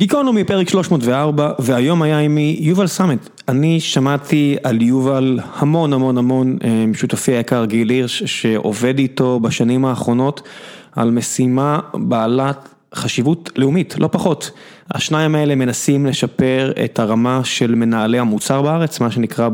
גיקונומי 0.00 0.44
פרק 0.44 0.68
304 0.68 1.52
והיום 1.58 2.02
היה 2.02 2.18
עימי 2.18 2.56
יובל 2.60 2.86
סמט, 2.86 3.28
אני 3.48 3.80
שמעתי 3.80 4.56
על 4.62 4.82
יובל 4.82 5.38
המון 5.54 5.92
המון 5.92 6.18
המון 6.18 6.58
משותפי 6.88 7.32
היקר 7.32 7.64
גיל 7.64 7.90
הירש 7.90 8.22
שעובד 8.22 8.98
איתו 8.98 9.40
בשנים 9.40 9.84
האחרונות 9.84 10.42
על 10.96 11.10
משימה 11.10 11.78
בעלת 11.94 12.68
חשיבות 12.94 13.50
לאומית, 13.56 13.94
לא 13.98 14.08
פחות. 14.12 14.50
השניים 14.94 15.34
האלה 15.34 15.54
מנסים 15.54 16.06
לשפר 16.06 16.72
את 16.84 16.98
הרמה 16.98 17.40
של 17.44 17.74
מנהלי 17.74 18.18
המוצר 18.18 18.62
בארץ, 18.62 19.00
מה 19.00 19.10
שנקרא 19.10 19.48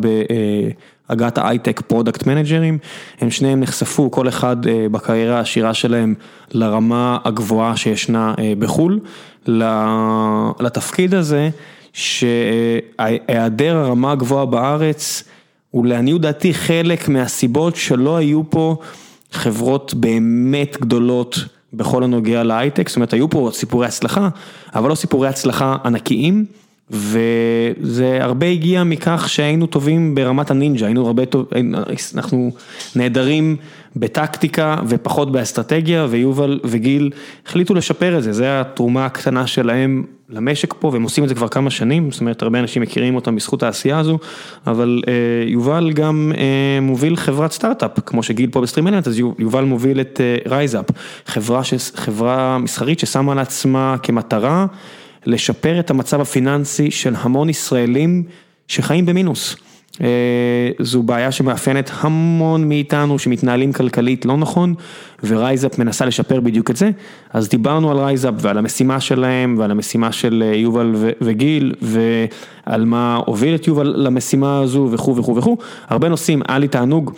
בעגת 1.08 1.38
ההייטק 1.38 1.80
product 1.80 2.26
manager 2.26 2.63
ים, 2.63 2.78
הם 3.20 3.30
שניהם 3.30 3.60
נחשפו 3.60 4.10
כל 4.10 4.28
אחד 4.28 4.56
בקריירה 4.90 5.38
העשירה 5.38 5.74
שלהם 5.74 6.14
לרמה 6.52 7.18
הגבוהה 7.24 7.76
שישנה 7.76 8.34
בחו"ל. 8.58 9.00
לתפקיד 10.60 11.14
הזה, 11.14 11.50
שהיעדר 11.92 13.76
הרמה 13.76 14.12
הגבוהה 14.12 14.46
בארץ 14.46 15.24
הוא 15.70 15.86
לעניות 15.86 16.20
דעתי 16.20 16.54
חלק 16.54 17.08
מהסיבות 17.08 17.76
שלא 17.76 18.16
היו 18.16 18.42
פה 18.50 18.76
חברות 19.32 19.94
באמת 19.94 20.76
גדולות 20.80 21.38
בכל 21.72 22.02
הנוגע 22.02 22.42
להייטק, 22.42 22.88
זאת 22.88 22.96
אומרת 22.96 23.12
היו 23.12 23.30
פה 23.30 23.50
סיפורי 23.52 23.86
הצלחה, 23.86 24.28
אבל 24.74 24.90
לא 24.90 24.94
סיפורי 24.94 25.28
הצלחה 25.28 25.76
ענקיים. 25.84 26.44
וזה 26.90 28.18
הרבה 28.20 28.46
הגיע 28.46 28.84
מכך 28.84 29.28
שהיינו 29.28 29.66
טובים 29.66 30.14
ברמת 30.14 30.50
הנינג'ה, 30.50 30.86
היינו 30.86 31.06
הרבה 31.06 31.26
טובים, 31.26 31.74
אנחנו 32.14 32.50
נהדרים 32.96 33.56
בטקטיקה 33.96 34.76
ופחות 34.88 35.32
באסטרטגיה 35.32 36.06
ויובל 36.10 36.60
וגיל 36.64 37.10
החליטו 37.46 37.74
לשפר 37.74 38.18
את 38.18 38.22
זה, 38.22 38.32
זה 38.32 38.60
התרומה 38.60 39.06
הקטנה 39.06 39.46
שלהם 39.46 40.04
למשק 40.30 40.74
פה 40.78 40.88
והם 40.88 41.02
עושים 41.02 41.24
את 41.24 41.28
זה 41.28 41.34
כבר 41.34 41.48
כמה 41.48 41.70
שנים, 41.70 42.10
זאת 42.10 42.20
אומרת 42.20 42.42
הרבה 42.42 42.58
אנשים 42.58 42.82
מכירים 42.82 43.16
אותם 43.16 43.36
בזכות 43.36 43.62
העשייה 43.62 43.98
הזו, 43.98 44.18
אבל 44.66 45.02
יובל 45.46 45.92
גם 45.92 46.32
מוביל 46.82 47.16
חברת 47.16 47.52
סטארט-אפ, 47.52 48.00
כמו 48.06 48.22
שגיל 48.22 48.50
פה 48.50 48.60
ב 48.60 48.63
StreamElements, 48.63 49.08
אז 49.08 49.18
יובל 49.38 49.64
מוביל 49.64 50.00
את 50.00 50.20
רייזאפ, 50.46 50.84
חברה 51.94 52.58
מסחרית 52.58 52.98
ששמה 52.98 53.34
לעצמה 53.34 53.96
כמטרה. 54.02 54.66
לשפר 55.26 55.80
את 55.80 55.90
המצב 55.90 56.20
הפיננסי 56.20 56.90
של 56.90 57.14
המון 57.18 57.48
ישראלים 57.48 58.22
שחיים 58.68 59.06
במינוס. 59.06 59.56
זו 60.80 61.02
בעיה 61.02 61.32
שמאפיינת 61.32 61.90
המון 62.00 62.68
מאיתנו 62.68 63.18
שמתנהלים 63.18 63.72
כלכלית 63.72 64.24
לא 64.24 64.36
נכון 64.36 64.74
ורייזאפ 65.24 65.78
מנסה 65.78 66.06
לשפר 66.06 66.40
בדיוק 66.40 66.70
את 66.70 66.76
זה, 66.76 66.90
אז 67.32 67.48
דיברנו 67.48 67.90
על 67.90 67.98
רייזאפ 67.98 68.34
ועל 68.38 68.58
המשימה 68.58 69.00
שלהם 69.00 69.54
ועל 69.58 69.70
המשימה 69.70 70.12
של 70.12 70.44
יובל 70.54 70.92
וגיל 71.20 71.74
ועל 71.82 72.84
מה 72.84 73.20
הוביל 73.26 73.54
את 73.54 73.66
יובל 73.66 73.94
למשימה 73.96 74.60
הזו 74.60 74.88
וכו' 74.92 75.16
וכו' 75.16 75.36
וכו', 75.36 75.56
הרבה 75.88 76.08
נושאים, 76.08 76.42
היה 76.48 76.58
לי 76.58 76.68
תענוג. 76.68 77.12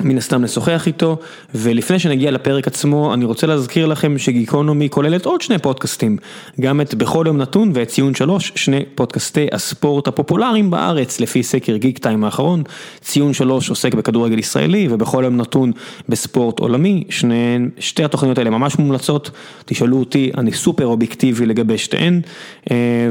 מן 0.00 0.18
הסתם 0.18 0.44
לשוחח 0.44 0.86
איתו, 0.86 1.16
ולפני 1.54 1.98
שנגיע 1.98 2.30
לפרק 2.30 2.66
עצמו, 2.66 3.14
אני 3.14 3.24
רוצה 3.24 3.46
להזכיר 3.46 3.86
לכם 3.86 4.18
שגיקונומי 4.18 4.88
כוללת 4.90 5.26
עוד 5.26 5.40
שני 5.40 5.58
פודקאסטים, 5.58 6.16
גם 6.60 6.80
את 6.80 6.94
בכל 6.94 7.24
יום 7.26 7.38
נתון 7.38 7.70
ואת 7.74 7.88
ציון 7.88 8.14
שלוש, 8.14 8.52
שני 8.54 8.84
פודקאסטי 8.94 9.46
הספורט 9.52 10.08
הפופולריים 10.08 10.70
בארץ, 10.70 11.20
לפי 11.20 11.42
סקר 11.42 11.76
גיק 11.76 11.98
טיים 11.98 12.24
האחרון, 12.24 12.62
ציון 13.00 13.34
שלוש 13.34 13.70
עוסק 13.70 13.94
בכדורגל 13.94 14.38
ישראלי, 14.38 14.88
ובכל 14.90 15.22
יום 15.24 15.36
נתון 15.36 15.72
בספורט 16.08 16.58
עולמי, 16.58 17.04
שני, 17.08 17.58
שתי 17.78 18.04
התוכניות 18.04 18.38
האלה 18.38 18.50
ממש 18.50 18.78
מומלצות, 18.78 19.30
תשאלו 19.64 19.98
אותי, 19.98 20.30
אני 20.38 20.52
סופר 20.52 20.86
אובייקטיבי 20.86 21.46
לגבי 21.46 21.78
שתיהן, 21.78 22.20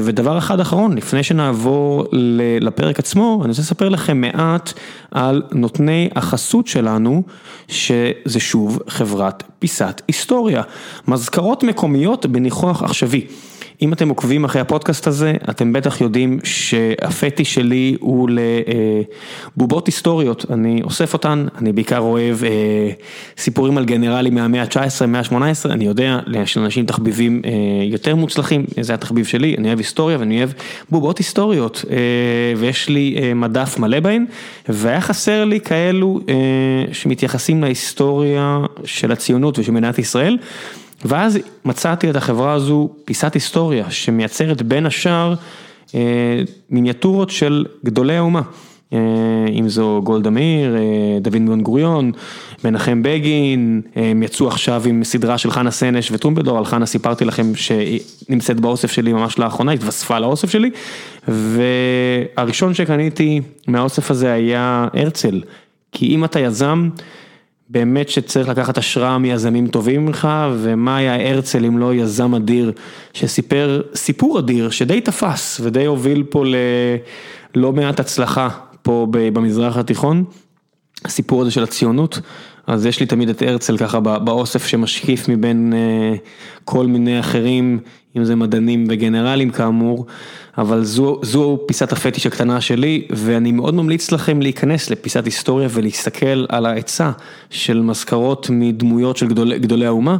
ודבר 0.00 0.38
אחד 0.38 0.60
אחרון, 0.60 0.96
לפני 0.96 1.22
שנעבור 1.22 2.04
לפרק 2.60 2.98
עצמו, 2.98 3.38
אני 3.42 3.48
רוצה 3.48 3.62
לספר 3.62 3.88
לכם 3.88 4.20
מעט 4.20 4.72
על 5.10 5.42
נותני 5.52 6.08
החסות 6.16 6.66
שלנו, 6.72 7.22
שזה 7.68 8.40
שוב 8.40 8.78
חברת 8.88 9.42
פיסת 9.58 10.02
היסטוריה, 10.08 10.62
מזכרות 11.08 11.62
מקומיות 11.62 12.26
בניחוח 12.26 12.82
עכשווי. 12.82 13.26
אם 13.82 13.92
אתם 13.92 14.08
עוקבים 14.08 14.44
אחרי 14.44 14.60
הפודקאסט 14.60 15.06
הזה, 15.06 15.34
אתם 15.50 15.72
בטח 15.72 16.00
יודעים 16.00 16.38
שהפטי 16.44 17.44
שלי 17.44 17.96
הוא 18.00 18.28
לבובות 19.56 19.86
היסטוריות, 19.86 20.46
אני 20.50 20.80
אוסף 20.82 21.12
אותן, 21.12 21.46
אני 21.58 21.72
בעיקר 21.72 21.98
אוהב 21.98 22.36
סיפורים 23.38 23.78
על 23.78 23.84
גנרלים 23.84 24.34
מהמאה 24.34 24.62
ה-19, 24.62 25.06
מהמאה 25.06 25.48
ה-18, 25.48 25.70
אני 25.70 25.84
יודע, 25.84 26.18
יש 26.42 26.56
לאנשים 26.56 26.86
תחביבים 26.86 27.42
יותר 27.82 28.16
מוצלחים, 28.16 28.64
זה 28.80 28.94
התחביב 28.94 29.26
שלי, 29.26 29.54
אני 29.58 29.68
אוהב 29.68 29.78
היסטוריה 29.78 30.18
ואני 30.18 30.38
אוהב 30.38 30.50
בובות 30.90 31.18
היסטוריות, 31.18 31.84
ויש 32.56 32.88
לי 32.88 33.32
מדף 33.34 33.78
מלא 33.78 34.00
בהן, 34.00 34.24
והיה 34.68 35.00
חסר 35.00 35.44
לי 35.44 35.60
כאלו 35.60 36.20
שמתייחסים 36.92 37.62
להיסטוריה 37.62 38.58
של 38.84 39.12
הציונות 39.12 39.58
ושל 39.58 39.72
מדינת 39.72 39.98
ישראל. 39.98 40.38
ואז 41.04 41.38
מצאתי 41.64 42.10
את 42.10 42.16
החברה 42.16 42.52
הזו, 42.52 42.88
פיסת 43.04 43.34
היסטוריה, 43.34 43.90
שמייצרת 43.90 44.62
בין 44.62 44.86
השאר 44.86 45.34
מיניאטורות 46.70 47.30
של 47.30 47.64
גדולי 47.84 48.16
האומה. 48.16 48.42
אם 49.58 49.68
זו 49.68 50.00
גולדה 50.04 50.30
מאיר, 50.30 50.76
דוד 51.20 51.32
בן 51.32 51.60
גוריון, 51.60 52.12
מנחם 52.64 53.02
בגין, 53.02 53.82
הם 53.96 54.22
יצאו 54.22 54.48
עכשיו 54.48 54.82
עם 54.86 55.04
סדרה 55.04 55.38
של 55.38 55.50
חנה 55.50 55.70
סנש 55.70 56.10
וטרומפלדור, 56.10 56.58
על 56.58 56.64
חנה 56.64 56.86
סיפרתי 56.86 57.24
לכם 57.24 57.54
שהיא 57.54 58.00
נמצאת 58.28 58.60
באוסף 58.60 58.92
שלי 58.92 59.12
ממש 59.12 59.38
לאחרונה, 59.38 59.72
התווספה 59.72 60.18
לאוסף 60.18 60.50
שלי, 60.50 60.70
והראשון 61.28 62.74
שקניתי 62.74 63.40
מהאוסף 63.68 64.10
הזה 64.10 64.32
היה 64.32 64.88
הרצל, 64.94 65.42
כי 65.92 66.06
אם 66.06 66.24
אתה 66.24 66.40
יזם, 66.40 66.88
באמת 67.72 68.08
שצריך 68.08 68.48
לקחת 68.48 68.78
השראה 68.78 69.18
מיזמים 69.18 69.66
טובים 69.66 70.06
ממך, 70.06 70.28
ומה 70.58 70.96
היה 70.96 71.30
הרצל 71.30 71.64
אם 71.64 71.78
לא 71.78 71.94
יזם 71.94 72.34
אדיר 72.34 72.72
שסיפר 73.12 73.82
סיפור 73.94 74.38
אדיר 74.38 74.70
שדי 74.70 75.00
תפס 75.00 75.60
ודי 75.62 75.84
הוביל 75.84 76.22
פה 76.30 76.44
ללא 77.54 77.72
מעט 77.72 78.00
הצלחה 78.00 78.48
פה 78.82 79.06
במזרח 79.10 79.76
התיכון, 79.76 80.24
הסיפור 81.04 81.42
הזה 81.42 81.50
של 81.50 81.62
הציונות, 81.62 82.20
אז 82.72 82.86
יש 82.86 83.00
לי 83.00 83.06
תמיד 83.06 83.28
את 83.28 83.42
הרצל 83.42 83.76
ככה 83.76 84.00
באוסף 84.00 84.66
שמשקיף 84.66 85.28
מבין 85.28 85.72
כל 86.64 86.86
מיני 86.86 87.20
אחרים, 87.20 87.78
אם 88.16 88.24
זה 88.24 88.36
מדענים 88.36 88.86
וגנרלים 88.88 89.50
כאמור, 89.50 90.06
אבל 90.58 90.84
זו, 90.84 91.18
זו 91.22 91.58
פיסת 91.66 91.92
הפטיש 91.92 92.26
הקטנה 92.26 92.60
שלי, 92.60 93.06
ואני 93.10 93.52
מאוד 93.52 93.74
ממליץ 93.74 94.12
לכם 94.12 94.42
להיכנס 94.42 94.90
לפיסת 94.90 95.24
היסטוריה 95.24 95.68
ולהסתכל 95.70 96.46
על 96.48 96.66
העצה 96.66 97.10
של 97.50 97.80
מזכרות 97.80 98.50
מדמויות 98.50 99.16
של 99.16 99.26
גדול, 99.26 99.58
גדולי 99.58 99.86
האומה, 99.86 100.16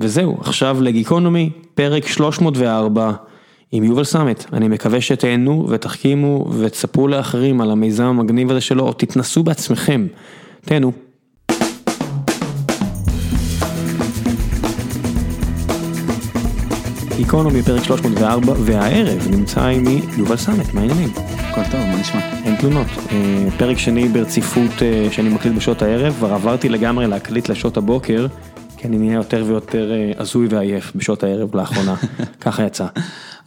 וזהו, 0.00 0.36
עכשיו 0.40 0.78
לגיקונומי, 0.82 1.50
פרק 1.74 2.06
304. 2.06 3.12
עם 3.72 3.84
יובל 3.84 4.04
סמט, 4.04 4.44
אני 4.52 4.68
מקווה 4.68 5.00
שתהנו 5.00 5.66
ותחכימו 5.68 6.46
ותספרו 6.58 7.08
לאחרים 7.08 7.60
על 7.60 7.70
המיזם 7.70 8.04
המגניב 8.04 8.50
הזה 8.50 8.60
שלו, 8.60 8.86
או 8.86 8.92
תתנסו 8.92 9.42
בעצמכם, 9.42 10.06
תהנו. 10.64 10.92
גיקונומי 17.16 17.62
פרק 17.62 17.84
304 17.84 18.52
והערב 18.64 19.28
נמצא 19.30 19.66
עימי 19.66 20.00
יובל 20.16 20.36
סמט, 20.36 20.74
מה 20.74 20.80
העניינים? 20.80 21.08
הכל 21.38 21.60
טוב, 21.70 21.80
מה 21.80 22.00
נשמע? 22.00 22.20
אין 22.44 22.56
תלונות, 22.56 22.86
פרק 23.58 23.78
שני 23.78 24.08
ברציפות 24.08 24.70
שאני 25.10 25.28
מקליט 25.28 25.54
בשעות 25.54 25.82
הערב, 25.82 26.14
כבר 26.14 26.34
עברתי 26.34 26.68
לגמרי 26.68 27.06
להקליט 27.06 27.48
לשעות 27.48 27.76
הבוקר, 27.76 28.26
כי 28.76 28.88
אני 28.88 28.98
נהיה 28.98 29.14
יותר 29.14 29.44
ויותר 29.46 29.92
הזוי 30.18 30.46
ועייף 30.50 30.92
בשעות 30.96 31.22
הערב 31.22 31.56
לאחרונה, 31.56 31.94
ככה 32.40 32.62
יצא. 32.62 32.86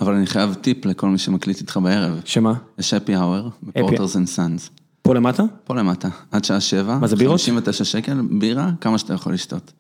אבל 0.01 0.13
אני 0.13 0.27
חייב 0.27 0.53
טיפ 0.53 0.85
לכל 0.85 1.09
מי 1.09 1.17
שמקליט 1.17 1.61
איתך 1.61 1.79
בערב. 1.83 2.21
שמה? 2.25 2.53
יש 2.79 2.93
happy 2.93 3.15
hour 3.15 3.49
ב 3.63 3.71
Porter 3.71 4.15
and 4.15 4.27
Sons. 4.27 4.69
פה 5.07 5.15
למטה? 5.15 5.43
פה 5.63 5.75
למטה, 5.75 6.07
עד 6.31 6.45
שעה 6.45 6.59
שבע. 6.59 6.97
מה 6.97 7.07
זה 7.07 7.15
בירות? 7.15 7.39
59 7.39 7.83
שקל, 7.83 8.21
בירה, 8.29 8.71
כמה 8.81 8.97
שאתה 8.97 9.13
יכול 9.13 9.33
לשתות. 9.33 9.73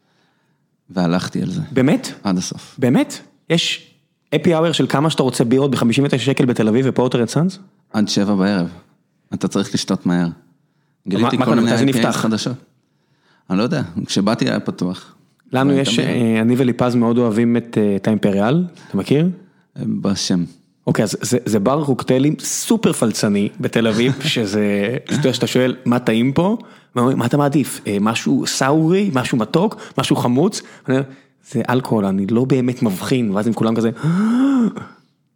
והלכתי 0.89 1.41
על 1.41 1.49
זה. 1.49 1.61
באמת? 1.71 2.11
עד 2.23 2.37
הסוף. 2.37 2.75
באמת? 2.79 3.19
יש 3.49 3.91
happy 4.35 4.53
hour 4.53 4.71
של 4.71 4.87
כמה 4.87 5.09
שאתה 5.09 5.23
רוצה 5.23 5.43
בירות 5.43 5.71
ב-59 5.71 6.17
שקל 6.17 6.45
בתל 6.45 6.67
אביב 6.67 6.85
ו 6.89 6.94
Porter 6.94 7.19
and 7.19 7.29
Sons? 7.29 7.59
עד 7.93 8.07
שבע 8.07 8.35
בערב. 8.35 8.67
אתה 9.33 9.47
צריך 9.47 9.73
לשתות 9.73 10.05
מהר. 10.05 10.27
גיליתי 11.07 11.37
כל 11.37 11.55
מיני 11.55 11.91
IPAs? 11.91 12.11
חדשות. 12.11 12.57
אני 13.49 13.57
לא 13.57 13.63
יודע, 13.63 13.81
כשבאתי 14.05 14.49
היה 14.49 14.59
פתוח. 14.59 15.15
לנו 15.53 15.73
יש. 15.73 15.99
אה, 15.99 16.41
אני 16.41 16.55
וליפז 16.57 16.95
מאוד 16.95 17.17
אוהבים 17.17 17.57
את 17.57 17.77
אה, 17.77 17.95
את 17.95 18.07
האימפריאל, 18.07 18.65
אתה 18.87 18.97
מכיר? 18.97 19.29
בשם. 19.75 20.43
אוקיי, 20.87 21.03
אז 21.03 21.17
זה, 21.21 21.37
זה 21.45 21.59
בר 21.59 21.85
קוקטיילים 21.85 22.35
סופר 22.39 22.93
פלצני 22.93 23.49
בתל 23.59 23.87
אביב, 23.87 24.13
שזה, 24.33 24.97
שאתה 25.33 25.47
שואל 25.47 25.75
מה 25.85 25.99
טעים 25.99 26.33
פה, 26.33 26.57
מה 26.95 27.25
אתה 27.25 27.37
מעדיף, 27.37 27.81
אה, 27.87 27.97
משהו 28.01 28.47
savory, 28.47 29.11
משהו 29.13 29.37
מתוק, 29.37 29.75
משהו 29.97 30.15
חמוץ, 30.15 30.61
אני 30.89 30.97
זה 31.51 31.61
אלכוהול, 31.69 32.05
אני 32.05 32.27
לא 32.27 32.45
באמת 32.45 32.83
מבחין, 32.83 33.31
ואז 33.31 33.47
הם 33.47 33.53
כולם 33.53 33.75
כזה, 33.75 33.89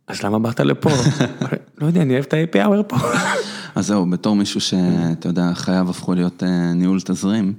אז 0.08 0.24
למה 0.24 0.40
באת 0.40 0.60
לפה? 0.60 0.90
לא 1.82 1.88
יודע, 1.88 2.02
אני 2.02 2.14
אוהב 2.14 2.26
את 2.28 2.34
ה-happy 2.34 2.66
hour 2.66 2.84
פה. 2.88 2.98
אז 3.76 3.88
זהו, 3.88 4.10
בתור 4.10 4.36
מישהו 4.36 4.62
שאתה 4.62 5.30
יודע, 5.30 5.54
חייו 5.54 5.90
הפכו 5.90 6.14
להיות 6.14 6.44
אה, 6.44 6.74
ניהול 6.74 7.02
תזרים, 7.02 7.54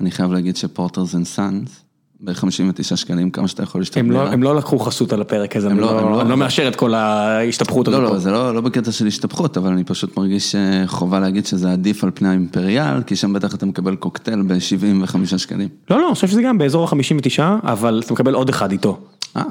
אני 0.00 0.10
חייב 0.10 0.32
להגיד 0.32 0.56
ש 0.56 0.70
Porter 0.70 1.14
and 1.14 1.26
Sons, 1.26 1.83
ב-59 2.24 2.96
שקלים, 2.96 3.30
כמה 3.30 3.48
שאתה 3.48 3.62
יכול 3.62 3.80
להשתמש. 3.80 4.00
הם 4.00 4.10
לא, 4.10 4.28
הם 4.28 4.42
לא 4.42 4.56
לקחו 4.56 4.78
חסות 4.78 5.12
על 5.12 5.20
הפרק 5.20 5.56
הזה, 5.56 5.66
הם 5.66 5.72
אני 5.72 5.80
לא- 5.80 5.96
לא, 6.02 6.10
לא- 6.10 6.24
לא 6.24 6.36
מאשר 6.36 6.68
את 6.68 6.76
כל 6.76 6.94
ההשתפכות 6.94 7.88
הזאת. 7.88 8.00
לא. 8.00 8.10
לא, 8.10 8.18
זה 8.18 8.30
לא, 8.30 8.54
לא 8.54 8.60
בקטע 8.60 8.92
של 8.92 9.06
השתפכות, 9.06 9.56
אבל 9.56 9.72
אני 9.72 9.84
פשוט 9.84 10.16
מרגיש 10.16 10.54
אה, 10.54 10.82
חובה 10.86 11.20
להגיד 11.20 11.46
שזה 11.46 11.72
עדיף 11.72 12.04
על 12.04 12.10
פני 12.14 12.28
האימפריאל, 12.28 13.02
כי 13.02 13.16
שם 13.16 13.32
בטח 13.32 13.54
אתה 13.54 13.66
מקבל 13.66 13.96
קוקטייל 13.96 14.42
ב-75 14.42 15.36
שקלים. 15.36 15.68
לא, 15.90 15.98
לא, 16.00 16.06
אני 16.06 16.14
חושב 16.14 16.28
שזה 16.28 16.42
גם 16.42 16.58
באזור 16.58 16.84
ה-59, 16.88 17.38
אבל 17.62 18.02
אתה 18.04 18.12
מקבל 18.12 18.34
עוד 18.34 18.48
אחד 18.48 18.72
איתו. 18.72 18.98
אה, 19.36 19.42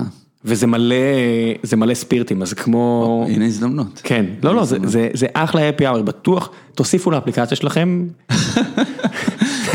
וזה 0.45 0.67
מלא, 0.67 0.95
זה 1.63 1.75
מלא 1.75 1.93
ספירטים, 1.93 2.41
אז 2.41 2.49
זה 2.49 2.55
כמו... 2.55 3.25
הנה 3.29 3.45
הזדמנות. 3.45 4.01
כן, 4.03 4.25
לא, 4.43 4.55
לא, 4.55 4.65
זה, 4.65 4.77
זה, 4.83 5.09
זה 5.13 5.27
אחלה 5.33 5.69
happy 5.69 5.81
hour, 5.81 6.01
בטוח, 6.01 6.49
תוסיפו 6.75 7.11
לאפליקציה 7.11 7.57
שלכם, 7.57 8.07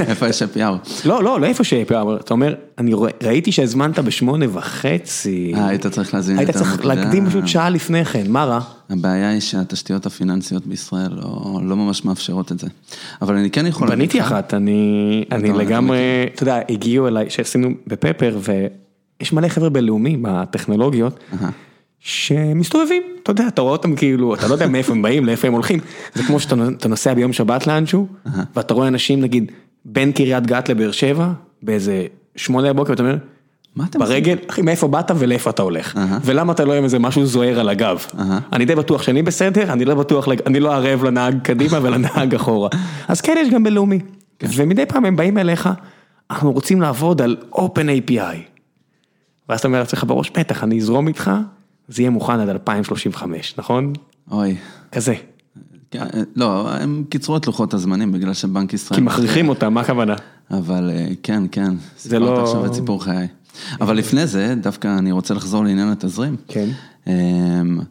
איפה 0.08 0.28
יש 0.28 0.42
הפיאר? 0.42 0.76
לא, 1.04 1.24
לא, 1.24 1.40
לא 1.40 1.46
איפה 1.46 1.64
ש-happy 1.64 1.90
hour, 1.90 2.20
אתה 2.20 2.34
אומר, 2.34 2.54
אני 2.78 2.92
ראיתי 3.22 3.52
שהזמנת 3.52 3.98
בשמונה 3.98 4.46
וחצי, 4.52 5.52
אה, 5.56 5.68
היית 5.68 5.86
צריך 5.86 6.14
להזין 6.14 6.38
היית 6.38 6.48
יותר 6.48 6.60
צריך. 6.60 6.84
להקדים 6.84 7.26
פשוט 7.26 7.46
שעה 7.48 7.70
לפני 7.70 8.04
כן, 8.04 8.24
מה 8.28 8.44
רע? 8.44 8.60
הבעיה 8.90 9.30
היא 9.30 9.40
שהתשתיות 9.40 10.06
הפיננסיות 10.06 10.66
בישראל 10.66 11.10
לא, 11.12 11.60
לא 11.62 11.76
ממש 11.76 12.04
מאפשרות 12.04 12.52
את 12.52 12.58
זה. 12.58 12.66
אבל 13.22 13.36
אני 13.36 13.50
כן 13.50 13.66
יכול 13.66 13.88
בניתי 13.88 14.20
אחת, 14.20 14.54
אני, 14.54 15.24
אני 15.32 15.52
לגמרי, 15.52 15.98
אתה 16.34 16.42
יודע, 16.42 16.60
הגיעו 16.68 17.08
אליי, 17.08 17.30
שעשינו 17.30 17.68
בפפר, 17.86 18.38
ויש 19.20 19.32
מלא 19.32 19.48
חבר'ה 19.48 19.70
בינלאומיים 19.70 20.22
בטכנולוגיות, 20.22 21.24
שמסתובבים, 22.00 23.02
אתה 23.22 23.30
יודע, 23.30 23.48
אתה 23.48 23.62
רואה 23.62 23.72
אותם 23.72 23.96
כאילו, 23.96 24.34
אתה 24.34 24.48
לא 24.48 24.52
יודע 24.52 24.66
מאיפה 24.68 24.92
הם 24.92 25.02
באים, 25.02 25.24
לאיפה 25.26 25.48
הם 25.48 25.54
הולכים, 25.54 25.80
זה 26.14 26.22
כמו 26.22 26.40
שאתה 26.40 26.54
אתה 26.76 26.88
נוסע 26.88 27.14
ביום 27.14 27.32
שבת 27.32 27.66
לאנשהו, 27.66 28.06
ואתה 28.56 28.74
רואה 28.74 28.88
אנשים 28.88 29.20
נגיד 29.20 29.52
בין 29.84 30.12
קריית 30.12 30.46
גת 30.46 30.68
לבאר 30.68 30.90
שבע, 30.92 31.28
באיזה 31.62 32.06
שמונה 32.36 32.72
בבוקר, 32.72 32.90
ואתה 32.90 33.02
אומר, 33.02 33.16
מה 33.76 33.84
עושים? 33.86 34.00
ברגל, 34.00 34.36
אחי, 34.50 34.62
מאיפה 34.62 34.88
באת 34.88 35.10
ולאיפה 35.18 35.50
אתה 35.50 35.62
הולך. 35.62 35.98
ולמה 36.24 36.52
אתה 36.52 36.64
לא 36.64 36.72
עם 36.72 36.84
איזה 36.84 36.98
משהו 36.98 37.26
זוהר 37.26 37.60
על 37.60 37.68
הגב. 37.68 38.04
אני 38.52 38.64
די 38.64 38.74
בטוח 38.74 39.02
שאני 39.02 39.22
בסדר, 39.22 39.72
אני 39.72 39.84
לא 39.84 39.94
בטוח, 39.94 40.28
אני 40.46 40.60
לא 40.60 40.74
ערב 40.74 41.04
לנהג 41.04 41.38
קדימה 41.42 41.78
ולנהג 41.82 42.34
אחורה, 42.34 42.68
אז 43.08 43.20
כן 43.20 43.36
יש 43.40 43.50
גם 43.50 43.64
בינלאומי, 43.64 43.98
ומדי 44.42 44.86
פעם 44.86 45.04
הם 45.04 45.16
באים 45.16 45.38
אליך, 45.38 45.68
אנחנו 46.30 46.52
רוצים 46.52 46.80
לעבוד 46.80 47.22
על 47.22 47.36
Open 47.52 48.08
API, 48.08 48.57
ואז 49.48 49.58
אתה 49.58 49.68
אומר 49.68 49.78
לעצמך 49.78 50.04
בראש, 50.06 50.30
בטח, 50.30 50.64
אני 50.64 50.78
אזרום 50.78 51.08
איתך, 51.08 51.30
זה 51.88 52.02
יהיה 52.02 52.10
מוכן 52.10 52.40
עד 52.40 52.48
2035, 52.48 53.54
נכון? 53.58 53.92
אוי. 54.30 54.56
כזה, 54.92 55.14
כן, 55.90 56.04
לא, 56.36 56.70
הם 56.72 57.04
קיצרו 57.08 57.36
את 57.36 57.46
לוחות 57.46 57.74
הזמנים 57.74 58.12
בגלל 58.12 58.34
שבנק 58.34 58.72
ישראל... 58.72 59.00
כי 59.00 59.06
מכריחים 59.06 59.48
אותם, 59.48 59.74
מה 59.74 59.80
הכוונה? 59.80 60.14
אבל 60.50 60.90
אה, 60.92 61.08
כן, 61.22 61.42
כן, 61.52 61.74
זה 61.98 62.18
לא- 62.18 62.26
סיפרת 62.26 62.46
עכשיו 62.46 62.66
את 62.66 62.74
סיפור 62.74 63.04
חיי. 63.04 63.28
אבל 63.80 63.96
לפני 63.96 64.26
זה, 64.26 64.54
דווקא 64.62 64.98
אני 64.98 65.12
רוצה 65.12 65.34
לחזור 65.34 65.64
לעניין 65.64 65.88
התזרים. 65.88 66.36
כן. 66.48 66.68
אמ, 67.06 67.12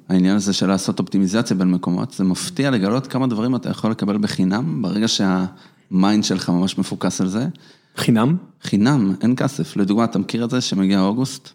העניין 0.10 0.36
הזה 0.36 0.54
של 0.54 0.68
לעשות 0.68 1.00
אופטימיזציה 1.00 1.58
בין 1.58 1.72
מקומות, 1.72 2.12
זה 2.14 2.24
מפתיע 2.24 2.72
לגלות 2.72 3.08
כמה 3.08 3.28
דברים 3.28 3.56
אתה 3.56 3.70
יכול 3.70 3.92
לקבל 3.92 4.18
בחינם, 4.18 4.82
ברגע 4.82 5.06
שה 5.08 5.57
mind 5.57 6.24
שלך 6.24 6.50
ממש 6.50 6.78
מפוקס 6.78 7.22
על 7.22 7.28
זה. 7.28 7.48
חינם? 7.98 8.36
חינם, 8.62 9.14
אין 9.22 9.36
כסף. 9.36 9.78
לדוגמה, 9.78 10.04
אתה 10.04 10.20
מכיר 10.20 10.46
את 10.46 10.50
זה 10.50 10.62
שמגיע 10.62 11.02
אוגוסט, 11.02 11.50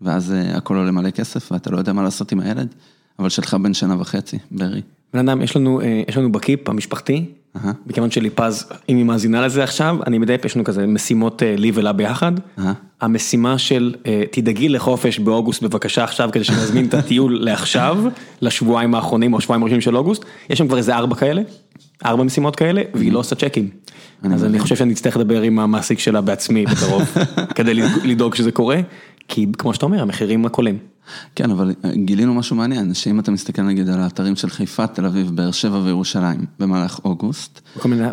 ואז 0.00 0.32
אה, 0.32 0.56
הכל 0.56 0.76
עולה 0.76 0.90
מלא 0.90 1.10
כסף, 1.10 1.52
ואתה 1.52 1.70
לא 1.70 1.78
יודע 1.78 1.92
מה 1.92 2.02
לעשות 2.02 2.32
עם 2.32 2.40
הילד, 2.40 2.74
אבל 3.18 3.28
שלך 3.28 3.54
בן 3.54 3.74
שנה 3.74 4.00
וחצי, 4.00 4.38
ברי. 4.50 4.80
בן 5.14 5.28
אדם, 5.28 5.42
יש 5.42 5.56
לנו, 5.56 5.80
אה, 5.80 6.02
יש 6.08 6.16
לנו 6.16 6.32
בקיפ 6.32 6.68
המשפחתי, 6.68 7.24
אהה. 7.56 7.72
מכיוון 7.86 8.10
שליפז, 8.10 8.66
אם 8.88 8.96
היא 8.96 9.04
מאזינה 9.04 9.46
לזה 9.46 9.64
עכשיו, 9.64 9.96
אני 10.06 10.18
מדי 10.18 10.38
פעם, 10.38 10.46
יש 10.46 10.56
לנו 10.56 10.64
כזה 10.64 10.86
משימות 10.86 11.42
אה, 11.42 11.54
לי 11.56 11.70
ולה 11.74 11.92
ביחד. 11.92 12.32
אהה. 12.58 12.72
המשימה 13.00 13.58
של 13.58 13.94
תדאגי 14.30 14.68
לחופש 14.68 15.18
באוגוסט 15.18 15.62
בבקשה 15.62 16.04
עכשיו, 16.04 16.30
כדי 16.32 16.44
שנזמין 16.44 16.86
את 16.86 16.94
הטיול 16.94 17.38
לעכשיו, 17.44 17.98
לשבועיים 18.42 18.94
האחרונים 18.94 19.34
או 19.34 19.40
שבועיים 19.40 19.62
הראשונים 19.62 19.80
של 19.80 19.96
אוגוסט, 19.96 20.24
יש 20.50 20.58
שם 20.58 20.66
כבר 20.66 20.76
איזה 20.78 20.96
ארבע 20.96 21.16
כאלה, 21.16 21.42
ארבע 22.04 22.22
משימות 22.22 22.56
כאלה, 22.56 22.82
והיא 22.94 23.12
לא 23.12 23.18
עושה 23.18 23.34
צ'קים. 23.34 23.68
אז 24.22 24.44
אני 24.44 24.58
חושב 24.58 24.76
שאני 24.76 24.92
אצטרך 24.92 25.16
לדבר 25.16 25.42
עם 25.42 25.58
המעסיק 25.58 25.98
שלה 25.98 26.20
בעצמי 26.20 26.66
בקרוב, 26.66 27.02
כדי 27.56 27.74
לדאוג 28.04 28.34
שזה 28.34 28.52
קורה, 28.52 28.80
כי 29.28 29.46
כמו 29.58 29.74
שאתה 29.74 29.86
אומר, 29.86 30.02
המחירים 30.02 30.46
רק 30.46 30.56
עולים. 30.56 30.78
כן, 31.34 31.50
אבל 31.50 31.72
גילינו 31.94 32.34
משהו 32.34 32.56
מעניין, 32.56 32.94
שאם 32.94 33.20
אתה 33.20 33.30
מסתכל 33.30 33.62
נגיד 33.62 33.88
על 33.88 34.00
האתרים 34.00 34.36
של 34.36 34.50
חיפה, 34.50 34.86
תל 34.86 35.06
אביב, 35.06 35.30
באר 35.34 35.50
שבע 35.50 35.78
וירושלים 35.78 36.44
במהלך 36.58 37.00
אוגוסט, 37.04 37.60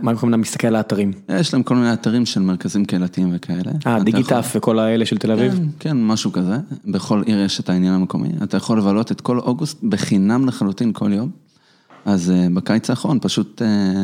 מה 0.01 0.15
כל 0.15 0.25
מיני 0.25 0.38
מסתכל 0.38 0.68
על 0.68 0.75
האתרים? 0.75 1.12
יש 1.30 1.53
להם 1.53 1.63
כל 1.63 1.75
מיני 1.75 1.94
אתרים 1.94 2.25
של 2.25 2.39
מרכזים 2.39 2.85
קהילתיים 2.85 3.30
וכאלה. 3.33 3.71
אה, 3.88 3.95
אתה 3.95 4.03
דיגיטף 4.03 4.51
וכל 4.56 4.80
האלה 4.80 5.06
של 5.06 5.18
תל 5.18 5.31
אביב? 5.31 5.53
כן, 5.53 5.63
כן, 5.80 5.97
משהו 6.03 6.31
כזה. 6.31 6.57
בכל 6.85 7.24
עיר 7.25 7.39
יש 7.39 7.59
את 7.59 7.69
העניין 7.69 7.94
המקומי. 7.94 8.30
אתה 8.44 8.57
יכול 8.57 8.77
לבלות 8.77 9.12
את 9.12 9.21
כל 9.21 9.39
אוגוסט 9.39 9.83
בחינם 9.83 10.47
לחלוטין 10.47 10.94
כל 10.94 11.13
יום. 11.13 11.30
אז 12.06 12.31
אה, 12.31 12.48
בקיץ 12.54 12.90
האחרון 12.90 13.19
פשוט 13.22 13.62
אה, 13.62 14.04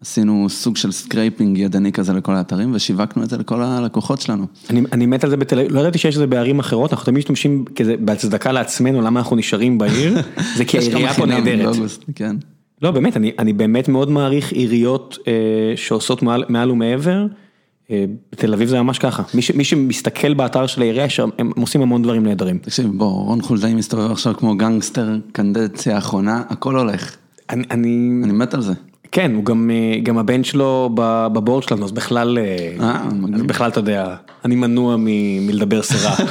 עשינו 0.00 0.46
סוג 0.48 0.76
של 0.76 0.92
scraping 0.92 1.58
ידני 1.58 1.92
כזה 1.92 2.12
לכל 2.12 2.34
האתרים, 2.34 2.74
ושיווקנו 2.74 3.22
את 3.22 3.30
זה 3.30 3.38
לכל 3.38 3.62
הלקוחות 3.62 4.20
שלנו. 4.20 4.46
אני, 4.70 4.82
אני 4.92 5.06
מת 5.06 5.24
על 5.24 5.30
זה 5.30 5.36
בתל 5.36 5.58
אביב, 5.58 5.72
לא 5.72 5.80
ידעתי 5.80 5.98
שיש 5.98 6.14
את 6.14 6.20
זה 6.20 6.26
בערים 6.26 6.58
אחרות, 6.58 6.92
אנחנו 6.92 7.04
תמיד 7.04 7.18
משתמשים 7.18 7.64
כזה 7.76 7.94
בהצדקה 8.00 8.52
לעצמנו, 8.52 9.02
למה 9.02 9.20
אנחנו 9.20 9.36
נשארים 9.36 9.78
בעיר, 9.78 10.22
זה 10.56 10.64
כי 10.64 10.78
העירייה 10.78 11.14
פה 11.14 11.26
נהדרת. 11.26 11.76
כן. 12.14 12.36
לא 12.82 12.90
באמת, 12.90 13.16
אני, 13.16 13.32
אני 13.38 13.52
באמת 13.52 13.88
מאוד 13.88 14.10
מעריך 14.10 14.52
עיריות 14.52 15.18
אה, 15.28 15.32
שעושות 15.76 16.22
מעל, 16.22 16.44
מעל 16.48 16.70
ומעבר, 16.70 17.26
אה, 17.90 18.04
בתל 18.32 18.52
אביב 18.52 18.68
זה 18.68 18.82
ממש 18.82 18.98
ככה, 18.98 19.22
מי, 19.34 19.42
ש, 19.42 19.50
מי 19.50 19.64
שמסתכל 19.64 20.34
באתר 20.34 20.66
של 20.66 20.82
העירייה, 20.82 21.08
שם, 21.08 21.28
הם 21.38 21.52
עושים 21.56 21.82
המון 21.82 22.02
דברים 22.02 22.22
נהדרים. 22.22 22.58
תקשיב, 22.58 22.86
בוא, 22.94 23.24
רון 23.24 23.42
חולדאי 23.42 23.74
מסתובב 23.74 24.10
עכשיו 24.10 24.36
כמו 24.36 24.56
גנגסטר, 24.56 25.18
קנדציה 25.32 25.94
האחרונה, 25.94 26.42
הכל 26.48 26.78
הולך. 26.78 27.16
אני, 27.50 27.64
אני, 27.70 27.88
אני 28.24 28.32
מת 28.32 28.54
על 28.54 28.60
זה. 28.60 28.72
כן, 29.12 29.34
הוא 29.34 29.44
גם, 29.44 29.70
אה, 29.70 30.00
גם 30.00 30.18
הבן 30.18 30.44
שלו 30.44 30.90
בבורד 31.32 31.62
שלנו, 31.62 31.84
אז 31.84 31.92
בכלל, 31.92 32.38
אה, 32.38 32.84
אה. 32.86 33.00
אז 33.34 33.42
בכלל 33.42 33.70
אתה 33.70 33.78
יודע, 33.80 34.14
אני 34.44 34.54
מנוע 34.56 34.96
מ- 34.98 35.46
מלדבר 35.46 35.82
סרה. 35.82 36.14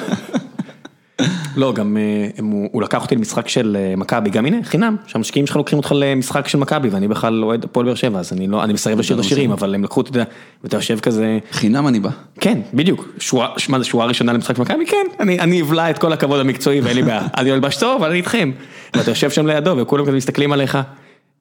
לא, 1.57 1.73
גם 1.73 1.97
אה, 1.97 2.27
הם- 2.37 2.45
הוא 2.47 2.69
הוא 2.71 2.81
לקח 2.81 3.03
אותי 3.03 3.15
למשחק 3.15 3.47
של 3.47 3.77
מכבי, 3.97 4.29
גם 4.29 4.45
הנה, 4.45 4.57
חינם, 4.63 4.95
שהמשקיעים 5.07 5.47
שלך 5.47 5.55
לוקחים 5.55 5.77
אותך 5.77 5.93
למשחק 5.95 6.47
של 6.47 6.57
מכבי, 6.57 6.89
ואני 6.89 7.07
בכלל 7.07 7.43
אוהד 7.43 7.63
הפועל 7.63 7.85
באר 7.85 7.95
שבע, 7.95 8.19
אז 8.19 8.33
אני 8.33 8.47
לא, 8.47 8.63
אני 8.63 8.73
מסרב 8.73 8.99
לשיר 8.99 9.15
את 9.15 9.21
השירים, 9.21 9.51
אבל 9.51 9.75
הם 9.75 9.83
לקחו 9.83 10.01
אתה 10.01 10.09
יודע, 10.09 10.23
ואתה 10.63 10.77
יושב 10.77 10.99
כזה, 10.99 11.39
חינם 11.51 11.87
אני 11.87 11.99
בא. 11.99 12.09
כן, 12.39 12.59
בדיוק, 12.73 13.07
שורה, 13.19 13.49
מה 13.69 13.79
זה 13.79 13.85
שורה 13.85 14.05
ראשונה 14.05 14.33
למשחק 14.33 14.59
מכבי? 14.59 14.85
כן, 14.85 15.05
אני, 15.19 15.39
אני 15.39 15.61
אבלע 15.61 15.89
את 15.89 15.97
כל 15.97 16.13
הכבוד 16.13 16.39
המקצועי 16.39 16.81
ואין 16.81 16.95
לי 16.95 17.03
בעיה, 17.03 17.21
אני 17.37 17.51
אלבש 17.53 17.77
טוב, 17.77 18.01
אבל 18.01 18.09
אני 18.09 18.17
איתכם. 18.17 18.51
ואתה 18.95 19.11
יושב 19.11 19.29
שם 19.29 19.47
לידו 19.47 19.75
וכולם 19.77 20.05
כזה 20.05 20.15
מסתכלים 20.17 20.51
עליך, 20.51 20.77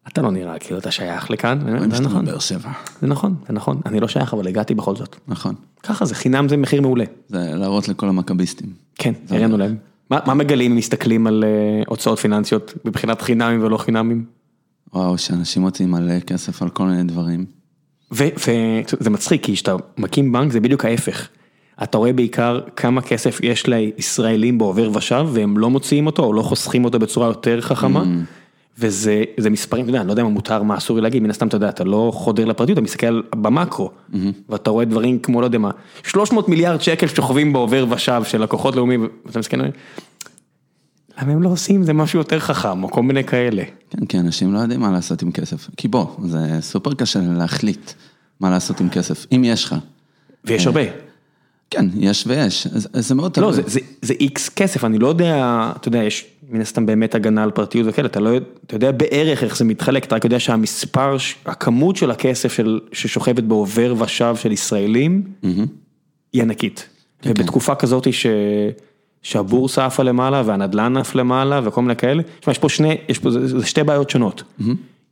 אתה 0.08 0.22
לא 0.22 0.30
נראה 0.30 0.58
כאילו 0.58 0.78
אתה 0.78 0.90
שייך 0.90 1.30
לכאן, 1.30 1.60
אומר, 1.60 1.96
זה 1.96 2.02
נכון. 2.02 2.26
זה 3.00 3.06
נכון, 3.06 3.34
זה 3.46 3.52
נכון, 3.52 3.80
אני 3.86 4.00
לא 4.00 4.08
שייך 4.08 4.34
אבל 4.34 4.48
הגעתי 4.48 4.74
בכל 4.74 4.96
זאת. 4.96 5.16
נכון. 5.28 5.54
ככה 5.82 6.04
זה, 6.04 6.14
חינם 6.14 6.48
זה 6.48 6.56
מחיר 6.56 6.80
מעולה. 6.80 7.04
זה 7.28 7.38
להראות 7.54 7.88
לכל 7.88 8.08
המכביסטים. 8.08 8.68
כן, 8.94 9.12
הראינו 9.30 9.56
להם. 9.56 9.76
מה, 10.10 10.18
מה 10.26 10.34
מגלים 10.34 10.70
אם 10.70 10.76
מסתכלים 10.76 11.26
על 11.26 11.44
אה, 11.44 11.82
הוצאות 11.86 12.18
פיננסיות 12.18 12.74
מבחינת 12.84 13.22
חינמים 13.22 13.62
ולא 13.62 13.76
חינמים? 13.76 14.24
וואו, 14.94 15.18
שאנשים 15.18 15.62
מוציאים 15.62 15.90
מלא 15.90 16.20
כסף 16.20 16.62
על 16.62 16.68
כל 16.68 16.84
מיני 16.84 17.02
דברים. 17.02 17.44
וזה 18.10 19.10
מצחיק, 19.10 19.44
כי 19.44 19.54
כשאתה 19.54 19.76
מקים 19.98 20.32
בנק 20.32 20.52
זה 20.52 20.60
בדיוק 20.60 20.84
ההפך. 20.84 21.28
אתה 21.82 21.98
רואה 21.98 22.12
בעיקר 22.12 22.60
כמה 22.76 23.02
כסף 23.02 23.40
יש 23.42 23.66
לישראלים 23.66 24.58
בעובר 24.58 24.90
ושב 24.94 25.26
והם 25.32 25.58
לא 25.58 25.70
מוציאים 25.70 26.06
אותו 26.06 26.24
או 26.24 26.32
לא 26.32 26.42
חוסכים 26.42 26.84
אותו 26.84 26.98
בצורה 26.98 27.26
יותר 27.26 27.60
חכמה. 27.60 28.04
וזה 28.78 29.24
זה 29.36 29.50
מספרים, 29.50 29.84
אתה 29.84 29.90
יודע, 29.90 30.00
אני 30.00 30.08
לא 30.08 30.12
יודע 30.12 30.22
מה 30.22 30.28
מותר, 30.28 30.62
מה 30.62 30.76
אסור 30.76 30.96
לי 30.96 31.02
להגיד, 31.02 31.22
מן 31.22 31.30
הסתם 31.30 31.48
אתה 31.48 31.56
יודע, 31.56 31.68
אתה 31.68 31.84
לא 31.84 32.10
חודר 32.14 32.44
לפרטיות, 32.44 32.78
אתה 32.78 32.84
מסתכל 32.84 33.22
במקרו, 33.30 33.90
ואתה 34.48 34.70
רואה 34.70 34.84
דברים 34.84 35.18
כמו, 35.18 35.40
לא 35.40 35.46
יודע 35.46 35.58
מה, 35.58 35.70
300 36.04 36.48
מיליארד 36.48 36.80
שקל 36.80 37.06
שוכבים 37.06 37.52
בעובר 37.52 37.86
ושב 37.90 38.22
של 38.24 38.42
לקוחות 38.42 38.76
לאומיים, 38.76 39.08
ואתה 39.26 39.38
מסתכל, 39.38 39.56
למה 41.22 41.32
הם 41.32 41.42
לא 41.42 41.48
עושים 41.48 41.82
זה 41.82 41.92
משהו 41.92 42.18
יותר 42.18 42.38
חכם, 42.38 42.82
או 42.82 42.90
כל 42.90 43.02
מיני 43.02 43.24
כאלה. 43.24 43.62
כן, 43.90 44.06
כי 44.06 44.18
אנשים 44.18 44.52
לא 44.52 44.58
יודעים 44.58 44.80
מה 44.80 44.90
לעשות 44.90 45.22
עם 45.22 45.32
כסף. 45.32 45.68
כי 45.76 45.88
בוא, 45.88 46.06
זה 46.24 46.38
סופר 46.60 46.94
קשה 46.94 47.20
להחליט 47.20 47.92
מה 48.40 48.50
לעשות 48.50 48.80
עם 48.80 48.88
כסף, 48.88 49.26
אם 49.32 49.42
יש 49.44 49.64
לך. 49.64 49.74
ויש 50.44 50.66
הרבה. 50.66 50.80
כן, 51.70 51.86
יש 51.96 52.24
ויש, 52.26 52.66
זה, 52.66 52.88
זה 52.92 53.14
מאוד 53.14 53.30
לא, 53.38 53.50
תלוי. 53.50 53.52
זה, 53.66 53.80
זה, 54.02 54.14
איקס 54.20 54.48
כסף, 54.48 54.84
אני 54.84 54.98
לא 54.98 55.08
יודע, 55.08 55.72
אתה 55.76 55.88
יודע, 55.88 56.02
יש 56.02 56.26
מן 56.50 56.60
הסתם 56.60 56.86
באמת 56.86 57.14
הגנה 57.14 57.42
על 57.42 57.50
פרטיות 57.50 57.86
וכאלה, 57.88 58.08
אתה 58.08 58.20
לא 58.20 58.28
יודע, 58.28 58.46
אתה 58.66 58.76
יודע 58.76 58.92
בערך 58.92 59.44
איך 59.44 59.56
זה 59.56 59.64
מתחלק, 59.64 60.04
אתה 60.04 60.16
רק 60.16 60.24
יודע 60.24 60.40
שהמספר, 60.40 61.16
הכמות 61.46 61.96
של 61.96 62.10
הכסף 62.10 62.52
של, 62.52 62.80
ששוכבת 62.92 63.42
בעובר 63.42 63.94
ושב 63.98 64.36
של 64.36 64.52
ישראלים, 64.52 65.22
היא 66.32 66.42
ענקית. 66.42 66.88
ובתקופה 67.26 67.74
כזאת 67.74 68.12
ש... 68.12 68.26
שהבורסה 69.22 69.86
עפה 69.86 70.02
למעלה 70.02 70.42
והנדל"ן 70.46 70.96
עף 70.96 71.14
למעלה 71.14 71.60
וכל 71.64 71.82
מיני 71.82 71.96
כאלה, 71.96 72.22
תשמע, 72.40 72.52
יש 72.52 72.58
פה 72.58 72.68
שני, 72.68 72.96
יש 73.08 73.18
פה, 73.18 73.30
זה, 73.30 73.58
זה 73.58 73.66
שתי 73.66 73.82
בעיות 73.82 74.10
שונות. 74.10 74.42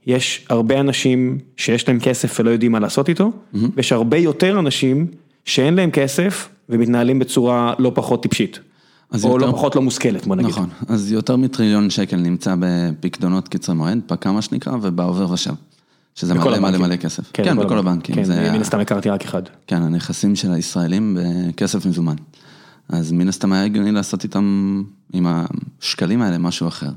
יש 0.07 0.47
הרבה 0.49 0.81
אנשים 0.81 1.39
שיש 1.57 1.89
להם 1.89 2.01
כסף 2.01 2.41
ולא 2.41 2.51
יודעים 2.51 2.73
מה 2.73 2.81
לעשות 2.81 3.09
איתו, 3.09 3.33
ויש 3.77 3.93
הרבה 3.93 4.17
יותר 4.17 4.59
אנשים 4.59 5.07
שאין 5.45 5.75
להם 5.75 5.91
כסף 5.91 6.49
ומתנהלים 6.69 7.19
בצורה 7.19 7.75
לא 7.79 7.93
פחות 7.95 8.23
טיפשית. 8.23 8.59
או 9.13 9.19
יותר- 9.19 9.47
לא 9.47 9.53
פחות 9.53 9.77
לא 9.77 9.83
מושכלת, 9.83 10.27
בוא 10.27 10.37
נגיד. 10.37 10.51
נכון, 10.51 10.69
אז 10.89 11.13
יותר 11.13 11.37
מטריליון 11.37 11.91
שקל 11.91 12.17
נמצא 12.17 12.55
בפקדונות 12.59 13.49
קצרי 13.49 13.75
מועד, 13.75 13.99
פקה 14.07 14.33
מה 14.33 14.43
שנקרא, 14.43 14.73
ובעובר 14.83 15.33
ושב. 15.33 15.53
שזה 16.15 16.35
מלא 16.35 16.45
מלא 16.45 16.57
הבנקים. 16.57 16.81
מלא 16.81 16.97
כסף. 16.97 17.31
כן, 17.33 17.57
בכל 17.59 17.79
הבנקים. 17.79 18.15
כן, 18.15 18.25
זה 18.25 18.51
מן 18.53 18.61
הסתם 18.61 18.81
הכרתי 18.81 19.09
רק 19.11 19.25
אחד. 19.25 19.43
כן, 19.67 19.83
הנכסים 19.83 20.37
של 20.37 20.53
הישראלים 20.53 21.19
בכסף 21.21 21.87
מזומן. 21.87 22.15
אז 22.89 23.13
מן 23.13 23.29
הסתם 23.29 23.53
היה 23.53 23.65
הגיוני 23.65 23.93
לעשות 23.93 24.25
איתם, 24.25 24.83
עם 25.13 25.27
השקלים 25.81 26.23
האלה, 26.23 26.39
משהו 26.39 26.69
אחר. 26.69 26.91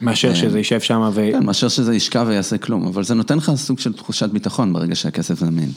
מאשר 0.00 0.34
שזה 0.34 0.58
יישב 0.58 0.80
שם 0.80 1.10
ו... 1.14 1.28
כן, 1.32 1.44
מאשר 1.46 1.68
שזה 1.68 1.94
ישכב 1.94 2.24
ויעשה 2.28 2.58
כלום, 2.58 2.86
אבל 2.86 3.04
זה 3.04 3.14
נותן 3.14 3.36
לך 3.36 3.52
סוג 3.54 3.78
של 3.78 3.92
תחושת 3.92 4.30
ביטחון 4.30 4.72
ברגע 4.72 4.94
שהכסף 4.94 5.38
זמין. 5.38 5.68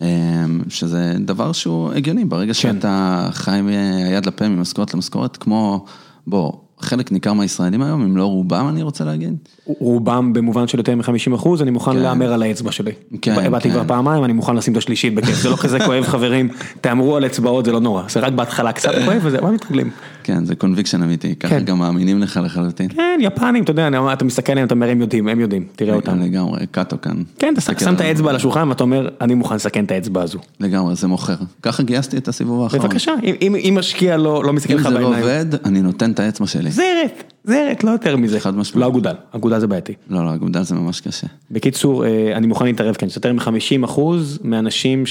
אמ, 0.00 0.60
שזה 0.68 1.14
דבר 1.18 1.52
שהוא 1.52 1.92
הגיוני, 1.92 2.24
ברגע 2.24 2.54
שאתה 2.54 3.28
חי 3.32 3.60
מהיד 3.62 4.26
לפה, 4.26 4.48
ממשכורת 4.48 4.94
למשכורת, 4.94 5.36
כמו, 5.36 5.84
בוא, 6.26 6.52
חלק 6.80 7.12
ניכר 7.12 7.32
מהישראלים 7.32 7.82
היום, 7.82 8.02
אם 8.02 8.16
לא 8.16 8.24
רובם 8.26 8.68
אני 8.68 8.82
רוצה 8.82 9.04
להגיד, 9.04 9.36
רובם 9.66 10.32
במובן 10.32 10.68
של 10.68 10.78
יותר 10.78 10.94
מ-50 10.96 11.34
אחוז, 11.34 11.62
אני 11.62 11.70
מוכן 11.70 11.96
להמר 11.96 12.32
על 12.32 12.42
האצבע 12.42 12.72
שלי. 12.72 12.92
כן, 13.22 13.50
באתי 13.50 13.68
כן. 13.68 13.74
כבר 13.74 13.84
פעמיים, 13.86 14.24
אני 14.24 14.32
מוכן 14.32 14.56
לשים 14.56 14.72
את 14.72 14.78
השלישית 14.78 15.14
בכיף, 15.14 15.34
זה 15.34 15.50
לא 15.50 15.56
כזה 15.56 15.78
כואב 15.80 16.04
חברים, 16.04 16.48
תהמרו 16.80 17.16
על 17.16 17.26
אצבעות, 17.26 17.64
זה 17.64 17.72
לא 17.72 17.80
נורא, 17.80 18.02
זה 18.08 18.20
רק 18.20 18.32
בהתחלה 18.32 18.72
קצת 18.72 18.92
כואב 19.04 19.20
וזה, 19.22 19.40
מה 19.40 19.50
מתרגלים? 19.50 19.90
כן, 20.28 20.44
זה 20.44 20.54
קונביקשן 20.54 21.02
אמיתי, 21.02 21.34
ככה 21.34 21.58
כן. 21.58 21.64
גם 21.64 21.78
מאמינים 21.78 22.18
לך 22.18 22.40
לחלוטין. 22.44 22.88
כן, 22.88 23.18
יפנים, 23.20 23.62
אתה 23.62 23.70
יודע, 23.70 23.86
אני 23.86 24.12
אתה 24.12 24.24
מסתכל 24.24 24.52
עליהם, 24.52 24.66
אתה 24.66 24.74
אומר, 24.74 24.88
הם 24.90 25.00
יודעים, 25.00 25.28
הם 25.28 25.40
יודעים, 25.40 25.64
תראה 25.76 25.94
אותם. 25.94 26.20
לגמרי, 26.20 26.66
קאטו 26.66 26.96
כאן. 27.02 27.16
כן, 27.38 27.52
אתה 27.52 27.60
שם 27.80 27.94
את. 27.94 28.00
האצבע 28.00 28.30
על 28.30 28.36
השולחן 28.36 28.68
ואתה 28.68 28.82
אומר, 28.82 29.08
אני 29.20 29.34
מוכן 29.34 29.54
לסכן 29.54 29.84
את 29.84 29.90
האצבע 29.90 30.22
הזו. 30.22 30.38
לגמרי, 30.60 30.94
זה 30.94 31.06
מוכר. 31.06 31.34
ככה 31.62 31.82
גייסתי 31.82 32.16
את 32.16 32.28
הסיבוב 32.28 32.62
האחרון. 32.62 32.82
בבקשה, 32.82 33.12
אם- 33.24 33.34
אם 33.42 33.54
אם 33.56 33.74
משקיע 33.78 34.16
לא 34.16 34.44
לא 34.44 34.52
מסתכל 34.52 34.72
אם 34.72 34.78
לך 34.78 34.88
זה 34.88 34.94
לא 34.94 35.10
בעיניים. 35.10 35.22
עובד, 35.22 35.46
אני 35.64 35.82
נותן 35.82 36.10
את 36.10 36.20
האצבע 36.20 36.46
שלי. 36.46 36.70
זרת, 36.70 37.32
זרת, 37.44 37.84
לא 37.84 37.90
יותר 37.90 38.16
מזה. 38.16 38.40
חד 38.40 38.56
משמעית. 38.56 38.82
לא 38.84 38.90
אגודל, 38.90 39.14
אגודל 39.32 39.58
זה 39.58 39.66
בעייתי. 39.66 39.92
לא, 40.10 40.24
לא, 40.24 40.34
אגודל 40.34 40.62
זה 40.62 40.74
ממש 40.74 41.00
קשה. 41.00 41.26
בקיצור, 41.50 42.04
אה, 42.06 42.32
אני 42.36 42.46
מוכן 42.46 42.64
להתערב 42.64 42.94
כאן, 42.94 43.08
שיותר 43.08 43.32
מ-50 43.32 43.84
אחוז 43.84 44.38
מאנשים 44.44 45.04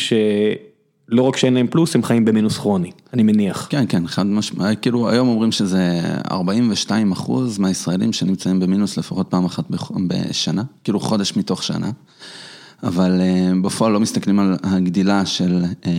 שלא 1.11 1.21
רק 1.21 1.37
שאין 1.37 1.53
להם 1.53 1.67
פלוס, 1.67 1.95
הם 1.95 2.03
חיים 2.03 2.25
במינוס 2.25 2.57
כרוני, 2.57 2.91
אני 3.13 3.23
מניח. 3.23 3.67
כן, 3.69 3.85
כן, 3.89 4.07
חד 4.07 4.25
משמעית, 4.25 4.79
כאילו 4.79 5.09
היום 5.09 5.27
אומרים 5.27 5.51
שזה 5.51 6.01
42 6.31 7.11
אחוז 7.11 7.57
מהישראלים 7.59 8.13
שנמצאים 8.13 8.59
במינוס 8.59 8.97
לפחות 8.97 9.27
פעם 9.29 9.45
אחת 9.45 9.63
בשנה, 10.07 10.63
כאילו 10.83 10.99
חודש 10.99 11.37
מתוך 11.37 11.63
שנה, 11.63 11.89
אבל 12.83 13.21
אה, 13.21 13.51
בפועל 13.61 13.91
לא 13.91 13.99
מסתכלים 13.99 14.39
על 14.39 14.55
הגדילה 14.63 15.25
של 15.25 15.63
אה, 15.85 15.91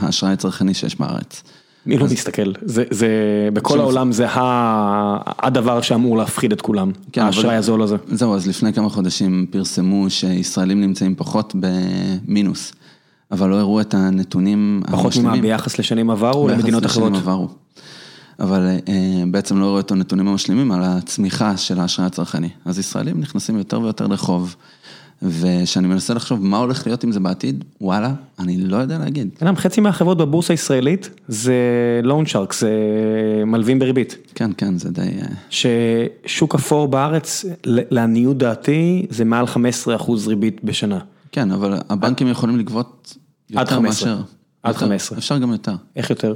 האשראי 0.00 0.32
הצרכני 0.32 0.74
שיש 0.74 0.98
בארץ. 1.00 1.42
מי 1.86 1.98
לא 1.98 2.06
מסתכל? 2.06 2.52
זה, 2.62 2.84
זה, 2.90 3.08
בכל 3.52 3.68
עכשיו- 3.74 3.80
העולם 3.82 4.12
זה 4.12 4.28
ה- 4.28 5.46
הדבר 5.46 5.80
שאמור 5.80 6.16
להפחיד 6.16 6.52
את 6.52 6.60
כולם, 6.60 6.90
כן, 7.12 7.22
האשראי 7.22 7.56
הזול 7.56 7.82
הזה. 7.82 7.96
זהו, 8.06 8.34
אז 8.34 8.46
לפני 8.46 8.72
כמה 8.72 8.88
חודשים 8.88 9.46
פרסמו 9.50 10.10
שישראלים 10.10 10.80
נמצאים 10.80 11.14
פחות 11.14 11.54
במינוס, 11.60 12.72
אבל 13.32 13.48
לא 13.48 13.56
הראו 13.56 13.80
את 13.80 13.94
הנתונים 13.94 14.82
פחות 14.90 15.04
המשלימים. 15.04 15.32
ממה, 15.32 15.42
ביחס 15.42 15.78
לשנים 15.78 16.10
עברו 16.10 16.42
או 16.42 16.46
ביחס 16.46 16.58
למדינות 16.58 16.84
לשנים 16.84 17.14
אחרות? 17.14 17.22
עברו. 17.22 17.48
אבל 18.40 18.68
אה, 18.88 19.22
בעצם 19.30 19.58
לא 19.58 19.66
הראו 19.66 19.80
את 19.80 19.90
הנתונים 19.90 20.28
המשלימים 20.28 20.72
על 20.72 20.80
הצמיחה 20.84 21.56
של 21.56 21.80
האשראי 21.80 22.06
הצרכני. 22.06 22.48
אז 22.64 22.78
ישראלים 22.78 23.20
נכנסים 23.20 23.58
יותר 23.58 23.80
ויותר 23.80 24.06
לחוב, 24.06 24.56
וכשאני 25.22 25.88
מנסה 25.88 26.14
לחשוב 26.14 26.44
מה 26.44 26.58
הולך 26.58 26.86
להיות 26.86 27.04
עם 27.04 27.12
זה 27.12 27.20
בעתיד, 27.20 27.64
וואלה, 27.80 28.12
אני 28.38 28.56
לא 28.56 28.76
יודע 28.76 28.98
להגיד. 28.98 29.28
בן 29.40 29.46
אדם, 29.46 29.56
חצי 29.56 29.80
מהחברות 29.80 30.18
בבורסה 30.18 30.52
הישראלית 30.52 31.10
זה 31.28 31.54
לון 32.02 32.26
שרק, 32.26 32.52
זה 32.52 32.70
מלווים 33.46 33.78
בריבית. 33.78 34.16
כן, 34.34 34.50
כן, 34.56 34.78
זה 34.78 34.90
די... 34.90 35.00
אה, 35.00 35.26
ששוק 35.50 36.54
אפור 36.54 36.88
בארץ, 36.88 37.44
לעניות 37.64 38.38
דעתי, 38.38 39.06
זה 39.10 39.24
מעל 39.24 39.46
15 39.46 39.96
אחוז 39.96 40.28
ריבית 40.28 40.64
בשנה. 40.64 40.98
כן, 41.36 41.50
אבל 41.50 41.78
הבנקים 41.88 42.28
יכולים 42.28 42.56
לגבות 42.58 43.16
יותר 43.50 43.64
15. 43.74 43.80
מאשר... 44.14 44.22
עד 44.62 44.74
יותר. 44.74 44.80
15. 44.86 45.18
אפשר 45.18 45.38
גם 45.38 45.52
יותר. 45.52 45.74
איך 45.96 46.10
יותר? 46.10 46.34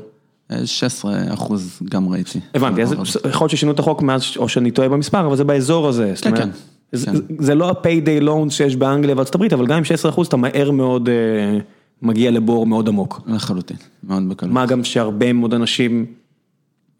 אה, 0.50 0.66
16 0.66 1.12
אחוז 1.34 1.78
גם 1.90 2.08
ראיתי. 2.08 2.40
הבנתי, 2.54 2.82
אז 2.82 2.92
יכול 3.30 3.44
להיות 3.44 3.50
ששינו 3.50 3.72
את 3.72 3.78
החוק 3.78 4.02
מאז, 4.02 4.22
או 4.36 4.48
שאני 4.48 4.70
טועה 4.70 4.88
במספר, 4.88 5.26
אבל 5.26 5.36
זה 5.36 5.44
באזור 5.44 5.88
הזה. 5.88 6.14
כן, 6.22 6.36
כן, 6.36 6.48
זה- 6.92 7.06
כן. 7.06 7.12
זה 7.38 7.54
לא 7.54 7.68
ה-payday 7.68 8.24
loans 8.24 8.50
שיש 8.50 8.76
באנגליה 8.76 9.16
וארצות 9.16 9.34
הברית, 9.34 9.52
אבל 9.52 9.66
גם 9.66 9.76
עם 9.76 9.84
16 9.84 10.10
אחוז 10.10 10.26
אתה 10.26 10.36
מהר 10.36 10.70
מאוד 10.70 11.08
אה, 11.08 11.58
מגיע 12.02 12.30
לבור 12.30 12.66
מאוד 12.66 12.88
עמוק. 12.88 13.20
לחלוטין, 13.26 13.76
מאוד 14.04 14.28
בקלות. 14.28 14.52
מה 14.52 14.66
גם 14.66 14.84
שהרבה 14.84 15.32
מאוד 15.32 15.54
אנשים 15.54 16.06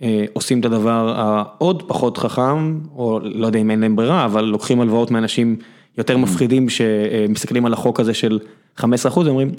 אה, 0.02 0.24
עושים 0.32 0.60
את 0.60 0.64
הדבר 0.64 1.14
העוד 1.16 1.82
פחות 1.86 2.18
חכם, 2.18 2.78
או 2.96 3.20
לא 3.22 3.46
יודע 3.46 3.58
אם 3.58 3.70
אין 3.70 3.80
להם 3.80 3.96
ברירה, 3.96 4.24
אבל 4.24 4.44
לוקחים 4.44 4.80
הלוואות 4.80 5.10
מאנשים 5.10 5.56
יותר 5.98 6.16
מפחידים 6.16 6.68
שמסתכלים 6.68 7.66
על 7.66 7.72
החוק 7.72 8.00
הזה 8.00 8.14
של 8.14 8.38
15 8.76 9.12
אחוז, 9.12 9.26
ואומרים, 9.26 9.52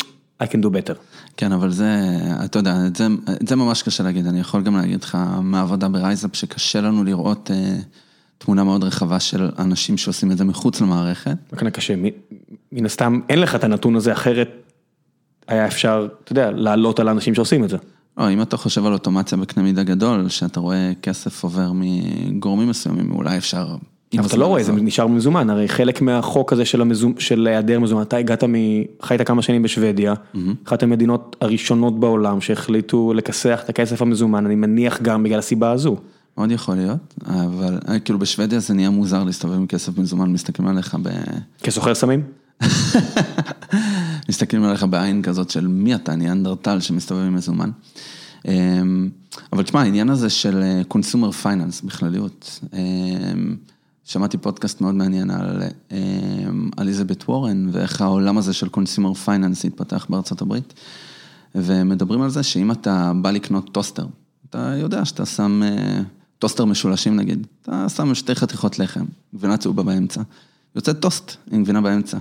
I 0.44 0.46
can 0.46 0.66
do 0.66 0.68
better. 0.68 0.96
כן, 1.38 1.52
אבל 1.52 1.72
זה, 1.72 2.00
אתה 2.46 2.60
יודע, 2.60 2.76
את 2.88 2.96
זה, 2.96 3.08
את 3.42 3.48
זה 3.48 3.56
ממש 3.56 3.84
קשה 3.84 4.04
להגיד. 4.04 4.28
אני 4.28 4.40
יכול 4.40 4.62
גם 4.64 4.76
להגיד 4.76 5.04
לך 5.04 5.18
מהעבודה 5.42 5.88
ברייזאפ 5.88 6.36
שקשה 6.36 6.82
לנו 6.82 7.04
לראות 7.04 7.52
אה, 7.54 7.76
תמונה 8.38 8.64
מאוד 8.64 8.84
רחבה 8.84 9.20
של 9.20 9.50
אנשים 9.60 9.98
שעושים 9.98 10.32
את 10.32 10.38
זה 10.38 10.44
מחוץ 10.44 10.82
למערכת. 10.82 11.36
וכן 11.54 11.70
קשה, 11.70 11.94
מן 12.72 12.86
הסתם 12.86 13.20
אין 13.30 13.40
לך 13.40 13.56
את 13.56 13.64
הנתון 13.64 13.96
הזה, 13.96 14.12
אחרת 14.14 14.50
היה 15.48 15.68
אפשר, 15.68 16.08
אתה 16.24 16.32
יודע, 16.32 16.52
לעלות 16.52 17.00
על 17.00 17.08
האנשים 17.08 17.36
שעושים 17.36 17.64
את 17.64 17.70
זה. 17.70 17.78
לא, 18.18 18.30
אם 18.32 18.42
אתה 18.42 18.58
חושב 18.58 18.86
על 18.86 18.94
אוטומציה 18.94 19.38
בקנה 19.38 19.64
מידה 19.64 19.84
גדול, 19.84 20.30
שאתה 20.30 20.60
רואה 20.60 20.92
כסף 21.02 21.44
עובר 21.44 21.72
מגורמים 21.74 22.70
מסוימים, 22.70 23.12
אולי 23.12 23.38
אפשר... 23.38 23.76
אבל 24.18 24.28
אתה 24.28 24.38
לא 24.38 24.46
רואה, 24.46 24.64
זה. 24.64 24.72
נשאר 24.72 25.08
במזומן, 25.08 25.50
הרי 25.50 25.68
חלק 25.68 26.02
מהחוק 26.02 26.54
הזה 26.54 26.64
של 27.18 27.48
היעדר 27.48 27.80
מזומן, 27.80 28.02
אתה 28.02 28.18
הגעת 28.18 28.44
מ... 28.44 28.54
חיית 29.02 29.22
כמה 29.22 29.42
שנים 29.42 29.64
בשוודיה, 29.64 30.14
אחת 30.66 30.84
המדינות 30.84 31.36
הראשונות 31.42 32.00
בעולם 32.00 32.42
שהחליטו 32.42 33.14
לכסח 33.14 33.62
את 33.64 33.70
הכסף 33.70 34.02
המזומן, 34.02 34.46
אני 34.46 34.56
מניח 34.56 35.02
גם 35.02 35.24
בגלל 35.24 35.40
הסיבה 35.40 35.72
הזו. 35.72 35.98
מאוד 36.38 36.52
יכול 36.52 36.76
להיות, 36.76 37.14
אבל 37.26 37.80
אה, 37.90 38.00
כאילו 38.00 38.20
בשוודיה 38.20 38.60
זה 38.60 38.74
נהיה 38.74 38.90
מוזר 38.90 39.24
להסתובב 39.24 39.54
עם 39.54 39.68
כסף 39.68 39.98
מזומן, 39.98 40.30
מסתכלים 40.30 40.68
עליך 40.68 40.98
ב... 41.02 41.10
כסוחר 41.64 41.96
סמים? 41.96 42.24
מסתכלים 44.30 44.64
עליך 44.64 44.84
בעין 44.84 45.22
כזאת 45.22 45.50
של 45.50 45.68
מי 45.68 45.96
אתה, 45.96 46.16
ניאנדרטל 46.16 46.80
שמסתובב 46.80 47.22
עם 47.22 47.36
מזומן. 47.36 47.70
אמ, 48.48 49.10
אבל 49.54 49.64
תשמע, 49.64 49.82
העניין 49.82 50.10
הזה 50.10 50.30
של 50.30 50.82
consumer 50.88 51.32
finance 51.32 51.82
בכלליות, 51.82 52.60
אמ, 52.74 53.56
שמעתי 54.12 54.38
פודקאסט 54.38 54.82
מאוד 54.82 54.96
מעניין 54.96 55.32
על 55.32 55.64
אמ, 55.92 56.70
אליזבת 56.80 57.24
וורן 57.30 57.70
ואיך 57.72 58.02
העולם 58.02 58.38
הזה 58.38 58.54
של 58.54 58.70
consumer 58.70 59.14
finance 59.14 59.66
התפתח 59.66 60.06
בארצות 60.10 60.42
הברית, 60.42 60.74
ומדברים 61.56 62.22
על 62.22 62.30
זה 62.30 62.44
שאם 62.44 62.72
אתה 62.72 63.12
בא 63.22 63.32
לקנות 63.32 63.70
טוסטר, 63.72 64.06
אתה 64.50 64.74
יודע 64.78 65.06
שאתה 65.06 65.26
שם 65.26 65.62
אה, 65.64 66.02
טוסטר 66.40 66.66
משולשים 66.66 67.16
נגיד, 67.16 67.48
אתה 67.62 67.90
שם 67.90 68.16
שתי 68.16 68.36
חתיכות 68.36 68.80
לחם, 68.80 69.06
גבינה 69.36 69.58
צהובה 69.58 69.84
באמצע, 69.84 70.22
יוצא 70.76 70.94
טוסט 70.94 71.36
עם 71.52 71.64
גבינה 71.64 71.82
באמצע. 71.82 72.18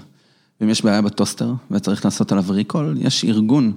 ואם 0.61 0.69
יש 0.69 0.85
בעיה 0.85 1.03
בטוסטר 1.03 1.53
וצריך 1.71 2.05
לעשות 2.05 2.33
עליו 2.33 2.45
recall, 2.49 2.97
יש 3.01 3.25
ארגון 3.25 3.73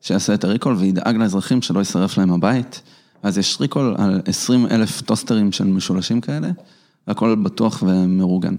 שיעשה 0.00 0.34
את 0.34 0.44
ה 0.44 0.48
recall 0.48 0.74
וידאג 0.74 1.16
לאזרחים 1.16 1.62
שלא 1.62 1.78
יישרף 1.78 2.18
להם 2.18 2.32
הבית. 2.32 2.82
אז 3.22 3.38
יש 3.38 3.58
recall 3.60 3.94
על 3.98 4.20
20 4.26 4.66
אלף 4.66 5.00
טוסטרים 5.00 5.52
של 5.52 5.64
משולשים 5.64 6.20
כאלה, 6.20 6.50
והכל 7.08 7.34
בטוח 7.34 7.82
ומאורגן. 7.86 8.54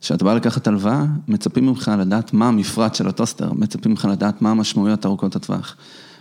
כשאתה 0.00 0.24
בא 0.24 0.34
לקחת 0.34 0.66
הלוואה, 0.66 1.04
מצפים 1.28 1.66
ממך 1.66 1.90
לדעת 1.98 2.32
מה 2.32 2.48
המפרט 2.48 2.94
של 2.94 3.08
הטוסטר, 3.08 3.52
מצפים 3.52 3.90
ממך 3.92 4.08
לדעת 4.10 4.42
מה 4.42 4.50
המשמעויות 4.50 5.06
ארוכות 5.06 5.36
הטווח, 5.36 5.76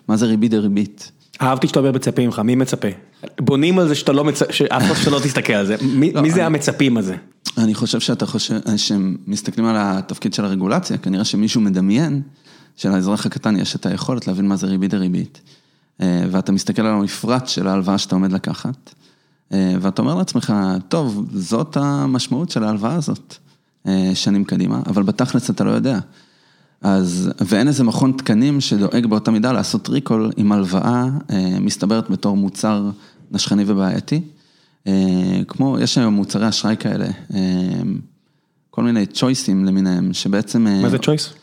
מה 0.08 0.18
זה 0.18 0.26
ריבית 0.26 0.52
דריבית. 0.52 1.12
אהבתי 1.42 1.68
שאתה 1.68 1.80
אומר 1.80 1.92
מצפים 1.92 2.26
ממך, 2.26 2.40
מי 2.40 2.56
מצפה? 2.56 2.88
בונים 3.42 3.80
על 3.80 3.88
זה 3.88 3.96
שאתה 3.96 4.12
לא 4.12 4.24
מצפה, 4.24 4.54
שאף 4.54 4.84
אחד 4.92 5.04
שלא 5.04 5.20
תסתכל 5.24 5.54
על 5.54 5.66
זה, 5.66 5.76
מי 5.82 6.12
לא, 6.14 6.22
מי 6.22 6.30
זה 6.32 6.36
אני- 6.36 6.44
המצפים 6.46 6.98
הזה? 6.98 7.16
אני 7.58 7.74
חושב 7.76 8.00
שאתה 8.00 8.26
חושב, 8.26 8.60
שהם 8.78 9.18
מסתכלים 9.28 9.68
על 9.68 9.76
התפקיד 9.80 10.34
של 10.34 10.46
הרגולציה, 10.46 10.98
כנראה 10.98 11.26
שמישהו 11.26 11.62
מדמיין 11.62 12.22
שלאזרח 12.76 13.26
הקטן 13.26 13.56
יש 13.56 13.76
את 13.76 13.86
היכולת 13.86 14.28
להבין 14.28 14.48
מה 14.48 14.56
זה 14.56 14.68
ריבית 14.68 14.92
דריבית. 14.92 15.42
אה, 16.02 16.24
ואתה 16.32 16.52
מסתכל 16.52 16.82
על 16.82 16.94
המפרט 16.94 17.48
של 17.48 17.68
ההלוואה 17.68 17.98
שאתה 17.98 18.16
עומד 18.16 18.32
לקחת, 18.32 18.94
ואתה 19.52 20.02
אומר 20.02 20.16
לעצמך, 20.16 20.54
טוב, 20.88 21.30
זאת 21.34 21.78
המשמעות 21.78 22.50
של 22.50 22.64
ההלוואה 22.64 22.96
הזאת, 22.96 23.36
אה, 23.88 24.12
שנים 24.14 24.44
קדימה, 24.44 24.82
אבל 24.88 25.04
בתכלס 25.04 25.50
אתה 25.50 25.64
לא 25.64 25.72
יודע. 25.72 26.00
אז, 26.82 27.32
ואין 27.42 27.68
איזה 27.68 27.84
מכון 27.84 28.12
תקנים 28.12 28.62
שדואג 28.62 29.06
באותה 29.06 29.32
מידה 29.32 29.52
לעשות 29.52 29.90
ריקול 29.90 30.32
עם 30.38 30.52
הלוואה 30.52 31.06
אה, 31.30 31.60
מסתברת 31.60 32.10
בתור 32.10 32.38
מוצר 32.38 32.90
נשכני 33.32 33.64
ובעייתי. 33.68 34.22
אה, 34.88 35.42
כמו, 35.48 35.80
יש 35.80 35.98
היום 35.98 36.14
מוצרי 36.14 36.50
אשראי 36.50 36.78
כאלה, 36.78 37.08
אה, 37.34 37.40
כל 38.70 38.84
מיני 38.84 39.06
צ'ויסים 39.06 39.66
למיניהם, 39.66 40.14
שבעצם... 40.14 40.68
אה, 40.68 40.82
מה 40.82 40.90
זה 40.90 40.98
צ'וייס? 40.98 41.34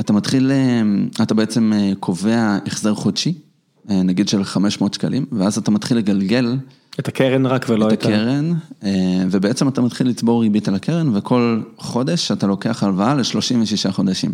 אתה 0.00 0.12
מתחיל, 0.12 0.50
אה, 0.50 0.82
אתה 1.22 1.34
בעצם 1.34 1.72
אה, 1.72 1.92
קובע 2.00 2.58
החזר 2.66 2.94
חודשי, 2.94 3.34
אה, 3.90 4.02
נגיד 4.02 4.28
של 4.28 4.44
500 4.44 4.94
שקלים, 4.94 5.26
ואז 5.32 5.58
אתה 5.58 5.70
מתחיל 5.70 5.96
לגלגל 5.96 6.56
את 6.98 7.08
הקרן 7.08 7.46
רק 7.46 7.66
ולא 7.68 7.88
את 7.88 7.92
את. 7.92 8.04
הקרן, 8.04 8.52
אה, 8.84 8.90
ובעצם 9.30 9.68
אתה 9.68 9.80
מתחיל 9.80 10.08
לצבור 10.08 10.42
ריבית 10.42 10.68
על 10.68 10.74
הקרן, 10.74 11.16
וכל 11.16 11.60
חודש 11.78 12.32
אתה 12.32 12.46
לוקח 12.46 12.82
הלוואה 12.82 13.14
ל-36 13.14 13.92
חודשים. 13.92 14.32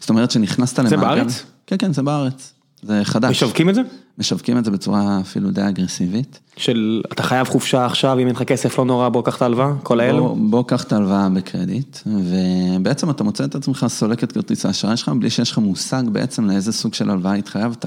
זאת 0.00 0.10
אומרת 0.10 0.30
שנכנסת 0.30 0.78
למעגל... 0.78 0.96
בארץ? 0.96 1.42
כן, 1.66 1.76
כן, 1.78 1.92
זה 1.92 2.02
בארץ. 2.02 2.52
זה 2.82 3.00
חדש. 3.04 3.30
משווקים 3.30 3.68
את 3.68 3.74
זה? 3.74 3.82
משווקים 4.18 4.58
את 4.58 4.64
זה 4.64 4.70
בצורה 4.70 5.20
אפילו 5.20 5.50
די 5.50 5.68
אגרסיבית. 5.68 6.38
של 6.56 7.02
אתה 7.12 7.22
חייב 7.22 7.46
חופשה 7.46 7.86
עכשיו, 7.86 8.18
אם 8.18 8.26
אין 8.26 8.34
לך 8.34 8.42
כסף 8.42 8.78
לא 8.78 8.84
נורא, 8.84 9.08
בוא 9.08 9.22
קח 9.22 9.36
את 9.36 9.42
ההלוואה, 9.42 9.72
כל 9.82 10.00
האלו? 10.00 10.24
בוא, 10.24 10.50
בוא 10.50 10.62
קח 10.66 10.84
את 10.84 10.92
ההלוואה 10.92 11.28
בקרדיט, 11.28 11.98
ובעצם 12.06 13.10
אתה 13.10 13.24
מוצא 13.24 13.44
את 13.44 13.54
עצמך 13.54 13.86
סולק 13.88 14.24
את 14.24 14.32
כרטיס 14.32 14.66
האשראי 14.66 14.96
שלך, 14.96 15.08
בלי 15.08 15.30
שיש 15.30 15.50
לך 15.50 15.58
מושג 15.58 16.02
בעצם 16.12 16.44
לאיזה 16.44 16.72
סוג 16.72 16.94
של 16.94 17.10
הלוואה 17.10 17.34
התחייבת. 17.34 17.86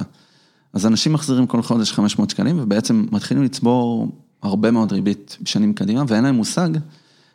אז 0.73 0.85
אנשים 0.85 1.13
מחזירים 1.13 1.47
כל 1.47 1.61
חודש 1.61 1.91
500 1.91 2.29
שקלים, 2.29 2.59
ובעצם 2.59 3.05
מתחילים 3.11 3.43
לצבור 3.43 4.07
הרבה 4.43 4.71
מאוד 4.71 4.91
ריבית 4.91 5.37
שנים 5.45 5.73
קדימה, 5.73 6.03
ואין 6.07 6.23
להם 6.23 6.35
מושג 6.35 6.69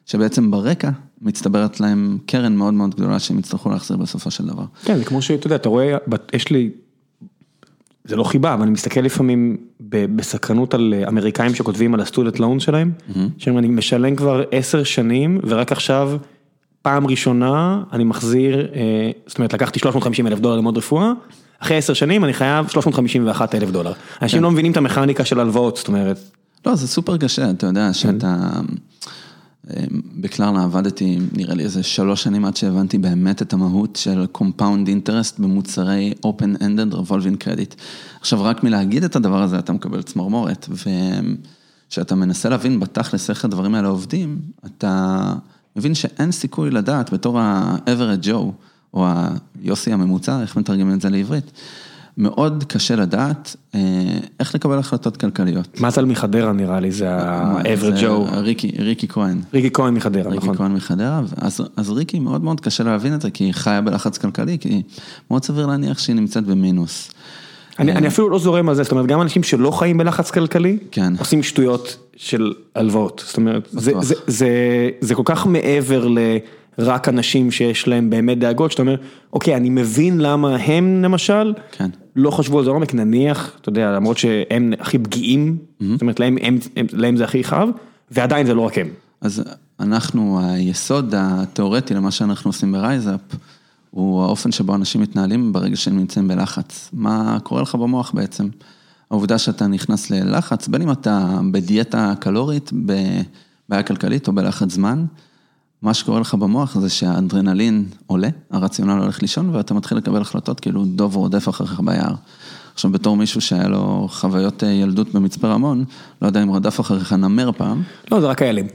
שבעצם 0.07 0.51
ברקע 0.51 0.91
מצטברת 1.23 1.81
להם 1.81 2.19
קרן 2.27 2.57
מאוד 2.57 2.75
מאוד 2.75 2.95
גדולה 2.95 3.19
שהם 3.19 3.39
יצטרכו 3.39 3.71
להחזיר 3.71 3.97
בסופו 3.97 4.31
של 4.31 4.47
דבר. 4.47 4.65
כן, 4.85 4.99
זה 4.99 5.05
כמו 5.05 5.23
שאתה 5.23 5.47
יודע, 5.47 5.57
אתה 5.57 5.69
רואה, 5.69 5.97
יש 6.33 6.51
לי, 6.51 6.71
זה 8.05 8.17
לא 8.17 8.25
חיבה, 8.25 8.55
אבל 8.55 8.63
אני 8.63 8.71
מסתכל 8.71 9.01
לפעמים 9.01 9.57
בסקרנות 9.89 10.75
על 10.75 10.95
אה, 10.97 11.09
אמריקאים 11.09 11.55
שכותבים 11.55 11.95
על 11.95 12.01
הסטודנט 12.01 12.39
לאון 12.39 12.61
שלהם, 12.61 12.93
שאומרים, 13.39 13.65
אני 13.65 13.75
משלם 13.75 14.17
כבר 14.17 14.43
עשר 14.51 14.85
שנים, 14.85 15.41
ורק 15.47 15.73
עכשיו, 15.73 16.13
פעם 16.83 17.07
ראשונה, 17.07 17.83
אני 17.93 18.05
מחזיר, 18.05 18.69
אה, 18.75 19.11
זאת 19.27 19.39
אומרת, 19.39 19.53
לקחתי 19.53 19.79
350 19.79 20.27
אלף 20.27 20.39
דולר 20.39 20.57
ללמוד 20.57 20.79
רפואה, 20.79 21.13
אחרי 21.59 21.77
עשר 21.77 21.95
שנים 21.95 22.25
אני 22.25 22.33
חייב 22.33 22.69
351 22.69 23.55
אלף 23.55 23.71
דולר. 23.71 23.93
אנשים 24.23 24.43
לא 24.43 24.51
מבינים 24.51 24.73
את 24.73 24.77
המכניקה 24.77 25.25
של 25.25 25.41
הלוואות, 25.41 25.77
זאת 25.77 25.89
אומרת, 25.89 26.19
לא, 26.67 26.75
זה 26.75 26.89
סופר 26.89 27.17
קשה, 27.17 27.51
אתה 27.51 27.67
יודע 27.67 27.93
שאתה... 27.93 28.51
בקלרנה 30.21 30.65
עבדתי 30.65 31.19
נראה 31.33 31.55
לי 31.55 31.65
איזה 31.65 31.83
שלוש 31.83 32.23
שנים 32.23 32.45
עד 32.45 32.57
שהבנתי 32.57 32.99
באמת 32.99 33.43
את 33.43 33.53
המהות 33.53 33.97
של 33.97 34.27
compound 34.39 34.89
interest 34.89 35.35
במוצרי 35.39 36.13
open-ended 36.27 36.95
revolving 36.95 37.45
credit. 37.45 37.75
עכשיו 38.21 38.45
רק 38.45 38.65
מלהגיד 38.65 39.05
את 39.05 39.17
הדבר 39.17 39.43
הזה 39.43 39.59
אתה 39.59 39.73
מקבל 39.73 40.03
צמרמורת, 40.03 40.69
וכשאתה 40.71 42.15
מנסה 42.15 42.49
להבין 42.49 42.81
בתכלס 42.81 43.31
איך 43.31 43.45
הדברים 43.45 43.75
האלה 43.75 43.89
עובדים, 43.89 44.39
אתה 44.67 45.33
מבין 45.77 45.95
שאין 45.95 46.33
סיכוי 46.33 46.71
לדעת 46.71 47.13
בתור 47.13 47.41
ה-average 47.41 48.27
Joe, 48.27 48.53
או 48.97 49.07
היוסי 49.63 49.93
הממוצע, 49.93 50.41
איך 50.43 50.57
מתרגמים 50.57 50.95
את 50.95 51.01
זה 51.01 51.11
לעברית. 51.11 51.53
מאוד 52.19 52.65
קשה 52.69 52.97
לדעת 52.97 53.57
אה, 53.75 53.81
איך 54.41 54.55
לקבל 54.55 54.79
החלטות 54.79 55.17
כלכליות. 55.17 55.81
מזל 55.81 56.05
מחדרה 56.05 56.53
נראה 56.53 56.81
לי, 56.81 56.93
זה 56.93 57.11
ה-average 57.11 58.01
Joe. 58.01 58.35
ריקי, 58.37 58.73
ריקי 58.79 59.09
כהן. 59.09 59.41
ריקי 59.55 59.71
כהן 59.73 59.95
מחדרה, 59.95 60.31
ריקי 60.31 60.45
נכון. 60.45 60.57
כהן 60.57 60.73
מחדרה, 60.73 61.21
אז, 61.37 61.61
אז 61.77 61.91
ריקי 61.91 62.19
מאוד 62.19 62.45
מאוד 62.45 62.61
קשה 62.61 62.85
להבין 62.85 63.15
את 63.15 63.21
זה, 63.21 63.31
כי 63.31 63.45
היא 63.45 63.53
חיה 63.53 63.81
בלחץ 63.81 64.19
כלכלי, 64.19 64.59
כי 64.59 64.83
מאוד 65.31 65.45
סביר 65.45 65.67
להניח 65.67 65.99
שהיא 65.99 66.17
נמצאת 66.17 66.45
במינוס. 66.45 67.11
אני, 67.79 67.93
אני 67.93 68.09
אפילו 68.09 68.29
לא 68.29 68.39
זורם 68.39 68.69
על 68.69 68.75
זה, 68.75 68.83
זאת 68.83 68.93
אומרת, 68.93 69.07
גם 69.07 69.23
אנשים 69.23 69.43
שלא 69.43 69.71
חיים 69.71 69.99
בלחץ 69.99 70.31
כלכלי, 70.31 70.79
כן. 70.91 71.13
עושים 71.19 71.43
שטויות 71.43 71.97
של 72.17 72.53
הלוואות. 72.75 73.23
זאת 73.27 73.37
אומרת, 73.37 73.69
זה, 73.71 73.91
בטוח. 73.91 74.05
זה, 74.05 74.15
זה, 74.27 74.49
זה 75.01 75.15
כל 75.15 75.23
כך 75.25 75.47
מעבר 75.47 76.07
לרק 76.79 77.09
אנשים 77.09 77.51
שיש 77.51 77.89
להם 77.89 78.11
באמת 78.11 78.39
דאגות, 78.39 78.71
שאתה 78.71 78.83
אומר, 78.83 78.97
אוקיי, 79.33 79.57
אני 79.57 79.71
מבין 79.71 80.19
למה 80.19 80.57
הם 80.57 81.03
למשל, 81.03 81.55
כן. 81.73 81.91
לא 82.17 82.31
חשבו 82.31 82.59
על 82.59 82.65
זה 82.65 82.71
לעומק, 82.71 82.95
נניח, 82.95 83.57
אתה 83.61 83.69
יודע, 83.69 83.91
למרות 83.91 84.19
שהם 84.19 84.73
הכי 84.81 84.99
פגיעים, 84.99 85.59
זאת 85.81 86.01
אומרת, 86.01 86.21
להם, 86.21 86.37
הם, 86.43 86.59
הם, 86.77 86.87
להם 86.93 87.17
זה 87.17 87.25
הכי 87.25 87.45
חשוב, 87.45 87.69
ועדיין 88.11 88.47
זה 88.47 88.55
לא 88.55 88.61
רק 88.61 88.79
הם. 88.79 88.89
אז 89.21 89.43
אנחנו, 89.81 90.41
היסוד 90.43 91.15
התיאורטי 91.17 91.95
למה 91.95 92.11
שאנחנו 92.11 92.49
עושים 92.49 92.73
ברייזאפ, 92.73 93.21
הוא 93.91 94.23
האופן 94.23 94.53
שבו 94.53 94.75
אנשים 94.75 95.01
מתנהלים 95.01 95.53
ברגע 95.53 95.77
שהם 95.77 95.97
נמצאים 95.97 96.29
בלחץ. 96.29 96.91
מה 96.93 97.39
קורה 97.43 97.63
לך 97.63 97.75
במוח 97.75 98.13
בעצם? 98.15 98.49
העובדה 99.11 99.39
שאתה 99.39 99.67
נכנס 99.67 100.11
ללחץ, 100.11 100.69
בין 100.69 100.83
אם 100.83 100.91
אתה 100.91 101.39
בדיאטה 101.51 102.15
קלורית, 102.21 102.71
בבעיה 102.73 103.83
כלכלית 103.83 104.29
או 104.29 104.33
בלחץ 104.33 104.73
זמן, 104.73 105.05
מה 105.87 105.95
שקורה 105.95 106.21
לך 106.21 106.35
במוח 106.35 106.79
זה 106.79 106.89
שהאדרנלין 106.89 107.85
עולה, 108.07 108.29
הרציונל 108.51 109.03
הולך 109.03 109.23
לישון, 109.23 109.55
ואתה 109.55 109.75
מתחיל 109.75 109.99
לקבל 109.99 110.21
החלטות 110.21 110.61
כאילו 110.61 110.85
דוב 110.85 111.17
רודף 111.17 111.49
אחריך 111.49 111.81
ביער. 111.81 112.15
עכשיו, 112.75 112.91
בתור 112.91 113.17
מישהו 113.17 113.41
שהיה 113.41 113.69
לו 113.69 114.09
חוויות 114.11 114.65
אה, 114.65 114.69
ילדות 114.69 115.15
במצפה 115.15 115.49
רמון, 115.49 115.85
לא 116.23 116.27
יודע 116.27 116.43
אם 116.43 116.53
רדף 116.53 116.81
אחריך 116.81 117.13
נמר 117.13 117.53
פעם, 117.53 117.83
לא, 118.11 118.21
זה 118.21 118.27
רק 118.27 118.43
האלים. 118.43 118.67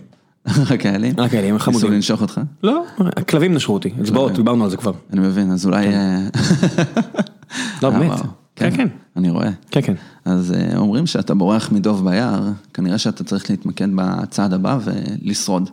רק 0.71 0.85
האלים. 0.85 1.13
רק 1.17 1.33
האלים, 1.33 1.49
הם 1.49 1.53
ניסו 1.53 1.65
חמודים. 1.65 1.91
לנשוך 1.91 2.21
אותך? 2.21 2.41
לא, 2.63 2.83
הכלבים 2.99 3.53
נשכו 3.53 3.73
אותי, 3.73 3.89
אצבעות, 4.01 4.31
דיברנו 4.31 4.63
על 4.63 4.69
זה 4.69 4.77
כבר. 4.77 4.91
אני 5.13 5.21
מבין, 5.21 5.51
אז 5.51 5.65
אולי... 5.65 5.87
אה, 5.87 6.27
לא, 7.81 7.87
אה, 7.87 7.99
באמת. 7.99 8.11
וואו. 8.11 8.23
כן, 8.55 8.77
כן. 8.77 8.87
אני 9.17 9.29
רואה. 9.29 9.49
כן, 9.71 9.81
כן. 9.81 9.93
אז 10.25 10.53
אה, 10.53 10.77
אומרים 10.77 11.07
שאתה 11.07 11.33
בורח 11.33 11.71
מדוב 11.71 12.09
ביער, 12.09 12.49
כנראה 12.73 12.97
שאתה 12.97 13.23
צריך 13.23 13.49
להתמקד 13.49 13.87
בצעד 13.95 14.53
הבא 14.53 14.79
ולשרוד. 14.83 15.69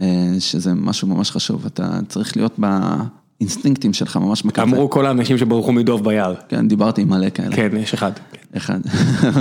אה, 0.00 0.06
שזה 0.38 0.74
משהו 0.74 1.08
ממש 1.08 1.30
חשוב, 1.30 1.66
אתה 1.66 1.98
צריך 2.08 2.36
להיות 2.36 2.58
באינסטינקטים 2.58 3.92
שלך 3.92 4.16
ממש 4.16 4.42
בקצה. 4.42 4.62
אמרו 4.62 4.90
כל 4.90 5.06
האנשים 5.06 5.38
שברחו 5.38 5.72
מדוב 5.72 6.04
ביער. 6.04 6.34
כן, 6.48 6.68
דיברתי 6.68 7.02
עם 7.02 7.08
מלא 7.08 7.30
כאלה. 7.30 7.56
כן, 7.56 7.76
יש 7.76 7.94
אחד. 7.94 8.12
אחד. 8.56 8.80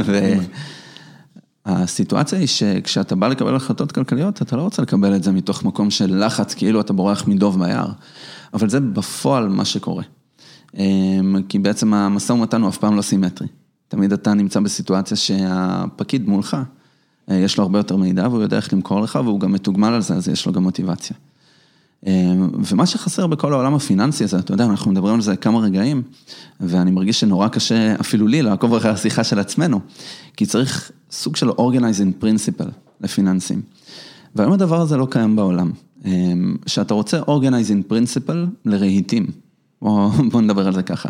והסיטואציה 1.66 2.40
היא 2.40 2.48
שכשאתה 2.48 3.16
בא 3.16 3.28
לקבל 3.28 3.56
החלטות 3.56 3.92
כלכליות, 3.92 4.42
אתה 4.42 4.56
לא 4.56 4.62
רוצה 4.62 4.82
לקבל 4.82 5.16
את 5.16 5.24
זה 5.24 5.32
מתוך 5.32 5.64
מקום 5.64 5.90
של 5.90 6.26
לחץ, 6.26 6.54
כאילו 6.54 6.82
אתה 6.82 6.94
בורח 6.94 7.28
מדוב 7.28 7.60
ביער. 7.60 7.88
אבל 8.54 8.70
זה 8.70 8.80
בפועל 8.80 9.48
מה 9.50 9.66
שקורה. 9.66 10.04
אמ, 10.78 11.36
כי 11.50 11.60
בעצם 11.60 11.94
המשא 11.94 12.34
ומתן 12.34 12.62
הוא 12.62 12.70
אף 12.70 12.78
פעם 12.78 12.96
לא 12.96 13.02
סימטרי. 13.02 13.48
תמיד 13.88 14.14
אתה 14.14 14.34
נמצא 14.34 14.60
בסיטואציה 14.60 15.18
שהפקיד 15.18 16.28
מולך, 16.30 16.58
יש 17.28 17.58
לו 17.58 17.64
הרבה 17.64 17.80
יותר 17.80 17.96
מידע 17.96 18.28
והוא 18.28 18.42
יודע 18.42 18.58
איך 18.58 18.74
למכור 18.74 19.02
לך 19.02 19.20
והוא 19.24 19.40
גם 19.40 19.52
מתוגמל 19.52 19.94
על 19.94 20.02
זה, 20.02 20.16
אז 20.16 20.28
יש 20.28 20.46
לו 20.46 20.52
גם 20.52 20.64
מוטיבציה. 20.64 21.18
אמ, 22.06 22.50
ומה 22.72 22.86
שחסר 22.86 23.28
בכל 23.28 23.54
העולם 23.54 23.74
הפיננסי 23.74 24.24
הזה, 24.24 24.40
אתה 24.40 24.54
יודע, 24.54 24.66
אנחנו 24.66 24.92
מדברים 24.92 25.16
על 25.16 25.22
זה 25.22 25.36
כמה 25.36 25.60
רגעים, 25.60 26.02
ואני 26.60 26.92
מרגיש 26.92 27.20
שנורא 27.20 27.48
קשה 27.48 27.96
אפילו 28.00 28.28
לי 28.28 28.42
לעקוב 28.42 28.74
אחרי 28.74 28.92
השיחה 28.92 29.24
של 29.24 29.40
עצמנו, 29.40 29.80
כי 30.38 30.46
צריך 30.46 30.92
סוג 31.12 31.36
של 31.36 31.50
organizing 31.50 32.24
principle 32.24 32.72
לפיננסים. 33.02 33.62
והיום 34.36 34.54
הדבר 34.54 34.82
הזה 34.82 34.98
לא 34.98 35.08
קיים 35.12 35.36
בעולם. 35.36 35.72
אמ, 36.06 36.56
שאתה 36.66 36.94
רוצה 36.94 37.22
organizing 37.22 37.92
principle 37.92 38.48
לרהיטים, 38.66 39.28
בוא 40.32 40.42
נדבר 40.42 40.68
על 40.68 40.74
זה 40.74 40.84
ככה. 40.84 41.10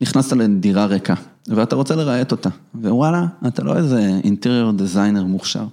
נכנסת 0.00 0.32
לדירה 0.32 0.86
ריקה, 0.86 1.14
ואתה 1.48 1.76
רוצה 1.76 1.94
לרהט 1.96 2.32
אותה, 2.32 2.48
ווואלה, 2.82 3.26
אתה 3.46 3.64
לא 3.64 3.76
איזה 3.76 4.20
interior 4.24 4.80
designer 4.80 5.22
מוכשר. 5.22 5.64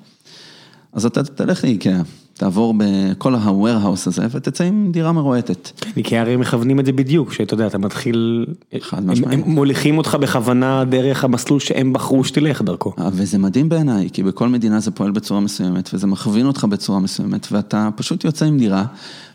אז 0.94 1.06
אתה 1.06 1.24
תלך 1.24 1.64
לאיקאה, 1.64 2.02
תעבור 2.34 2.74
בכל 2.78 3.36
ה-warehouse 3.36 4.08
הזה 4.08 4.28
ותצא 4.32 4.64
עם 4.64 4.90
דירה 4.92 5.12
מרועטת. 5.12 5.82
כי 6.04 6.18
הרי 6.18 6.36
מכוונים 6.36 6.80
את 6.80 6.86
זה 6.86 6.92
בדיוק, 6.92 7.34
שאתה 7.34 7.54
יודע, 7.54 7.68
אתה 7.68 7.78
מתחיל, 7.78 8.46
חד 8.80 8.98
הם- 8.98 9.10
משמעית. 9.10 9.40
הם 9.46 9.52
מוליכים 9.52 9.98
אותך 9.98 10.18
בכוונה 10.22 10.84
דרך 10.86 11.24
המסלול 11.24 11.60
שהם 11.60 11.94
בחרו 11.94 12.24
שתלך 12.24 12.62
דרכו. 12.62 12.94
וזה 13.14 13.38
מדהים 13.38 13.70
בעיניי, 13.70 14.10
כי 14.14 14.24
בכל 14.24 14.50
מדינה 14.50 14.80
זה 14.80 14.92
פועל 14.92 15.12
בצורה 15.12 15.40
מסוימת, 15.40 15.90
וזה 15.94 16.08
מכווין 16.08 16.46
אותך 16.46 16.64
בצורה 16.70 17.00
מסוימת, 17.00 17.48
ואתה 17.52 17.90
פשוט 17.96 18.26
יוצא 18.26 18.46
עם 18.46 18.58
דירה, 18.58 18.86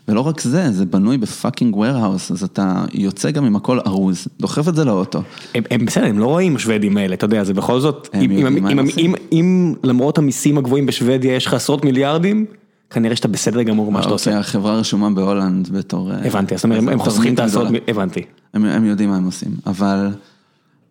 ולא 0.07 0.21
רק 0.21 0.41
זה, 0.41 0.71
זה 0.71 0.85
בנוי 0.85 1.17
בפאקינג 1.17 1.75
warehouse, 1.75 2.33
אז 2.33 2.43
אתה 2.43 2.85
יוצא 2.93 3.31
גם 3.31 3.45
עם 3.45 3.55
הכל 3.55 3.79
ארוז, 3.87 4.27
דוחף 4.39 4.67
את 4.67 4.75
זה 4.75 4.85
לאוטו. 4.85 5.21
הם, 5.55 5.63
הם 5.71 5.85
בסדר, 5.85 6.05
הם 6.05 6.19
לא 6.19 6.25
רואים 6.25 6.55
השוודים 6.55 6.97
האלה, 6.97 7.13
אתה 7.13 7.25
יודע, 7.25 7.43
זה 7.43 7.53
בכל 7.53 7.79
זאת, 7.79 8.09
אם, 8.13 8.31
אם, 8.31 8.47
אם, 8.47 8.67
אם. 8.79 8.87
אם, 8.97 9.13
אם 9.31 9.73
למרות 9.83 10.17
המיסים 10.17 10.57
הגבוהים 10.57 10.85
בשוודיה 10.85 11.35
יש 11.35 11.45
לך 11.45 11.53
עשרות 11.53 11.85
מיליארדים, 11.85 12.45
כנראה 12.89 13.15
שאתה 13.15 13.27
בסדר 13.27 13.63
גמור 13.63 13.91
מה 13.91 14.01
שאתה 14.01 14.13
אוקיי, 14.13 14.33
עושה. 14.33 14.39
החברה 14.39 14.75
רשומה 14.75 15.09
בהולנד 15.09 15.69
בתור... 15.69 16.11
אה, 16.11 16.27
הבנתי, 16.27 16.55
זאת 16.55 16.63
אומרת, 16.63 16.83
הם- 16.87 16.99
חוסכים 16.99 17.33
את 17.33 17.39
העשרות. 17.39 17.67
הבנתי. 17.87 18.21
הם, 18.53 18.65
הם 18.65 18.85
יודעים 18.85 19.09
מה 19.09 19.17
הם 19.17 19.25
עושים, 19.25 19.51
אבל 19.65 20.09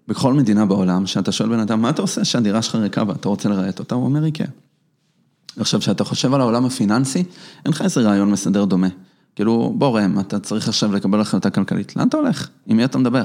בכל 0.09 0.35
מדינה 0.35 0.67
בעולם, 0.67 1.07
שאתה 1.07 1.33
שואל 1.33 1.49
בן 1.49 1.59
אדם, 1.59 1.83
מה 1.83 1.91
אתה 1.91 2.03
עושה 2.03 2.25
שהדירה 2.25 2.63
שלך 2.63 2.75
ריקה 2.75 3.03
ואתה 3.07 3.29
רוצה 3.29 3.49
לרהט 3.49 3.79
אותה, 3.79 3.95
הוא 3.95 4.05
אומר 4.05 4.25
איקאה. 4.25 4.47
עכשיו, 5.59 5.81
כשאתה 5.81 6.05
חושב 6.05 6.35
על 6.35 6.41
העולם 6.41 6.65
הפיננסי, 6.65 7.19
אין 7.65 7.73
לך 7.73 7.83
איזה 7.83 8.01
רעיון 8.01 8.31
מסדר 8.31 8.65
דומה. 8.65 8.89
כאילו, 9.37 9.73
בוא 9.77 9.99
ראם, 9.99 10.21
אתה 10.21 10.39
צריך 10.39 10.69
עכשיו 10.69 10.93
לקבל 10.93 11.21
החלטה 11.21 11.51
כלכלית, 11.51 11.97
לאן 11.97 12.09
אתה 12.09 12.17
הולך? 12.17 12.49
עם 12.67 12.77
מי 12.77 12.85
אתה 12.85 12.99
מדבר? 12.99 13.25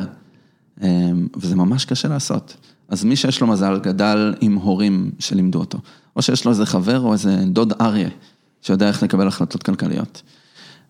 אמ, 0.82 1.28
וזה 1.38 1.56
ממש 1.56 1.86
קשה 1.86 2.08
לעשות. 2.08 2.58
אז 2.90 3.04
מי 3.04 3.16
שיש 3.16 3.42
לו 3.42 3.48
מזל 3.48 3.80
גדל 3.80 4.34
עם 4.42 4.56
הורים 4.56 5.12
שלימדו 5.20 5.60
אותו, 5.60 5.78
או 6.16 6.22
שיש 6.22 6.46
לו 6.46 6.52
איזה 6.52 6.66
חבר 6.66 7.00
או 7.00 7.14
איזה 7.14 7.44
דוד 7.46 7.74
אריה 7.82 8.10
שיודע 8.62 8.88
איך 8.88 9.04
לקבל 9.04 9.28
החלטות 9.28 9.64
כלכליות. 9.64 10.22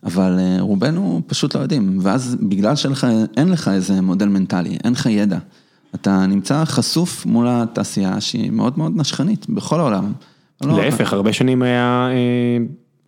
אבל 0.04 0.38
אה, 0.38 0.56
רובנו 0.60 1.22
פשוט 1.26 1.56
לא 1.56 1.60
יודעים, 1.60 1.98
ואז 2.02 2.36
בגלל 2.40 2.76
שאין 2.76 3.48
לך 3.48 3.68
איזה 3.68 4.00
מודל 4.00 4.28
מנטלי, 4.28 4.78
אין 4.84 4.92
לך 4.92 5.06
ידע, 5.06 5.38
אתה 5.94 6.26
נמצא 6.26 6.64
חשוף 6.64 7.26
מול 7.26 7.46
התעשייה 7.50 8.20
שהיא 8.20 8.50
מאוד 8.50 8.78
מאוד 8.78 8.92
נשכנית 8.96 9.50
בכל 9.50 9.80
העולם. 9.80 10.12
לא- 10.64 10.84
להפך, 10.84 11.12
הרבה 11.12 11.32
שנים 11.32 11.62
היה, 11.62 12.08
אה, 12.10 12.64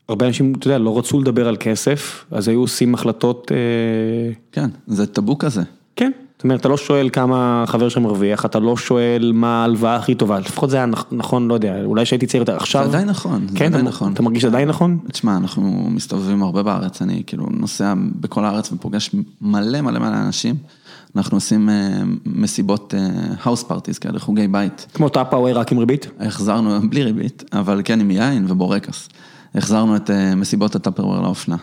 הרבה 0.08 0.26
אנשים, 0.26 0.52
אתה 0.58 0.66
יודע, 0.66 0.78
לא 0.78 0.98
רצו 0.98 1.20
לדבר 1.20 1.48
על 1.48 1.56
כסף, 1.60 2.24
אז 2.30 2.48
היו 2.48 2.60
עושים 2.60 2.94
החלטות... 2.94 3.52
אה, 3.54 4.32
כן, 4.52 4.70
זה 4.86 5.06
טאבו 5.06 5.38
כזה. 5.38 5.62
כן, 5.96 6.10
זאת 6.36 6.44
אומרת, 6.44 6.60
אתה 6.60 6.68
לא 6.68 6.76
שואל 6.76 7.08
כמה 7.12 7.64
חבר 7.66 7.88
שלך 7.88 7.98
מרוויח, 7.98 8.44
אתה 8.44 8.58
לא 8.58 8.76
שואל 8.76 9.32
מה 9.34 9.60
ההלוואה 9.62 9.96
הכי 9.96 10.14
טובה, 10.14 10.38
לפחות 10.38 10.70
זה 10.70 10.76
היה 10.76 10.86
נכון, 11.12 11.48
לא 11.48 11.54
יודע, 11.54 11.84
אולי 11.84 12.04
שהייתי 12.04 12.26
צעיר 12.26 12.42
יותר 12.42 12.56
עכשיו. 12.56 12.82
זה 12.82 12.88
עדיין 12.88 13.08
נכון, 13.08 13.46
כן, 13.54 13.58
זה 13.58 13.64
עדיין 13.64 13.86
נכון. 13.86 14.12
אתה 14.12 14.22
מרגיש 14.22 14.44
עדיין 14.44 14.68
נכון? 14.68 14.98
תשמע, 15.12 15.36
אנחנו 15.36 15.86
מסתובבים 15.90 16.42
הרבה 16.42 16.62
בארץ, 16.62 17.02
אני 17.02 17.22
כאילו 17.26 17.46
נוסע 17.50 17.94
בכל 18.20 18.44
הארץ 18.44 18.72
ופוגש 18.72 19.10
מלא 19.40 19.80
מלא 19.80 19.98
מלא 19.98 20.16
אנשים. 20.26 20.54
אנחנו 21.16 21.36
עושים 21.36 21.68
אה, 21.68 22.02
מסיבות 22.26 22.94
house 23.42 23.62
אה, 23.62 23.68
parties 23.68 23.98
כאלה, 23.98 24.18
חוגי 24.18 24.48
בית. 24.48 24.86
כמו 24.94 25.08
טאפרוור 25.08 25.52
רק 25.52 25.72
עם 25.72 25.78
ריבית? 25.78 26.06
החזרנו, 26.20 26.90
בלי 26.90 27.02
ריבית, 27.02 27.44
אבל 27.52 27.80
כן 27.84 28.00
עם 28.00 28.10
יין 28.10 28.44
ובורקס. 28.48 29.08
החזרנו 29.54 29.96
את 29.96 30.10
אה, 30.10 30.34
מסיבות 30.34 30.74
הטאפרוור 30.74 31.22
לאופנה. 31.22 31.56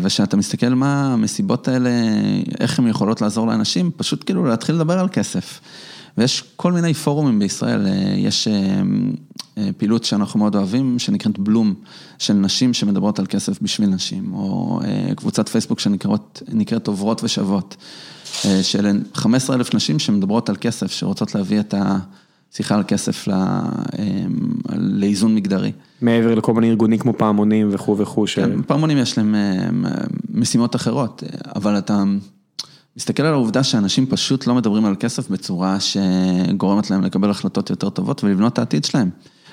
וכשאתה 0.00 0.36
מסתכל 0.36 0.68
מה 0.68 1.12
המסיבות 1.12 1.68
האלה, 1.68 1.90
איך 2.60 2.78
הן 2.78 2.86
יכולות 2.86 3.20
לעזור 3.20 3.46
לאנשים, 3.46 3.90
פשוט 3.96 4.24
כאילו 4.24 4.44
להתחיל 4.44 4.74
לדבר 4.74 4.98
על 4.98 5.08
כסף. 5.08 5.60
ויש 6.18 6.44
כל 6.56 6.72
מיני 6.72 6.94
פורומים 6.94 7.38
בישראל, 7.38 7.86
יש 8.16 8.48
פעילות 9.76 10.04
שאנחנו 10.04 10.40
מאוד 10.40 10.56
אוהבים, 10.56 10.98
שנקראת 10.98 11.38
בלום, 11.38 11.74
של 12.18 12.34
נשים 12.34 12.74
שמדברות 12.74 13.18
על 13.18 13.26
כסף 13.26 13.62
בשביל 13.62 13.88
נשים, 13.88 14.32
או 14.32 14.80
קבוצת 15.16 15.48
פייסבוק 15.48 15.80
שנקראת 15.80 16.86
עוברות 16.86 17.24
ושוות. 17.24 17.76
אה, 18.44 18.62
של 18.62 19.00
15 19.14 19.56
אלף 19.56 19.74
נשים 19.74 19.98
שמדברות 19.98 20.48
על 20.48 20.56
כסף, 20.60 20.92
שרוצות 20.92 21.34
להביא 21.34 21.60
את 21.60 21.74
השיחה 22.52 22.74
על 22.74 22.82
כסף 22.88 23.28
אה, 23.28 23.60
לאיזון 24.76 25.34
מגדרי. 25.34 25.72
מעבר 26.00 26.34
לכל 26.34 26.54
מיני 26.54 26.70
ארגונים 26.70 26.98
כמו 26.98 27.18
פעמונים 27.18 27.68
וכו' 27.72 27.98
וכו'. 27.98 28.26
כן, 28.34 28.62
פעמונים 28.62 28.98
יש 28.98 29.18
להם 29.18 29.34
אה, 29.34 29.68
משימות 30.34 30.76
אחרות, 30.76 31.22
אבל 31.56 31.78
אתה 31.78 32.04
מסתכל 32.96 33.22
על 33.22 33.32
העובדה 33.32 33.62
שאנשים 33.62 34.06
פשוט 34.06 34.46
לא 34.46 34.54
מדברים 34.54 34.84
על 34.84 34.94
כסף 35.00 35.30
בצורה 35.30 35.76
שגורמת 35.80 36.90
להם 36.90 37.02
לקבל 37.02 37.30
החלטות 37.30 37.70
יותר 37.70 37.90
טובות 37.90 38.24
ולבנות 38.24 38.52
את 38.52 38.58
העתיד 38.58 38.84
שלהם, 38.84 39.10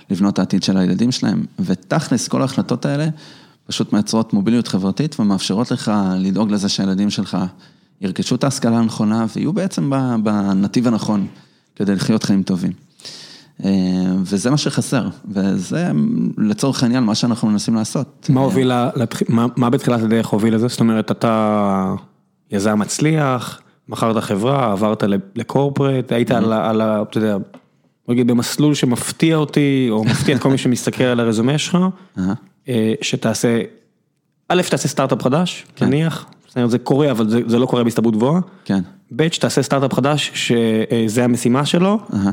לבנות 0.10 0.34
את 0.34 0.40
העתיד 0.40 0.64
של 0.64 0.78
הילדים 0.78 1.12
שלהם, 1.12 1.46
ותכלס 1.60 2.28
כל 2.28 2.42
ההחלטות 2.42 2.86
האלה 2.86 3.08
פשוט 3.68 3.94
מייצרות 3.94 4.34
מוביליות 4.34 4.68
חברתית 4.68 5.20
ומאפשרות 5.20 5.72
לך 5.72 5.92
לדאוג 6.18 6.52
לזה 6.52 6.70
שהילדים 6.70 7.10
שלך 7.10 7.38
ירכשו 8.02 8.36
את 8.36 8.44
ההשכלה 8.44 8.78
הנכונה 8.78 9.26
ויהיו 9.36 9.54
בעצם 9.54 9.92
בנתיב 10.24 10.88
הנכון 10.88 11.28
כדי 11.76 11.96
לחיות 11.96 12.24
חיים 12.24 12.44
טובים. 12.44 12.85
אה, 13.64 13.70
וזה 14.24 14.52
מה 14.52 14.58
שחסר, 14.58 15.08
וזה 15.30 15.92
לצורך 16.38 16.84
העניין 16.84 17.04
מה 17.04 17.16
שאנחנו 17.16 17.48
מנסים 17.48 17.76
לעשות. 17.76 18.28
מה 18.30 18.42
הוביל, 18.42 18.72
מה 19.30 19.70
בתחילת 19.70 20.02
הדרך 20.02 20.28
הוביל 20.28 20.56
לזה? 20.56 20.68
זאת 20.68 20.80
אומרת, 20.80 21.12
אתה 21.12 21.94
יזם 22.52 22.80
מצליח, 22.80 23.62
מכרת 23.90 24.24
חברה, 24.24 24.72
עברת 24.72 25.04
לקורפרט, 25.36 26.12
היית 26.12 26.32
על 26.32 26.54
ה... 26.54 27.02
אתה 27.02 27.18
יודע, 27.18 27.38
נגיד 28.08 28.28
במסלול 28.28 28.74
שמפתיע 28.74 29.36
אותי, 29.36 29.88
או 29.90 30.04
מפתיע 30.04 30.36
את 30.36 30.42
כל 30.42 30.50
מי 30.50 30.58
שמסתכל 30.58 31.04
על 31.04 31.20
הרזומה 31.20 31.58
שלך, 31.58 31.78
אה, 32.70 32.94
שתעשה, 33.02 33.62
א', 34.50 34.62
תעשה 34.70 34.88
סטארט-אפ 34.88 35.24
חדש, 35.24 35.66
כן. 35.76 35.86
נניח, 35.86 36.26
זה 36.66 36.80
קורה, 36.80 37.12
אבל 37.12 37.30
זה 37.30 37.42
זה 37.48 37.60
לא 37.60 37.66
קורה 37.66 37.84
בהסתברות 37.84 38.16
גבוהה. 38.16 38.42
כן. 38.66 38.80
ב', 39.16 39.32
שתעשה 39.32 39.62
סטארט-אפ 39.62 39.94
חדש, 39.94 40.32
שזה 40.34 41.24
המשימה 41.24 41.66
שלו. 41.66 42.00
אה, 42.14 42.30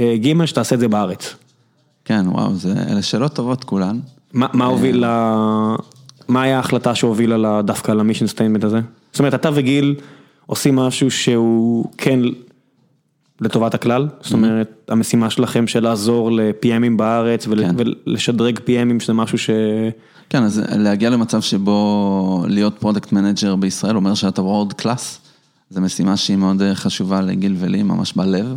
ג', 0.00 0.44
שתעשה 0.44 0.74
את 0.74 0.80
זה 0.80 0.88
בארץ. 0.88 1.34
כן, 2.04 2.24
וואו, 2.28 2.54
זה, 2.54 2.74
אלה 2.90 3.02
שאלות 3.02 3.34
טובות 3.34 3.64
כולן. 3.64 4.00
מה 4.32 4.46
מה 4.52 4.64
הוביל 4.64 5.04
ל... 5.04 5.08
מה 6.28 6.42
היה 6.42 6.56
ההחלטה 6.56 6.94
שהובילה 6.94 7.62
דווקא 7.62 7.92
ל 7.92 7.96
mission 7.96 8.26
statement 8.26 8.64
הזה? 8.64 8.80
זאת 9.12 9.18
אומרת, 9.18 9.34
אתה 9.34 9.50
וגיל 9.54 9.94
עושים 10.46 10.76
משהו 10.76 11.10
שהוא 11.10 11.86
כן 11.98 12.20
לטובת 13.40 13.74
הכלל, 13.74 14.08
זאת 14.20 14.32
אומרת, 14.32 14.88
המשימה 14.88 15.30
שלכם 15.30 15.66
של 15.66 15.82
לעזור 15.82 16.32
ל-PM 16.32 16.75
ים 16.75 16.96
בארץ 16.96 17.46
כן. 17.46 17.74
ולשדרג 17.76 18.58
PM 18.58 18.75
ים, 18.75 19.00
שזה 19.00 19.12
משהו 19.12 19.38
ש... 19.38 19.50
כן, 20.30 20.42
אז 20.42 20.62
להגיע 20.76 21.10
למצב 21.10 21.40
שבו 21.40 22.44
להיות 22.48 22.74
product 22.78 23.12
manager 23.12 23.56
בישראל 23.56 23.96
אומר 23.96 24.14
שאתה 24.14 24.42
world 24.42 24.72
class, 24.72 25.20
זו 25.70 25.80
משימה 25.80 26.16
שהיא 26.16 26.36
מאוד 26.36 26.62
חשובה 26.74 27.20
לגיל 27.20 27.56
ולי, 27.58 27.82
ממש 27.82 28.12
בלב. 28.12 28.56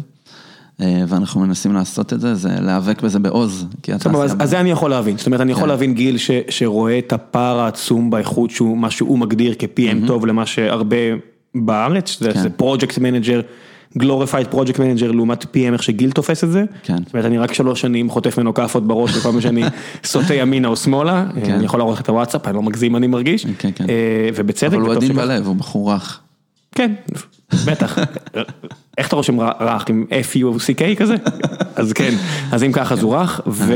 אה, 0.82 1.04
ואנחנו 1.08 1.42
מנסים 1.42 1.74
לעשות 1.74 2.14
את 2.14 2.22
זה, 2.22 2.36
זה 2.36 2.50
להיאבק 2.62 3.02
בזה 3.02 3.20
בעוז. 3.20 3.66
אז 4.06 4.36
אז 4.40 4.50
זה 4.50 4.60
אני 4.60 4.72
יכול 4.72 4.90
להבין, 4.90 5.18
זאת 5.18 5.26
אומרת 5.26 5.42
אני 5.42 5.52
יכול 5.52 5.64
כן. 5.64 5.70
להבין 5.70 5.94
גיל 5.94 6.18
שרואה 6.50 6.98
את 6.98 7.14
הפער 7.14 7.60
העצום 7.60 8.10
באיכות 8.10 8.52
שהוא, 8.52 8.78
מה 8.78 8.92
שהוא 8.92 9.20
מגדיר 9.20 9.56
כ-PM 9.60 10.08
טוב 10.08 10.26
למה 10.26 10.46
שהרבה 10.46 10.96
בארץ. 11.56 12.18
זה 12.20 12.50
project 12.50 12.98
manager. 12.98 13.42
Glorified 13.98 14.48
project 14.48 14.80
manager 14.80 15.12
לעומת 15.12 15.44
PM 15.44 15.74
איך 15.74 15.84
שגיל 15.84 16.12
תופס 16.12 16.44
את 16.44 16.52
זה. 16.52 16.64
כן. 16.84 16.98
זאת 16.98 17.14
אומרת 17.14 17.26
אני 17.26 17.38
רק 17.38 17.54
שלוש 17.54 17.82
שנים 17.82 18.10
חוטף 18.10 18.38
ממנו 18.38 18.54
כאפות 18.54 18.88
בראש 18.88 19.12
בכל 19.12 19.32
פעם 19.32 19.42
שאני 19.42 19.64
סוטה 20.04 20.34
ימינה 20.34 20.68
או 20.68 20.76
שמאלה, 20.76 21.26
כן. 21.46 21.54
אני 21.54 21.66
יכול 21.66 21.80
להראות 21.80 21.96
לך 21.96 22.02
את 22.02 22.10
הוואטסאפ, 22.10 22.48
אני 22.48 22.56
לא 22.56 22.62
מגזים 22.62 22.96
אני 22.96 23.08
מרגיש. 23.08 23.46
כן, 23.60 23.70
כן. 23.76 23.86
אה, 23.90 24.30
ובצדק. 24.36 24.74
אבל 24.74 24.82
הוא 24.82 24.94
עדין 24.94 25.14
בלב, 25.14 25.48
הוא 25.48 25.56
בחור 25.56 25.94
רך. 25.94 26.20
כן, 26.76 26.94
בטח. 27.66 27.98
איך 28.98 29.08
אתה 29.08 29.16
רושם 29.16 29.40
רך 29.40 29.90
עם 29.90 30.06
F-U-C-K 30.10 30.96
כזה? 30.98 31.16
אז 31.76 31.94
כן, 31.94 32.14
אז 32.52 32.64
אם 32.64 32.72
ככה 32.72 32.96
הוא 33.02 33.16
רך, 33.16 33.42
ו... 33.48 33.74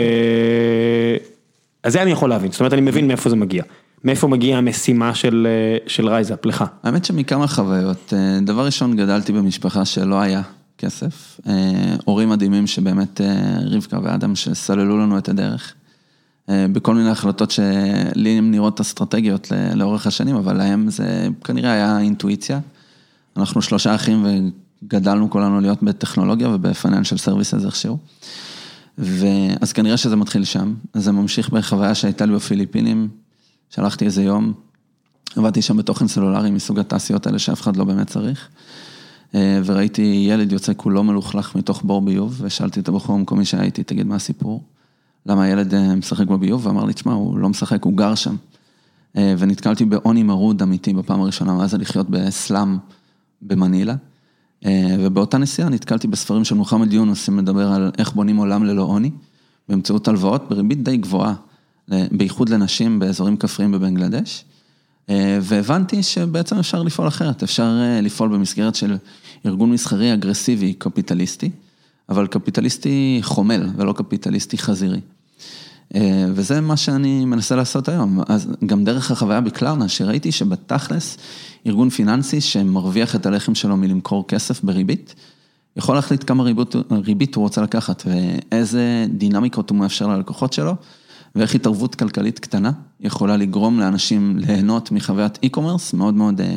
אז 1.84 1.94
זה 1.94 2.02
אני 2.02 2.12
יכול 2.12 2.30
להבין, 2.30 2.52
זאת 2.52 2.60
אומרת 2.60 2.74
אני 2.74 2.82
מבין 2.82 3.08
מאיפה 3.08 3.30
זה 3.30 3.36
מגיע. 3.36 3.64
מאיפה 4.04 4.28
מגיעה 4.28 4.58
המשימה 4.58 5.16
של 5.16 5.48
של 5.88 6.10
רייזאפ 6.10 6.46
לך? 6.46 6.64
האמת 6.84 7.06
שמכמה 7.06 7.48
חוויות, 7.48 8.14
אה, 8.14 8.40
דבר 8.42 8.66
ראשון 8.66 8.96
גדלתי 8.98 9.32
במשפחה 9.32 9.86
שלא 9.86 10.22
היה 10.22 10.42
כסף, 10.78 11.40
אה, 11.48 11.96
הורים 12.06 12.30
מדהימים 12.30 12.68
שבאמת 12.68 13.22
אה, 13.22 13.58
רבקה 13.66 14.00
ואדם 14.04 14.36
שסללו 14.36 14.98
לנו 14.98 15.18
את 15.18 15.30
הדרך, 15.30 15.74
בכל 16.50 16.96
מיני 16.96 17.10
החלטות 17.10 17.52
שלי 17.52 18.30
הן 18.30 18.52
נראות 18.52 18.80
אסטרטגיות 18.80 19.52
לאורך 19.76 20.08
השנים, 20.08 20.36
אבל 20.36 20.58
להם 20.58 20.90
זה 20.90 21.28
כנראה 21.44 21.72
היה 21.72 22.00
אינטואיציה. 22.00 22.60
אנחנו 23.38 23.62
שלושה 23.62 23.96
אחים 23.96 24.26
וגדלנו 24.84 25.30
כולנו 25.30 25.62
להיות 25.62 25.84
בטכנולוגיה 25.84 26.50
וב 26.50 26.62
financial 26.62 27.18
services 27.18 27.66
איכשהו. 27.66 27.98
ואז 28.98 29.74
כנראה 29.74 29.98
שזה 29.98 30.16
מתחיל 30.16 30.44
שם, 30.44 30.74
אז 30.94 31.04
זה 31.04 31.12
ממשיך 31.12 31.50
בחוויה 31.50 31.96
שהייתה 31.96 32.26
לי 32.26 32.34
בפיליפינים, 32.34 33.10
שלחתי 33.70 34.06
איזה 34.06 34.24
יום, 34.24 34.54
עבדתי 35.36 35.62
שם 35.62 35.78
בתוכן 35.78 36.08
סלולרי 36.08 36.52
מסוג 36.52 36.80
התעשיות 36.80 37.28
האלה 37.28 37.40
שאף 37.40 37.62
אחד 37.62 37.76
לא 37.76 37.84
באמת 37.84 38.08
צריך. 38.08 38.50
אה, 39.36 39.62
וראיתי 39.66 40.26
ילד 40.30 40.52
יוצא 40.52 40.74
כולו 40.78 41.04
מלוכלך 41.04 41.56
מתוך 41.56 41.82
בור 41.84 42.02
ביוב, 42.02 42.42
ושאלתי 42.42 42.80
את 42.80 42.88
הבחור 42.88 43.16
המקומי 43.16 43.46
שהיה 43.46 43.64
איתי, 43.64 43.84
תגיד 43.84 44.08
מה 44.08 44.16
הסיפור? 44.16 44.64
למה 45.26 45.44
הילד 45.44 45.74
אה, 45.74 45.96
משחק 45.96 46.28
בביוב? 46.28 46.66
ואמר 46.66 46.86
לי, 46.86 46.94
תשמע, 46.94 47.14
הוא 47.14 47.38
לא 47.38 47.50
משחק, 47.50 47.84
הוא 47.84 47.98
גר 47.98 48.16
שם. 48.16 48.36
אה, 49.18 49.36
ונתקלתי 49.38 49.86
בעוני 49.86 50.24
מרוד 50.24 50.62
אמיתי 50.62 50.94
בפעם 50.94 51.22
הראשונה, 51.22 51.54
מה 51.54 51.68
זה 51.68 51.78
לחיות 51.78 52.10
בסלאם 52.10 52.78
במנילה. 53.42 53.96
ובאותה 55.00 55.38
נסיעה 55.38 55.70
נתקלתי 55.70 56.08
בספרים 56.08 56.44
של 56.44 56.56
מוחמד 56.56 56.94
יונוס, 56.94 57.26
שמדבר 57.26 57.72
על 57.72 57.92
איך 57.98 58.14
בונים 58.14 58.38
עולם 58.38 58.64
ללא 58.64 58.82
עוני, 58.82 59.12
באמצעות 59.70 60.08
הלוואות 60.08 60.50
בריבית 60.50 60.84
די 60.84 60.98
גבוהה. 60.98 61.34
בייחוד 62.12 62.50
לנשים 62.50 63.00
באזורים 63.00 63.38
כפריים 63.38 63.72
בבנגלדש, 63.72 64.46
אה, 65.10 65.40
והבנתי 65.42 66.04
שבעצם 66.04 66.58
אפשר 66.58 66.84
לפעול 66.84 67.08
אחרת, 67.08 67.44
אפשר 67.44 67.80
אה, 67.82 68.02
לפעול 68.02 68.30
במסגרת 68.30 68.76
של 68.76 68.98
ארגון 69.46 69.72
מסחרי 69.72 70.14
אגרסיבי 70.14 70.74
קפיטליסטי, 70.74 71.50
אבל 72.10 72.28
קפיטליסטי 72.28 73.20
חומל 73.22 73.70
ולא 73.78 73.94
קפיטליסטי 73.94 74.58
חזירי. 74.58 75.00
אה, 75.96 76.26
וזה 76.34 76.62
מה 76.62 76.78
שאני 76.78 77.26
מנסה 77.26 77.56
לעשות 77.56 77.90
היום, 77.90 78.20
אז 78.28 78.48
גם 78.66 78.84
דרך 78.84 79.12
החוויה 79.12 79.42
בקלרנה, 79.42 79.88
שראיתי 79.88 80.32
שבתכלס, 80.32 81.18
ארגון 81.68 81.90
פיננסי 81.90 82.42
שמרוויח 82.42 83.16
את 83.16 83.26
הלחם 83.26 83.56
שלו 83.56 83.78
מלמכור 83.78 84.28
כסף 84.28 84.64
בריבית, 84.64 85.16
יכול 85.76 85.96
להחליט 85.96 86.24
כמה 86.28 86.44
ריבית, 86.44 86.76
ריבית 86.92 87.36
הוא 87.36 87.42
רוצה 87.42 87.62
לקחת 87.62 88.04
ואיזה 88.06 89.06
דינמיקות 89.10 89.70
הוא 89.70 89.78
מאפשר 89.78 90.08
ללקוחות 90.08 90.54
שלו. 90.54 90.76
ואיך 91.36 91.56
התערבות 91.56 91.96
כלכלית 91.96 92.40
קטנה 92.40 92.72
יכולה 93.00 93.38
לגרום 93.38 93.80
לאנשים 93.80 94.38
ליהנות 94.40 94.92
מחוויית 94.92 95.40
e-commerce 95.46 95.96
מאוד 95.96 96.14
מאוד 96.14 96.42
אה, 96.42 96.56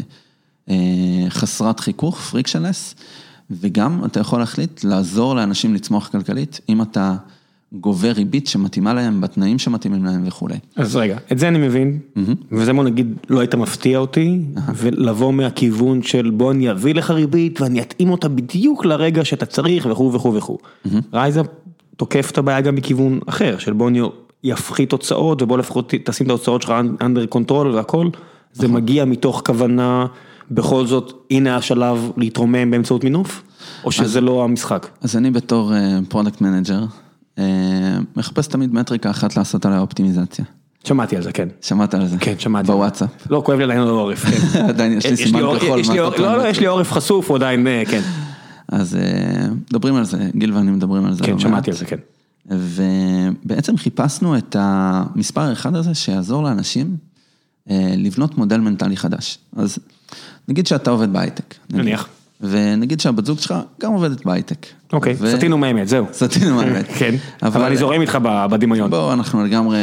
אה, 0.68 1.30
חסרת 1.30 1.80
חיכוך, 1.80 2.20
פריקשנלס, 2.20 2.94
וגם 3.50 4.04
אתה 4.04 4.20
יכול 4.20 4.38
להחליט 4.38 4.84
לעזור 4.84 5.36
לאנשים 5.36 5.74
לצמוח 5.74 6.08
כלכלית, 6.08 6.60
אם 6.68 6.82
אתה 6.82 7.16
גובה 7.80 8.12
ריבית 8.12 8.46
שמתאימה 8.46 8.94
להם, 8.94 9.20
בתנאים 9.20 9.58
שמתאימים 9.58 10.04
להם 10.04 10.22
וכולי. 10.26 10.56
אז 10.76 10.96
רגע, 10.96 11.18
את 11.32 11.38
זה 11.38 11.48
אני 11.48 11.58
מבין, 11.58 11.98
וזה 12.52 12.72
בוא 12.72 12.84
נגיד 12.84 13.14
לא 13.30 13.40
היית 13.40 13.54
מפתיע 13.54 13.98
אותי, 13.98 14.40
ולבוא 14.74 15.32
מהכיוון 15.32 16.02
של 16.02 16.30
בוא 16.30 16.52
אני 16.52 16.70
אביא 16.70 16.94
לך 16.94 17.10
ריבית 17.10 17.60
ואני 17.60 17.80
אתאים 17.80 18.10
אותה 18.10 18.28
בדיוק 18.28 18.84
לרגע 18.84 19.24
שאתה 19.24 19.46
צריך 19.46 19.86
וכו' 19.90 20.12
וכו' 20.12 20.34
וכו'. 20.34 20.58
רייזה 21.12 21.40
תוקף 21.96 22.30
את 22.30 22.38
הבעיה 22.38 22.60
גם 22.60 22.74
מכיוון 22.74 23.18
אחר, 23.26 23.58
של 23.58 23.72
בוא 23.72 23.88
אני 23.88 24.00
יפחית 24.44 24.92
הוצאות 24.92 25.42
ובוא 25.42 25.58
לפחות 25.58 25.94
תשים 26.04 26.26
את 26.26 26.30
ההוצאות 26.30 26.62
שלך 26.62 26.74
under 27.00 27.34
control 27.34 27.66
והכל, 27.74 28.08
זה 28.52 28.68
מגיע 28.68 29.04
מתוך 29.04 29.42
כוונה 29.46 30.06
בכל 30.50 30.86
זאת, 30.86 31.12
הנה 31.30 31.56
השלב 31.56 32.10
להתרומם 32.16 32.70
באמצעות 32.70 33.04
מינוף, 33.04 33.42
או 33.84 33.92
שזה 33.92 34.20
לא 34.20 34.44
המשחק. 34.44 34.88
אז 35.00 35.16
אני 35.16 35.30
בתור 35.30 35.72
product 36.08 36.40
manager, 36.40 36.84
מחפש 38.16 38.46
תמיד 38.46 38.74
מטריקה 38.74 39.10
אחת 39.10 39.36
לעשות 39.36 39.66
עליה 39.66 39.78
אופטימיזציה. 39.78 40.44
שמעתי 40.84 41.16
על 41.16 41.22
זה, 41.22 41.32
כן. 41.32 41.48
שמעת 41.60 41.94
על 41.94 42.06
זה? 42.06 42.16
כן, 42.20 42.34
שמעתי. 42.38 42.66
בוואטסאפ. 42.66 43.10
לא, 43.30 43.42
כואב 43.46 43.58
לי 43.58 43.64
עדיין 43.64 43.80
על 43.80 43.88
העורף, 43.88 44.24
כן. 44.24 44.64
עדיין 44.68 44.92
יש 44.92 45.06
לי 45.06 45.16
סימן 45.16 45.40
כחול. 45.60 45.80
לא, 46.18 46.38
לא, 46.38 46.48
יש 46.48 46.60
לי 46.60 46.66
עורף 46.66 46.92
חשוף, 46.92 47.28
הוא 47.28 47.36
עדיין, 47.36 47.66
כן. 47.88 48.00
אז 48.68 48.98
מדברים 49.70 49.94
על 49.94 50.04
זה, 50.04 50.30
גיל 50.36 50.52
ואני 50.52 50.70
מדברים 50.70 51.04
על 51.04 51.14
זה. 51.14 51.24
כן, 51.24 51.38
שמעתי 51.38 51.70
על 51.70 51.76
זה, 51.76 51.84
כן. 51.84 51.96
ובעצם 52.46 53.76
חיפשנו 53.76 54.36
את 54.36 54.56
המספר 54.58 55.40
האחד 55.40 55.74
הזה 55.74 55.94
שיעזור 55.94 56.42
לאנשים 56.42 56.96
לבנות 57.96 58.38
מודל 58.38 58.60
מנטלי 58.60 58.96
חדש. 58.96 59.38
אז 59.56 59.78
נגיד 60.48 60.66
שאתה 60.66 60.90
עובד 60.90 61.12
בהייטק. 61.12 61.54
נניח. 61.70 62.08
ונגיד 62.40 63.00
שהבת 63.00 63.26
זוג 63.26 63.38
שלך 63.38 63.54
גם 63.80 63.92
עובדת 63.92 64.24
בהייטק. 64.24 64.66
אוקיי, 64.92 65.16
סטינו 65.36 65.58
מהאמת, 65.58 65.88
זהו. 65.88 66.06
סטינו 66.12 66.56
מהאמת. 66.56 66.86
כן, 66.98 67.14
אבל 67.42 67.62
אני 67.62 67.76
זורם 67.76 68.00
איתך 68.00 68.18
בדמיון. 68.50 68.90
בואו, 68.90 69.12
אנחנו 69.12 69.44
לגמרי, 69.44 69.78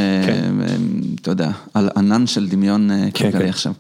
אתה 1.22 1.32
יודע, 1.32 1.52
על 1.74 1.90
ענן 1.98 2.28
של 2.28 2.50
דמיון 2.50 2.90
כלכלי 3.16 3.50
עכשיו. 3.50 3.74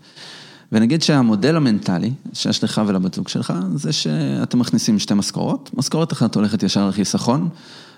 ונגיד 0.71 1.01
שהמודל 1.01 1.55
המנטלי 1.55 2.11
שיש 2.33 2.63
לך 2.63 2.81
ולבת 2.87 3.13
זוג 3.13 3.27
שלך, 3.27 3.53
זה 3.75 3.93
שאתם 3.93 4.59
מכניסים 4.59 4.99
שתי 4.99 5.13
משכורות, 5.13 5.69
משכורת 5.77 6.13
אחת 6.13 6.35
הולכת 6.35 6.63
ישר 6.63 6.87
לחיסכון, 6.87 7.49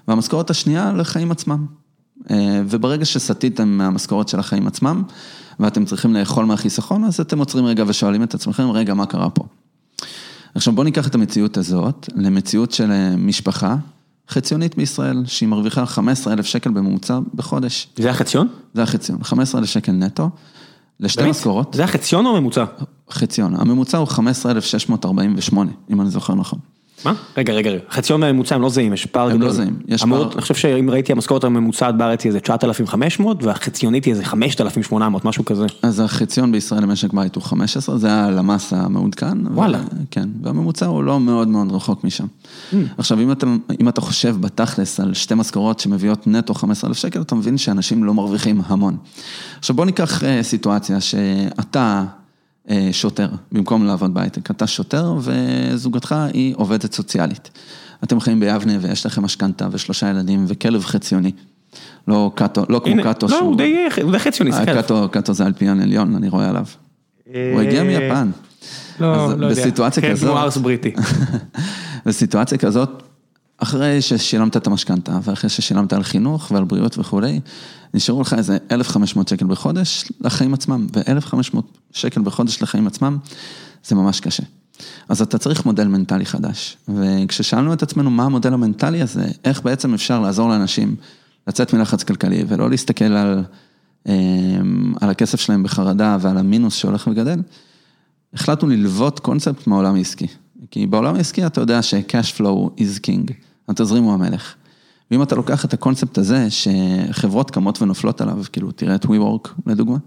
והמשכורת 0.07 0.49
השנייה 0.49 0.93
לחיים 0.93 1.31
עצמם. 1.31 1.65
וברגע 2.67 3.05
שסטיתם 3.05 3.67
מהמשכורת 3.67 4.27
של 4.27 4.39
החיים 4.39 4.67
עצמם, 4.67 5.03
ואתם 5.59 5.85
צריכים 5.85 6.13
לאכול 6.13 6.45
מהחיסכון, 6.45 7.03
אז 7.03 7.19
אתם 7.19 7.39
עוצרים 7.39 7.65
רגע 7.65 7.83
ושואלים 7.87 8.23
את 8.23 8.33
עצמכם, 8.33 8.71
רגע, 8.71 8.93
מה 8.93 9.05
קרה 9.05 9.29
פה? 9.29 9.43
עכשיו 10.55 10.73
בוא 10.73 10.83
ניקח 10.83 11.07
את 11.07 11.15
המציאות 11.15 11.57
הזאת, 11.57 12.09
למציאות 12.15 12.71
של 12.71 12.91
משפחה 13.17 13.75
חציונית 14.29 14.77
בישראל, 14.77 15.23
שהיא 15.25 15.49
מרוויחה 15.49 15.85
15 15.85 16.33
אלף 16.33 16.45
שקל 16.45 16.69
בממוצע 16.69 17.19
בחודש. 17.35 17.87
זה 17.97 18.09
החציון? 18.09 18.47
זה 18.73 18.83
החציון, 18.83 19.23
15 19.23 19.61
אלף 19.61 19.69
שקל 19.69 19.91
נטו, 19.91 20.29
לשתי 20.99 21.29
משכורות. 21.29 21.73
זה 21.73 21.83
החציון 21.83 22.25
או 22.25 22.37
הממוצע? 22.37 22.65
חציון, 23.09 23.55
הממוצע 23.55 23.97
הוא 23.97 24.07
15,648, 24.07 25.71
אם 25.89 26.01
אני 26.01 26.09
זוכר 26.09 26.35
נכון. 26.35 26.59
מה? 27.05 27.13
רגע, 27.37 27.53
רגע, 27.53 27.71
חציון 27.89 28.23
והממוצע 28.23 28.55
הם 28.55 28.61
לא 28.61 28.69
זהים, 28.69 28.93
יש 28.93 29.05
פער 29.05 29.29
גדול. 29.29 29.41
הם 29.41 29.47
לא 29.47 29.53
זהים, 29.53 29.79
יש 29.87 30.03
פער. 30.03 30.31
אני 30.33 30.41
חושב 30.41 30.55
שאם 30.55 30.89
ראיתי 30.89 31.11
המשכורת 31.11 31.43
הממוצעת 31.43 31.97
בארץ 31.97 32.23
היא 32.23 32.29
איזה 32.29 32.39
9,500 32.39 33.43
והחציונית 33.43 34.05
היא 34.05 34.13
איזה 34.13 34.25
5,800, 34.25 35.25
משהו 35.25 35.45
כזה. 35.45 35.65
אז 35.81 35.99
החציון 35.99 36.51
בישראל 36.51 36.83
למשק 36.83 37.13
בית 37.13 37.35
הוא 37.35 37.43
15, 37.43 37.97
זה 37.97 38.13
הלמ"ס 38.13 38.73
המעודכן. 38.73 39.47
וואלה. 39.47 39.79
כן, 40.11 40.29
והממוצע 40.41 40.85
הוא 40.85 41.03
לא 41.03 41.19
מאוד 41.19 41.47
מאוד 41.47 41.71
רחוק 41.71 42.03
משם. 42.03 42.25
עכשיו, 42.97 43.19
אם 43.81 43.89
אתה 43.89 44.01
חושב 44.01 44.35
בתכלס 44.39 44.99
על 44.99 45.13
שתי 45.13 45.35
משכורות 45.35 45.79
שמביאות 45.79 46.27
נטו 46.27 46.53
15,000 46.53 46.97
שקל, 46.97 47.21
אתה 47.21 47.35
מבין 47.35 47.57
שאנשים 47.57 48.03
לא 48.03 48.13
מרוויחים 48.13 48.61
המון. 48.65 48.97
עכשיו 49.59 49.75
בוא 49.75 49.85
ניקח 49.85 50.23
סיטואציה 50.41 51.01
שאתה... 51.01 52.03
שוטר, 52.91 53.29
במקום 53.51 53.85
לעבוד 53.85 54.13
בהייטק, 54.13 54.51
אתה 54.51 54.67
שוטר 54.67 55.13
וזוגתך 55.19 56.15
היא 56.33 56.53
עובדת 56.57 56.93
סוציאלית. 56.93 57.49
אתם 58.03 58.19
חיים 58.19 58.39
ביבנה 58.39 58.73
ויש 58.81 59.05
לכם 59.05 59.23
משכנתה 59.23 59.67
ושלושה 59.71 60.09
ילדים 60.09 60.45
וכלב 60.47 60.85
חציוני. 60.85 61.31
לא 62.07 62.31
קאטו, 62.35 62.65
לא 62.69 62.81
כמו 62.85 63.03
קאטו. 63.03 63.27
לא, 63.27 63.39
הוא 63.39 63.57
די 63.57 63.87
חציוני, 64.17 64.51
זה 64.51 64.65
כלב. 64.65 65.07
קאטו 65.11 65.33
זה 65.33 65.45
אלפיון 65.45 65.81
עליון, 65.81 66.15
אני 66.15 66.29
רואה 66.29 66.49
עליו. 66.49 66.65
הוא 67.25 67.61
הגיע 67.61 67.83
מיפן. 67.83 68.31
לא, 68.99 69.37
לא 69.37 69.45
יודע. 69.45 69.61
בסיטואציה 69.61 70.03
כזאת... 70.03 70.19
כן, 70.19 70.27
כמו 70.27 70.39
ארס 70.39 70.57
בריטי. 70.57 70.93
בסיטואציה 72.05 72.57
כזאת, 72.57 73.03
אחרי 73.57 74.01
ששילמת 74.01 74.57
את 74.57 74.67
המשכנתה 74.67 75.19
ואחרי 75.23 75.49
ששילמת 75.49 75.93
על 75.93 76.03
חינוך 76.03 76.51
ועל 76.51 76.63
בריאות 76.63 76.97
וכולי, 76.97 77.39
נשארו 77.93 78.21
לך 78.21 78.33
איזה 78.33 78.57
1,500 78.71 79.27
שקל 79.27 79.45
בחודש 79.45 80.11
לחיים 80.21 80.53
עצמם, 80.53 80.87
ו-1,500 80.95 81.57
שקל 81.91 82.21
בחודש 82.21 82.61
לחיים 82.61 82.87
עצמם, 82.87 83.17
זה 83.85 83.95
ממש 83.95 84.19
קשה. 84.19 84.43
אז 85.09 85.21
אתה 85.21 85.37
צריך 85.37 85.65
מודל 85.65 85.87
מנטלי 85.87 86.25
חדש, 86.25 86.77
וכששאלנו 86.87 87.73
את 87.73 87.83
עצמנו 87.83 88.09
מה 88.09 88.23
המודל 88.23 88.53
המנטלי 88.53 89.01
הזה, 89.01 89.25
איך 89.45 89.61
בעצם 89.61 89.93
אפשר 89.93 90.19
לעזור 90.19 90.49
לאנשים 90.49 90.95
לצאת 91.47 91.73
מלחץ 91.73 92.03
כלכלי 92.03 92.43
ולא 92.47 92.69
להסתכל 92.69 93.05
על, 93.05 93.43
על 95.01 95.09
הכסף 95.09 95.39
שלהם 95.39 95.63
בחרדה 95.63 96.17
ועל 96.21 96.37
המינוס 96.37 96.75
שהולך 96.75 97.07
וגדל, 97.11 97.39
החלטנו 98.33 98.69
ללוות 98.69 99.19
קונספט 99.19 99.67
מהעולם 99.67 99.95
העסקי. 99.95 100.27
כי 100.71 100.87
בעולם 100.87 101.15
העסקי 101.15 101.45
אתה 101.45 101.61
יודע 101.61 101.81
ש-cash 101.81 102.39
flow 102.39 102.79
is 102.79 102.99
king, 103.07 103.33
התזרים 103.69 104.03
הוא 104.03 104.13
המלך. 104.13 104.53
ואם 105.11 105.23
אתה 105.23 105.35
לוקח 105.35 105.65
את 105.65 105.73
הקונספט 105.73 106.17
הזה, 106.17 106.47
שחברות 106.49 107.51
קמות 107.51 107.81
ונופלות 107.81 108.21
עליו, 108.21 108.37
כאילו, 108.51 108.71
תראה 108.71 108.95
את 108.95 109.05
WeWork 109.05 109.49
לדוגמה, 109.65 109.97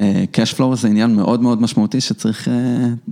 cash 0.00 0.54
flow 0.56 0.74
זה 0.74 0.88
עניין 0.88 1.14
מאוד 1.14 1.42
מאוד 1.42 1.62
משמעותי 1.62 2.00
שצריך 2.00 2.48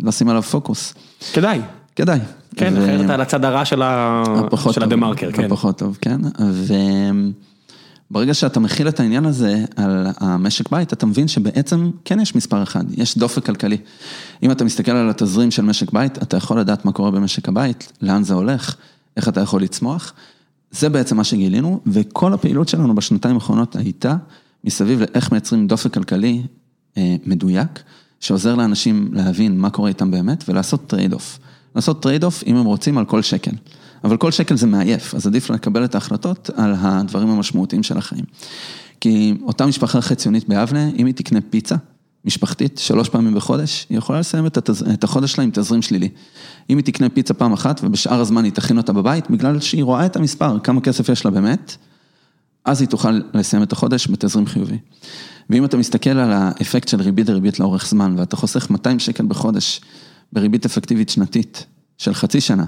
לשים 0.02 0.28
עליו 0.28 0.42
פוקוס. 0.42 0.94
כדאי. 1.32 1.60
כדאי. 1.96 2.18
כן, 2.56 2.76
אחרת 2.76 3.10
על 3.10 3.20
הצד 3.20 3.44
הרע 3.44 3.64
של 3.64 3.82
הדה 3.82 4.96
מרקר, 4.96 5.32
כן. 5.32 5.44
הפחות 5.44 5.78
טוב, 5.78 5.98
כן. 6.00 6.20
וברגע 8.12 8.34
שאתה 8.34 8.60
מכיל 8.60 8.88
את 8.88 9.00
העניין 9.00 9.26
הזה 9.26 9.64
על 9.76 10.06
המשק 10.20 10.70
בית, 10.70 10.92
אתה 10.92 11.06
מבין 11.06 11.28
שבעצם 11.28 11.90
כן 12.04 12.20
יש 12.20 12.34
מספר 12.34 12.62
אחד, 12.62 12.84
יש 12.98 13.18
דופק 13.18 13.46
כלכלי. 13.46 13.78
אם 14.42 14.50
אתה 14.50 14.64
מסתכל 14.64 14.92
על 14.92 15.10
התזרים 15.10 15.50
של 15.50 15.62
משק 15.62 15.92
בית, 15.92 16.22
אתה 16.22 16.36
יכול 16.36 16.60
לדעת 16.60 16.84
מה 16.84 16.92
קורה 16.92 17.10
במשק 17.10 17.48
הבית, 17.48 17.92
לאן 18.02 18.24
זה 18.24 18.34
הולך, 18.34 18.76
איך 19.16 19.28
אתה 19.28 19.40
יכול 19.40 19.62
לצמוח. 19.62 20.12
זה 20.70 20.88
בעצם 20.88 21.16
מה 21.16 21.24
שגילינו, 21.24 21.80
וכל 21.86 22.32
הפעילות 22.32 22.68
שלנו 22.68 22.94
בשנתיים 22.94 23.34
האחרונות 23.34 23.76
הייתה 23.76 24.16
מסביב 24.64 25.00
לאיך 25.00 25.32
מייצרים 25.32 25.66
דופק 25.66 25.94
כלכלי 25.94 26.42
אה, 26.96 27.16
מדויק, 27.26 27.82
שעוזר 28.20 28.54
לאנשים 28.54 29.08
להבין 29.12 29.58
מה 29.58 29.70
קורה 29.70 29.88
איתם 29.88 30.10
באמת, 30.10 30.44
ולעשות 30.48 30.86
trade 30.86 31.12
off. 31.12 31.38
לעשות 31.74 32.02
trade 32.02 32.24
off 32.24 32.42
אם 32.46 32.56
הם 32.56 32.64
רוצים 32.64 32.98
על 32.98 33.04
כל 33.04 33.22
שקל. 33.22 33.52
אבל 34.04 34.16
כל 34.16 34.30
שקל 34.30 34.56
זה 34.56 34.66
מעייף, 34.66 35.14
אז 35.14 35.26
עדיף 35.26 35.50
לקבל 35.50 35.84
את 35.84 35.94
ההחלטות 35.94 36.50
על 36.56 36.74
הדברים 36.78 37.28
המשמעותיים 37.28 37.82
של 37.82 37.98
החיים. 37.98 38.24
כי 39.00 39.34
אותה 39.42 39.66
משפחה 39.66 40.00
חציונית 40.00 40.48
באבנה, 40.48 40.88
אם 40.98 41.06
היא 41.06 41.14
תקנה 41.14 41.40
פיצה, 41.50 41.76
משפחתית, 42.24 42.78
שלוש 42.78 43.08
פעמים 43.08 43.34
בחודש, 43.34 43.86
היא 43.90 43.98
יכולה 43.98 44.20
לסיים 44.20 44.46
את, 44.46 44.56
התז... 44.56 44.82
את 44.82 45.04
החודש 45.04 45.32
שלה 45.32 45.44
עם 45.44 45.50
תזרים 45.52 45.82
שלילי. 45.82 46.08
אם 46.70 46.76
היא 46.76 46.84
תקנה 46.84 47.08
פיצה 47.08 47.34
פעם 47.34 47.52
אחת 47.52 47.80
ובשאר 47.84 48.20
הזמן 48.20 48.44
היא 48.44 48.52
תכין 48.52 48.78
אותה 48.78 48.92
בבית, 48.92 49.30
בגלל 49.30 49.60
שהיא 49.60 49.84
רואה 49.84 50.06
את 50.06 50.16
המספר, 50.16 50.58
כמה 50.58 50.80
כסף 50.80 51.08
יש 51.08 51.24
לה 51.24 51.30
באמת, 51.30 51.76
אז 52.64 52.80
היא 52.80 52.88
תוכל 52.88 53.20
לסיים 53.34 53.62
את 53.62 53.72
החודש 53.72 54.08
בתזרים 54.08 54.46
חיובי. 54.46 54.78
ואם 55.50 55.64
אתה 55.64 55.76
מסתכל 55.76 56.10
על 56.10 56.32
האפקט 56.32 56.88
של 56.88 57.00
ריבית 57.00 57.26
דריבית 57.26 57.60
לאורך 57.60 57.86
זמן, 57.88 58.14
ואתה 58.18 58.36
חוסך 58.36 58.70
200 58.70 58.98
שקל 58.98 59.26
בחודש 59.26 59.80
בריבית 60.32 60.64
אפקטיבית 60.64 61.08
שנתית 61.08 61.66
של 61.98 62.14
חצי 62.14 62.40
שנה, 62.40 62.64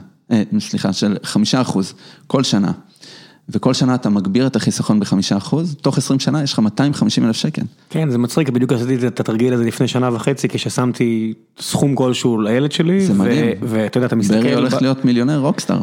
סליחה, 0.58 0.92
של 0.92 1.16
חמישה 1.22 1.60
אחוז 1.60 1.94
כל 2.26 2.42
שנה, 2.42 2.72
וכל 3.48 3.74
שנה 3.74 3.94
אתה 3.94 4.10
מגביר 4.10 4.46
את 4.46 4.56
החיסכון 4.56 5.00
בחמישה 5.00 5.36
אחוז, 5.36 5.76
תוך 5.82 5.98
עשרים 5.98 6.20
שנה 6.20 6.42
יש 6.42 6.52
לך 6.52 6.58
250 6.58 7.26
אלף 7.26 7.36
שקל. 7.36 7.62
כן, 7.90 8.10
זה 8.10 8.18
מצחיק, 8.18 8.48
בדיוק 8.48 8.72
עשיתי 8.72 9.06
את 9.06 9.20
התרגיל 9.20 9.54
הזה 9.54 9.64
לפני 9.64 9.88
שנה 9.88 10.14
וחצי, 10.14 10.48
כששמתי 10.48 11.34
סכום 11.60 11.94
כלשהו 11.94 12.40
לילד 12.40 12.72
שלי, 12.72 13.06
זה 13.06 13.14
מדהים. 13.14 13.56
ואתה 13.62 13.98
יודע, 13.98 14.06
אתה 14.06 14.16
מסתכל... 14.16 14.40
ברי 14.40 14.54
הולך 14.54 14.82
להיות 14.82 15.04
מיליונר 15.04 15.38
רוקסטאר. 15.38 15.82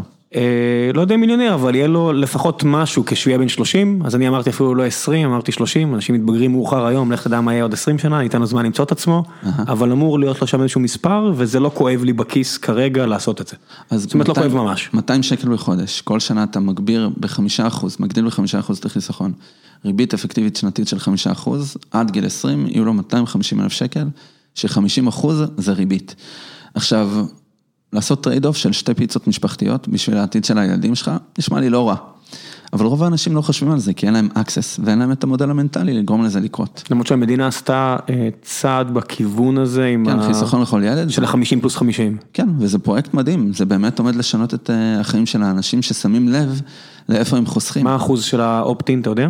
לא 0.93 1.01
יודע 1.01 1.17
מיליונר, 1.17 1.53
אבל 1.53 1.75
יהיה 1.75 1.87
לו 1.87 2.13
לפחות 2.13 2.63
משהו 2.63 3.03
כשהוא 3.05 3.31
יהיה 3.31 3.37
בן 3.37 3.47
30, 3.47 4.01
אז 4.05 4.15
אני 4.15 4.27
אמרתי 4.27 4.49
אפילו 4.49 4.75
לא 4.75 4.85
20, 4.85 5.27
אמרתי 5.27 5.51
30, 5.51 5.95
אנשים 5.95 6.15
מתבגרים 6.15 6.51
מאוחר 6.51 6.85
היום, 6.85 7.11
לך 7.11 7.27
תדע 7.27 7.41
מה 7.41 7.53
יהיה 7.53 7.63
עוד 7.63 7.73
20 7.73 7.97
שנה, 7.97 8.21
ניתן 8.21 8.39
לו 8.39 8.45
זמן 8.45 8.65
למצוא 8.65 8.85
את 8.85 8.91
עצמו, 8.91 9.23
אבל 9.43 9.91
אמור 9.91 10.19
להיות 10.19 10.41
לו 10.41 10.47
שם 10.47 10.61
איזשהו 10.61 10.81
מספר, 10.81 11.31
וזה 11.35 11.59
לא 11.59 11.71
כואב 11.73 12.03
לי 12.03 12.13
בכיס 12.13 12.57
כרגע 12.57 13.05
לעשות 13.05 13.41
את 13.41 13.47
זה. 13.47 13.55
זאת 13.97 14.13
אומרת 14.13 14.27
לא 14.27 14.33
כואב 14.33 14.53
ממש. 14.53 14.89
200 14.93 15.23
שקל 15.23 15.49
בחודש, 15.49 16.01
כל 16.01 16.19
שנה 16.19 16.43
אתה 16.43 16.59
מגביר 16.59 17.09
בחמישה 17.19 17.67
אחוז, 17.67 17.97
מגדיל 17.99 18.25
בחמישה 18.25 18.59
אחוז 18.59 18.77
את 18.77 18.85
החיסכון, 18.85 19.31
ריבית 19.85 20.13
אפקטיבית 20.13 20.55
שנתית 20.55 20.87
של 20.87 20.99
חמישה 20.99 21.31
אחוז, 21.31 21.77
עד 21.91 22.11
גיל 22.11 22.25
20 22.25 22.67
יהיו 22.67 22.85
לו 22.85 22.93
250 22.93 23.61
אלף 23.61 23.71
שקל, 23.71 24.07
ש-50 24.55 25.09
אחוז 25.09 25.43
זה 25.57 25.73
ריבית. 25.73 26.15
עכשיו, 26.73 27.09
לעשות 27.93 28.23
trade 28.23 28.45
off 28.45 28.57
של 28.57 28.71
שתי 28.71 28.93
פיצות 28.93 29.27
משפחתיות 29.27 29.87
בשביל 29.87 30.17
העתיד 30.17 30.45
של 30.45 30.57
הילדים 30.57 30.95
שלך, 30.95 31.11
נשמע 31.39 31.59
לי 31.59 31.69
לא 31.69 31.89
רע. 31.89 31.95
אבל 32.73 32.85
רוב 32.85 33.03
האנשים 33.03 33.35
לא 33.35 33.41
חושבים 33.41 33.71
על 33.71 33.79
זה, 33.79 33.93
כי 33.93 34.05
אין 34.05 34.13
להם 34.13 34.29
access 34.35 34.81
ואין 34.83 34.99
להם 34.99 35.11
את 35.11 35.23
המודל 35.23 35.49
המנטלי 35.49 35.93
לגרום 35.93 36.23
לזה 36.23 36.39
לקרות. 36.39 36.83
למרות 36.91 37.07
שהמדינה 37.07 37.47
עשתה 37.47 37.97
צעד 38.41 38.93
בכיוון 38.93 39.57
הזה 39.57 39.85
עם 39.85 40.05
כן, 40.05 40.27
חיסכון 40.27 40.61
לכל 40.61 40.81
ילד. 40.85 41.09
של 41.09 41.25
ה-50 41.25 41.61
פלוס 41.61 41.75
50. 41.75 42.17
כן, 42.33 42.49
וזה 42.59 42.79
פרויקט 42.79 43.13
מדהים, 43.13 43.53
זה 43.53 43.65
באמת 43.65 43.99
עומד 43.99 44.15
לשנות 44.15 44.53
את 44.53 44.69
החיים 44.99 45.25
של 45.25 45.43
האנשים 45.43 45.81
ששמים 45.81 46.29
לב 46.29 46.61
לאיפה 47.09 47.37
הם 47.37 47.45
חוסכים. 47.45 47.83
מה 47.83 47.93
האחוז 47.93 48.23
של 48.23 48.41
האופטין, 48.41 49.01
אתה 49.01 49.09
יודע? 49.09 49.27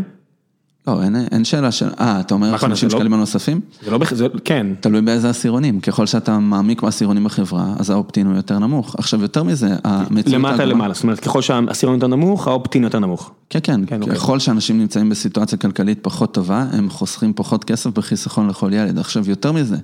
לא, 0.87 1.01
אין 1.31 1.43
שאלה 1.43 1.71
של, 1.71 1.89
אה, 1.99 2.19
אתה 2.19 2.33
אומר 2.33 2.57
50 2.57 2.89
שקלים 2.89 3.13
הנוספים? 3.13 3.61
זה 3.81 3.91
לא, 3.91 3.99
כן. 4.45 4.67
תלוי 4.79 5.01
באיזה 5.01 5.29
עשירונים, 5.29 5.79
ככל 5.79 6.05
שאתה 6.05 6.39
מעמיק 6.39 6.81
בעשירונים 6.81 7.23
בחברה, 7.23 7.73
אז 7.79 7.89
האופטין 7.89 8.27
הוא 8.27 8.35
יותר 8.35 8.59
נמוך. 8.59 8.95
עכשיו, 8.97 9.21
יותר 9.21 9.43
מזה, 9.43 9.75
המציאות... 9.83 10.27
למטה 10.27 10.65
למעלה, 10.65 10.93
זאת 10.93 11.03
אומרת, 11.03 11.19
ככל 11.19 11.41
שהעשירון 11.41 11.95
יותר 11.95 12.07
נמוך, 12.07 12.47
האופטין 12.47 12.83
יותר 12.83 12.99
נמוך. 12.99 13.31
כן, 13.49 13.59
כן, 13.59 13.81
ככל 14.13 14.39
שאנשים 14.39 14.79
נמצאים 14.79 15.09
בסיטואציה 15.09 15.57
כלכלית 15.57 15.99
פחות 16.01 16.33
טובה, 16.33 16.65
הם 16.71 16.89
חוסכים 16.89 17.33
פחות 17.35 17.63
כסף 17.63 17.89
בחיסכון 17.89 18.47
לכל 18.47 18.73
ילד. 18.73 18.99
עכשיו, 18.99 19.29
יותר 19.29 19.51
מזה, 19.51 19.77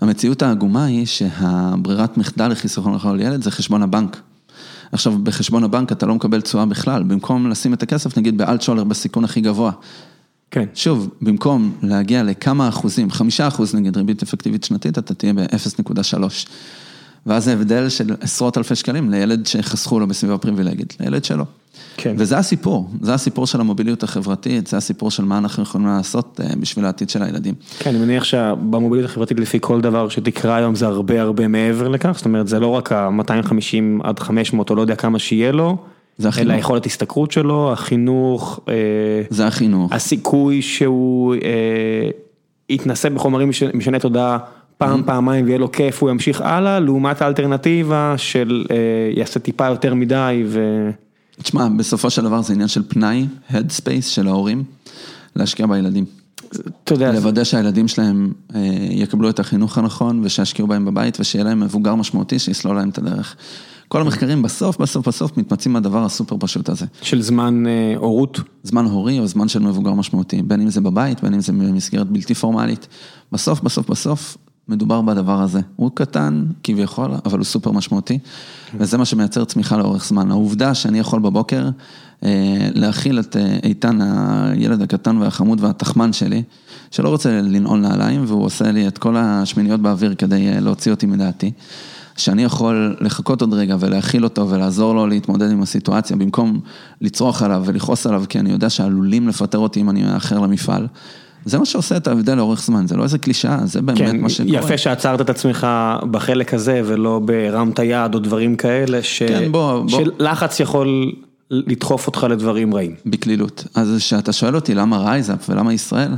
המציאות 0.00 0.42
העגומה 0.42 0.84
היא 0.84 1.06
שהברירת 1.06 2.18
מחדל 2.18 2.48
לחיסכון 2.48 2.94
לכל 2.94 3.18
ילד 3.20 3.42
זה 3.42 3.50
חשבון 3.50 3.82
הבנק. 3.82 4.20
עכשיו, 4.92 5.18
בחשבון 5.22 5.64
הבנק 5.64 5.92
אתה 5.92 6.06
לא 6.06 6.14
מקבל 6.14 6.40
תשואה 6.40 6.66
בכלל, 6.66 7.02
במקום 7.02 7.50
לשים 7.50 7.74
את 7.74 7.82
הכסף, 7.82 8.18
נגיד 8.18 8.38
באלטשולר 8.38 8.84
בסיכון 8.84 9.24
הכי 9.24 9.40
גבוה. 9.40 9.72
כן. 10.52 10.64
שוב, 10.74 11.08
במקום 11.22 11.72
להגיע 11.82 12.22
לכמה 12.22 12.68
אחוזים, 12.68 13.10
חמישה 13.10 13.48
אחוז 13.48 13.74
נגיד 13.74 13.96
ריבית 13.96 14.22
אפקטיבית 14.22 14.64
שנתית, 14.64 14.98
אתה 14.98 15.14
תהיה 15.14 15.32
ב-0.3. 15.32 16.24
ואז 17.26 17.44
זה 17.44 17.52
הבדל 17.52 17.88
של 17.88 18.14
עשרות 18.20 18.58
אלפי 18.58 18.74
שקלים 18.74 19.10
לילד 19.10 19.46
שחסכו 19.46 20.00
לו 20.00 20.06
בסביבה 20.06 20.38
פריבילגית, 20.38 20.96
לילד 21.00 21.24
שלו. 21.24 21.44
כן. 21.96 22.14
וזה 22.18 22.38
הסיפור, 22.38 22.90
זה 23.00 23.14
הסיפור 23.14 23.46
של 23.46 23.60
המוביליות 23.60 24.02
החברתית, 24.02 24.66
זה 24.66 24.76
הסיפור 24.76 25.10
של 25.10 25.24
מה 25.24 25.38
אנחנו 25.38 25.62
יכולים 25.62 25.86
לעשות 25.86 26.40
בשביל 26.60 26.84
העתיד 26.84 27.10
של 27.10 27.22
הילדים. 27.22 27.54
כן, 27.78 27.90
אני 27.90 27.98
מניח 27.98 28.24
שבמוביליות 28.24 29.10
החברתית 29.10 29.40
לפי 29.40 29.58
כל 29.60 29.80
דבר 29.80 30.08
שתקרא 30.08 30.54
היום 30.54 30.74
זה 30.74 30.86
הרבה 30.86 31.22
הרבה 31.22 31.48
מעבר 31.48 31.88
לכך, 31.88 32.12
זאת 32.16 32.24
אומרת 32.24 32.48
זה 32.48 32.60
לא 32.60 32.66
רק 32.66 32.92
ה-250 32.92 34.02
עד 34.02 34.18
500 34.18 34.70
או 34.70 34.74
לא 34.74 34.80
יודע 34.80 34.96
כמה 34.96 35.18
שיהיה 35.18 35.52
לו. 35.52 35.76
זה 36.18 36.28
החינוך. 36.28 36.50
אלא 36.50 36.56
היכולת 36.56 36.86
הסתכרות 36.86 37.32
שלו, 37.32 37.72
החינוך. 37.72 38.60
זה 39.30 39.46
החינוך. 39.46 39.92
הסיכוי 39.92 40.62
שהוא 40.62 41.34
יתנסה 42.68 43.10
בחומרים 43.10 43.50
משני 43.74 43.98
תודעה 43.98 44.38
פעם, 44.78 45.02
פעמיים 45.06 45.44
ויהיה 45.44 45.58
לו 45.58 45.72
כיף, 45.72 46.02
הוא 46.02 46.10
ימשיך 46.10 46.40
הלאה, 46.40 46.80
לעומת 46.80 47.22
האלטרנטיבה 47.22 48.14
של 48.16 48.64
יעשה 49.16 49.40
טיפה 49.40 49.66
יותר 49.66 49.94
מדי 49.94 50.42
ו... 50.46 50.90
תשמע, 51.42 51.68
בסופו 51.68 52.10
של 52.10 52.22
דבר 52.22 52.42
זה 52.42 52.52
עניין 52.52 52.68
של 52.68 52.82
פנאי, 52.88 53.26
headspace 53.50 54.02
של 54.02 54.28
ההורים, 54.28 54.64
להשקיע 55.36 55.66
בילדים. 55.66 56.04
אתה 56.84 56.94
יודע. 56.94 57.12
לוודא 57.12 57.44
שהילדים 57.44 57.88
שלהם 57.88 58.32
יקבלו 58.90 59.30
את 59.30 59.40
החינוך 59.40 59.78
הנכון 59.78 60.20
ושישקיעו 60.24 60.68
בהם 60.68 60.84
בבית 60.84 61.20
ושיהיה 61.20 61.44
להם 61.44 61.60
מבוגר 61.60 61.94
משמעותי 61.94 62.38
שיסלול 62.38 62.76
להם 62.76 62.88
את 62.88 62.98
הדרך. 62.98 63.36
כל 63.92 64.00
המחקרים 64.00 64.42
בסוף, 64.42 64.78
בסוף, 64.78 65.08
בסוף 65.08 65.36
מתמצאים 65.36 65.72
מהדבר 65.72 66.04
הסופר 66.04 66.36
פשוט 66.40 66.68
הזה. 66.68 66.86
של 67.02 67.22
זמן 67.22 67.64
הורות? 67.96 68.40
זמן 68.62 68.84
הורי 68.84 69.18
או 69.18 69.26
זמן 69.26 69.48
של 69.48 69.58
מבוגר 69.58 69.92
משמעותי, 69.92 70.42
בין 70.42 70.60
אם 70.60 70.70
זה 70.70 70.80
בבית, 70.80 71.22
בין 71.22 71.34
אם 71.34 71.40
זה 71.40 71.52
במסגרת 71.52 72.10
בלתי 72.10 72.34
פורמלית. 72.34 72.88
בסוף, 73.32 73.60
בסוף, 73.60 73.90
בסוף, 73.90 74.36
מדובר 74.68 75.00
בדבר 75.00 75.42
הזה. 75.42 75.60
הוא 75.76 75.90
קטן 75.94 76.44
כביכול, 76.62 77.10
אבל 77.24 77.38
הוא 77.38 77.44
סופר 77.44 77.72
משמעותי, 77.72 78.18
וזה 78.74 78.98
מה 78.98 79.04
שמייצר 79.04 79.44
צמיחה 79.44 79.76
לאורך 79.76 80.04
זמן. 80.04 80.30
העובדה 80.30 80.74
שאני 80.74 80.98
יכול 80.98 81.20
בבוקר 81.20 81.68
להכיל 82.74 83.20
את 83.20 83.36
איתן, 83.62 83.98
הילד 84.02 84.82
הקטן 84.82 85.16
והחמוד 85.16 85.60
והתחמן 85.60 86.12
שלי, 86.12 86.42
שלא 86.90 87.08
רוצה 87.08 87.40
לנעול 87.40 87.80
נעליים, 87.80 88.24
והוא 88.26 88.44
עושה 88.44 88.72
לי 88.72 88.88
את 88.88 88.98
כל 88.98 89.16
השמיניות 89.16 89.80
באוויר 89.80 90.14
כדי 90.14 90.60
להוציא 90.60 90.92
אותי 90.92 91.06
מדעתי. 91.06 91.52
שאני 92.16 92.44
יכול 92.44 92.96
לחכות 93.00 93.40
עוד 93.40 93.54
רגע 93.54 93.76
ולהכיל 93.80 94.24
אותו 94.24 94.48
ולעזור 94.48 94.94
לו 94.94 95.06
להתמודד 95.06 95.50
עם 95.50 95.62
הסיטואציה, 95.62 96.16
במקום 96.16 96.60
לצרוח 97.00 97.42
עליו 97.42 97.62
ולכעוס 97.66 98.06
עליו, 98.06 98.24
כי 98.28 98.38
אני 98.38 98.50
יודע 98.50 98.70
שעלולים 98.70 99.28
לפטר 99.28 99.58
אותי 99.58 99.80
אם 99.80 99.90
אני 99.90 100.02
מאחר 100.02 100.40
למפעל. 100.40 100.86
זה 101.44 101.58
מה 101.58 101.66
שעושה 101.66 101.96
את 101.96 102.06
ההבדל 102.06 102.34
לאורך 102.34 102.62
זמן, 102.62 102.86
זה 102.86 102.96
לא 102.96 103.02
איזה 103.02 103.18
קלישאה, 103.18 103.66
זה 103.66 103.82
באמת 103.82 103.98
כן, 103.98 104.20
מה 104.20 104.28
שקורה. 104.28 104.58
יפה 104.58 104.78
שעצרת 104.78 105.20
את 105.20 105.30
עצמך 105.30 105.66
בחלק 106.10 106.54
הזה 106.54 106.82
ולא 106.84 107.20
ברמת 107.24 107.78
היד 107.78 108.14
או 108.14 108.18
דברים 108.18 108.56
כאלה, 108.56 109.02
ש... 109.02 109.22
כן, 109.22 109.52
בוא, 109.52 109.82
בוא. 109.82 110.04
שלחץ 110.18 110.60
יכול 110.60 111.12
לדחוף 111.50 112.06
אותך 112.06 112.26
לדברים 112.30 112.74
רעים. 112.74 112.94
בקלילות. 113.06 113.64
אז 113.74 113.94
כשאתה 113.98 114.32
שואל 114.32 114.54
אותי 114.54 114.74
למה 114.74 114.98
רייזאפ 114.98 115.50
ולמה 115.50 115.72
ישראל, 115.72 116.12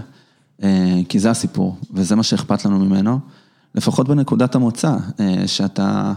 כי 1.09 1.18
זה 1.18 1.30
הסיפור, 1.30 1.76
וזה 1.94 2.16
מה 2.16 2.22
שאכפת 2.22 2.64
לנו 2.64 2.78
ממנו. 2.78 3.18
לפחות 3.75 4.09
בנקודת 4.09 4.55
המוצא, 4.55 4.97
שאתה 5.47 6.13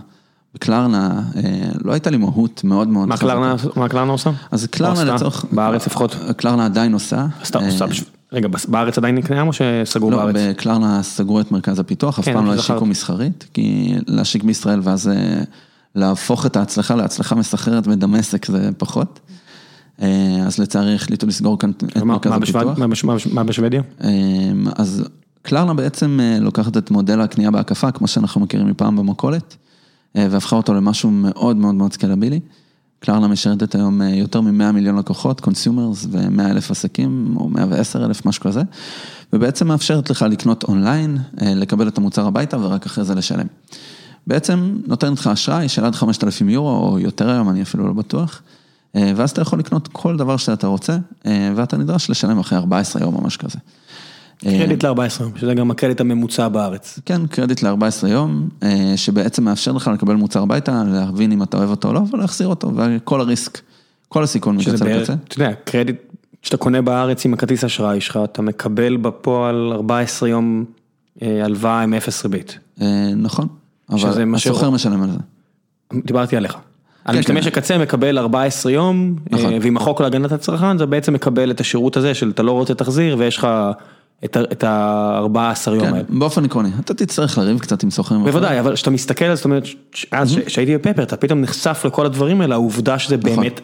בקלרנה, 0.55 1.21
לא 1.83 1.91
הייתה 1.91 2.09
לי 2.09 2.17
מהות 2.17 2.63
מאוד 2.63 2.87
מאוד 2.87 3.11
חזקה. 3.11 3.55
מה 3.75 3.89
קלרנה 3.89 4.11
עושה? 4.11 4.31
אז 4.51 4.65
קלרנה 4.65 5.03
לצורך... 5.03 5.45
בארץ 5.51 5.87
לפחות? 5.87 6.15
קלרנה 6.37 6.65
עדיין 6.65 6.93
עושה. 6.93 7.27
רגע, 8.31 8.47
בארץ 8.67 8.97
עדיין 8.97 9.21
קיים 9.21 9.47
או 9.47 9.53
שסגרו 9.53 10.09
בארץ? 10.09 10.35
לא, 10.35 10.41
בקלרנה 10.49 11.03
סגרו 11.03 11.39
את 11.39 11.51
מרכז 11.51 11.79
הפיתוח, 11.79 12.19
אף 12.19 12.27
פעם 12.27 12.45
לא 12.45 12.53
השיקו 12.53 12.85
מסחרית, 12.85 13.47
כי 13.53 13.95
להשיק 14.07 14.43
בישראל 14.43 14.79
ואז 14.83 15.11
להפוך 15.95 16.45
את 16.45 16.55
ההצלחה 16.55 16.95
להצלחה 16.95 17.35
מסחררת 17.35 17.87
בדמשק 17.87 18.45
זה 18.45 18.69
פחות. 18.77 19.19
אז 20.45 20.59
לצערי 20.59 20.95
החליטו 20.95 21.27
לסגור 21.27 21.59
כאן 21.59 21.69
את 21.69 21.97
מרכז 21.97 22.31
הפיתוח. 22.31 22.79
מה 23.31 23.43
בשוודיה? 23.43 23.81
אז... 24.75 25.03
קלרנה 25.47 25.73
בעצם 25.73 26.19
לוקחת 26.41 26.77
את 26.77 26.91
מודל 26.91 27.21
הקנייה 27.21 27.51
בהקפה, 27.51 27.91
כמו 27.91 28.07
שאנחנו 28.07 28.41
מכירים 28.41 28.67
מפעם 28.67 28.95
במכולת, 28.95 29.55
והפכה 30.15 30.55
אותו 30.55 30.73
למשהו 30.73 31.11
מאוד 31.11 31.57
מאוד 31.57 31.75
מאוד 31.75 31.93
scalable 31.93 32.30
י. 32.30 32.39
קלרנה 32.99 33.27
משרתת 33.27 33.75
היום 33.75 34.01
יותר 34.01 34.41
מ-100 34.41 34.71
מיליון 34.71 34.97
לקוחות, 34.97 35.41
consumers 35.41 36.07
ו-100 36.11 36.41
אלף 36.41 36.71
עסקים, 36.71 37.33
או 37.37 37.49
110 37.49 38.05
אלף, 38.05 38.25
משהו 38.25 38.43
כזה, 38.43 38.61
ובעצם 39.33 39.67
מאפשרת 39.67 40.09
לך 40.09 40.21
לקנות 40.21 40.63
אונליין, 40.63 41.17
לקבל 41.41 41.87
את 41.87 41.97
המוצר 41.97 42.27
הביתה 42.27 42.57
ורק 42.59 42.85
אחרי 42.85 43.03
זה 43.03 43.15
לשלם. 43.15 43.47
בעצם 44.27 44.77
נותנת 44.87 45.19
לך 45.19 45.27
אשראי 45.27 45.69
של 45.69 45.85
עד 45.85 45.95
5,000 45.95 46.49
יורו, 46.49 46.91
או 46.91 46.99
יותר 46.99 47.29
היום, 47.29 47.49
אני 47.49 47.61
אפילו 47.61 47.87
לא 47.87 47.93
בטוח, 47.93 48.41
ואז 48.95 49.31
אתה 49.31 49.41
יכול 49.41 49.59
לקנות 49.59 49.87
כל 49.91 50.17
דבר 50.17 50.37
שאתה 50.37 50.67
רוצה, 50.67 50.97
ואתה 51.55 51.77
נדרש 51.77 52.09
לשלם 52.09 52.39
אחרי 52.39 52.57
14 52.57 53.01
יום 53.01 53.15
או 53.15 53.21
משהו 53.21 53.39
כזה. 53.39 53.59
קרדיט 54.39 54.85
ל-14 54.85 55.21
יום, 55.21 55.31
שזה 55.35 55.53
גם 55.53 55.71
הקרדיט 55.71 56.01
הממוצע 56.01 56.47
בארץ. 56.47 56.99
כן, 57.05 57.27
קרדיט 57.27 57.63
ל-14 57.63 58.07
יום, 58.07 58.49
שבעצם 58.95 59.43
מאפשר 59.43 59.71
לך 59.71 59.87
לקבל 59.93 60.15
מוצר 60.15 60.41
הביתה, 60.41 60.83
להבין 60.93 61.31
אם 61.31 61.43
אתה 61.43 61.57
אוהב 61.57 61.69
אותו 61.69 61.87
או 61.87 61.93
לא, 61.93 62.01
ולהחזיר 62.13 62.47
אותו, 62.47 62.71
וכל 62.75 63.21
הריסק, 63.21 63.61
כל 64.09 64.23
הסיכון 64.23 64.57
מקצה 64.57 64.85
לקצה. 64.85 65.13
אתה 65.13 65.35
יודע, 65.41 65.53
קרדיט, 65.63 65.95
כשאתה 66.41 66.57
קונה 66.57 66.81
בארץ 66.81 67.25
עם 67.25 67.33
הכרטיס 67.33 67.63
אשראי 67.63 68.01
שלך, 68.01 68.19
אתה 68.23 68.41
מקבל 68.41 68.97
בפועל 68.97 69.71
14 69.73 70.29
יום 70.29 70.65
הלוואה 71.21 71.81
עם 71.81 71.93
אפס 71.93 72.23
ריבית. 72.23 72.59
נכון, 73.15 73.47
אבל 73.89 74.35
הסוחר 74.35 74.69
משלם 74.69 75.03
על 75.03 75.09
זה. 75.11 75.17
דיברתי 76.05 76.37
עליך. 76.37 76.57
על 77.05 77.19
משתמש 77.19 77.47
הקצה 77.47 77.77
מקבל 77.77 78.17
14 78.17 78.71
יום, 78.71 79.15
ועם 79.61 79.77
החוק 79.77 80.01
להגנת 80.01 80.31
הצרכן, 80.31 80.77
זה 80.77 80.85
בעצם 80.85 81.13
מקבל 81.13 81.51
את 81.51 81.59
השירות 81.59 81.97
הזה 81.97 82.13
של 82.13 82.29
אתה 82.29 82.43
לא 82.43 82.51
רוצה 82.51 82.73
תחזיר, 82.73 83.15
ויש 83.19 83.37
לך... 83.37 83.47
את 84.25 84.63
ה-14 84.63 85.71
יום 85.71 85.83
האלה. 85.83 86.01
באופן 86.09 86.45
עקרוני, 86.45 86.69
אתה 86.79 86.93
תצטרך 86.93 87.37
לריב 87.37 87.59
קצת 87.59 87.83
עם 87.83 87.91
סוחרים. 87.91 88.23
בוודאי, 88.23 88.59
אבל 88.59 88.75
כשאתה 88.75 88.89
מסתכל, 88.89 89.35
זאת 89.35 89.45
אומרת, 89.45 89.63
אז 90.11 90.35
שהייתי 90.47 90.77
בפפר, 90.77 91.03
אתה 91.03 91.17
פתאום 91.17 91.41
נחשף 91.41 91.81
לכל 91.85 92.05
הדברים 92.05 92.41
האלה, 92.41 92.55
העובדה 92.55 92.99
שזה 92.99 93.17
באמת, 93.17 93.61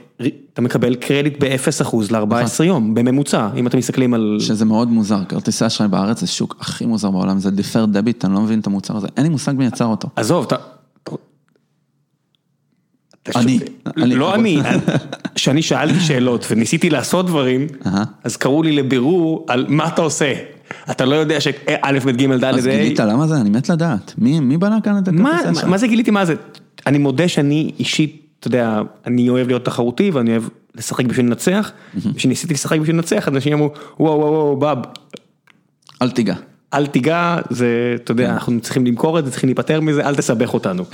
אתה 0.54 0.62
מקבל 0.62 0.96
קרדיט 0.96 1.44
ב-0% 1.44 1.96
ל-14 2.12 2.64
יום, 2.64 2.94
בממוצע, 2.94 3.48
אם 3.56 3.68
אתם 3.68 3.78
מסתכלים 3.78 4.14
על... 4.14 4.38
שזה 4.40 4.66
מאוד 4.66 4.88
מוזר, 4.88 5.20
כרטיסי 5.30 5.68
אשראי 5.68 5.90
בארץ 5.90 6.20
זה 6.20 6.28
שוק 6.28 6.56
הכי 6.60 6.86
מוזר 6.86 7.12
בעולם, 7.12 7.40
זה 7.40 7.50
deferred 7.50 7.96
debit, 7.96 8.26
אני 8.26 8.34
לא 8.34 8.42
מבין 8.42 8.60
את 8.60 8.68
המוצר 8.68 8.98
הזה, 8.98 9.08
אין 9.18 9.24
לי 9.24 9.30
מושג 9.30 9.54
מי 9.58 9.66
יצר 9.66 9.86
אותו. 9.86 10.08
עזוב, 10.16 10.48
אני, 13.36 13.60
אני. 13.98 14.16
לא 14.16 14.36
אני, 14.36 14.60
כשאני 15.36 15.62
שאלתי 15.62 16.00
שאלות 16.00 16.46
וניסיתי 16.52 16.90
לעשות 16.90 17.26
דברים. 17.26 17.68
אז 18.24 18.38
קראו 18.38 18.64
לי 18.64 18.72
לבירור 18.72 19.46
על 19.50 19.66
מה 19.70 19.88
אתה 19.88 20.02
עושה. 20.02 20.34
אתה 20.92 21.06
לא 21.06 21.16
יודע 21.16 21.42
שא', 21.42 21.52
ב', 22.06 22.10
ג', 22.10 22.32
ד', 22.32 22.44
אז 22.44 22.66
ה'. 22.66 22.70
גילית 22.70 23.00
למה 23.00 23.28
זה? 23.28 23.36
אני 23.36 23.50
מת 23.50 23.70
לדעת. 23.70 24.14
מי 24.18 24.58
בנה 24.58 24.82
כאן 24.82 24.98
את 24.98 25.08
הכרטיסי 25.08 25.52
אשראי? 25.52 25.70
מה 25.70 25.78
זה 25.78 25.88
גיליתי 25.88 26.12
מה 26.12 26.26
זה? 26.26 26.36
אני 26.88 26.98
מודה 26.98 27.28
שאני 27.28 27.72
אישית, 27.80 28.28
אתה 28.40 28.48
יודע, 28.48 28.82
אני 29.08 29.30
אוהב 29.30 29.48
להיות 29.48 29.66
תחרותי 29.66 30.12
ואני 30.12 30.32
אוהב 30.32 30.44
לשחק 30.76 31.06
בשביל 31.06 31.26
לנצח, 31.26 31.72
כשניסיתי 32.16 32.54
לשחק 32.54 32.80
בשביל 32.80 32.96
לנצח, 32.96 33.28
אנשים 33.28 33.54
אמרו, 33.54 33.72
וואו 34.00 34.20
וואו 34.20 34.32
וואו, 34.32 34.58
באב, 34.58 34.78
אל 36.02 36.12
תיגע. 36.12 36.36
אל 36.74 36.86
תיגע, 36.86 37.38
זה, 37.50 37.96
אתה 37.96 38.12
יודע, 38.12 38.34
אנחנו 38.34 38.60
צריכים 38.62 38.86
למכור 38.86 39.20
את 39.20 39.26
זה, 39.26 39.32
צריכים 39.32 39.48
להיפטר 39.48 39.82
מזה, 39.82 40.08
אל 40.08 40.16
תסבך 40.16 40.54
אותנו. 40.54 40.84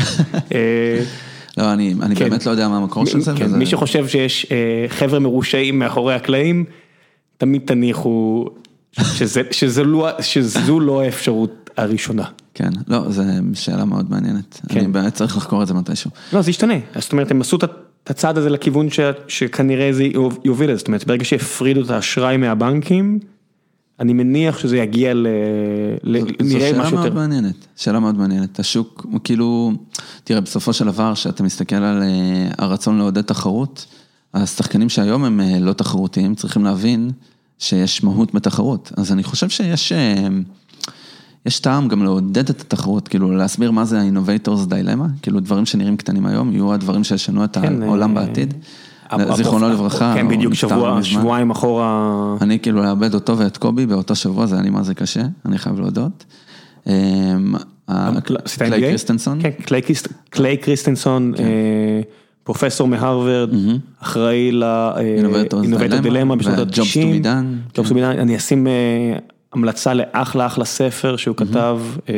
לא, 1.58 1.74
אני 1.74 1.96
אני 2.02 2.16
כן. 2.16 2.30
באמת 2.30 2.46
לא 2.46 2.52
יודע 2.52 2.68
מה 2.68 2.78
המקור 2.78 3.06
של 3.06 3.22
זה. 3.22 3.32
כן, 3.36 3.46
וזה- 3.46 3.58
מי 3.58 3.66
שחושב 3.66 4.08
שיש 4.08 4.46
אה, 4.52 4.56
חבר'ה 4.90 5.20
מרושעים 5.20 5.80
מאחורי 5.80 6.14
הקלעים, 6.16 6.66
תמיד 7.38 7.62
תניחו 7.66 8.46
שזה- 9.16 9.42
שזה 9.52 9.84
לא- 9.84 10.10
שזו 10.22 10.80
לא 10.80 11.02
האפשרות 11.02 11.70
הראשונה. 11.78 12.24
כן, 12.54 12.70
לא, 12.88 13.10
זו 13.10 13.24
שאלה 13.54 13.86
מאוד 13.86 14.12
מעניינת. 14.12 14.62
כן. 14.70 14.80
אני 14.80 14.88
באמת 14.88 15.14
צריך 15.14 15.38
לחקור 15.38 15.62
את 15.64 15.68
זה 15.68 15.74
מתישהו. 15.74 16.12
לא, 16.34 16.42
זה 16.42 16.50
ישתנה. 16.50 16.74
אז 16.94 17.04
זאת 17.04 17.12
אומרת, 17.12 17.32
הם 17.32 17.42
עשו 17.42 17.58
את 17.58 17.64
הצעד 18.08 18.38
הזה 18.38 18.50
לכיוון 18.50 18.90
ש- 18.90 19.00
שכנראה 19.28 19.94
זה 19.94 20.04
יוביל 20.46 20.70
לזה. 20.70 20.78
זאת 20.78 20.88
אומרת, 20.88 21.08
ברגע 21.08 21.26
שהפרידו 21.26 21.82
את 21.82 21.90
האשראי 21.90 22.38
מהבנקים, 22.38 23.20
אני 24.00 24.14
מניח 24.14 24.58
שזה 24.58 24.78
יגיע 24.78 25.14
ל... 25.14 25.28
ל- 26.04 26.20
זו 26.20 26.26
נראה 26.42 26.70
שאלה 26.70 26.84
משהו 26.84 26.96
מאוד 26.96 27.06
יותר. 27.06 27.18
מעניינת, 27.18 27.68
שאלה 27.76 28.00
מאוד 28.00 28.18
מעניינת. 28.18 28.60
השוק 28.60 29.06
הוא 29.12 29.20
כאילו, 29.24 29.72
תראה, 30.24 30.42
בסופו 30.42 30.74
של 30.74 30.86
דבר, 30.86 31.14
כשאתה 31.16 31.44
מסתכל 31.44 31.76
על 31.76 32.04
אה, 32.04 32.48
הרצון 32.58 32.98
לעודד 32.98 33.22
תחרות, 33.22 33.86
השחקנים 34.34 34.90
שהיום 34.90 35.24
הם 35.24 35.42
אה, 35.42 35.60
לא 35.60 35.74
תחרותיים 35.74 36.36
צריכים 36.36 36.64
להבין 36.64 37.12
שיש 37.60 38.04
מהות 38.04 38.34
בתחרות. 38.34 38.92
אז 38.98 39.12
אני 39.12 39.24
חושב 39.24 39.50
שיש 39.50 39.92
אה, 39.92 40.28
יש 41.46 41.60
טעם 41.60 41.88
גם 41.88 42.04
לעודד 42.04 42.50
את 42.50 42.62
התחרות, 42.62 43.08
כאילו 43.08 43.32
להסביר 43.32 43.72
מה 43.72 43.86
זה 43.86 44.02
ה-innovators 44.02 44.70
dilemma, 44.70 45.22
כאילו 45.22 45.40
דברים 45.40 45.66
שנראים 45.66 45.98
קטנים 45.98 46.26
היום, 46.26 46.52
יהיו 46.52 46.74
הדברים 46.74 47.04
שישנו 47.04 47.44
את 47.44 47.58
כן, 47.58 47.84
העולם 47.84 48.18
אה, 48.18 48.26
בעתיד. 48.26 48.54
זיכרונו 49.36 49.70
לברכה, 49.70 50.14
כן, 50.16 50.28
בדיוק 50.28 50.52
לא 50.52 50.56
שבוע, 50.56 50.90
מזמן. 50.90 51.04
שבועיים 51.04 51.50
אחורה. 51.50 52.36
אני 52.42 52.60
כאילו 52.60 52.84
לאבד 52.84 53.14
אותו 53.14 53.38
ואת 53.38 53.58
קובי 53.58 53.86
באותו 53.86 54.16
שבוע, 54.16 54.46
זה 54.46 54.56
היה 54.56 54.64
לי 54.64 54.70
מה 54.70 54.84
זה 54.84 54.94
קשה, 54.94 55.22
אני 55.46 55.58
חייב 55.58 55.80
להודות. 55.80 56.26
אמ, 56.88 57.56
עשית 57.88 58.62
קליי? 58.64 58.82
קריסטנסן, 58.82 59.42
כן, 59.42 59.50
קליי 59.50 59.82
קליי 60.30 60.58
קריסטנסן, 60.58 61.34
כן. 61.38 61.44
אה, 61.44 62.02
פרופסור 62.44 62.88
מהרווארד, 62.88 63.50
אחראי 64.00 64.52
ל 64.52 64.61
Innovator's 64.61 65.62
Dilemma 66.02 66.36
בשנות 66.36 66.58
ו- 66.58 66.62
ה-90. 66.62 66.76
Jobs 66.76 66.94
to 66.94 67.24
be 67.24 67.26
done, 67.26 67.78
Jobs 67.78 67.90
to 67.90 67.92
be 67.92 67.96
done, 67.96 68.22
אני 68.22 68.38
אשים 68.38 68.68
אה, 68.68 68.72
המלצה 69.54 69.94
לאחלה 69.94 70.46
אחלה 70.46 70.66
ספר 70.66 71.16
שהוא 71.16 71.36
כתב 71.36 71.80
אה, 72.10 72.14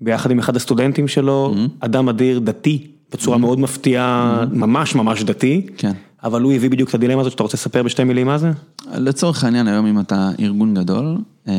ביחד 0.00 0.30
עם 0.30 0.38
אחד 0.38 0.56
הסטודנטים 0.56 1.08
שלו, 1.08 1.54
אדם 1.80 2.08
אדיר, 2.08 2.38
דתי, 2.38 2.86
בצורה 3.12 3.38
מאוד 3.38 3.60
מפתיעה, 3.60 4.44
ממש 4.52 4.94
ממש 4.94 5.22
דתי, 5.22 5.66
כן. 5.76 5.92
אבל 6.24 6.42
הוא 6.42 6.52
הביא 6.52 6.70
בדיוק 6.70 6.88
את 6.88 6.94
הדילמה 6.94 7.20
הזאת 7.20 7.32
שאתה 7.32 7.42
רוצה 7.42 7.56
לספר 7.56 7.82
בשתי 7.82 8.04
מילים 8.04 8.26
מה 8.26 8.38
זה? 8.38 8.50
לצורך 8.94 9.44
העניין 9.44 9.68
היום 9.68 9.86
אם 9.86 10.00
אתה 10.00 10.30
ארגון 10.40 10.74
גדול, 10.74 11.18
אמ, 11.48 11.52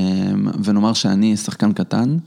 ונאמר 0.63 0.93
שאני 0.93 1.37
שחקן 1.37 1.73
קטן, 1.73 2.17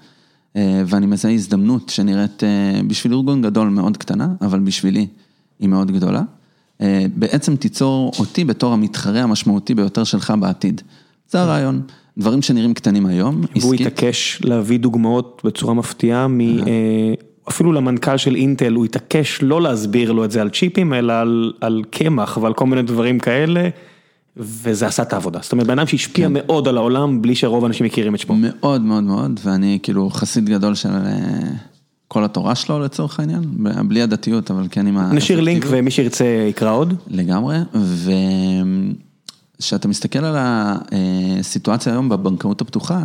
אה, 0.57 0.83
ואני 0.87 1.07
מזהה 1.07 1.33
הזדמנות 1.33 1.89
שנראית 1.89 2.45
אה, 2.45 2.81
בשביל 2.87 3.15
ארגון 3.15 3.43
גדול 3.43 3.69
מאוד 3.69 3.97
קטנה, 3.97 4.29
אבל 4.41 4.61
בשבילי 4.61 5.07
היא 5.61 5.69
מאוד 5.69 5.91
גדולה, 5.91 6.23
אה, 6.81 7.07
בעצם 7.17 7.57
תיצור 7.57 8.13
אותי 8.19 8.45
בתור 8.45 8.73
המתחרה 8.73 9.23
המשמעותי 9.23 9.75
ביותר 9.75 10.05
שלך 10.05 10.35
בעתיד. 10.41 10.81
זה 11.31 11.41
הרעיון. 11.41 11.83
דברים 12.19 12.43
שנראים 12.43 12.75
קטנים 12.75 13.07
היום, 13.07 13.35
והוא 13.35 13.75
עסקית, 13.75 13.87
התעקש 13.87 14.41
להביא 14.45 14.79
דוגמאות 14.79 15.43
בצורה 15.45 15.75
מפתיעה, 15.75 16.29
מ, 16.29 16.41
אה, 16.41 17.15
אפילו 17.53 17.73
למנכ"ל 17.73 18.17
של 18.17 18.35
אינטל, 18.35 18.73
הוא 18.73 18.85
התעקש 18.85 19.39
לא 19.43 19.63
להסביר 19.63 20.13
לו 20.13 20.25
את 20.25 20.31
זה 20.31 20.41
על 20.41 20.51
צ'יפים, 20.51 20.95
אלא 20.95 21.13
על, 21.61 21.83
קמח 21.91 22.39
ועל 22.43 22.55
כל 22.55 22.67
מיני 22.67 22.83
דברים 22.83 23.19
כאלה, 23.19 23.69
וזה 24.37 24.87
עשה 24.87 25.03
את 25.03 25.13
העבודה. 25.13 25.39
זאת 25.43 25.53
אומרת, 25.53 25.67
בן 25.67 25.79
אדם 25.79 25.87
שהשפיע 25.87 26.27
כן. 26.27 26.33
מאוד 26.33 26.69
על 26.69 26.77
העולם, 26.77 27.23
בלי 27.23 27.35
שרוב 27.35 27.65
האנשים 27.65 27.87
מכירים 27.87 28.15
את 28.15 28.21
שמו. 28.21 28.35
מאוד 28.35 28.81
מאוד 28.81 29.05
מאוד, 29.05 29.41
ואני 29.45 29.79
כאילו 29.83 30.11
חסיד 30.11 30.49
גדול 30.49 30.75
של 30.75 30.89
אה, 30.89 31.51
כל 32.09 32.25
התורה 32.25 32.55
שלו 32.55 32.81
לצורך 32.81 33.21
העניין, 33.21 33.43
בלי 33.89 34.03
הדתיות, 34.03 34.51
אבל 34.51 34.67
כן 34.71 34.87
עם 34.87 34.99
ה... 34.99 35.13
נשאיר 35.13 35.41
לינק 35.41 35.65
ומי 35.69 35.91
שירצה 35.91 36.25
יקרא 36.49 36.73
עוד. 36.73 36.95
לגמרי, 37.09 37.57
וכשאתה 39.59 39.89
מסתכל 39.89 40.25
על 40.25 40.37
הסיטואציה 40.39 41.93
היום 41.93 42.09
בבנקאות 42.09 42.61
הפתוחה, 42.61 42.95
אה, 42.97 43.03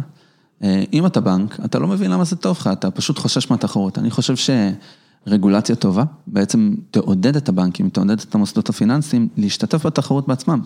אם 0.63 1.05
אתה 1.05 1.21
בנק, 1.21 1.59
אתה 1.65 1.79
לא 1.79 1.87
מבין 1.87 2.11
למה 2.11 2.23
זה 2.23 2.35
טוב 2.35 2.57
לך, 2.59 2.69
אתה 2.73 2.91
פשוט 2.91 3.17
חושש 3.19 3.51
מהתחרות. 3.51 3.97
אני 3.97 4.11
חושב 4.11 4.53
שרגולציה 5.27 5.75
טובה 5.75 6.03
בעצם 6.27 6.75
תעודד 6.91 7.35
את 7.35 7.49
הבנקים, 7.49 7.89
תעודד 7.89 8.19
את 8.19 8.35
המוסדות 8.35 8.69
הפיננסיים 8.69 9.27
להשתתף 9.37 9.85
בתחרות 9.85 10.27
בעצמם. 10.27 10.61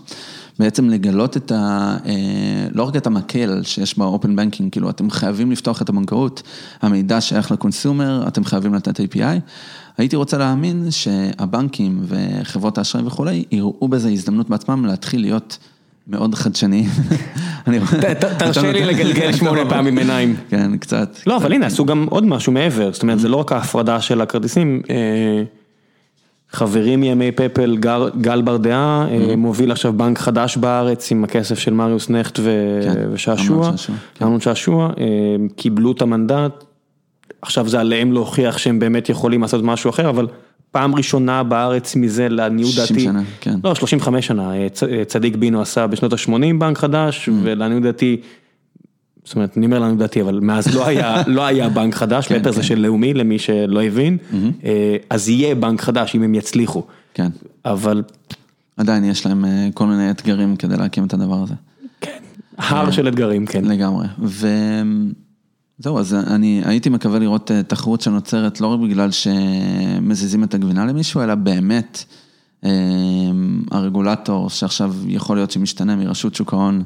בעצם 0.59 0.89
לגלות 0.89 1.37
את 1.37 1.51
ה... 1.51 1.97
אה, 2.05 2.67
לא 2.71 2.83
רק 2.83 2.95
את 2.95 3.07
המקל 3.07 3.61
שיש 3.63 3.97
באופן 3.97 4.35
בנקינג, 4.35 4.71
כאילו 4.71 4.89
אתם 4.89 5.09
חייבים 5.09 5.51
לפתוח 5.51 5.81
את 5.81 5.89
הבנקאות, 5.89 6.43
המידע 6.81 7.21
שייך 7.21 7.51
לקונסיומר, 7.51 8.27
אתם 8.27 8.43
חייבים 8.43 8.73
לתת 8.73 8.99
API. 8.99 9.39
הייתי 9.97 10.15
רוצה 10.15 10.37
להאמין 10.37 10.91
שהבנקים 10.91 12.03
וחברות 12.07 12.77
האשראי 12.77 13.03
וכולי, 13.07 13.43
יראו 13.51 13.87
בזה 13.87 14.09
הזדמנות 14.09 14.49
בעצמם 14.49 14.85
להתחיל 14.85 15.21
להיות 15.21 15.57
מאוד 16.07 16.35
חדשניים. 16.35 16.85
אני- 17.67 17.79
תרשה 18.37 18.71
לי 18.71 18.85
לגלגל 18.85 19.31
שמונה 19.33 19.69
פעמים 19.69 19.97
עיניים. 19.97 20.35
כן, 20.49 20.77
קצת. 20.77 21.17
לא, 21.27 21.37
אבל 21.37 21.53
הנה, 21.53 21.65
עשו 21.65 21.85
גם 21.85 22.07
עוד 22.09 22.25
משהו 22.25 22.51
מעבר, 22.53 22.93
זאת 22.93 23.03
אומרת, 23.03 23.19
זה 23.19 23.29
לא 23.29 23.35
רק 23.35 23.51
ההפרדה 23.51 24.01
של 24.01 24.21
הכרטיסים. 24.21 24.81
אה, 24.89 25.43
חברי 26.51 26.95
מימי 26.95 27.31
פפל, 27.31 27.77
גל- 27.77 28.09
גל 28.21 28.41
ברדעה, 28.41 29.07
אה, 29.11 29.35
מוביל 29.35 29.71
עכשיו 29.71 29.93
בנק 29.93 30.17
חדש 30.19 30.57
בארץ 30.57 31.11
עם 31.11 31.23
הכסף 31.23 31.59
של 31.59 31.73
מריוס 31.73 32.09
נכט 32.09 32.39
ו- 32.39 32.79
כן, 32.83 32.93
ושעשוע. 33.13 33.55
אמנון 33.57 33.77
שעשוע, 33.77 33.95
כן. 34.19 34.39
שעשוע, 34.39 34.89
אה, 34.99 35.05
קיבלו 35.55 35.91
את 35.91 36.01
המנדט, 36.01 36.63
עכשיו 37.41 37.67
זה 37.69 37.79
עליהם 37.79 38.11
להוכיח 38.11 38.57
שהם 38.57 38.79
באמת 38.79 39.09
יכולים 39.09 39.41
לעשות 39.41 39.63
משהו 39.63 39.89
אחר, 39.89 40.09
אבל 40.09 40.27
פעם 40.71 40.95
ראשונה 40.95 41.43
בארץ 41.43 41.95
מזה 41.95 42.29
לעניות 42.29 42.71
60 42.71 42.85
דעתי. 42.87 42.99
שנה, 42.99 43.23
כן. 43.41 43.55
לא, 43.63 43.75
35 43.75 44.27
שנה, 44.27 44.53
אה, 44.53 44.67
אה, 44.91 45.05
צדיק 45.05 45.35
בינו 45.35 45.61
עשה 45.61 45.87
בשנות 45.87 46.13
ה-80 46.13 46.59
בנק 46.59 46.77
חדש, 46.77 47.29
Mm. 47.29 47.31
ולעניות 47.43 47.83
דעתי, 47.83 48.17
זאת 49.25 49.35
אומרת, 49.35 49.57
אני 49.57 49.65
אומר 49.65 49.79
לעניות 49.79 49.99
דעתי, 49.99 50.21
אבל 50.21 50.39
מאז 50.39 50.75
לא 50.75 50.87
היה, 50.87 51.21
לא 51.27 51.45
היה 51.45 51.69
בנק 51.69 51.95
חדש, 51.95 52.27
כן, 52.27 52.39
פפר 52.39 52.51
זה 52.51 52.61
כן. 52.61 52.67
של 52.67 52.79
לאומי, 52.79 53.13
למי 53.13 53.39
שלא 53.39 53.83
הבין, 53.83 54.17
אה, 54.63 54.95
אז 55.09 55.29
יהיה 55.29 55.55
בנק 55.55 55.81
חדש 55.81 56.15
אם 56.15 56.23
הם 56.23 56.35
יצליחו, 56.35 56.83
כן. 57.13 57.29
אבל 57.65 58.03
עדיין 58.77 59.03
יש 59.03 59.25
להם 59.25 59.45
כל 59.73 59.85
מיני 59.85 60.11
אתגרים 60.11 60.55
כדי 60.55 60.77
להקים 60.77 61.05
את 61.05 61.13
הדבר 61.13 61.43
הזה. 61.43 61.53
הר 62.57 62.91
של 62.91 63.07
אתגרים, 63.07 63.45
כן. 63.45 63.65
לגמרי. 63.65 64.05
וזהו, 65.81 65.99
אז 65.99 66.13
אני 66.13 66.61
הייתי 66.65 66.89
מקווה 66.89 67.19
לראות 67.19 67.51
אה, 67.51 67.63
תחרות 67.63 68.01
שנוצרת 68.01 68.61
לא 68.61 68.67
רק 68.67 68.79
בגלל 68.79 69.11
שמזיזים 69.11 70.43
את 70.43 70.53
הגבינה 70.53 70.85
למישהו, 70.85 71.21
אלא 71.21 71.35
באמת 71.35 72.03
אה, 72.65 72.69
הרגולטור 73.71 74.49
שעכשיו 74.49 74.93
יכול 75.07 75.37
להיות 75.37 75.51
שמשתנה 75.51 75.95
מרשות 75.95 76.35
שוק 76.35 76.53
ההון 76.53 76.83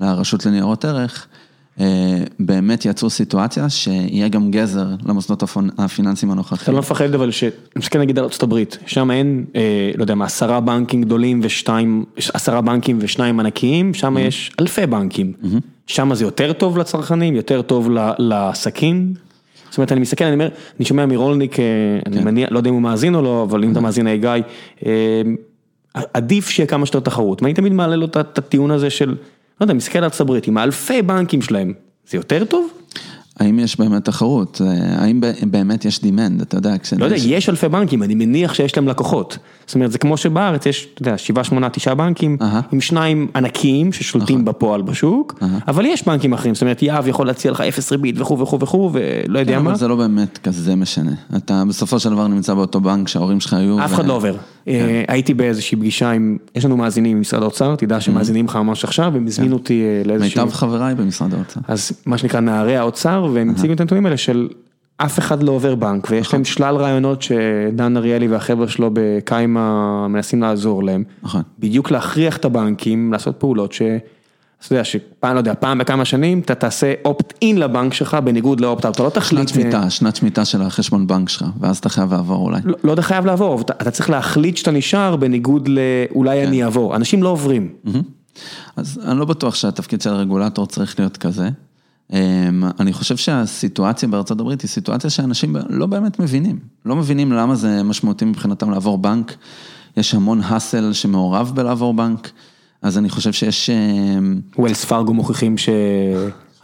לרשות 0.00 0.46
לניירות 0.46 0.84
ערך, 0.84 1.26
באמת 2.38 2.84
יצרו 2.84 3.10
סיטואציה 3.10 3.68
שיהיה 3.68 4.28
גם 4.28 4.50
גזר 4.50 4.86
למוסדות 5.06 5.42
הפיננסיים 5.78 6.32
אתה 6.32 6.32
הנוכחיים. 6.32 6.74
לא 6.74 6.80
מפחד 6.80 7.14
אבל 7.14 7.30
ש... 7.30 7.44
אני 7.44 7.52
מסתכל 7.76 7.98
נגיד 7.98 8.18
על 8.18 8.24
הברית, 8.42 8.78
שם 8.86 9.10
אין, 9.10 9.44
אה, 9.56 9.90
לא 9.96 10.02
יודע 10.02 10.14
מה, 10.14 10.24
עשרה 10.24 10.60
בנקים 10.60 11.02
גדולים 11.02 11.40
ושתיים, 11.42 12.04
עשרה 12.32 12.60
בנקים 12.60 12.98
ושניים 13.00 13.40
ענקיים, 13.40 13.94
שם 13.94 14.16
יש 14.18 14.52
אלפי 14.60 14.86
בנקים. 14.86 15.32
שם 15.86 16.14
זה 16.14 16.24
יותר 16.24 16.52
טוב 16.52 16.78
לצרכנים, 16.78 17.34
יותר 17.34 17.62
טוב 17.62 17.90
לעסקים. 18.18 19.14
זאת 19.70 19.78
אומרת, 19.78 19.92
אני 19.92 20.00
מסתכל, 20.00 20.24
אני 20.24 20.34
אומר, 20.34 20.48
אני 20.78 20.84
שומע 20.84 21.06
מרולניק, 21.06 21.60
אה, 21.60 21.64
אני 22.06 22.20
מניח, 22.20 22.48
לא 22.52 22.58
יודע 22.58 22.70
אם 22.70 22.74
הוא 22.74 22.82
מאזין 22.82 23.14
או 23.14 23.22
לא, 23.22 23.42
אבל 23.42 23.64
אם 23.64 23.72
אתה 23.72 23.80
מאזין, 23.80 24.06
היי 24.06 24.18
גיא, 24.18 24.30
אה, 24.86 25.22
עדיף 26.14 26.48
שיהיה 26.48 26.66
כמה 26.66 26.86
שיותר 26.86 27.00
תחרות. 27.00 27.42
ואני 27.42 27.54
תמיד 27.54 27.72
מעלה 27.72 27.96
לו 27.96 28.06
את 28.06 28.38
הטיעון 28.38 28.70
הזה 28.70 28.90
של, 28.90 29.14
לא 29.60 29.64
יודע, 29.64 29.74
מסתכל 29.74 29.98
על 29.98 30.10
הברית, 30.20 30.46
עם 30.46 30.58
האלפי 30.58 31.02
בנקים 31.02 31.42
שלהם, 31.42 31.72
זה 32.10 32.16
יותר 32.16 32.44
טוב? 32.44 32.68
האם 33.40 33.58
יש 33.58 33.78
באמת 33.78 34.04
תחרות? 34.04 34.60
אה, 34.64 35.02
האם 35.02 35.20
באמת 35.42 35.84
יש 35.84 35.98
demand? 35.98 36.42
אתה 36.42 36.56
יודע, 36.56 36.74
לא 36.98 37.04
יודע, 37.04 37.16
יש 37.16 37.48
אלפי 37.48 37.68
בנקים, 37.68 38.02
אני 38.02 38.14
מניח 38.14 38.54
שיש 38.54 38.76
להם 38.76 38.88
לקוחות. 38.88 39.38
זאת 39.66 39.74
אומרת, 39.74 39.92
זה 39.92 39.98
כמו 39.98 40.16
שבארץ 40.16 40.66
יש, 40.66 40.88
אתה 40.94 41.02
יודע, 41.02 41.18
שבעה, 41.18 41.44
שמונה, 41.44 41.70
תשעה 41.70 41.94
בנקים, 41.94 42.36
עם 42.72 42.80
שניים 42.80 43.28
ענקיים 43.34 43.92
ששולטים. 43.92 44.44
בפועל 44.44 44.82
בשוק, 44.82 45.34
אבל 45.68 45.86
יש 45.86 46.04
בנקים 46.06 46.32
אחרים, 46.32 46.54
זאת 46.54 46.62
אומרת, 46.62 46.82
יהב 46.82 47.08
יכול 47.08 47.26
להציע 47.26 47.50
לך 47.50 47.60
אפס 47.60 47.92
ריבית 47.92 48.20
וכו' 48.20 48.38
וכו' 48.38 48.60
וכו', 48.60 48.90
ולא 48.92 49.38
יודע 49.38 49.52
כן, 49.52 49.62
מה. 49.62 49.70
אבל 49.70 49.78
זה 49.78 49.88
לא 49.88 49.96
באמת 49.96 50.38
כזה 50.38 50.76
משנה. 50.76 51.12
אתה 51.36 51.62
בסופו 51.68 52.00
של 52.00 52.10
דבר 52.10 52.26
נמצא 52.26 52.54
באותו 52.54 52.80
בנק 52.80 53.08
שההורים 53.08 53.40
שלך 53.40 53.52
היו. 53.52 53.84
אף 53.84 53.94
אחד 53.94 54.06
לא 54.06 54.12
עובר. 54.12 54.36
כן. 54.66 54.72
אה, 54.72 55.04
הייתי 55.08 55.34
באיזושהי 55.34 55.78
פגישה 55.78 56.10
עם, 56.10 56.36
יש 56.54 56.64
לנו 56.64 56.76
מאזינים 56.76 57.16
ממשרד 57.16 57.42
האוצר, 57.42 57.76
תדע 57.76 58.00
שמאזינים 58.00 58.46
לך 58.46 58.56
ממש 58.56 58.84
עכשיו, 58.84 59.16
הם 59.16 59.26
הזמינו 59.26 59.56
כן. 59.56 59.62
אותי 59.62 59.82
אה, 59.82 60.02
לאיזשהו... 60.04 60.44
מיטב 60.44 60.54
חבריי 60.54 60.94
במשרד 60.94 61.34
האוצר. 61.34 61.60
אז 61.68 61.92
מה 62.06 62.18
שנקרא 62.18 62.40
נערי 62.40 62.76
האוצר, 62.76 63.28
והם 63.32 63.50
הציגו 63.50 63.72
את 63.72 63.80
הנתונים 63.80 64.06
האלה 64.06 64.16
של 64.16 64.48
אף 64.96 65.18
אחד 65.18 65.42
לא 65.42 65.52
עובר 65.52 65.74
בנק, 65.74 66.10
ויש 66.10 66.32
להם 66.32 66.42
נכון. 66.42 66.54
שלל 66.54 66.76
רעיונות 66.76 67.22
שדן 67.22 67.96
אריאלי 67.96 68.28
והחבר'ה 68.28 68.68
שלו 68.68 68.90
בקיימה 68.92 70.08
מנסים 70.08 70.42
לעזור 70.42 70.84
להם. 70.84 71.04
נכון. 71.22 71.42
בדיוק 71.58 71.90
להכריח 71.90 72.36
את 72.36 72.44
הבנקים 72.44 73.12
לעשות 73.12 73.36
פעולות 73.38 73.72
ש... 73.72 73.82
אתה 74.60 74.72
יודע 74.72 74.84
שפעם, 74.84 75.34
לא 75.34 75.38
יודע, 75.38 75.54
פעם 75.54 75.78
בכמה 75.78 76.04
שנים 76.04 76.40
אתה 76.40 76.54
תעשה 76.54 76.92
אין 77.42 77.58
לבנק 77.58 77.94
שלך 77.94 78.16
בניגוד 78.24 78.60
לאופט 78.60 78.84
אאוט, 78.84 78.94
אתה 78.94 79.02
לא 79.02 79.10
תחליט. 79.10 79.48
שנת 79.48 79.62
שמיטה, 79.62 79.90
שנת 79.90 80.16
שמיטה 80.16 80.44
של 80.44 80.62
החשבון 80.62 81.06
בנק 81.06 81.28
שלך, 81.28 81.44
ואז 81.60 81.78
אתה 81.78 81.88
חייב 81.88 82.12
לעבור 82.12 82.44
אולי. 82.44 82.60
לא, 82.64 82.76
לא 82.84 82.92
אתה 82.92 83.02
חייב 83.02 83.26
לעבור, 83.26 83.60
אתה, 83.60 83.72
אתה 83.72 83.90
צריך 83.90 84.10
להחליט 84.10 84.56
שאתה 84.56 84.70
נשאר 84.70 85.16
בניגוד 85.16 85.68
לאולי 85.68 86.40
כן. 86.40 86.46
אני 86.46 86.64
אעבור, 86.64 86.96
אנשים 86.96 87.22
לא 87.22 87.28
עוברים. 87.28 87.68
אז 88.76 89.00
אני 89.04 89.18
לא 89.18 89.24
בטוח 89.24 89.54
שהתפקיד 89.54 90.02
של 90.02 90.10
הרגולטור 90.10 90.66
צריך 90.66 90.98
להיות 90.98 91.16
כזה. 91.16 91.48
אמ, 92.12 92.18
אני 92.80 92.92
חושב 92.92 93.16
שהסיטואציה 93.16 94.08
בארצות 94.08 94.40
הברית 94.40 94.60
היא 94.60 94.68
סיטואציה 94.68 95.10
שאנשים 95.10 95.56
לא 95.68 95.86
באמת 95.86 96.20
מבינים. 96.20 96.58
לא 96.84 96.96
מבינים 96.96 97.32
למה 97.32 97.54
זה 97.54 97.82
משמעותי 97.82 98.24
מבחינתם 98.24 98.70
לעבור 98.70 98.98
בנק. 98.98 99.36
יש 99.96 100.14
המון 100.14 100.40
האסל 100.44 100.92
שמעורב 100.92 101.52
בלעבור 101.54 101.94
בנק, 101.94 102.30
אז 102.82 102.98
אני 102.98 103.08
חושב 103.08 103.32
שיש... 103.32 103.70
ווילס 104.58 104.84
פארגו 104.84 105.14
מוכיחים 105.14 105.58
ש... 105.58 105.68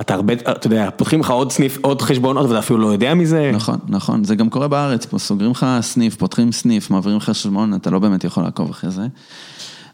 אתה 0.01 0.15
הרבה, 0.15 0.33
אתה 0.33 0.67
יודע, 0.67 0.89
פותחים 0.97 1.21
לך 1.21 1.31
עוד 1.31 1.53
סניף, 1.53 1.79
עוד 1.81 2.03
חשבונות 2.03 2.47
ואתה 2.47 2.59
אפילו 2.59 2.79
לא 2.79 2.87
יודע 2.87 3.15
מזה. 3.15 3.51
נכון, 3.55 3.79
נכון, 3.89 4.25
זה 4.25 4.35
גם 4.35 4.51
קורה 4.51 4.69
בארץ, 4.69 5.07
פה 5.07 5.19
סוגרים 5.19 5.51
לך 5.51 5.67
סניף, 5.81 6.17
פותחים 6.17 6.53
סניף, 6.53 6.91
מעבירים 6.91 7.19
לך 7.19 7.25
חשבון, 7.25 7.75
אתה 7.75 7.91
לא 7.91 7.99
באמת 7.99 8.25
יכול 8.25 8.43
לעקוב 8.43 8.71
אחרי 8.71 8.91
זה. 8.91 9.07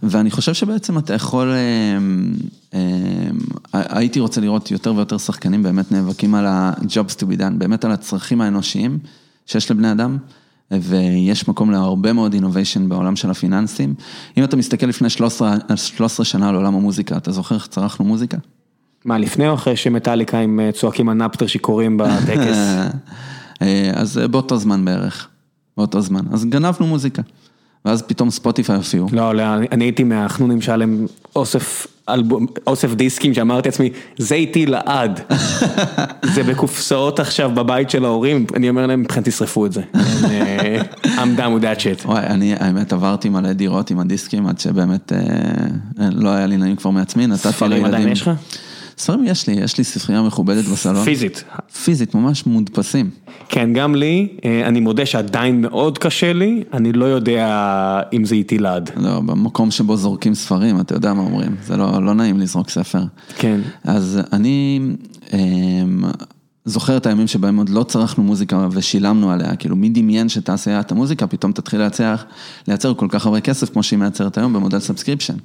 ואני 0.02 0.30
חושב 0.30 0.54
שבעצם 0.54 0.98
אתה 0.98 1.14
יכול, 1.14 1.52
אמ, 1.52 2.34
אמ, 2.74 2.78
הייתי 3.72 4.20
רוצה 4.20 4.40
לראות 4.40 4.70
יותר 4.70 4.94
ויותר 4.94 5.18
שחקנים 5.18 5.62
באמת 5.62 5.92
נאבקים 5.92 6.34
על 6.34 6.46
ה-jobs 6.46 7.14
to 7.20 7.22
be 7.22 7.38
done, 7.38 7.52
באמת 7.58 7.84
על 7.84 7.92
הצרכים 7.92 8.40
האנושיים 8.40 8.98
שיש 9.46 9.70
לבני 9.70 9.92
אדם. 9.92 10.18
ויש 10.70 11.48
מקום 11.48 11.70
להרבה 11.70 12.12
מאוד 12.12 12.34
innovation 12.34 12.88
בעולם 12.88 13.16
של 13.16 13.30
הפיננסים. 13.30 13.94
אם 14.36 14.44
אתה 14.44 14.56
מסתכל 14.56 14.86
לפני 14.86 15.10
13, 15.10 15.56
13 15.76 16.26
שנה 16.26 16.48
על 16.48 16.54
עולם 16.54 16.74
המוזיקה, 16.74 17.16
אתה 17.16 17.32
זוכר 17.32 17.54
איך 17.54 17.66
צרכנו 17.66 18.04
מוזיקה? 18.04 18.36
מה, 19.04 19.18
לפני 19.18 19.48
או 19.48 19.54
אחרי 19.54 19.76
שמטאליקה 19.76 20.38
עם 20.38 20.60
אה, 20.60 20.72
צועקים 20.72 21.08
הנפטר 21.08 21.46
שיכורים 21.46 21.96
בטקס? 21.96 22.56
אה, 23.62 23.90
אז 23.94 24.18
אה, 24.18 24.28
באותו 24.28 24.56
זמן 24.56 24.84
בערך, 24.84 25.28
באותו 25.76 26.00
זמן. 26.00 26.20
אז 26.32 26.44
גנבנו 26.44 26.86
מוזיקה. 26.86 27.22
ואז 27.84 28.02
פתאום 28.02 28.30
ספוטיפיי 28.30 28.76
הופיעו. 28.76 29.08
לא, 29.12 29.34
לא, 29.34 29.42
אני 29.72 29.84
הייתי 29.84 30.04
מהחנונים 30.04 30.60
שהיה 30.60 30.76
להם 30.76 31.06
אוסף, 31.36 31.86
אוסף 32.66 32.94
דיסקים 32.94 33.34
שאמרתי 33.34 33.68
לעצמי, 33.68 33.90
זה 34.18 34.34
איתי 34.34 34.66
לעד. 34.66 35.20
זה 36.34 36.42
בקופסאות 36.42 37.20
עכשיו 37.20 37.50
בבית 37.54 37.90
של 37.90 38.04
ההורים, 38.04 38.46
אני 38.54 38.68
אומר 38.68 38.86
להם, 38.86 39.00
מבחינתי 39.00 39.30
תשרפו 39.30 39.66
את 39.66 39.72
זה. 39.72 39.82
אה, 39.94 40.80
I'm 41.02 41.38
done 41.38 41.60
with 41.60 41.62
that 41.62 41.80
shit. 41.80 42.06
וואי, 42.06 42.26
אני 42.26 42.54
האמת 42.60 42.92
עברתי 42.92 43.28
מלא 43.28 43.52
דירות 43.52 43.90
עם 43.90 44.00
הדיסקים 44.00 44.46
עד 44.46 44.58
שבאמת 44.58 45.12
אה, 45.12 46.08
לא 46.12 46.28
היה 46.28 46.46
לי 46.46 46.56
נעים 46.56 46.76
כבר 46.76 46.90
מעצמי, 46.90 47.26
נתתי 47.26 47.48
לילדים. 47.48 47.52
ספרים 47.52 47.84
עדיין 47.84 48.08
יש 48.08 48.22
לך? 48.22 48.30
ספרים 48.98 49.24
יש 49.24 49.46
לי, 49.46 49.54
יש 49.54 49.78
לי 49.78 49.84
ספרייה 49.84 50.22
מכובדת 50.22 50.64
בסלון. 50.64 51.04
פיזית. 51.04 51.44
פיזית, 51.84 52.14
ממש 52.14 52.46
מודפסים. 52.46 53.10
כן, 53.48 53.72
גם 53.72 53.94
לי, 53.94 54.28
אה, 54.44 54.66
אני 54.68 54.80
מודה 54.80 55.06
שעדיין 55.06 55.60
מאוד 55.60 55.98
קשה 55.98 56.32
לי, 56.32 56.64
אני 56.72 56.92
לא 56.92 57.04
יודע 57.04 58.00
אם 58.12 58.24
זה 58.24 58.34
איתי 58.34 58.58
לעד. 58.58 58.90
לא, 58.96 59.20
במקום 59.20 59.70
שבו 59.70 59.96
זורקים 59.96 60.34
ספרים, 60.34 60.80
אתה 60.80 60.94
יודע 60.94 61.12
מה 61.12 61.22
אומרים, 61.22 61.56
זה 61.66 61.76
לא, 61.76 62.02
לא 62.02 62.14
נעים 62.14 62.40
לזרוק 62.40 62.70
ספר. 62.70 63.02
כן. 63.38 63.60
אז 63.84 64.20
אני 64.32 64.80
אה, 65.32 65.38
זוכר 66.64 66.96
את 66.96 67.06
הימים 67.06 67.26
שבהם 67.26 67.56
עוד 67.56 67.68
לא 67.68 67.82
צרכנו 67.82 68.24
מוזיקה 68.24 68.68
ושילמנו 68.72 69.30
עליה, 69.30 69.56
כאילו 69.56 69.76
מי 69.76 69.88
דמיין 69.88 70.28
שתעשיית 70.28 70.92
המוזיקה 70.92 71.26
פתאום 71.26 71.52
תתחיל 71.52 71.80
לייצר, 71.80 72.14
לייצר 72.68 72.94
כל 72.94 73.06
כך 73.10 73.26
הרבה 73.26 73.40
כסף 73.40 73.72
כמו 73.72 73.82
שהיא 73.82 73.98
מייצרת 73.98 74.38
היום 74.38 74.52
במודל 74.52 74.78
subscription. 74.78 75.36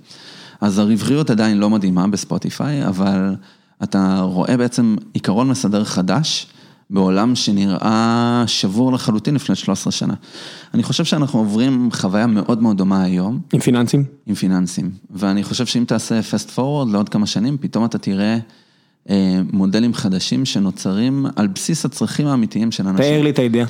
אז 0.63 0.79
הרווחיות 0.79 1.29
עדיין 1.29 1.57
לא 1.57 1.69
מדהימה 1.69 2.07
בספוטיפיי, 2.07 2.87
אבל 2.87 3.35
אתה 3.83 4.19
רואה 4.21 4.57
בעצם 4.57 4.95
עיקרון 5.13 5.49
מסדר 5.49 5.83
חדש. 5.83 6.47
בעולם 6.89 7.35
שנראה 7.35 8.43
שבור 8.47 8.93
לחלוטין 8.93 9.35
לפני 9.35 9.55
13 9.55 9.91
שנה. 9.91 10.13
אני 10.73 10.83
חושב 10.83 11.03
שאנחנו 11.03 11.39
עוברים 11.39 11.89
חוויה 11.91 12.27
מאוד 12.27 12.61
מאוד 12.61 12.77
דומה 12.77 13.03
היום. 13.03 13.39
עם 13.53 13.59
פיננסים? 13.59 14.03
עם 14.25 14.35
פיננסים. 14.35 14.91
ואני 15.11 15.43
חושב 15.43 15.65
שאם 15.65 15.83
תעשה 15.87 16.19
fast 16.19 16.57
forward 16.57 16.91
לעוד 16.91 17.09
כמה 17.09 17.25
שנים, 17.25 17.57
פתאום 17.57 17.85
אתה 17.85 17.97
תראה 17.97 18.37
אה, 19.09 19.41
מודלים 19.53 19.93
חדשים 19.93 20.45
שנוצרים 20.45 21.25
על 21.35 21.47
בסיס 21.47 21.85
הצרכים 21.85 22.27
האמיתיים 22.27 22.71
של 22.71 22.87
אנשים. 22.87 23.05
תאר 23.05 23.21
לי 23.21 23.29
את 23.29 23.39
הידיעה. 23.39 23.67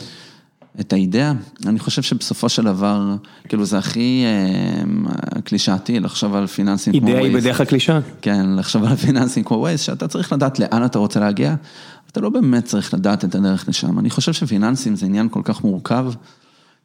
את 0.79 0.93
האידאה, 0.93 1.31
אני 1.65 1.79
חושב 1.79 2.01
שבסופו 2.01 2.49
של 2.49 2.63
דבר, 2.63 3.15
כאילו 3.47 3.65
זה 3.65 3.77
הכי 3.77 4.23
אה, 4.25 5.41
קלישאתי 5.41 5.99
לחשוב 5.99 6.35
על 6.35 6.47
פיננסים 6.47 6.93
כמו 6.93 7.01
Waze. 7.01 7.17
אידאה 7.17 7.31
היא 7.31 7.41
בדרך 7.41 7.57
כלל 7.57 7.65
קלישאה. 7.65 7.99
כן, 8.21 8.45
לחשוב 8.55 8.83
על 8.83 8.95
פיננסים 8.95 9.43
כמו 9.43 9.57
Waze, 9.57 9.81
שאתה 9.81 10.07
צריך 10.07 10.33
לדעת 10.33 10.59
לאן 10.59 10.85
אתה 10.85 10.99
רוצה 10.99 11.19
להגיע, 11.19 11.55
אתה 12.11 12.21
לא 12.21 12.29
באמת 12.29 12.65
צריך 12.65 12.93
לדעת 12.93 13.25
את 13.25 13.35
הדרך 13.35 13.69
לשם. 13.69 13.99
אני 13.99 14.09
חושב 14.09 14.33
שפיננסים 14.33 14.95
זה 14.95 15.05
עניין 15.05 15.29
כל 15.29 15.41
כך 15.43 15.63
מורכב, 15.63 16.05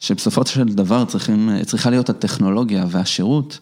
שבסופו 0.01 0.47
של 0.47 0.65
דבר 0.65 1.05
צריכים, 1.05 1.51
צריכה 1.67 1.91
להיות 1.91 2.11
הטכנולוגיה 2.11 2.85
והשירות. 2.89 3.59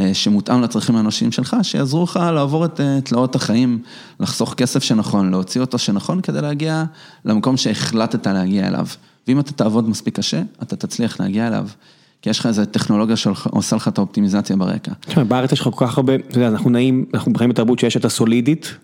אה, 0.00 0.14
שמותאם 0.14 0.62
לצרכים 0.62 0.96
האנושיים 0.96 1.32
שלך, 1.32 1.56
שיעזרו 1.62 2.04
לך 2.04 2.16
לעבור 2.34 2.64
את 2.64 2.80
אה, 2.80 3.00
תלאות 3.00 3.34
החיים, 3.34 3.82
לחסוך 4.20 4.54
כסף 4.54 4.82
שנכון, 4.82 5.30
להוציא 5.30 5.60
אותו 5.60 5.78
שנכון, 5.78 6.20
כדי 6.20 6.40
להגיע 6.40 6.84
למקום 7.24 7.56
שהחלטת 7.56 8.26
להגיע 8.26 8.66
אליו. 8.66 8.86
ואם 9.28 9.40
אתה 9.40 9.52
תעבוד 9.52 9.88
מספיק 9.88 10.16
קשה, 10.16 10.42
אתה 10.62 10.76
תצליח 10.76 11.20
להגיע 11.20 11.46
אליו. 11.46 11.68
כי 12.22 12.30
יש 12.30 12.38
לך 12.38 12.46
איזה 12.46 12.66
טכנולוגיה 12.66 13.16
שעושה 13.16 13.76
לך 13.76 13.88
את 13.88 13.98
האופטימיזציה 13.98 14.56
ברקע. 14.56 14.92
בארץ 15.28 15.52
יש 15.52 15.60
לך 15.60 15.68
כל 15.74 15.86
כך 15.86 15.98
הרבה, 15.98 16.14
אתה 16.14 16.38
יודע, 16.38 16.48
אנחנו 16.48 16.70
נעים, 16.70 17.04
אנחנו 17.14 17.32
חיים 17.34 17.50
בתרבות 17.50 17.78
שיש 17.78 17.96
את 17.96 18.04
הסולידית, 18.04 18.76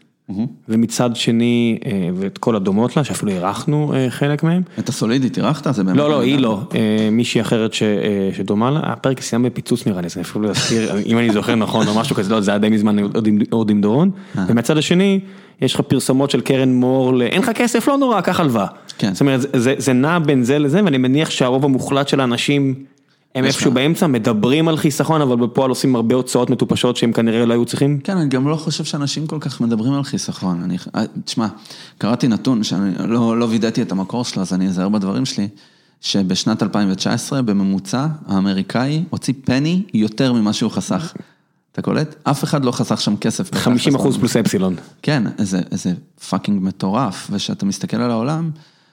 ומצד 0.68 1.16
שני, 1.16 1.78
אה, 1.86 2.08
ואת 2.14 2.38
כל 2.38 2.56
הדומות 2.56 2.96
לה, 2.96 3.04
שאפילו 3.04 3.32
אירחנו 3.32 3.92
אה, 3.94 4.10
חלק 4.10 4.42
מהם. 4.42 4.62
את 4.78 4.88
הסולידית 4.88 5.38
אירחת? 5.38 5.74
זה 5.74 5.84
באמת... 5.84 5.98
לא, 5.98 6.10
לא, 6.10 6.20
היא 6.20 6.38
לא, 6.38 6.60
אה, 6.74 7.08
מישהי 7.12 7.40
אחרת 7.40 7.74
שדומה 8.32 8.70
לה, 8.70 8.80
הפרק 8.84 9.20
סיימת 9.20 9.52
בפיצוץ 9.52 9.86
נראה 9.86 10.00
לי, 10.00 10.06
אז 10.06 10.16
אני 10.16 10.22
אפילו 10.22 10.44
לא 10.44 10.50
אזכיר, 10.50 10.92
אם 11.06 11.18
אני 11.18 11.32
זוכר 11.32 11.54
נכון 11.54 11.88
או 11.88 11.94
משהו 11.94 12.16
כזה, 12.16 12.34
לא, 12.34 12.40
זה 12.40 12.50
היה 12.50 12.58
די 12.58 12.68
מזמן 12.68 12.96
עוד 13.50 13.70
עם 13.70 13.80
דורון, 13.80 14.10
ומהצד 14.48 14.78
השני, 14.78 15.20
יש 15.60 15.74
לך 15.74 15.80
פרסומות 15.80 16.30
של 16.30 16.40
קרן 16.40 16.72
מור, 16.72 17.22
אין 17.22 17.42
לך 17.42 17.50
כסף, 17.54 17.88
לא 17.88 17.96
נורא, 17.96 18.20
קח 18.20 18.40
הלוואה. 18.40 18.66
כן. 18.98 19.14
זאת 19.14 19.20
אומרת, 19.20 19.40
זה 19.78 19.92
נע 19.92 20.18
בין 20.18 20.44
זה 20.44 20.58
לזה, 20.58 20.84
ואני 20.84 20.98
מניח 20.98 21.30
שהרוב 21.30 21.64
המוחלט 21.64 22.08
של 22.08 22.20
האנשים... 22.20 22.74
הם 23.34 23.44
איפשהו 23.44 23.72
באמצע, 23.72 24.06
מדברים 24.06 24.68
על 24.68 24.76
חיסכון, 24.76 25.20
אבל 25.20 25.36
בפועל 25.36 25.70
עושים 25.70 25.96
הרבה 25.96 26.14
הוצאות 26.14 26.50
מטופשות 26.50 26.96
שהם 26.96 27.12
כנראה 27.12 27.46
לא 27.46 27.52
היו 27.52 27.64
צריכים? 27.64 28.00
כן, 28.04 28.16
אני 28.16 28.28
גם 28.28 28.48
לא 28.48 28.56
חושב 28.56 28.84
שאנשים 28.84 29.26
כל 29.26 29.38
כך 29.40 29.60
מדברים 29.60 29.92
על 29.92 30.04
חיסכון. 30.04 30.62
אני, 30.62 30.76
אה, 30.94 31.04
תשמע, 31.24 31.46
קראתי 31.98 32.28
נתון 32.28 32.64
שאני 32.64 32.90
לא, 32.98 33.38
לא 33.38 33.44
וידאתי 33.44 33.82
את 33.82 33.92
המקור 33.92 34.24
שלו, 34.24 34.42
אז 34.42 34.52
אני 34.52 34.68
אזהר 34.68 34.88
בדברים 34.88 35.24
שלי, 35.24 35.48
שבשנת 36.00 36.62
2019, 36.62 37.42
בממוצע, 37.42 38.06
האמריקאי 38.26 39.04
הוציא 39.10 39.34
פני 39.44 39.82
יותר 39.94 40.32
ממה 40.32 40.52
שהוא 40.52 40.70
חסך. 40.70 41.12
אתה 41.72 41.82
קולט? 41.82 42.14
אף 42.22 42.44
אחד 42.44 42.64
לא 42.64 42.72
חסך 42.72 43.00
שם 43.00 43.16
כסף. 43.16 43.54
50 43.54 43.94
אחוז 43.94 44.16
פלוס 44.18 44.36
אפסילון. 44.36 44.76
כן, 45.02 45.22
איזה 45.38 45.92
fucking 46.28 46.62
מטורף, 46.62 47.28
וכשאתה 47.30 47.66
מסתכל 47.66 47.96
על 47.96 48.10
העולם, 48.10 48.50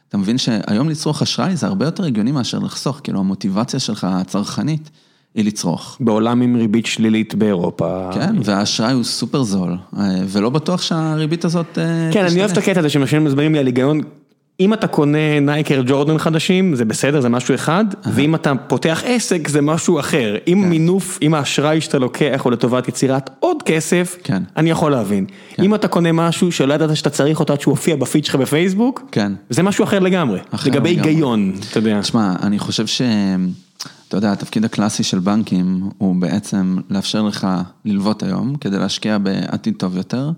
אתה 0.09 0.17
מבין 0.17 0.37
שהיום 0.37 0.89
לצרוך 0.89 1.21
אשראי 1.21 1.55
זה 1.55 1.67
הרבה 1.67 1.85
יותר 1.85 2.05
הגיוני 2.05 2.31
מאשר 2.31 2.59
לחסוך, 2.59 2.99
כאילו 3.03 3.19
המוטיבציה 3.19 3.79
שלך 3.79 4.07
הצרכנית 4.09 4.89
היא 5.35 5.45
לצרוך. 5.45 5.97
בעולם 5.99 6.41
עם 6.41 6.55
ריבית 6.55 6.85
שלילית 6.85 7.35
באירופה. 7.35 8.09
כן, 8.13 8.35
והאשראי 8.43 8.93
הוא 8.93 9.03
סופר 9.03 9.43
זול, 9.43 9.77
ולא 10.27 10.49
בטוח 10.49 10.81
שהריבית 10.81 11.45
הזאת 11.45 11.77
כן, 12.11 12.25
אני 12.25 12.39
אוהב 12.39 12.51
את 12.51 12.57
הקטע 12.57 12.79
הזה 12.79 12.89
שאנשים 12.89 13.23
מסבירים 13.23 13.53
לי 13.53 13.59
על 13.59 13.65
היגיון. 13.65 14.01
אם 14.59 14.73
אתה 14.73 14.87
קונה 14.87 15.39
נייקי 15.41 15.64
אייר 15.64 15.81
ג'ורדן 15.85 16.17
חדשים, 16.17 16.75
זה 16.75 16.85
בסדר, 16.85 17.21
זה 17.21 17.29
משהו 17.29 17.55
אחד, 17.55 17.85
ואם 18.13 18.35
אתה 18.35 18.53
פותח 18.67 19.03
עסק, 19.05 19.47
זה 19.47 19.61
משהו 19.61 19.99
אחר. 19.99 20.35
אם 20.47 20.65
מינוף, 20.69 21.19
אם 21.21 21.33
האשראי 21.33 21.81
שאתה 21.81 21.99
לוקח 21.99 22.41
הוא 22.43 22.51
לטובת 22.51 22.87
יצירת 22.87 23.29
עוד 23.39 23.63
כסף, 23.63 24.17
כן. 24.23 24.43
אני 24.57 24.69
יכול 24.69 24.91
להבין. 24.91 25.25
אם 25.61 25.75
אתה 25.75 25.87
קונה 25.87 26.11
משהו 26.11 26.51
שלא 26.51 26.73
ידעת 26.73 26.95
שאתה 26.95 27.09
צריך 27.09 27.39
אותו 27.39 27.53
עד 27.53 27.61
שהוא 27.61 27.71
הופיע 27.71 27.95
בפיד 27.95 28.25
שלך 28.25 28.35
בפייסבוק, 28.35 29.03
כן. 29.11 29.31
זה 29.49 29.63
משהו 29.63 29.83
אחר 29.83 29.99
לגמרי. 29.99 30.39
אחר 30.51 30.69
לגמרי. 30.69 30.89
היגיון, 30.89 31.53
אתה 31.69 31.77
יודע. 31.77 32.01
תשמע, 32.01 32.33
אני 32.43 32.59
חושב 32.59 32.87
ש... 32.87 33.01
אתה 34.07 34.17
יודע, 34.17 34.31
התפקיד 34.31 34.65
הקלאסי 34.65 35.03
של 35.03 35.19
בנקים 35.19 35.89
הוא 35.97 36.15
בעצם 36.15 36.77
לאפשר 36.89 37.21
לך 37.21 37.47
ללוות 37.85 38.23
היום 38.23 38.55
כדי 38.55 38.77
להשקיע 38.77 39.17
בעתיד 39.17 39.73
טוב 39.77 39.97
יותר, 39.97 40.31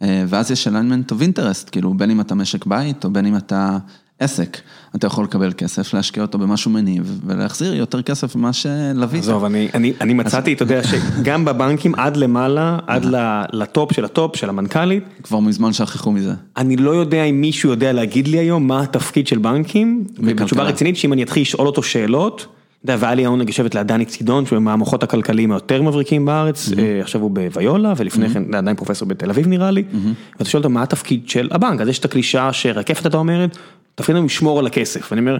ואז 0.00 0.50
יש 0.50 0.68
alignment 0.68 1.12
of 1.12 1.14
interest, 1.14 1.70
כאילו 1.70 1.94
בין 1.94 2.10
אם 2.10 2.20
אתה 2.20 2.34
משק 2.34 2.66
בית 2.66 3.04
או 3.04 3.10
בין 3.10 3.26
אם 3.26 3.36
אתה 3.36 3.78
עסק, 4.18 4.58
אתה 4.94 5.06
יכול 5.06 5.24
לקבל 5.24 5.52
כסף, 5.52 5.94
להשקיע 5.94 6.22
אותו 6.22 6.38
במשהו 6.38 6.70
מניב 6.70 7.20
ולהחזיר 7.26 7.74
יותר 7.74 8.02
כסף 8.02 8.36
ממה 8.36 8.52
שלווית. 8.52 9.22
עזוב, 9.22 9.44
אני, 9.44 9.68
אני, 9.74 9.92
אני 10.00 10.14
מצאתי, 10.14 10.52
אתה 10.52 10.62
יודע, 10.62 10.80
שגם 10.84 11.44
בבנקים 11.44 11.94
עד 11.94 12.16
למעלה, 12.16 12.78
עד 12.86 13.06
לטופ 13.52 13.92
של 13.92 14.04
הטופ 14.04 14.36
של 14.36 14.48
המנכ"לית, 14.48 15.04
כבר 15.22 15.40
מזמן 15.40 15.72
שכחו 15.72 16.12
מזה. 16.12 16.32
אני 16.56 16.76
לא 16.76 16.90
יודע 16.90 17.24
אם 17.24 17.40
מישהו 17.40 17.70
יודע 17.70 17.92
להגיד 17.92 18.28
לי 18.28 18.38
היום 18.38 18.68
מה 18.68 18.82
התפקיד 18.82 19.26
של 19.26 19.38
בנקים, 19.38 20.04
ובתשובה 20.18 20.62
רצינית 20.62 20.96
שאם 20.96 21.12
אני 21.12 21.22
אתחיל 21.22 21.42
לשאול 21.42 21.66
אותו 21.66 21.82
שאלות, 21.82 22.46
אתה 22.86 22.92
יודע, 22.92 23.02
והיה 23.02 23.14
לי 23.14 23.24
העונג 23.24 23.48
לשבת 23.48 23.74
ליד 23.74 23.86
דני 23.86 24.04
צידון, 24.04 24.46
שהוא 24.46 24.58
מהמוחות 24.58 25.02
הכלכליים 25.02 25.52
היותר 25.52 25.82
מבריקים 25.82 26.24
בארץ, 26.24 26.68
אה, 26.78 27.00
עכשיו 27.00 27.20
הוא 27.20 27.30
בוויולה, 27.30 27.92
ולפני 27.96 28.28
כן 28.28 28.54
עדיין 28.54 28.76
פרופסור 28.76 29.08
בתל 29.08 29.30
אביב 29.30 29.46
נראה 29.46 29.70
לי, 29.70 29.84
ואתה 30.32 30.50
שואל 30.50 30.60
אותו 30.60 30.70
מה 30.70 30.82
התפקיד 30.82 31.28
של 31.28 31.48
הבנק, 31.50 31.80
אז 31.80 31.88
יש 31.88 31.98
את 31.98 32.04
הקלישאה 32.04 32.52
שרקפת 32.52 33.04
הייתה 33.04 33.16
אומרת, 33.16 33.58
תפקידנו 33.94 34.24
לשמור 34.24 34.58
על 34.58 34.66
הכסף, 34.66 35.08
ואני 35.10 35.20
אומר, 35.20 35.38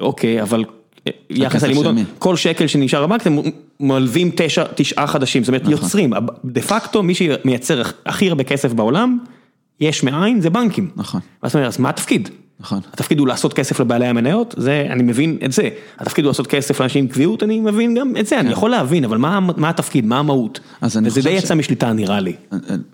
אוקיי, 0.00 0.42
אבל 0.42 0.64
אה, 1.06 1.12
יחס 1.30 1.64
הלימוד? 1.64 1.86
כל 2.18 2.36
שקל 2.36 2.66
שנשאר 2.66 3.06
בבנק, 3.06 3.22
אתם 3.22 3.36
מלווים 3.80 4.30
תשע, 4.36 4.64
תשעה 4.74 5.06
חדשים, 5.06 5.44
זאת 5.44 5.48
אומרת 5.48 5.68
יוצרים, 5.68 6.12
דה 6.44 6.60
פקטו 6.60 7.02
מי 7.02 7.14
שמייצר 7.14 7.82
הכי 8.06 8.28
הרבה 8.28 8.44
כסף 8.44 8.72
בעולם, 8.72 9.18
יש 9.80 10.02
מאין, 10.02 10.40
זה 10.40 10.50
בנקים. 10.50 10.90
נכון. 10.96 11.20
אתה 11.46 11.66
אז 11.66 11.80
מה 11.80 11.88
התפקיד? 11.88 12.28
נכון. 12.60 12.80
התפקיד 12.92 13.18
הוא 13.18 13.28
לעשות 13.28 13.52
כסף 13.52 13.80
לבעלי 13.80 14.06
המניות, 14.06 14.54
זה, 14.58 14.86
אני 14.90 15.02
מבין 15.02 15.38
את 15.44 15.52
זה. 15.52 15.68
התפקיד 15.98 16.24
הוא 16.24 16.30
לעשות 16.30 16.46
כסף 16.46 16.80
לאנשים 16.80 17.04
עם 17.04 17.10
קביעות, 17.10 17.42
אני 17.42 17.60
מבין 17.60 17.94
גם 17.94 18.12
את 18.20 18.26
זה, 18.26 18.40
אני 18.40 18.50
יכול 18.50 18.70
להבין, 18.70 19.04
אבל 19.04 19.18
מה, 19.18 19.40
מה 19.40 19.68
התפקיד, 19.68 20.06
מה 20.06 20.18
המהות? 20.18 20.60
וזה 20.82 21.00
די 21.22 21.40
ש- 21.40 21.44
יצא 21.44 21.54
משליטה 21.54 21.92
נראה 21.92 22.20
לי. 22.20 22.36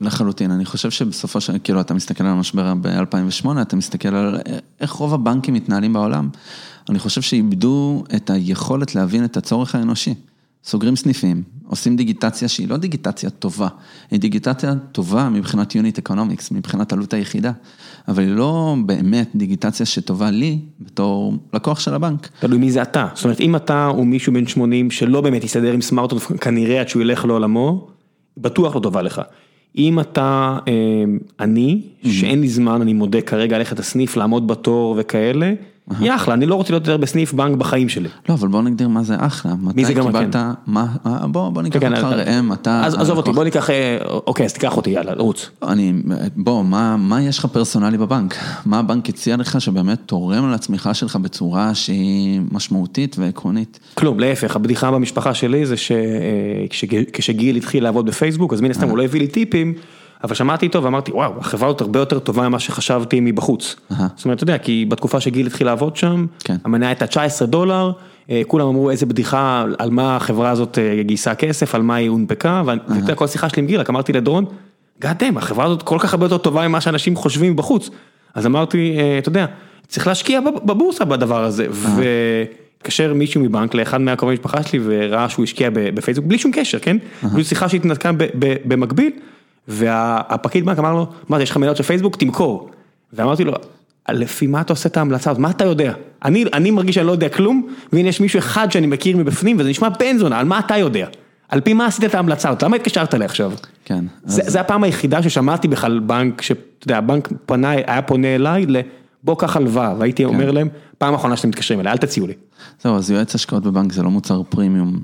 לחלוטין, 0.01 0.51
אני 0.51 0.65
חושב 0.65 0.91
שבסופו 0.91 1.41
של, 1.41 1.53
כאילו, 1.65 1.81
אתה 1.81 1.95
מסתכל 1.95 2.25
על 2.25 2.31
המשבר 2.31 2.75
ב-2008, 2.81 3.49
אתה 3.63 3.77
מסתכל 3.77 4.15
על 4.15 4.39
איך 4.81 4.91
רוב 4.93 5.15
הבנקים 5.15 5.55
מתנהלים 5.55 5.93
בעולם. 5.93 6.29
אני 6.89 6.99
חושב 6.99 7.21
שאיבדו 7.21 8.05
את 8.17 8.31
היכולת 8.31 8.95
להבין 8.95 9.25
את 9.25 9.37
הצורך 9.37 9.75
האנושי. 9.75 10.15
סוגרים 10.65 10.97
סניפים, 10.97 11.43
עושים 11.67 11.97
דיגיטציה 11.97 12.49
שהיא 12.49 12.69
לא 12.69 12.77
דיגיטציה 12.77 13.31
טובה, 13.31 13.69
היא 14.11 14.21
דיגיטציה 14.21 14.75
טובה 14.93 15.29
מבחינת 15.29 15.75
unit 15.75 15.99
economics, 15.99 16.51
מבחינת 16.51 16.93
עלות 16.93 17.15
היחידה, 17.15 17.53
אבל 18.09 18.23
היא 18.23 18.31
לא 18.31 18.77
באמת 18.87 19.31
דיגיטציה 19.35 19.87
שטובה 19.87 20.31
לי 20.31 20.59
בתור 20.81 21.35
לקוח 21.55 21.81
של 21.81 21.95
הבנק. 21.95 22.29
תלוי 22.41 22.59
מי 22.59 22.71
זה 22.71 22.83
אתה. 22.83 23.07
זאת 23.15 23.25
אומרת, 23.25 23.41
אם 23.41 23.57
אתה 23.57 23.87
הוא 23.87 24.07
מישהו 24.07 24.33
בן 24.33 24.47
80 24.47 24.91
שלא 24.91 25.21
באמת 25.21 25.45
יסתדר 25.45 25.73
עם 25.73 25.81
סמארטפון, 25.81 26.37
כנראה 26.39 26.81
עד 26.81 26.89
שהוא 26.89 27.03
ילך 27.03 27.25
לעולמו, 27.25 27.89
בטוח 28.37 28.75
לא 28.75 28.81
טובה 28.81 29.03
לך. 29.03 29.23
אם 29.79 30.01
אתה 30.01 30.59
אה, 30.69 30.73
אני, 31.41 31.81
שאין 32.05 32.41
לי 32.41 32.49
זמן, 32.49 32.81
אני 32.81 32.93
מודה 32.93 33.21
כרגע 33.21 33.59
ללכת 33.59 33.79
לסניף, 33.79 34.17
לעמוד 34.17 34.47
בתור 34.47 34.95
וכאלה, 34.99 35.53
יהיה 36.01 36.17
אחלה, 36.17 36.35
אני 36.35 36.47
לא 36.47 36.55
רוצה 36.55 36.73
להיות 36.73 36.87
יותר 36.87 36.97
בסניף 36.97 37.33
בנק 37.33 37.57
בחיים 37.57 37.89
שלי. 37.89 38.09
לא, 38.29 38.35
אבל 38.35 38.49
בוא 38.49 38.63
נגדיר 38.63 38.89
מה 38.89 39.03
זה 39.03 39.17
אחלה. 39.19 39.53
מי 39.75 39.85
זה 39.85 39.95
גם 39.95 40.07
קיבלת, 40.07 40.33
כן? 40.33 40.41
מה, 40.67 40.87
בוא, 41.23 41.51
בוא 41.51 41.63
ניקח 41.63 41.81
כן, 41.81 41.93
אותך 41.93 42.05
אה, 42.05 42.15
ראם, 42.15 42.53
אתה... 42.53 42.83
אז 42.85 42.95
עזוב 42.95 43.17
אותי. 43.17 43.33
בוא 43.33 43.45
ניקח, 43.45 43.71
אה, 43.71 43.99
אוקיי, 44.27 44.47
אז 44.47 44.53
תיקח 44.53 44.77
אותי, 44.77 44.91
יאללה, 44.91 45.13
רוץ. 45.19 45.51
אני, 45.63 45.93
בוא, 46.37 46.65
מה, 46.65 46.97
מה 46.97 47.23
יש 47.23 47.39
לך 47.39 47.47
פרסונלי 47.47 47.99
בבנק? 47.99 48.37
מה 48.67 48.79
הבנק 48.79 49.09
הציע 49.09 49.37
לך 49.37 49.61
שבאמת 49.61 49.99
תורם 50.07 50.53
לצמיחה 50.53 50.95
שלך 50.95 51.17
בצורה 51.17 51.75
שהיא 51.75 52.41
משמעותית 52.53 53.17
ועקרונית? 53.19 53.81
כלום, 53.95 54.21
להפך, 54.21 54.57
הבדיחה 54.57 54.91
במשפחה 54.91 55.35
שלי 55.35 55.67
זה 55.67 55.75
שכשגיל 56.71 57.57
התחיל 57.57 57.85
לעבוד 57.85 58.07
בפייסבוק, 58.07 58.53
אז 58.53 58.61
מן 58.61 58.71
הסתם 58.71 58.89
הוא 58.89 58.99
לא 58.99 59.03
הביא 59.03 59.21
לי 59.21 59.27
טיפים, 59.27 59.75
אבל 60.25 60.35
שמעתי 60.35 60.67
איתו 60.67 60.83
ואמרתי, 60.83 61.13
וואו, 61.13 61.33
החברה 61.41 61.69
הזאת 61.69 61.81
הרבה 61.81 61.99
יותר 61.99 62.19
טובה 62.19 62.49
ממה 62.49 62.59
שחשבתי 62.59 63.21
מבחוץ. 63.21 63.77
זאת 64.17 64.25
אומרת, 64.25 64.37
אתה 64.37 64.45
יודע, 64.45 64.59
כי 64.59 64.85
בתקופה 64.89 65.21
שגיל 65.21 65.47
התחיל 65.47 65.67
לעבוד 65.67 65.97
שם, 65.97 66.27
כן. 66.45 66.57
המניה 66.65 66.89
הייתה 66.89 67.07
19 67.07 67.49
דולר, 67.49 67.93
אה, 68.31 68.43
כולם 68.47 68.67
אמרו 68.67 68.91
איזה 68.91 69.07
בדיחה 69.07 69.65
על 69.79 69.91
מה 69.91 70.17
החברה 70.17 70.51
הזאת 70.51 70.79
אה, 70.79 71.03
גייסה 71.03 71.35
כסף, 71.35 71.75
על 71.75 71.83
מה 71.83 71.95
היא 71.95 72.09
הונפקה, 72.09 72.63
ואתה 72.67 72.83
יודע, 72.97 73.15
כל 73.15 73.27
שיחה 73.27 73.49
שלי 73.49 73.63
עם 73.63 73.67
גיל, 73.69 73.81
רק 73.81 73.91
אמרתי 73.91 74.13
לדורון, 74.13 74.45
גאדם, 75.01 75.37
החברה 75.37 75.65
הזאת 75.65 75.83
כל 75.83 75.97
כך 76.01 76.13
הרבה 76.13 76.27
יותר 76.27 76.39
טובה 76.39 76.69
ממה 76.69 76.81
שאנשים 76.81 77.17
חושבים 77.17 77.57
בחוץ. 77.57 77.91
אז 78.35 78.47
אמרתי, 78.47 78.97
אה, 78.99 79.19
אתה 79.19 79.29
יודע, 79.29 79.47
צריך 79.89 80.07
להשקיע 80.07 80.41
בב- 80.41 80.67
בבורסה 80.73 81.05
בדבר 81.05 81.45
הזה, 81.45 81.67
והתקשר 81.71 83.15
מישהו 83.15 83.41
מבנק 83.41 83.75
לאחד 83.75 84.01
מהקרובי 84.01 84.35
משפחה 84.35 84.63
שלי 84.63 84.79
וראה 84.85 85.29
שהוא 85.29 85.45
השקיע 85.45 85.71
בפייסבוק 85.73 86.27
בלי 86.27 86.39
שום 86.39 86.51
קשר, 86.55 86.79
כן? 86.79 86.97
פשוט 87.35 87.47
שיחה 87.47 87.69
שהתנתקה 87.69 88.13
ב- 88.13 88.23
ב- 88.39 88.57
במקביל, 88.65 89.11
והפקיד 89.69 90.67
בנק 90.67 90.79
אמר 90.79 90.95
לו, 90.95 91.07
מה 91.29 91.37
זה, 91.37 91.43
יש 91.43 91.51
לך 91.51 91.57
מניות 91.57 91.77
של 91.77 91.83
פייסבוק? 91.83 92.17
תמכור. 92.17 92.71
ואמרתי 93.13 93.45
לו, 93.45 93.53
לפי 94.09 94.47
מה 94.47 94.61
אתה 94.61 94.73
עושה 94.73 94.89
את 94.89 94.97
ההמלצה 94.97 95.31
הזאת? 95.31 95.41
מה 95.41 95.51
אתה 95.51 95.65
יודע? 95.65 95.93
אני, 96.25 96.45
אני 96.53 96.71
מרגיש 96.71 96.95
שאני 96.95 97.07
לא 97.07 97.13
יודע 97.13 97.29
כלום, 97.29 97.69
והנה 97.93 98.09
יש 98.09 98.21
מישהו 98.21 98.39
אחד 98.39 98.73
שאני 98.73 98.87
מכיר 98.87 99.17
מבפנים, 99.17 99.57
וזה 99.59 99.71
נשמע 99.71 99.89
בן 99.89 100.19
זונה, 100.19 100.39
על 100.39 100.47
מה 100.47 100.59
אתה 100.59 100.77
יודע? 100.77 101.07
על 101.49 101.61
פי 101.61 101.73
מה 101.73 101.87
עשית 101.87 102.05
את 102.05 102.15
ההמלצה 102.15 102.49
הזאת? 102.49 102.63
למה 102.63 102.77
התקשרת 102.77 103.15
אליי 103.15 103.25
עכשיו? 103.25 103.53
כן. 103.85 104.05
זה, 104.25 104.43
זה 104.47 104.61
הפעם 104.61 104.85
היחידה 104.85 105.23
ששמעתי 105.23 105.69
בכלל 105.69 105.99
בנק, 105.99 106.43
שאתה 106.43 106.61
יודע, 106.85 106.99
הבנק 106.99 107.29
פנה, 107.47 107.71
היה 107.71 108.03
פונה 108.03 108.35
אליי 108.35 108.67
ל... 108.67 108.77
בוא 109.25 109.37
קח 109.39 109.57
הלוואה, 109.57 109.95
והייתי 109.99 110.25
אומר 110.25 110.51
להם, 110.51 110.69
פעם 110.99 111.15
אחרונה 111.15 111.37
שאתם 111.37 111.49
מתקשרים 111.49 111.81
אליי, 111.81 111.93
אל 111.93 111.97
תציעו 111.97 112.27
לי. 112.27 112.33
זהו, 112.83 112.97
אז 112.97 113.11
יועץ 113.11 113.35
השקעות 113.35 113.63
בבנק 113.63 113.93
זה 113.93 114.03
לא 114.03 114.11
מוצר 114.11 114.43
פרימיום 114.49 114.99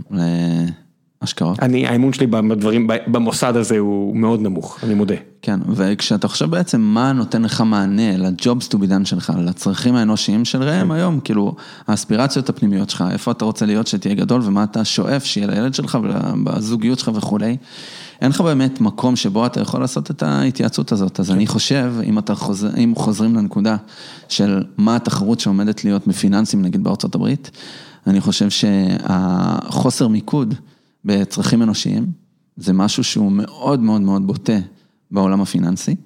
להשקעות. 1.23 1.61
אני, 1.61 1.87
האמון 1.87 2.13
שלי 2.13 2.27
בדברים, 2.27 2.87
במוסד 3.07 3.57
הזה 3.57 3.79
הוא 3.79 4.17
מאוד 4.17 4.41
נמוך, 4.41 4.79
אני 4.83 4.95
מודה. 4.95 5.15
כן, 5.43 5.61
וכשאתה 5.69 6.29
חושב 6.29 6.51
בעצם 6.51 6.81
מה 6.81 7.13
נותן 7.13 7.43
לך 7.43 7.61
מענה 7.61 8.17
לג'ובס 8.17 8.69
טו 8.69 8.79
בידן 8.79 9.05
שלך, 9.05 9.33
לצרכים 9.45 9.95
האנושיים 9.95 10.45
של 10.45 10.63
ראם 10.63 10.91
היום, 10.91 11.21
כאילו, 11.21 11.55
האספירציות 11.87 12.49
הפנימיות 12.49 12.91
שלך, 12.91 13.05
איפה 13.11 13.31
אתה 13.31 13.45
רוצה 13.45 13.67
להיות 13.67 13.87
שתהיה 13.87 14.15
גדול 14.15 14.41
ומה 14.45 14.65
אתה 14.65 14.85
שואף 14.85 15.25
שיהיה 15.25 15.47
לילד 15.47 15.75
שלך 15.75 15.99
ובזוגיות 16.03 16.99
שלך 16.99 17.11
וכולי. 17.15 17.57
אין 18.21 18.31
לך 18.31 18.41
באמת 18.41 18.81
מקום 18.81 19.17
שבו 19.17 19.47
אתה 19.47 19.61
יכול 19.61 19.81
לעשות 19.81 20.11
את 20.11 20.23
ההתייעצות 20.23 20.93
הזאת, 20.93 21.21
אז 21.21 21.31
אני 21.31 21.47
חושב, 21.47 21.93
אם 22.05 22.19
אתה 22.19 22.35
חוזר, 22.35 22.69
אם 22.77 22.93
חוזרים 22.97 23.37
לנקודה 23.37 23.77
של 24.29 24.63
מה 24.79 24.97
התחרות 24.97 25.41
שעומדת 25.41 25.85
להיות 25.85 26.07
מפיננסים 26.07 26.63
נגיד 26.63 26.85
בארצות 26.85 27.15
הברית, 27.15 27.51
אני 28.07 28.21
חושב 28.21 28.51
שהחוסר 28.51 30.09
מיקוד 30.09 30.55
בצרכים 31.09 31.63
אנושיים, 31.63 32.07
זה 32.57 32.73
משהו 32.73 33.05
שהוא 33.05 33.33
מאוד 33.33 33.81
מאוד 33.81 34.01
מאוד 34.01 34.27
בוטה 34.27 34.59
בעולם 35.11 35.41
הפיננסי. 35.41 35.97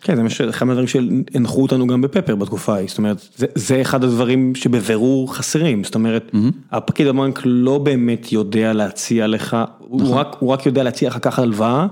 כן, 0.00 0.16
זה 0.16 0.22
משהו- 0.22 0.48
אחד 0.50 0.66
מהדברים 0.66 0.88
שהנחו 0.88 1.62
אותנו 1.62 1.86
גם 1.86 2.00
בפפר 2.00 2.34
בתקופה 2.36 2.74
ההיא, 2.74 2.88
זאת 2.88 2.98
אומרת, 2.98 3.28
זה, 3.36 3.46
זה 3.54 3.80
אחד 3.80 4.04
הדברים 4.04 4.54
שבבירור 4.54 5.34
חסרים, 5.34 5.84
זאת 5.84 5.94
אומרת, 5.94 6.30
הפקיד 6.70 7.06
בבנק 7.06 7.40
לא 7.44 7.78
באמת 7.78 8.32
יודע 8.32 8.72
להציע 8.72 9.26
לך, 9.26 9.56
הוא 9.78 10.14
רק, 10.14 10.36
הוא 10.38 10.50
רק 10.50 10.66
יודע 10.66 10.82
להציע 10.82 11.08
לך 11.08 11.16
לקחת 11.16 11.42
הלוואה, 11.42 11.86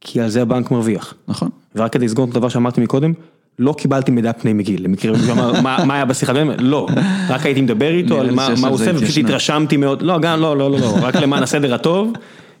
כי 0.00 0.20
על 0.20 0.28
זה 0.28 0.42
הבנק 0.42 0.70
מרוויח. 0.70 1.14
נכון. 1.28 1.48
ורק 1.74 1.92
כדי 1.92 2.04
לסגור 2.04 2.24
את 2.24 2.30
הדבר 2.30 2.48
שאמרתי 2.48 2.80
מקודם, 2.80 3.12
לא 3.58 3.74
קיבלתי 3.78 4.10
מידע 4.10 4.32
פני 4.32 4.52
מגיל, 4.52 4.84
למקרה 4.84 5.12
מישהו 5.12 5.32
אמר 5.32 5.84
מה 5.84 5.94
היה 5.94 6.04
בשיחה, 6.04 6.32
לא, 6.58 6.88
רק 7.28 7.46
הייתי 7.46 7.60
מדבר 7.60 7.90
איתו 7.90 8.20
על 8.20 8.30
מה 8.30 8.46
הוא 8.46 8.74
עושה, 8.74 8.90
ופשוט. 8.94 9.24
התרשמתי 9.24 9.76
מאוד, 9.76 10.02
לא, 10.02 10.18
גם 10.18 10.40
לא, 10.40 10.56
לא, 10.56 10.70
לא, 10.70 10.78
לא, 10.78 10.94
רק 11.02 11.16
למען 11.16 11.42
הסדר 11.42 11.74
הטוב, 11.74 12.12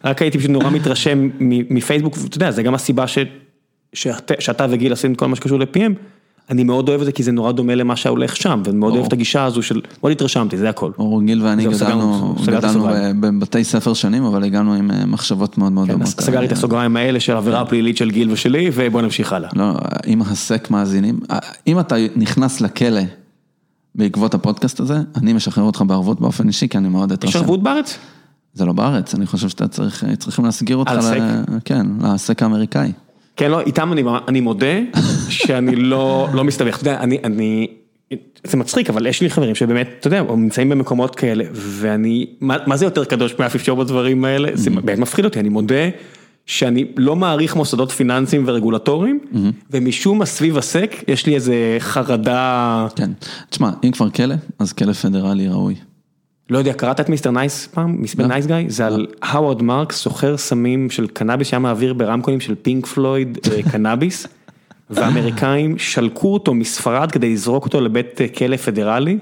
רק 0.04 0.22
הייתי 0.22 0.38
פשוט 0.38 0.50
נורא 0.50 0.70
מתרשם 0.70 1.28
מפייסבוק, 1.70 2.16
ואתה 2.22 2.36
יודע, 2.36 2.50
זה 2.50 2.62
גם 2.62 2.74
הסיבה 2.74 3.04
שאתה 4.38 4.66
וגיל 4.70 4.90
עושים 4.90 5.12
את 5.12 5.18
כל 5.18 5.28
מה 5.28 5.36
שקשור 5.36 5.58
ל-PM, 5.58 5.92
אני 6.50 6.64
מאוד 6.64 6.88
אוהב 6.88 7.00
את 7.00 7.06
זה 7.06 7.12
כי 7.12 7.22
זה 7.22 7.32
נורא 7.32 7.52
דומה 7.52 7.74
למה 7.74 7.96
שהולך 7.96 8.36
שם, 8.36 8.62
ואני 8.64 8.78
מאוד 8.78 8.94
אוהב 8.94 9.06
את 9.06 9.12
הגישה 9.12 9.44
הזו 9.44 9.62
של, 9.62 9.80
מאוד 10.02 10.12
התרשמתי, 10.12 10.56
זה 10.56 10.68
הכל. 10.68 10.90
אור 10.98 11.22
גיל 11.22 11.42
ואני 11.42 11.64
גדלנו. 11.66 12.34
בבתי 13.20 13.64
ספר 13.64 13.94
שונים, 13.94 14.24
אבל 14.24 14.44
הגענו 14.44 14.74
עם 14.74 14.90
אה, 14.90 15.06
מחשבות 15.06 15.58
מאוד 15.58 15.72
מאוד 15.72 15.86
כן, 15.86 15.92
דומות. 15.92 16.06
אז 16.06 16.14
סגרתי 16.20 16.46
את 16.46 16.52
הסוגריים 16.52 16.96
האלה 16.96 17.20
של 17.20 17.36
עבירה 17.36 17.64
פלילית 17.64 17.96
של 17.96 18.10
גיל 18.10 18.30
ושלי, 18.30 18.70
ובוא 18.74 19.02
נמשיך 19.02 19.32
הלאה. 19.32 19.48
לא, 19.56 19.74
אם 20.06 20.22
הסק 20.22 20.70
מאזינים, 20.70 21.20
אה, 21.30 21.38
אם 21.66 21.80
אתה 21.80 21.96
נכנס 22.16 22.60
לכלא 22.60 23.00
בעקבות 23.94 24.34
הפודקאסט 24.34 24.80
הזה, 24.80 24.98
אני 25.16 25.32
משחרר 25.32 25.64
אותך 25.64 25.82
בערבות 25.86 26.20
באופן 26.20 26.48
אישי, 26.48 26.68
כי 26.68 26.78
אני 26.78 26.88
מאוד 26.88 27.10
יש 27.10 27.18
אתרשם. 27.18 27.38
ערבות 27.38 27.62
בארץ? 27.62 27.98
זה 28.54 28.64
לא 28.64 28.72
בארץ, 28.72 29.14
אני 29.14 29.26
חושב 29.26 29.48
שאתה 29.48 29.68
צריך, 29.68 30.04
צריכים 30.18 30.44
להסגיר 30.44 30.76
אותך, 30.76 30.90
על 30.90 30.98
ל- 30.98 31.02
סק? 31.02 31.20
כן, 31.64 31.86
לסק 32.02 32.42
האמריקאי. 32.42 32.92
כן, 33.38 33.50
לא, 33.50 33.60
איתם 33.60 33.92
אני, 33.92 34.02
אני 34.28 34.40
מודה 34.40 34.80
שאני 35.28 35.76
לא, 35.76 36.28
לא 36.32 36.44
מסתבך. 36.44 36.80
אתה 36.82 36.90
יודע, 36.90 37.00
אני, 37.00 37.18
אני, 37.24 37.66
זה 38.44 38.56
מצחיק, 38.56 38.90
אבל 38.90 39.06
יש 39.06 39.20
לי 39.20 39.30
חברים 39.30 39.54
שבאמת, 39.54 39.88
אתה 40.00 40.06
יודע, 40.06 40.18
הם 40.18 40.42
נמצאים 40.42 40.68
במקומות 40.68 41.14
כאלה, 41.14 41.44
ואני, 41.52 42.26
מה, 42.40 42.56
מה 42.66 42.76
זה 42.76 42.84
יותר 42.84 43.04
קדוש 43.04 43.34
מאף 43.38 43.54
אפשר 43.54 43.74
בדברים 43.74 44.24
האלה? 44.24 44.50
זה 44.54 44.70
באמת 44.70 44.98
מפחיד 44.98 45.24
אותי, 45.24 45.40
אני 45.40 45.48
מודה 45.48 45.88
שאני 46.46 46.84
לא 46.96 47.16
מעריך 47.16 47.56
מוסדות 47.56 47.92
פיננסיים 47.92 48.44
ורגולטוריים, 48.46 49.18
ומשום 49.70 50.18
מה 50.18 50.26
סביב 50.26 50.58
הסק, 50.58 50.96
יש 51.08 51.26
לי 51.26 51.34
איזה 51.34 51.76
חרדה... 51.78 52.86
כן, 52.96 53.10
תשמע, 53.50 53.70
אם 53.84 53.90
כבר 53.90 54.10
כלא, 54.10 54.34
אז 54.58 54.72
כלא 54.72 54.92
פדרלי 54.92 55.48
ראוי. 55.48 55.74
לא 56.50 56.58
יודע, 56.58 56.72
קראת 56.72 57.00
את 57.00 57.08
מיסטר 57.08 57.30
נייס 57.30 57.66
פעם? 57.66 57.96
מיסטר 58.00 58.26
נייס 58.26 58.46
גאי? 58.46 58.64
זה 58.68 58.86
על 58.86 59.06
האוורד 59.22 59.62
מרקס, 59.62 59.96
סוחר 59.96 60.36
סמים 60.36 60.90
של 60.90 61.06
קנאביס 61.06 61.48
שהיה 61.48 61.60
מעביר 61.60 61.94
ברמקולים 61.94 62.40
של 62.40 62.54
פינק 62.62 62.86
פלויד 62.86 63.38
קנאביס, 63.72 64.26
ואמריקאים 64.90 65.78
שלקחו 65.78 66.34
אותו 66.34 66.54
מספרד 66.54 67.10
כדי 67.10 67.32
לזרוק 67.32 67.64
אותו 67.64 67.80
לבית 67.80 68.20
כלא 68.36 68.56
פדרלי, 68.56 69.18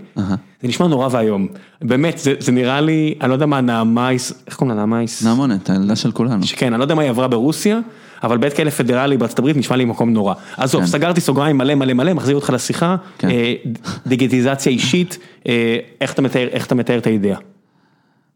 זה 0.63 0.69
נשמע 0.69 0.87
נורא 0.87 1.09
ואיום, 1.11 1.49
באמת, 1.83 2.21
זה 2.39 2.53
נראה 2.53 2.81
לי, 2.81 3.15
אני 3.21 3.29
לא 3.29 3.35
יודע 3.35 3.47
מה 3.47 3.61
נעמה 3.61 3.97
יש, 3.97 4.33
איך 4.47 4.57
קוראים 4.57 4.77
לה 4.77 4.83
נעמה 4.83 5.04
יש? 5.04 5.25
נעמונת, 5.25 5.71
הילדה 5.71 5.97
של 5.97 6.13
כולנו. 6.13 6.43
כן, 6.57 6.73
אני 6.73 6.79
לא 6.79 6.85
יודע 6.85 6.95
מה 6.95 7.03
היא 7.03 7.11
עברה 7.11 7.29
ברוסיה, 7.29 7.81
אבל 8.27 8.39
בית 8.39 8.53
כלא 8.53 8.71
פדרלי 8.71 9.17
בארצות 9.17 9.39
הברית 9.39 9.57
נשמע 9.57 9.77
לי 9.77 9.85
מקום 9.85 10.13
נורא. 10.13 10.35
עזוב, 10.57 10.87
סגרתי 10.87 11.21
סוגריים 11.21 11.59
מלא 11.59 11.75
מלא 11.75 11.93
מלא, 11.93 12.13
מחזיר 12.13 12.37
אותך 12.37 12.51
לשיחה, 12.51 12.97
דיגיטיזציה 14.07 14.73
אישית, 14.73 15.19
איך 16.01 16.13
אתה 16.67 16.75
מתאר 16.75 16.99
את 16.99 17.07
האידאה? 17.07 17.37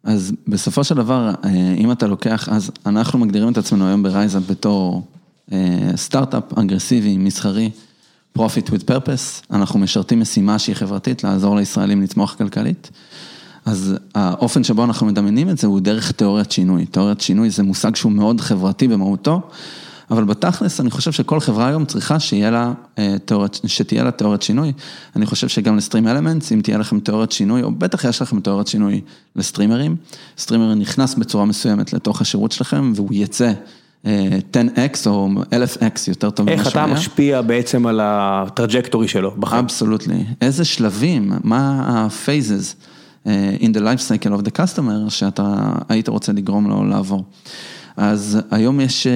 אז 0.04 0.32
בסופו 0.48 0.84
של 0.84 0.94
דבר, 0.94 1.30
אם 1.78 1.92
אתה 1.92 2.06
לוקח, 2.06 2.48
אז 2.48 2.70
אנחנו 2.86 3.18
מגדירים 3.18 3.52
את 3.52 3.58
עצמנו 3.58 3.86
היום 3.86 4.02
ברייזאפ 4.02 4.42
בתור 4.50 5.02
סטארט-אפ 5.96 6.58
אגרסיבי, 6.58 7.18
מסחרי, 7.18 7.70
Profit 8.38 8.68
with 8.68 8.90
Purpose, 8.90 9.46
אנחנו 9.50 9.78
משרתים 9.78 10.20
משימה 10.20 10.58
שהיא 10.58 10.76
חברתית, 10.76 11.24
לעזור 11.24 11.56
לישראלים 11.56 12.02
לצמוח 12.02 12.34
כלכלית. 12.34 12.90
אז 13.70 13.94
האופן 14.14 14.64
שבו 14.64 14.84
אנחנו 14.84 15.06
מדמיינים 15.06 15.48
את 15.48 15.58
זה 15.58 15.66
הוא 15.66 15.80
דרך 15.80 16.12
תיאוריית 16.12 16.52
שינוי. 16.52 16.86
תיאוריית 16.86 17.20
שינוי 17.20 17.50
זה 17.50 17.62
מושג 17.62 17.96
שהוא 17.96 18.12
מאוד 18.12 18.40
חברתי 18.40 18.88
במהותו, 18.88 19.40
אבל 20.10 20.24
בתכלס 20.24 20.80
אני 20.80 20.90
חושב 20.90 21.12
שכל 21.12 21.40
חברה 21.40 21.66
היום 21.66 21.84
צריכה 21.84 22.20
שתהיה 22.20 22.50
לה 22.50 22.72
תיאוריית, 23.24 23.60
שתהיה 23.66 24.04
לה 24.04 24.10
תיאוריית 24.10 24.42
שינוי. 24.42 24.72
אני 25.16 25.26
חושב 25.26 25.48
שגם 25.48 25.76
ל-StreamElements, 25.76 26.52
אם 26.52 26.60
תהיה 26.60 26.78
לכם 26.78 27.00
תיאוריית 27.00 27.32
שינוי, 27.32 27.62
או 27.62 27.72
בטח 27.72 28.04
יש 28.04 28.22
לכם 28.22 28.40
תיאוריית 28.40 28.68
שינוי 28.68 29.00
לסטרימרים, 29.36 29.96
סטרימר 30.38 30.74
נכנס 30.74 31.14
בצורה 31.14 31.44
מסוימת 31.44 31.92
לתוך 31.92 32.20
השירות 32.20 32.52
שלכם 32.52 32.92
והוא 32.94 33.08
יצא 33.12 33.52
10x 34.04 34.08
או 35.06 35.28
1000x 35.50 36.00
יותר 36.08 36.30
טוב 36.30 36.46
ממה 36.46 36.56
שהיה. 36.56 36.66
איך 36.66 36.72
אתה 36.72 36.86
משפיע 36.86 37.42
בעצם 37.42 37.86
על 37.86 38.00
הטראג'קטורי 38.02 39.08
שלו 39.08 39.30
בחיים? 39.38 39.64
אבסולוטלי. 39.64 40.24
איזה 40.40 40.64
שלבים, 40.64 41.32
מה 41.44 41.82
ה-phases 41.86 42.74
in 43.60 43.72
the 43.74 43.80
life 43.80 44.00
cycle 44.00 44.40
of 44.40 44.46
the 44.46 44.58
customer 44.58 45.10
שאתה 45.10 45.72
היית 45.88 46.08
רוצה 46.08 46.32
לגרום 46.32 46.68
לו 46.68 46.84
לעבור. 46.84 47.24
אז 47.96 48.38
היום 48.50 48.80
יש 48.80 49.06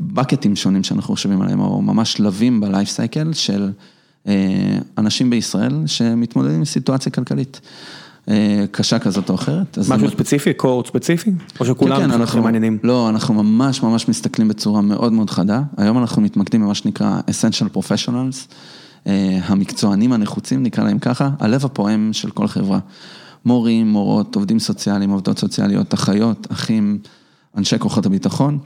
בקטים 0.00 0.56
שונים 0.56 0.84
שאנחנו 0.84 1.14
חושבים 1.14 1.42
עליהם, 1.42 1.60
או 1.60 1.82
ממש 1.82 2.12
שלבים 2.12 2.60
ב-life 2.60 2.96
cycle 2.96 3.32
של 3.32 3.70
אנשים 4.98 5.30
בישראל 5.30 5.82
שמתמודדים 5.86 6.56
עם 6.56 6.64
סיטואציה 6.64 7.12
כלכלית. 7.12 7.60
קשה 8.70 8.98
כזאת 8.98 9.30
או 9.30 9.34
אחרת. 9.34 9.78
משהו 9.88 10.10
ספציפי, 10.10 10.54
קורט 10.54 10.86
ספציפי? 10.86 11.30
או 11.60 11.64
שכולם 11.64 12.02
אנחנו 12.02 12.42
מעניינים? 12.42 12.78
לא, 12.82 13.08
אנחנו 13.08 13.34
ממש 13.34 13.82
ממש 13.82 14.08
מסתכלים 14.08 14.48
בצורה 14.48 14.80
מאוד 14.80 15.12
מאוד 15.12 15.30
חדה. 15.30 15.62
היום 15.76 15.98
אנחנו 15.98 16.22
מתמקדים 16.22 16.62
במה 16.62 16.74
שנקרא 16.74 17.20
Essential 17.30 17.76
Professionals, 17.76 18.54
המקצוענים 19.44 20.12
הנחוצים, 20.12 20.62
נקרא 20.62 20.84
להם 20.84 20.98
ככה, 20.98 21.30
הלב 21.40 21.64
הפועם 21.64 22.12
של 22.12 22.30
כל 22.30 22.48
חברה. 22.48 22.78
מורים, 23.44 23.88
מורות, 23.88 24.34
עובדים 24.34 24.58
סוציאליים, 24.58 25.10
עובדות 25.10 25.38
סוציאליות, 25.38 25.94
אחיות, 25.94 26.46
אחים, 26.52 26.98
אנשי 27.56 27.78
כוחות 27.78 28.06
הביטחון. 28.06 28.58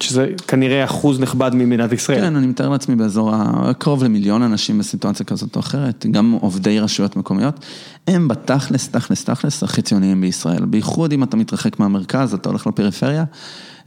שזה 0.00 0.28
כנראה 0.48 0.84
אחוז 0.84 1.20
נכבד 1.20 1.50
ממדינת 1.54 1.92
ישראל. 1.92 2.20
כן, 2.20 2.36
אני 2.36 2.46
מתאר 2.46 2.68
לעצמי 2.68 2.96
באזור 2.96 3.30
הקרוב 3.34 4.04
למיליון 4.04 4.42
אנשים 4.42 4.78
בסיטואציה 4.78 5.26
כזאת 5.26 5.56
או 5.56 5.60
אחרת, 5.60 6.06
גם 6.10 6.32
עובדי 6.40 6.80
רשויות 6.80 7.16
מקומיות, 7.16 7.64
הם 8.08 8.28
בתכלס, 8.28 8.88
תכלס, 8.88 9.24
תכלס, 9.24 9.62
הכי 9.62 9.82
ציוניים 9.82 10.20
בישראל. 10.20 10.64
בייחוד 10.64 11.12
אם 11.12 11.22
אתה 11.22 11.36
מתרחק 11.36 11.80
מהמרכז, 11.80 12.34
אתה 12.34 12.48
הולך 12.48 12.66
לפריפריה, 12.66 13.24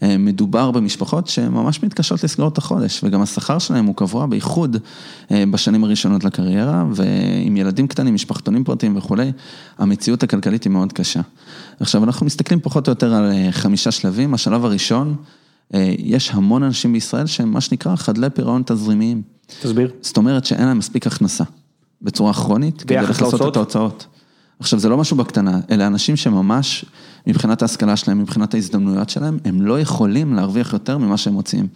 מדובר 0.02 0.72
במשפחות 0.72 1.28
שממש 1.28 1.84
מתקשות 1.84 2.24
לסגור 2.24 2.48
את 2.48 2.58
החודש, 2.58 3.02
וגם 3.04 3.22
השכר 3.22 3.60
שלהם 3.60 3.86
הוא 3.86 3.95
קבוע 3.95 4.26
בייחוד 4.26 4.78
בשנים 5.32 5.84
הראשונות 5.84 6.24
לקריירה, 6.24 6.86
ועם 6.91 7.58
ילדים 7.58 7.88
קטנים, 7.88 8.14
משפחתונים 8.14 8.64
פרטיים 8.64 8.98
וכולי, 8.98 9.32
המציאות 9.78 10.24
הכלכלית 10.24 10.64
היא 10.64 10.72
מאוד 10.72 10.93
קשה. 10.93 11.22
עכשיו, 11.80 12.04
אנחנו 12.04 12.26
מסתכלים 12.26 12.60
פחות 12.60 12.88
או 12.88 12.91
יותר 12.91 13.14
על 13.14 13.32
חמישה 13.52 13.91
שלבים, 13.91 14.34
השלב 14.34 14.66
הראשון, 14.66 15.16
יש 15.98 16.32
המון 16.34 16.64
אנשים 16.64 16.93
בישראל 16.93 17.26
שהם 17.26 17.52
מה 17.52 17.62
שנקרא 17.62 17.95
חדלי 17.95 18.30
פירעון 18.30 18.64
תזרימיים. 18.66 19.22
תסביר. 19.62 19.91
זאת 20.02 20.18
אומרת 20.18 20.45
שאין 20.45 20.68
להם 20.68 20.78
מספיק 20.78 21.08
הכנסה, 21.08 21.43
בצורה 22.02 22.34
כרונית, 22.34 22.82
כדי 22.82 22.95
לכסות 22.95 23.48
את 23.48 23.56
ההוצאות. 23.56 24.08
עכשיו 24.60 24.80
זה 24.80 24.89
לא 24.89 24.97
משהו 24.97 25.18
בקטנה, 25.18 25.60
אלה 25.72 25.88
אנשים 25.88 26.16
שממש, 26.16 26.86
מבחינת 27.28 27.62
ההשכלה 27.62 27.97
שלהם, 27.97 28.20
מבחינת 28.20 28.53
ההזדמנויות 28.53 29.10
שלהם, 29.10 29.38
הם 29.45 29.62
לא 29.62 29.80
יכולים 29.80 30.34
להרוויח 30.34 30.74
יותר 30.74 30.97
ממה 30.97 31.18
שהם 31.18 31.34
מוצאים. 31.34 31.68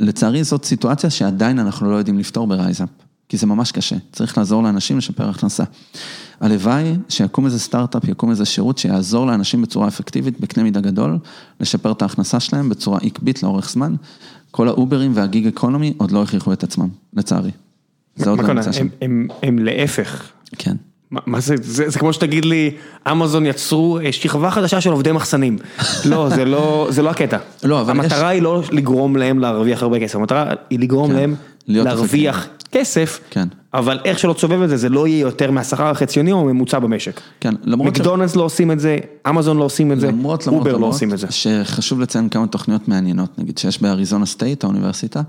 לצערי 0.00 0.44
זאת 0.44 0.64
סיטואציה 0.64 1.10
שעדיין 1.10 1.58
אנחנו 1.58 1.90
לא 1.90 1.96
יודעים 1.96 2.18
לפתור 2.18 2.46
ברייזאפ, 2.46 2.88
כי 3.28 3.36
זה 3.36 3.46
ממש 3.46 3.72
קשה, 3.72 3.96
צריך 4.12 4.38
לעזור 4.38 4.62
לאנשים 4.62 4.98
לשפר 4.98 5.28
הכנסה. 5.28 5.64
הלוואי 6.40 6.96
שיקום 7.08 7.46
איזה 7.46 7.58
סטארט-אפ, 7.58 8.08
יקום 8.08 8.30
איזה 8.30 8.44
שירות 8.44 8.78
שיעזור 8.78 9.26
לאנשים 9.26 9.62
בצורה 9.62 9.88
אפקטיבית, 9.88 10.40
בקנה 10.40 10.64
מידה 10.64 10.80
גדול, 10.80 11.18
לשפר 11.60 11.92
את 11.92 12.02
ההכנסה 12.02 12.40
שלהם 12.40 12.68
בצורה 12.68 12.98
עקבית 13.02 13.42
לאורך 13.42 13.70
זמן. 13.70 13.94
כל 14.50 14.68
האוברים 14.68 15.12
והגיג 15.14 15.46
אקונומי 15.46 15.92
עוד 15.96 16.10
לא 16.10 16.18
הוכיחו 16.18 16.52
את 16.52 16.62
עצמם, 16.62 16.88
לצערי. 17.12 17.50
זה 18.16 18.30
עוד 18.30 18.40
לא 18.40 18.54
נמצא 18.54 18.72
שם. 18.72 18.86
הם 19.42 19.58
להפך. 19.58 20.30
כן. 20.58 20.76
מה 21.10 21.40
זה, 21.40 21.54
זה 21.62 21.98
כמו 21.98 22.12
שתגיד 22.12 22.44
לי, 22.44 22.70
אמזון 23.10 23.46
יצרו 23.46 23.98
שכבה 24.10 24.50
חדשה 24.50 24.80
של 24.80 24.90
עובדי 24.90 25.12
מחסנים. 25.12 25.58
לא, 26.04 26.28
זה 26.90 27.02
לא 27.02 27.10
הקטע. 27.10 27.38
לא, 27.62 27.80
אבל 27.80 27.94
יש... 27.94 28.00
המטרה 28.00 28.28
היא 28.28 28.42
לא 28.42 28.62
לגרום 28.70 29.16
להם 29.16 29.38
להרוויח 29.38 29.82
הרבה 29.82 30.00
כסף, 30.00 30.16
המטרה 30.16 30.52
היא 30.70 30.78
לגרום 30.78 31.12
להם 31.12 31.34
להרוויח 31.68 32.46
כסף, 32.72 33.20
אבל 33.74 33.98
איך 34.04 34.18
שלא 34.18 34.32
תסובב 34.32 34.62
את 34.62 34.68
זה, 34.68 34.76
זה 34.76 34.88
לא 34.88 35.06
יהיה 35.06 35.20
יותר 35.20 35.50
מהשכר 35.50 35.86
החציוני 35.86 36.32
או 36.32 36.44
ממוצע 36.44 36.78
במשק. 36.78 37.20
כן, 37.40 37.54
למרות 37.64 37.96
ש... 37.96 37.98
מקדונלדס 37.98 38.36
לא 38.36 38.42
עושים 38.42 38.70
את 38.70 38.80
זה, 38.80 38.98
אמזון 39.28 39.56
לא 39.56 39.64
עושים 39.64 39.92
את 39.92 40.00
זה, 40.00 40.10
Uber 40.46 40.76
לא 40.76 40.86
עושים 40.86 41.12
את 41.12 41.18
זה. 41.18 41.26
שחשוב 41.30 42.00
לציין 42.00 42.28
כמה 42.28 42.46
תוכניות 42.46 42.88
מעניינות, 42.88 43.38
נגיד 43.38 43.58
שיש 43.58 43.82
באריזונה 43.82 44.26
סטייט, 44.26 44.64
האוניברסיטה, 44.64 45.22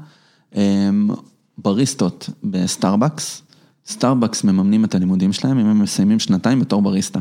בריסטות 1.57 2.29
בסטארבקס, 2.43 3.41
סטארבקס 3.88 4.43
מממנים 4.43 4.86
את 4.86 4.95
הלימודים 4.95 5.34
שלהם, 5.34 5.59
אם 5.59 5.65
הם 5.65 5.79
מסיימים 5.79 6.19
שנתיים 6.19 6.59
בתור 6.59 6.82
בריסטה. 6.82 7.19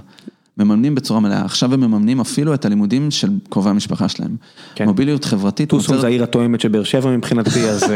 מממנים 0.58 0.94
בצורה 0.94 1.20
מלאה, 1.20 1.44
עכשיו 1.44 1.74
הם 1.74 1.80
מממנים 1.80 2.20
אפילו 2.20 2.54
את 2.54 2.64
הלימודים 2.64 3.10
של 3.10 3.28
קרובי 3.50 3.70
המשפחה 3.70 4.08
שלהם. 4.08 4.36
מוביליות 4.80 5.24
חברתית. 5.24 5.68
טוסון 5.68 6.00
זה 6.00 6.06
העיר 6.06 6.22
התואמת 6.22 6.60
של 6.60 6.68
באר 6.68 6.82
שבע 6.82 7.10
מבחינתי, 7.10 7.68
אז 7.68 7.84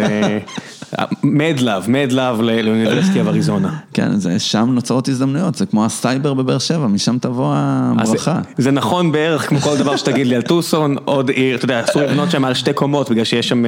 mad 1.22 1.58
love, 1.58 1.86
mad 1.86 2.12
love 2.12 2.42
ל-University 2.42 3.20
אריזונה. 3.20 3.76
כן, 3.92 4.10
שם 4.38 4.70
נוצרות 4.72 5.08
הזדמנויות, 5.08 5.54
זה 5.54 5.66
כמו 5.66 5.84
הסייבר 5.84 6.34
בבאר 6.34 6.58
שבע, 6.58 6.86
משם 6.86 7.16
תבוא 7.20 7.54
הברכה. 7.56 8.40
זה 8.58 8.70
נכון 8.70 9.12
בערך 9.12 9.48
כמו 9.48 9.58
כל 9.58 9.76
דבר 9.76 9.96
שתגיד 9.96 10.26
לי 10.26 10.36
על 10.36 10.42
טוסון, 10.42 10.96
עוד 11.04 11.28
עיר, 11.28 11.56
אתה 11.56 11.64
יודע, 11.64 11.84
אסור 11.84 12.02
לבנות 12.02 12.30
שם 12.30 12.44
על 12.44 12.54
שתי 12.54 12.72
קומות, 12.72 13.10
בגלל 13.10 13.24
שיש 13.24 13.48
שם 13.48 13.64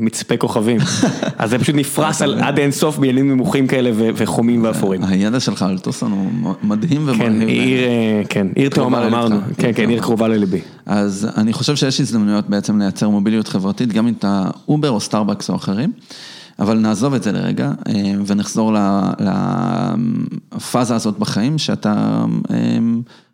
מצפה 0.00 0.36
כוכבים. 0.36 0.78
אז 1.38 1.50
זה 1.50 1.58
פשוט 1.58 1.74
נפרס 1.74 2.22
עד 2.22 2.58
אין 2.58 2.70
סוף 2.70 2.98
בבניינים 2.98 3.30
נמוכים 3.30 3.66
כאלה 3.66 3.90
וחומים 3.94 4.64
ואפורים. 4.64 5.04
הידע 5.04 5.40
שלך 5.40 5.62
על 5.62 5.78
טוסון 5.78 6.12
הוא 6.12 6.54
מדהים 6.62 7.08
ומרהיב. 7.08 8.25
כן, 8.28 8.46
עיר 8.54 8.68
תאומה 8.68 9.06
אמרנו, 9.06 9.40
כן, 9.58 9.70
כן, 9.74 9.88
עיר 9.88 10.00
קרובה 10.00 10.28
לליבי. 10.28 10.60
אז 10.86 11.28
אני 11.36 11.52
חושב 11.52 11.76
שיש 11.76 12.00
הזדמנויות 12.00 12.48
בעצם 12.48 12.78
לייצר 12.78 13.08
מוביליות 13.08 13.48
חברתית, 13.48 13.92
גם 13.92 14.06
אם 14.06 14.14
אתה 14.18 14.50
Uber 14.68 14.90
או 14.90 15.00
סטארבקס 15.00 15.50
או 15.50 15.56
אחרים, 15.56 15.92
אבל 16.58 16.78
נעזוב 16.78 17.14
את 17.14 17.22
זה 17.22 17.32
לרגע 17.32 17.72
ונחזור 18.26 18.76
לפאזה 20.54 20.94
הזאת 20.94 21.18
בחיים, 21.18 21.58
שאתה 21.58 22.24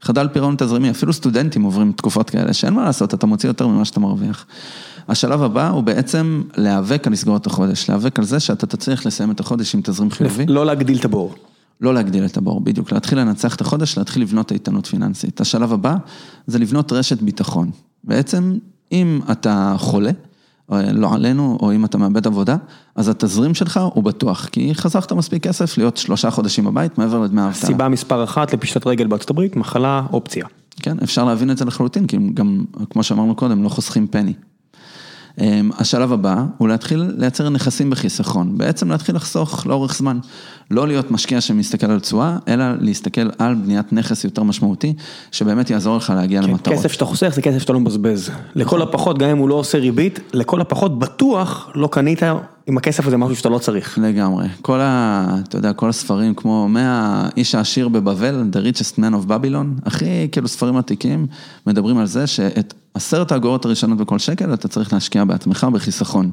חדל 0.03 0.28
פירעון 0.32 0.55
תזרימי, 0.59 0.90
אפילו 0.90 1.12
סטודנטים 1.12 1.62
עוברים 1.62 1.93
תקופות 1.93 2.30
כאלה, 2.30 2.53
שאין 2.53 2.74
מה 2.74 2.84
לעשות, 2.84 3.14
אתה 3.14 3.26
מוציא 3.26 3.49
יותר 3.49 3.66
ממה 3.66 3.84
שאתה 3.84 4.01
מרוויח. 4.01 4.47
השלב 5.09 5.43
הבא 5.43 5.68
הוא 5.68 5.82
בעצם 5.82 6.43
להיאבק 6.57 7.07
על 7.07 7.12
לסגור 7.12 7.36
את 7.36 7.47
החודש, 7.47 7.88
להיאבק 7.88 8.18
על 8.18 8.24
זה 8.24 8.40
שאתה 8.40 8.66
תצליח 8.66 9.07
לסיים 9.07 9.30
את 9.30 9.40
החודש 9.40 9.74
עם 9.74 9.80
תזרים 9.84 10.11
חיובי. 10.11 10.47
לא 10.49 10.66
להגדיל 10.66 10.99
את 10.99 11.05
הבור. 11.05 11.34
לא 11.80 11.94
להגדיל 11.94 12.24
את 12.24 12.36
הבור, 12.36 12.60
בדיוק, 12.60 12.92
להתחיל 12.92 13.18
לנצח 13.18 13.56
את 13.56 13.60
החודש, 13.60 13.98
להתחיל 13.98 14.22
לבנות 14.22 14.52
איתנות 14.52 14.86
פיננסית. 14.86 15.40
השלב 15.40 15.72
הבא 15.72 15.96
זה 16.46 16.58
לבנות 16.58 16.92
רשת 16.92 17.22
ביטחון. 17.22 17.70
בעצם, 18.04 18.58
אם 18.92 19.20
אתה 19.32 19.74
חולה, 19.78 20.10
לא 20.70 21.14
עלינו, 21.14 21.58
או 21.62 21.72
אם 21.72 21.84
אתה 21.84 21.98
מאבד 21.98 22.26
עבודה, 22.26 22.56
אז 22.96 23.08
התזרים 23.08 23.54
שלך 23.54 23.80
הוא 23.94 24.04
בטוח, 24.04 24.48
כי 24.52 24.74
חסכת 24.74 25.12
מספיק 25.12 25.42
כסף 25.42 25.78
להיות 25.78 25.96
שלושה 25.96 26.30
חודשים 26.30 26.64
בבית 26.64 26.98
מעבר 26.98 27.20
לדמי 27.20 27.40
האבטלה. 27.40 27.66
סיבה 27.66 27.88
מספר 27.88 28.24
אחת 28.24 28.52
לפשיטת 28.52 28.86
רגל 28.86 29.06
בארצות 29.06 29.30
הברית, 29.30 29.56
מחלה 29.56 30.02
או 30.12 30.24
פציעה. 30.24 30.48
כן, 30.76 30.96
אפשר 31.02 31.24
להבין 31.24 31.50
את 31.50 31.58
זה 31.58 31.64
לחלוטין, 31.64 32.06
כי 32.06 32.18
גם, 32.34 32.64
כמו 32.90 33.02
שאמרנו 33.02 33.34
קודם, 33.34 33.62
לא 33.62 33.68
חוסכים 33.68 34.06
פני. 34.06 34.32
אמ, 35.41 35.70
השלב 35.78 36.12
הבא 36.12 36.45
הוא 36.59 36.68
להתחיל 36.68 37.12
לייצר 37.18 37.49
נכסים 37.49 37.91
בחיסכון, 37.91 38.59
בעצם 38.59 38.91
להתחיל 38.91 39.16
לחסוך 39.16 39.66
לאורך 39.66 39.97
זמן. 39.97 40.18
לא 40.70 40.89
להיות 40.89 41.11
משקיע 41.11 41.41
שמסתכל 41.41 41.91
על 41.91 42.01
תשואה, 42.01 42.37
אלא 42.49 42.64
להסתכל 42.80 43.28
על 43.39 43.55
בניית 43.55 43.93
נכס 43.93 44.24
יותר 44.24 44.43
משמעותי, 44.43 44.95
שבאמת 45.33 45.70
יעזור 45.70 45.97
לך 45.97 46.12
להגיע 46.16 46.43
כן, 46.43 46.49
למטרות. 46.49 46.78
כסף 46.78 46.93
שאתה 46.93 47.05
חוסך 47.05 47.28
זה 47.35 47.43
כסף 47.43 47.59
שאתה 47.59 47.72
לא 47.72 47.80
מבזבז. 47.80 48.30
לכל 48.55 48.83
הפחות, 48.83 49.18
גם 49.18 49.28
אם 49.28 49.39
הוא 49.39 49.49
לא 49.49 49.55
עושה 49.55 49.78
ריבית, 49.78 50.20
לכל 50.33 50.61
הפחות 50.61 50.99
בטוח 50.99 51.70
לא 51.74 51.89
קנית 51.93 52.22
עם 52.66 52.76
הכסף 52.76 53.06
הזה 53.06 53.16
משהו 53.16 53.36
שאתה 53.36 53.48
לא 53.48 53.58
צריך. 53.58 53.98
לגמרי, 53.98 54.46
כל 54.62 54.80
ה... 54.80 55.36
אתה 55.48 55.58
יודע, 55.58 55.72
כל 55.72 55.88
הספרים 55.88 56.34
כמו 56.34 56.68
מהאיש 56.68 57.54
העשיר 57.54 57.88
בבבל, 57.88 58.44
The 58.52 58.56
Richest 58.56 58.98
Man 58.98 59.24
of 59.24 59.28
Babylon, 59.28 59.86
הכי 59.86 60.28
כאילו 60.32 60.48
ספרים 60.48 60.76
עתיקים, 60.76 61.26
מדברים 61.66 61.98
על 61.98 62.06
זה 62.06 62.26
שאת 62.26 62.74
עשרת 62.94 63.32
האגורות 63.32 63.64
הראשונות 63.64 63.98
בכל 63.98 64.18
שקל 64.18 64.54
אתה 64.54 64.68
צריך 64.68 64.92
להשקיע 64.92 65.24
בעצמך 65.24 65.66
בחיסכון. 65.72 66.30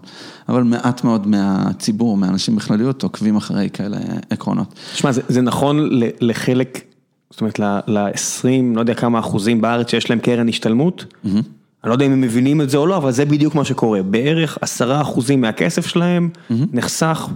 אבל 0.50 0.64
מעט 0.64 1.04
מאוד 1.04 1.28
מהציבור, 1.28 2.18
מהאנשים 2.18 2.56
בכלליות, 2.56 3.04
עוקבים 3.04 3.36
אחרי 3.36 3.70
כאלה 3.74 3.98
עקרונות. 4.30 4.74
תשמע, 4.94 5.12
זה, 5.12 5.22
זה 5.28 5.42
נכון 5.42 5.90
לחלק, 6.22 6.84
זאת 7.30 7.42
אומרת 7.42 7.60
ל-20, 7.60 8.76
לא 8.76 8.80
יודע 8.80 8.94
כמה 8.94 9.20
אחוזים 9.20 9.62
בארץ 9.62 9.92
שיש 9.92 10.10
להם 10.10 10.20
קרן 10.20 10.50
השתלמות. 10.50 11.06
Mm-hmm. 11.26 11.59
אני 11.84 11.90
לא 11.90 11.96
יודע 11.96 12.06
אם 12.06 12.12
הם 12.12 12.22
מבינים 12.22 12.62
את 12.62 12.70
זה 12.70 12.78
או 12.78 12.88
לא, 12.88 12.98
אבל 12.98 13.12
זה 13.12 13.26
בדיוק 13.26 13.56
מה 13.56 13.66
שקורה. 13.66 14.04
בערך 14.04 14.58
עשרה 14.62 15.02
אחוזים 15.02 15.42
מהכסף 15.42 15.88
שלהם 15.88 16.30
mm-hmm. 16.34 16.54
נחסך 16.74 17.30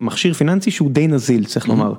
במכשיר 0.00 0.32
פיננסי 0.32 0.70
שהוא 0.70 0.90
די 0.90 1.06
נזיל, 1.06 1.44
צריך 1.44 1.66
mm-hmm. 1.66 1.68
לומר. 1.68 1.94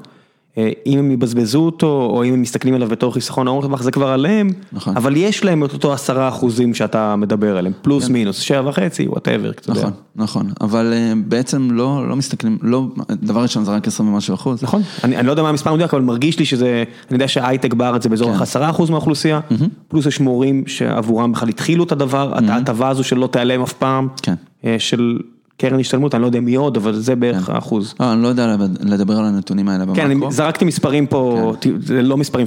אה, 0.58 0.70
אם 0.86 1.00
הם 1.00 1.12
יבזבזו 1.12 1.60
אותו, 1.60 2.10
או 2.14 2.24
אם 2.24 2.34
הם 2.34 2.42
מסתכלים 2.42 2.74
עליו 2.74 2.88
בתור 2.88 3.14
חיסכון 3.14 3.48
ארוך 3.48 3.66
טווח, 3.66 3.82
זה 3.82 3.92
כבר 3.92 4.08
עליהם, 4.08 4.50
נכון. 4.72 4.98
אבל 4.98 5.18
יש 5.18 5.44
להם 5.44 5.66
את 5.66 5.74
אותו 5.74 5.94
עשרה 5.94 6.28
אחוזים 6.28 6.74
שאתה 6.74 7.16
מדבר 7.16 7.58
עליהם, 7.58 7.74
פלוס 7.82 8.08
כן. 8.08 8.14
מינוס, 8.14 8.40
שבע 8.40 8.70
וחצי, 8.70 9.08
whatever, 9.08 9.50
אתה 9.50 9.72
יודע. 9.72 9.82
נכון, 9.82 9.94
נכון, 10.16 10.50
אבל 10.62 10.94
אה, 10.94 11.14
בעצם 11.28 11.68
לא, 11.72 12.10
לא 12.10 12.16
מסתכלים, 12.16 12.58
לא, 12.62 12.86
דבר 13.10 13.42
ראשון 13.42 13.66
זה 13.66 13.72
רק 13.72 13.88
עשרים 13.88 14.14
ומשהו 14.14 14.36
אחוז. 14.36 14.64
נכון, 14.64 14.82
אני, 15.04 15.18
אני 15.18 15.28
לא 15.28 15.32
יודע 15.32 15.44
מה 15.44 15.50
המספר 15.50 15.70
המדויק, 15.70 15.94
אבל 15.94 16.04
מרגיש 16.04 16.40
לי 16.40 16.46
שזה, 16.46 16.84
אני 17.10 17.16
יודע 17.16 17.28
שהייטק 17.28 17.74
בארץ 17.74 18.04
זה 18.04 18.10
באזור 18.10 18.34
כן. 18.34 18.42
עשרה 18.42 18.70
אחוז 18.70 18.90
מהאוכלוסייה, 18.90 19.40
mm-hmm. 19.50 19.64
פלוס 19.88 20.06
יש 20.06 20.20
מורים 20.20 20.64
שעבורם 20.68 21.32
בכלל 21.32 21.50
התחילו 21.50 21.84
את 21.84 21.92
הדבר, 21.92 22.34
mm-hmm. 22.34 22.52
ההטבה 22.52 22.90
הזו 22.90 23.04
שלא 23.04 23.28
תיעלם 23.28 23.62
אף 23.62 23.74
פעם, 23.74 24.08
כן. 24.22 24.36
אה, 24.66 24.76
של... 24.80 25.20
קרן 25.58 25.80
השתלמות, 25.80 26.16
אני 26.16 26.22
לא 26.22 26.28
יודע 26.28 26.40
מי 26.40 26.56
עוד, 26.56 26.78
אבל 26.78 26.96
זה 27.00 27.16
בערך 27.16 27.46
כן. 27.46 27.54
האחוז. 27.54 27.94
לא, 28.00 28.14
אני 28.14 28.24
לא 28.24 28.28
יודע 28.28 28.56
לדבר 28.82 29.18
על 29.18 29.26
הנתונים 29.26 29.70
האלה 29.70 29.86
במקום. 29.86 29.96
כן, 29.96 30.12
אני 30.12 30.16
זרקתי 30.30 30.66
מספרים 30.66 31.08
פה, 31.08 31.54
כן. 31.62 31.70
זה 31.82 32.02
לא 32.02 32.18
מספרים, 32.18 32.46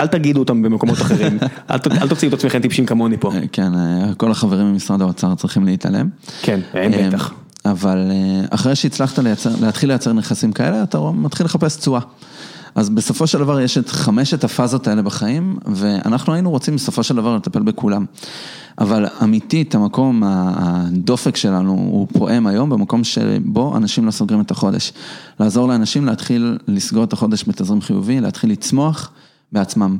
אל 0.00 0.06
תגידו 0.06 0.40
אותם 0.40 0.62
במקומות 0.62 0.98
אחרים, 0.98 1.38
אל 1.70 2.08
תוציאו 2.08 2.28
את 2.28 2.38
עצמכם 2.38 2.60
טיפשים 2.60 2.86
כמוני 2.86 3.16
פה. 3.16 3.32
אה, 3.34 3.40
כן, 3.52 3.74
אה, 3.74 4.14
כל 4.16 4.30
החברים 4.30 4.72
ממשרד 4.72 5.02
האוצר 5.02 5.34
צריכים 5.34 5.64
להתעלם. 5.64 6.08
כן, 6.42 6.60
אין 6.74 6.94
אה, 6.94 7.08
בטח. 7.08 7.32
אבל 7.64 7.98
אחרי 8.50 8.74
שהצלחת 8.74 9.18
להתחיל 9.60 9.88
לייצר 9.88 10.12
נכסים 10.12 10.52
כאלה, 10.52 10.82
אתה 10.82 10.98
מתחיל 11.14 11.46
לחפש 11.46 11.76
תשואה. 11.76 12.00
אז 12.76 12.88
בסופו 12.90 13.26
של 13.26 13.38
דבר 13.38 13.60
יש 13.60 13.78
את 13.78 13.88
חמשת 13.88 14.44
הפאזות 14.44 14.86
האלה 14.86 15.02
בחיים, 15.02 15.56
ואנחנו 15.66 16.32
היינו 16.32 16.50
רוצים 16.50 16.74
בסופו 16.74 17.02
של 17.02 17.16
דבר 17.16 17.36
לטפל 17.36 17.62
בכולם. 17.62 18.04
אבל 18.78 19.06
אמיתית, 19.22 19.74
המקום, 19.74 20.22
הדופק 20.26 21.36
שלנו 21.36 21.72
הוא 21.72 22.08
פועם 22.12 22.46
היום 22.46 22.70
במקום 22.70 23.04
שבו 23.04 23.76
אנשים 23.76 24.06
לא 24.06 24.10
סוגרים 24.10 24.40
את 24.40 24.50
החודש. 24.50 24.92
לעזור 25.40 25.68
לאנשים 25.68 26.04
להתחיל 26.04 26.58
לסגור 26.68 27.04
את 27.04 27.12
החודש 27.12 27.44
בתזרים 27.48 27.80
חיובי, 27.80 28.20
להתחיל 28.20 28.50
לצמוח 28.50 29.10
בעצמם. 29.52 29.98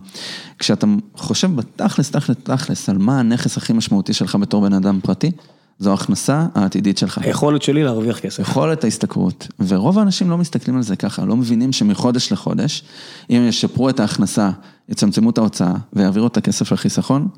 כשאתה 0.59 0.87
חושב 1.17 1.57
בתכלס, 1.57 2.11
תכלס, 2.11 2.37
תכלס, 2.43 2.89
על 2.89 2.99
מה 2.99 3.21
הנכס 3.21 3.57
הכי 3.57 3.73
משמעותי 3.73 4.13
שלך 4.13 4.37
בתור 4.37 4.63
בן 4.63 4.73
אדם 4.73 5.01
פרטי, 5.03 5.31
זו 5.79 5.91
ההכנסה 5.91 6.47
העתידית 6.55 6.99
שלך. 6.99 7.19
היכולת 7.19 7.63
שלי 7.63 7.85
להרוויח 7.85 8.19
כסף. 8.19 8.39
יכולת 8.39 8.85
ההשתכרות. 8.85 9.49
ורוב 9.67 9.99
האנשים 9.99 10.31
לא 10.31 10.39
מסתכלים 10.39 10.77
על 10.77 10.83
זה 10.83 10.97
ככה, 10.97 11.25
לא 11.25 11.37
מבינים 11.37 11.73
שמחודש 11.73 12.33
לחודש, 12.33 12.83
אם 13.31 13.47
ישפרו 13.49 13.89
את 13.89 14.01
ההכנסה, 14.01 14.51
יצמצמו 14.89 15.31
את 15.31 15.39
ההוצאה 15.39 15.73
ויעבירו 15.93 16.27
את 16.27 16.37
הכסף 16.37 16.73
לחיסכון, 16.73 17.29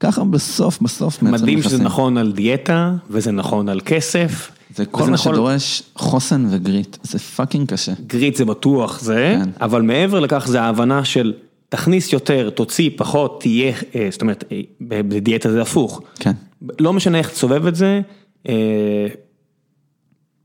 ככה 0.00 0.24
בסוף, 0.24 0.82
בסוף 0.82 1.22
מייצרים 1.22 1.42
מדהים 1.42 1.62
שזה 1.62 1.82
נכון 1.82 2.16
על 2.16 2.32
דיאטה, 2.32 2.94
וזה 3.10 3.30
נכון 3.30 3.68
על 3.68 3.80
כסף. 3.84 4.50
זה 4.76 4.84
כל 4.84 5.04
מה 5.04 5.10
נכון... 5.10 5.32
שדורש 5.32 5.82
חוסן 5.96 6.46
ו-grit, 6.50 6.96
זה 7.02 7.18
פאקינג 7.18 7.68
קשה. 7.68 7.92
grit 8.06 8.36
זה 8.36 8.44
בטוח 8.44 9.00
זה, 9.00 9.36
כן. 9.44 9.50
אבל 9.60 9.82
מעבר 9.82 10.20
לכך 10.20 10.46
זה 10.48 10.62
ההבנה 10.62 11.04
של 11.04 11.32
תכניס 11.68 12.12
יותר, 12.12 12.50
תוציא 12.50 12.90
פחות, 12.96 13.40
תהיה, 13.40 13.72
אה, 13.94 14.08
זאת 14.10 14.22
אומרת, 14.22 14.44
אה, 14.52 14.60
בדיאטה 14.80 15.52
זה 15.52 15.62
הפוך. 15.62 16.00
כן. 16.18 16.32
לא 16.80 16.92
משנה 16.92 17.18
איך 17.18 17.30
תסובב 17.30 17.66
את 17.66 17.74
זה, 17.74 18.00
אה, 18.48 19.06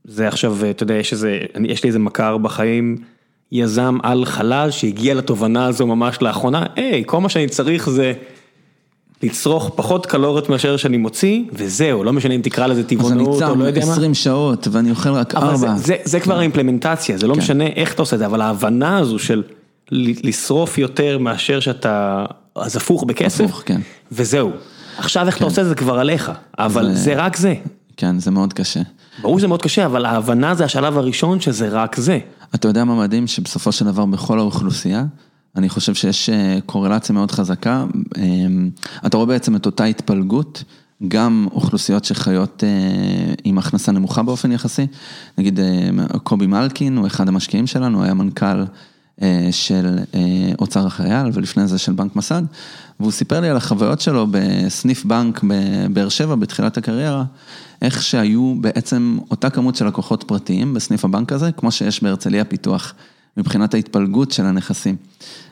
זה 0.04 0.28
עכשיו, 0.28 0.56
אתה 0.70 0.82
יודע, 0.82 0.94
יש 0.94 1.12
איזה, 1.12 1.38
יש 1.64 1.84
לי 1.84 1.88
איזה 1.88 1.98
מכר 1.98 2.38
בחיים, 2.38 2.96
יזם 3.52 3.98
על 4.02 4.24
חלל 4.24 4.70
שהגיע 4.70 5.14
לתובנה 5.14 5.66
הזו 5.66 5.86
ממש 5.86 6.22
לאחרונה, 6.22 6.66
היי, 6.76 7.02
כל 7.06 7.20
מה 7.20 7.28
שאני 7.28 7.48
צריך 7.48 7.90
זה... 7.90 8.12
לצרוך 9.22 9.70
פחות 9.76 10.06
קלוריות 10.06 10.48
מאשר 10.48 10.76
שאני 10.76 10.96
מוציא, 10.96 11.42
וזהו, 11.52 12.04
לא 12.04 12.12
משנה 12.12 12.34
אם 12.34 12.40
תקרא 12.40 12.66
לזה 12.66 12.84
טבעונות 12.84 13.42
או 13.42 13.54
לא 13.54 13.64
יודע 13.64 13.64
מה. 13.64 13.68
אז 13.68 13.76
אני 13.76 13.82
צם 13.82 13.90
20 13.90 14.14
שעות 14.14 14.68
ואני 14.70 14.90
אוכל 14.90 15.10
רק 15.10 15.34
4. 15.34 15.56
זה, 15.56 15.66
זה, 15.76 15.96
זה 16.04 16.20
כבר 16.20 16.38
האימפלמנטציה, 16.38 17.18
זה 17.18 17.26
לא 17.26 17.34
כן. 17.34 17.40
משנה 17.40 17.66
איך 17.66 17.94
אתה 17.94 18.02
עושה 18.02 18.16
את 18.16 18.18
זה, 18.18 18.26
אבל 18.26 18.40
ההבנה 18.40 18.98
הזו 18.98 19.18
של 19.18 19.42
לשרוף 19.90 20.78
יותר 20.78 21.18
מאשר 21.18 21.60
שאתה, 21.60 22.24
אז 22.54 22.76
הפוך 22.76 23.04
בכסף, 23.04 23.44
הפוך, 23.44 23.62
כן. 23.66 23.80
וזהו. 24.12 24.50
עכשיו 24.98 25.26
איך 25.26 25.34
כן. 25.34 25.38
אתה 25.38 25.44
עושה 25.44 25.62
את 25.62 25.66
זה 25.66 25.74
כבר 25.74 25.98
עליך, 25.98 26.32
אבל 26.58 26.94
זה, 26.94 27.00
זה 27.00 27.14
רק 27.16 27.36
זה. 27.36 27.54
כן, 27.96 28.18
זה 28.18 28.30
מאוד 28.30 28.52
קשה. 28.52 28.80
ברור 29.22 29.38
שזה 29.38 29.48
מאוד 29.48 29.62
קשה, 29.62 29.86
אבל 29.86 30.04
ההבנה 30.04 30.54
זה 30.54 30.64
השלב 30.64 30.98
הראשון 30.98 31.40
שזה 31.40 31.68
רק 31.68 31.96
זה. 31.96 32.18
אתה 32.54 32.68
יודע 32.68 32.84
מה 32.84 32.94
מדהים? 32.94 33.26
שבסופו 33.26 33.72
של 33.72 33.84
דבר 33.84 34.06
בכל 34.06 34.38
האוכלוסייה, 34.38 35.04
אני 35.56 35.68
חושב 35.68 35.94
שיש 35.94 36.30
אה, 36.30 36.58
קורלציה 36.66 37.14
מאוד 37.14 37.30
חזקה. 37.30 37.84
אמ, 38.16 38.70
אתה 39.06 39.16
רואה 39.16 39.26
בעצם 39.26 39.56
את 39.56 39.66
אותה 39.66 39.84
התפלגות, 39.84 40.64
גם 41.08 41.48
אוכלוסיות 41.52 42.04
שחיות 42.04 42.64
אה, 42.64 43.34
עם 43.44 43.58
הכנסה 43.58 43.92
נמוכה 43.92 44.22
באופן 44.22 44.52
יחסי. 44.52 44.86
נגיד 45.38 45.60
אה, 45.60 46.18
קובי 46.22 46.46
מלקין 46.46 46.96
הוא 46.96 47.06
אחד 47.06 47.28
המשקיעים 47.28 47.66
שלנו, 47.66 48.04
היה 48.04 48.14
מנכ"ל 48.14 48.64
של 49.50 49.98
אוצר 50.60 50.86
החייל 50.86 51.26
ולפני 51.32 51.66
זה 51.66 51.78
של 51.78 51.92
בנק 51.92 52.16
מסד, 52.16 52.42
והוא 53.00 53.12
סיפר 53.12 53.40
לי 53.40 53.48
על 53.48 53.56
החוויות 53.56 54.00
שלו 54.00 54.26
בסניף 54.30 55.04
בנק 55.04 55.40
בבאר 55.44 56.08
שבע 56.08 56.34
בתחילת 56.34 56.76
הקריירה, 56.76 57.24
איך 57.82 58.02
שהיו 58.02 58.54
בעצם 58.60 59.18
אותה 59.30 59.50
כמות 59.50 59.76
של 59.76 59.86
לקוחות 59.86 60.24
פרטיים 60.24 60.74
בסניף 60.74 61.04
הבנק 61.04 61.32
הזה, 61.32 61.52
כמו 61.52 61.70
שיש 61.70 62.02
בהרצליה 62.02 62.44
פיתוח. 62.44 62.94
מבחינת 63.36 63.74
ההתפלגות 63.74 64.30
של 64.32 64.46
הנכסים. 64.46 64.96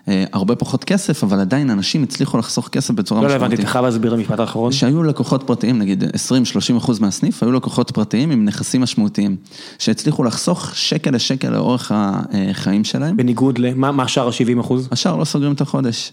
אה, 0.08 0.24
הרבה 0.32 0.56
פחות 0.56 0.84
כסף, 0.84 1.24
אבל 1.24 1.40
עדיין 1.40 1.70
אנשים 1.70 2.02
הצליחו 2.02 2.38
לחסוך 2.38 2.68
כסף 2.68 2.94
בצורה 2.94 3.20
משמעותית. 3.20 3.40
לא 3.40 3.46
הבנתי, 3.46 3.62
אתה 3.62 3.70
חייב 3.70 3.84
להסביר 3.84 4.14
למשפט 4.14 4.40
האחרון. 4.40 4.72
שהיו 4.72 5.02
לקוחות 5.02 5.42
פרטיים, 5.42 5.78
נגיד 5.78 6.04
20-30 6.04 6.76
אחוז 6.76 6.98
מהסניף, 6.98 7.42
היו 7.42 7.52
לקוחות 7.52 7.90
פרטיים 7.90 8.30
עם 8.30 8.44
נכסים 8.44 8.80
משמעותיים, 8.80 9.36
שהצליחו 9.78 10.24
לחסוך 10.24 10.70
שקל 10.74 11.10
לשקל 11.10 11.50
לאורך 11.50 11.92
החיים 11.94 12.84
שלהם. 12.84 13.16
בניגוד 13.16 13.58
למה 13.58 14.02
השאר 14.02 14.28
ה-70 14.28 14.60
אחוז? 14.60 14.88
השאר 14.92 15.16
לא 15.16 15.24
סוגרים 15.24 15.52
את 15.52 15.60
החודש. 15.60 16.12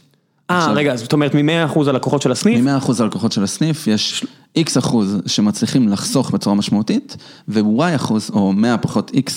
אה, 0.49 0.71
רגע, 0.71 0.95
זאת 0.95 1.13
אומרת 1.13 1.35
מ-100 1.35 1.65
אחוז 1.65 1.87
הלקוחות 1.87 2.21
של 2.21 2.31
הסניף? 2.31 2.61
מ-100 2.61 2.77
אחוז 2.77 3.01
הלקוחות 3.01 3.31
של 3.31 3.43
הסניף, 3.43 3.87
יש 3.87 4.25
X 4.57 4.79
אחוז 4.79 5.17
שמצליחים 5.25 5.89
לחסוך 5.89 6.31
בצורה 6.31 6.55
משמעותית, 6.55 7.17
ו-Y 7.47 7.95
אחוז, 7.95 8.29
או 8.33 8.53
100 8.53 8.77
פחות 8.77 9.11
X. 9.11 9.31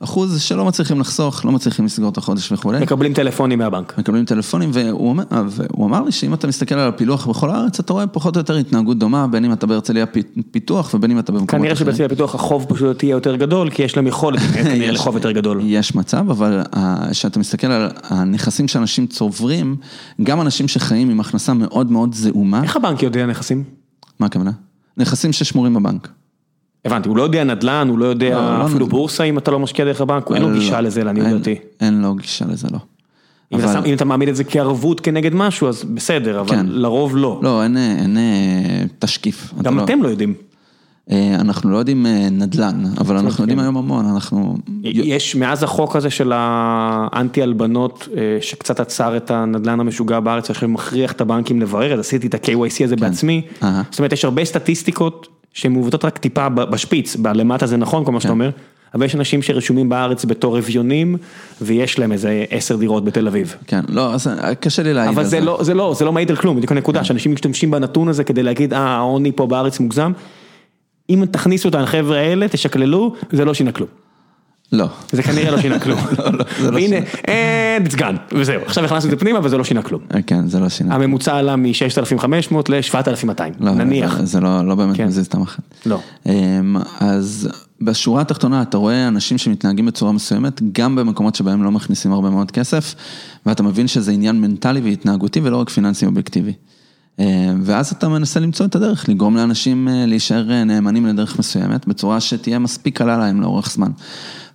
אחוז 0.00 0.40
שלא 0.40 0.64
מצליחים 0.64 1.00
לחסוך, 1.00 1.44
לא 1.44 1.52
מצליחים 1.52 1.84
לסגור 1.84 2.08
את 2.08 2.16
החודש 2.16 2.52
וכולי. 2.52 2.80
מקבלים 2.80 3.14
טלפונים 3.14 3.58
מהבנק. 3.58 3.98
מקבלים 3.98 4.24
טלפונים, 4.24 4.70
והוא 4.72 5.08
אומר, 5.08 5.24
והוא 5.48 5.86
אמר 5.86 6.02
לי 6.02 6.12
שאם 6.12 6.34
אתה 6.34 6.46
מסתכל 6.46 6.74
על 6.74 6.88
הפילוח 6.88 7.26
בכל 7.26 7.50
הארץ, 7.50 7.80
אתה 7.80 7.92
רואה 7.92 8.06
פחות 8.06 8.36
או 8.36 8.40
יותר 8.40 8.56
התנהגות 8.56 8.98
דומה, 8.98 9.26
בין 9.26 9.44
אם 9.44 9.52
אתה 9.52 9.66
בהרצליה 9.66 10.06
פיתוח 10.50 10.94
ובין 10.94 11.10
אם 11.10 11.18
אתה 11.18 11.32
במקומות 11.32 11.50
אחרים. 11.50 11.62
כנראה 11.62 11.76
שבהרצליה 11.76 12.08
פיתוח 12.08 12.34
החוב 12.34 12.66
פשוט 12.68 13.02
יהיה 13.02 13.12
יותר 13.12 13.36
גדול, 13.36 13.70
כי 13.70 13.82
יש 13.82 13.96
להם 13.96 14.06
יכולת 14.06 14.40
כנראה 14.54 14.90
לחוב 14.90 15.14
יותר 15.14 15.32
גדול. 15.32 15.60
יש 15.64 15.94
מצב, 15.94 16.30
אבל 16.30 16.62
כשאתה 17.10 17.38
מסתכל 17.38 17.66
על 17.66 17.90
הנכסים 18.02 18.68
שאנשים 18.68 19.06
צוברים, 19.06 19.76
גם 20.22 20.40
אנשים 20.40 20.68
שחיים 20.68 21.10
עם 21.10 21.20
הכנסה 21.20 21.54
מאוד 21.54 21.92
מאוד 21.92 22.14
זעומה. 22.14 22.62
איך 22.62 22.76
הבנק 22.76 23.02
יודע 23.02 23.26
נכסים? 23.26 23.64
מה 24.20 24.26
הכוונה? 24.26 24.50
נכסים 24.96 25.32
ששמורים 25.32 25.74
בבנק. 25.74 26.08
הבנתי, 26.86 27.08
הוא 27.08 27.16
לא 27.16 27.22
יודע 27.22 27.44
נדל"ן, 27.44 27.88
הוא 27.88 27.98
לא 27.98 28.04
יודע 28.04 28.40
לא, 28.40 28.58
לא 28.58 28.66
אפילו 28.66 28.86
בורסה 28.86 29.24
אם 29.24 29.38
אתה 29.38 29.50
לא 29.50 29.58
משקיע 29.58 29.84
דרך 29.84 30.00
הבנק, 30.00 30.30
אין 30.30 30.42
לו 30.42 30.50
לא. 30.50 30.58
גישה 30.58 30.80
לזה 30.80 31.04
לעניות 31.04 31.28
דעתי. 31.28 31.54
אין 31.80 32.02
לו 32.02 32.14
גישה 32.14 32.44
לזה, 32.48 32.68
לא. 32.72 32.78
אם 33.52 33.94
אתה 33.94 34.04
מעמיד 34.04 34.28
את 34.28 34.36
זה 34.36 34.44
כערבות 34.44 35.00
כנגד 35.00 35.34
משהו, 35.34 35.68
אז 35.68 35.84
בסדר, 35.84 36.40
אבל 36.40 36.50
כן. 36.50 36.66
לרוב 36.68 37.16
לא. 37.16 37.40
לא, 37.42 37.62
אין 37.62 37.76
אה, 38.16 38.84
תשקיף. 38.98 39.54
גם 39.62 39.80
אתם 39.80 40.02
לא 40.02 40.08
יודעים. 40.08 40.34
אה, 41.10 41.34
אנחנו 41.40 41.70
לא 41.70 41.78
יודעים 41.78 42.06
אה, 42.06 42.28
נדל"ן, 42.30 42.84
אבל 42.98 43.16
אנחנו 43.16 43.42
יודעים 43.42 43.58
כן. 43.58 43.64
היום 43.64 43.76
המון, 43.76 44.06
אנחנו... 44.06 44.56
יש 44.82 45.36
מאז 45.36 45.62
החוק 45.62 45.96
הזה 45.96 46.10
של 46.10 46.32
האנטי 46.34 47.42
הלבנות 47.42 48.08
שקצת 48.40 48.80
עצר 48.80 49.16
את 49.16 49.30
הנדל"ן 49.30 49.80
המשוגע 49.80 50.20
בארץ, 50.20 50.50
עכשיו 50.50 50.68
מכריח 50.68 51.12
את 51.12 51.20
הבנקים 51.20 51.60
לברר, 51.60 51.92
אז 51.92 52.00
עשיתי 52.00 52.26
את 52.26 52.34
ה-KYC 52.34 52.84
הזה 52.84 52.96
בעצמי, 52.96 53.42
כן. 53.60 53.66
אהה. 53.66 53.82
זאת 53.90 53.98
אומרת 53.98 54.12
יש 54.12 54.24
הרבה 54.24 54.44
סטטיסטיקות 54.44 55.28
שהן 55.56 55.72
מעוותות 55.72 56.04
רק 56.04 56.18
טיפה 56.18 56.48
בשפיץ, 56.48 57.16
בלמטה 57.16 57.66
זה 57.66 57.76
נכון 57.76 58.04
כל 58.04 58.12
מה 58.12 58.20
שאתה 58.20 58.28
כן. 58.28 58.32
אומר, 58.32 58.50
אבל 58.94 59.04
יש 59.04 59.14
אנשים 59.14 59.42
שרשומים 59.42 59.88
בארץ 59.88 60.24
בתור 60.24 60.58
אביונים 60.58 61.16
ויש 61.60 61.98
להם 61.98 62.12
איזה 62.12 62.44
עשר 62.50 62.76
דירות 62.76 63.04
בתל 63.04 63.26
אביב. 63.26 63.56
כן, 63.66 63.80
לא, 63.88 64.14
אה, 64.42 64.54
קשה 64.54 64.82
לי 64.82 64.94
להעיד 64.94 65.10
אבל 65.10 65.22
על 65.22 65.28
זה 65.28 65.40
לא, 65.40 65.58
זה 65.62 65.74
לא, 65.74 65.94
זה 65.98 66.04
לא 66.04 66.12
מעיד 66.12 66.30
על 66.30 66.36
כלום, 66.36 66.56
בדיוק 66.56 66.72
הנקודה, 66.72 67.04
שאנשים 67.04 67.32
משתמשים 67.32 67.70
בנתון 67.70 68.08
הזה 68.08 68.24
כדי 68.24 68.42
להגיד, 68.42 68.74
אה, 68.74 68.78
העוני 68.78 69.32
פה 69.32 69.46
בארץ 69.46 69.80
מוגזם. 69.80 70.12
אם 71.10 71.24
תכניסו 71.30 71.68
את 71.68 71.74
החבר'ה 71.74 72.18
האלה, 72.18 72.48
תשקללו, 72.48 73.14
זה 73.32 73.44
לא 73.44 73.54
שינה 73.54 73.72
כלום. 73.72 73.88
לא. 74.72 74.88
זה 75.12 75.22
כנראה 75.22 75.50
לא 75.50 75.60
שינה 75.60 75.78
כלום. 75.78 76.00
זה 76.60 76.70
לא 76.70 76.76
והנה, 76.76 76.96
and 77.22 77.88
it's 77.92 77.96
gone, 77.98 78.34
וזהו, 78.34 78.60
עכשיו 78.66 78.84
הכנסנו 78.84 79.10
את 79.12 79.18
זה 79.18 79.24
פנימה 79.24 79.38
וזה 79.42 79.58
לא 79.58 79.64
שינה 79.64 79.82
כלום. 79.82 80.00
אה, 80.14 80.22
כן, 80.22 80.48
זה 80.48 80.60
לא 80.60 80.68
שינה. 80.68 80.94
הממוצע 80.94 81.36
עלה 81.36 81.56
מ-6,500 81.56 82.26
ל-7,200, 82.68 83.40
לא, 83.60 83.72
נניח. 83.72 84.20
זה- 84.22 84.40
לא 84.40 84.66
לא 84.66 84.74
באמת 84.74 84.96
כן. 84.96 85.06
מזיז 85.06 85.26
את 85.26 85.34
המחט. 85.34 85.60
לא. 85.86 85.98
אמ, 86.26 86.76
אז 87.00 87.48
בשורה 87.80 88.20
התחתונה 88.20 88.62
אתה 88.62 88.76
רואה 88.76 89.08
אנשים 89.08 89.38
שמתנהגים 89.38 89.86
בצורה 89.86 90.12
מסוימת, 90.12 90.60
גם 90.72 90.96
במקומות 90.96 91.34
שבהם 91.34 91.62
לא 91.64 91.70
מכניסים 91.70 92.12
הרבה 92.12 92.30
מאוד 92.30 92.50
כסף, 92.50 92.94
ואתה 93.46 93.62
מבין 93.62 93.86
שזה 93.88 94.12
עניין 94.12 94.40
מנטלי 94.40 94.80
והתנהגותי 94.80 95.40
ולא 95.42 95.56
רק 95.56 95.70
פיננסי 95.70 96.06
אובייקטיבי. 96.06 96.52
אמ, 97.18 97.24
ואז 97.64 97.90
אתה 97.90 98.08
מנסה 98.08 98.40
למצוא 98.40 98.66
את 98.66 98.74
הדרך, 98.74 99.08
לגרום 99.08 99.36
לאנשים 99.36 99.88
אה, 99.88 100.06
להישאר 100.06 100.50
אה, 100.50 100.64
נאמנים 100.64 101.06
לדרך 101.06 101.38
מסוימת, 101.38 101.88
בצורה 101.88 102.20
שתהיה 102.20 102.58
מספיק 102.58 102.98
קלה 102.98 103.18
להם 103.18 103.40
לאורך 103.40 103.70
זמן. 103.70 103.90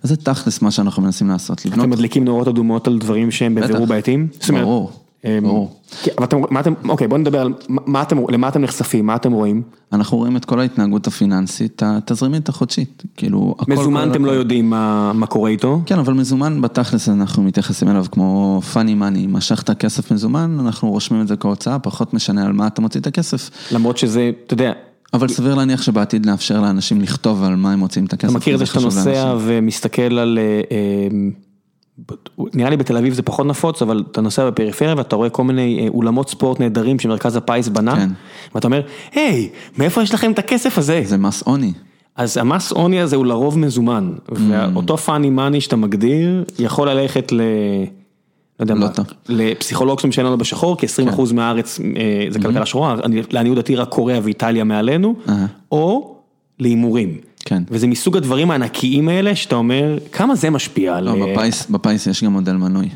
אז 0.02 0.08
זה 0.08 0.16
תכלס 0.16 0.62
מה 0.62 0.70
שאנחנו 0.70 1.02
מנסים 1.02 1.28
לעשות, 1.28 1.66
לבנות... 1.66 1.80
אתם 1.80 1.90
מדליקים 1.90 2.24
נורות 2.24 2.48
אדומות 2.48 2.86
על 2.86 2.98
דברים 2.98 3.30
שהם 3.30 3.54
בבירור. 3.54 3.86
בעייתיים? 3.86 4.28
ברור, 4.52 4.90
אמ, 5.24 5.30
ברור. 5.42 5.76
אבל 6.18 6.26
אתם, 6.26 6.40
מה 6.50 6.60
אתם, 6.60 6.72
אוקיי, 6.88 7.08
בוא 7.08 7.18
נדבר 7.18 7.40
על, 7.40 7.52
מה- 7.68 8.02
אתם, 8.02 8.18
למה 8.30 8.48
אתם 8.48 8.60
נחשפים, 8.62 9.06
מה 9.06 9.16
אתם 9.16 9.32
רואים? 9.32 9.62
אנחנו 9.92 10.18
רואים 10.18 10.36
את 10.36 10.44
כל 10.44 10.60
ההתנהגות 10.60 11.06
הפיננסית, 11.06 11.82
התזרימית 11.86 12.48
החודשית, 12.48 13.02
כאילו... 13.16 13.54
הכל 13.58 13.72
מזומן 13.72 14.10
אתם 14.10 14.24
לא. 14.24 14.30
יודעים 14.30 14.70
מה 14.70 15.12
מה 15.14 15.26
קורה 15.26 15.50
איתו? 15.50 15.80
כן, 15.86 15.98
אבל 15.98 16.12
מזומן 16.12 16.60
בתכלס 16.60 17.08
אנחנו 17.08 17.42
מתייחסים 17.42 17.88
אליו 17.88 18.04
כמו 18.10 18.60
פאני 18.72 18.94
מאני, 18.94 19.26
משכת 19.26 19.70
כסף 19.78 20.10
מזומן, 20.12 20.56
אנחנו 20.60 20.90
רושמים 20.90 21.22
את 21.22 21.28
זה 21.28 21.36
כהוצאה, 21.36 21.78
פחות 21.78 22.14
משנה 22.14 22.46
על 22.46 22.52
מה 22.52 22.66
אתה 22.66 22.80
מוציא 22.80 23.00
את 23.00 23.06
הכסף. 23.06 23.50
למרות 23.72 23.98
שזה, 23.98 24.30
אתה 24.46 24.54
יודע, 24.54 24.72
אבל 25.14 25.28
סביר 25.28 25.54
להניח 25.54 25.82
שבעתיד 25.82 26.26
נאפשר 26.26 26.60
לאנשים 26.60 27.00
לכתוב 27.00 27.42
על 27.42 27.56
מה 27.56 27.72
הם 27.72 27.78
מוצאים 27.78 28.04
את 28.04 28.12
הכסף. 28.12 28.30
אתה 28.30 28.38
מכיר 28.38 28.54
את 28.54 28.58
זה 28.58 28.66
שאתה 28.66 28.80
נוסע. 28.80 29.34
ומסתכל 29.40 30.18
על, 30.18 30.38
אה, 30.38 30.60
אה, 30.72 31.08
נראה 32.54 32.70
לי 32.70 32.76
בתל 32.76 32.96
אביב 32.96 33.14
זה 33.14 33.22
פחות 33.22 33.46
נפוץ, 33.46 33.82
אבל 33.82 34.04
אתה 34.10 34.20
נוסע 34.20 34.50
בפריפריה 34.50 34.94
ואתה 34.96 35.16
רואה 35.16 35.30
כל 35.30 35.44
מיני 35.44 35.78
אה, 35.82 35.88
אולמות 35.88 36.30
ספורט 36.30 36.60
נהדרים 36.60 36.98
שמרכז 36.98 37.36
הפיס 37.36 37.68
בנה, 37.68 37.96
כן. 37.96 38.10
ואתה 38.54 38.66
אומר, 38.66 38.80
היי, 39.14 39.48
מאיפה 39.78 40.02
יש 40.02 40.14
לכם 40.14 40.32
את 40.32 40.38
הכסף 40.38 40.78
הזה? 40.78 41.02
זה 41.04 41.16
מס 41.18 41.42
עוני. 41.42 41.72
אז 42.16 42.36
המס 42.36 42.72
עוני 42.72 43.00
הזה 43.00 43.16
הוא 43.16 43.26
לרוב 43.26 43.58
מזומן, 43.58 44.12
Mm. 44.28 44.34
ואותו 44.74 44.98
פאני 44.98 45.30
מאני 45.30 45.60
שאתה 45.60 45.76
מגדיר, 45.76 46.44
יכול 46.58 46.90
ללכת 46.90 47.32
ל... 47.32 47.40
לא 48.62 48.74
יודע 48.74 48.74
לא 48.74 48.80
מה, 48.80 48.94
טוב. 48.94 49.06
לפסיכולוג 49.28 50.00
שמשנה 50.00 50.30
לו 50.30 50.38
בשחור, 50.38 50.76
כי 50.78 50.86
20% 50.86 51.32
מהארץ 51.34 51.80
אה, 51.80 51.84
זה 52.30 52.38
כלכלה 52.40 52.66
שחורה, 52.66 52.96
אני- 53.04 53.22
לעניות 53.30 53.56
דעתי 53.56 53.76
רק 53.76 53.88
קוריאה 53.88 54.18
ואיטליה 54.22 54.64
מעלינו, 54.64 55.14
Mm-hmm. 55.26 55.30
אהה. 55.30 55.46
או 55.72 56.14
להימורים. 56.58 57.16
כן. 57.44 57.62
וזה 57.70 57.86
מסוג 57.86 58.16
הדברים 58.16 58.50
הענקיים 58.50 59.08
האלה, 59.08 59.36
שאתה 59.36 59.56
אומר, 59.56 59.98
כמה 60.12 60.34
זה 60.34 60.50
משפיע 60.50 60.96
על... 60.96 61.04
לא, 61.04 61.26
בפיס, 61.36 61.66
בפיס 61.70 62.06
יש 62.06 62.24
גם 62.24 62.32
מודל 62.32 62.52
מנוי. 62.52 62.88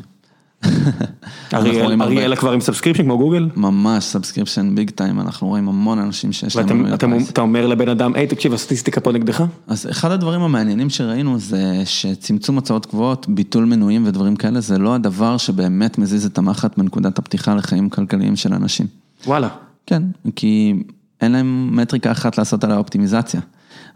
אריאלה 1.53 2.35
כבר 2.35 2.51
עם 2.51 2.61
subscription 2.61 3.03
כמו 3.03 3.17
גוגל? 3.17 3.49
ממש 3.55 4.03
subscription 4.03 4.75
big 4.75 4.89
time, 4.89 5.19
אנחנו 5.19 5.47
רואים 5.47 5.67
המון 5.67 5.99
אנשים 5.99 6.31
שיש 6.31 6.55
להם 6.55 6.85
ואתה 6.91 7.41
אומר 7.41 7.67
לבן 7.67 7.89
אדם, 7.89 8.13
היי 8.15 8.27
תקשיב 8.27 8.53
הסטטיסטיקה 8.53 9.01
פה 9.01 9.11
נגדך? 9.11 9.43
אז 9.67 9.87
אחד 9.89 10.11
הדברים 10.11 10.41
המעניינים 10.41 10.89
שראינו 10.89 11.39
זה 11.39 11.81
שצמצום 11.85 12.55
הוצאות 12.55 12.85
קבועות, 12.85 13.25
ביטול 13.29 13.65
מנויים 13.65 14.03
ודברים 14.05 14.35
כאלה, 14.35 14.61
זה 14.61 14.77
לא 14.77 14.95
הדבר 14.95 15.37
שבאמת 15.37 15.97
מזיז 15.97 16.25
את 16.25 16.37
המחט 16.37 16.77
בנקודת 16.77 17.19
הפתיחה 17.19 17.55
לחיים 17.55 17.89
כלכליים 17.89 18.35
של 18.35 18.53
אנשים. 18.53 18.87
וואלה. 19.25 19.49
כן, 19.85 20.03
כי 20.35 20.73
אין 21.21 21.31
להם 21.31 21.75
מטריקה 21.75 22.11
אחת 22.11 22.37
לעשות 22.37 22.63
עליה 22.63 22.77
אופטימיזציה. 22.77 23.41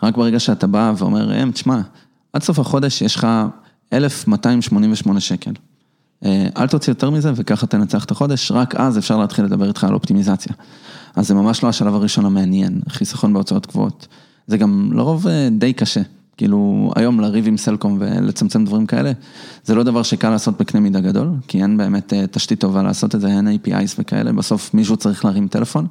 רק 0.04 0.18
ברגע 0.18 0.40
שאתה 0.40 0.68
בא 0.68 0.94
ואומר, 0.98 1.34
הם, 1.34 1.52
תשמע, 1.52 1.82
עד 2.34 2.44
סוף 2.44 2.60
החודש 2.60 3.02
יש 3.02 3.16
לך 3.16 3.28
1,288 3.94 5.20
שקל. 5.20 5.52
אה, 6.26 6.48
אל 6.58 6.68
תוציא 6.68 6.92
יותר 6.92 7.10
מזה 7.10 7.32
וככה 7.36 7.68
תנצח 7.68 8.06
את 8.06 8.12
החודש, 8.12 8.52
רק 8.52 8.76
אז 8.76 8.98
אפשר 8.98 9.18
להתחיל 9.18 9.46
לדבר 9.46 9.68
איתך 9.68 9.84
על 9.84 9.94
אופטימיזציה. 9.94 10.54
אז 11.16 11.28
זה 11.28 11.34
ממש 11.34 11.64
לא 11.64 11.70
השלב 11.70 11.96
הראשון 11.96 12.26
המעניין, 12.26 12.82
חיסכון 12.90 13.34
בהוצאות 13.34 13.66
קבועות. 13.66 14.08
זה 14.48 14.58
גם 14.58 14.90
לרוב 14.94 15.28
אה, 15.28 15.50
די 15.52 15.74
קשה. 15.74 16.02
כאילו, 16.38 16.92
היום 16.96 17.20
לריב 17.20 17.48
עם 17.48 17.58
סלקום 17.58 17.98
ולצמצם 18.00 18.66
דברים 18.66 18.86
כאלה, 18.86 19.12
זה 19.64 19.76
לא 19.76 19.84
דבר 19.84 20.04
שקל 20.04 20.30
לעשות 20.30 20.58
בקנה 20.58 20.82
מידה 20.82 21.00
גדול, 21.00 21.30
כי 21.48 21.62
אין 21.62 21.78
באמת 21.78 22.14
אה, 22.14 22.28
תשתית 22.32 22.60
טובה 22.60 22.84
לעשות 22.84 23.16
את 23.16 23.22
זה, 23.22 23.28
אין 23.28 23.48
APIs 23.48 23.96
וכאלה, 24.00 24.32
בסוף 24.32 24.74
מישהו 24.74 24.98
צריך 24.98 25.26
להרים 25.26 25.48
טלפון. 25.48 25.88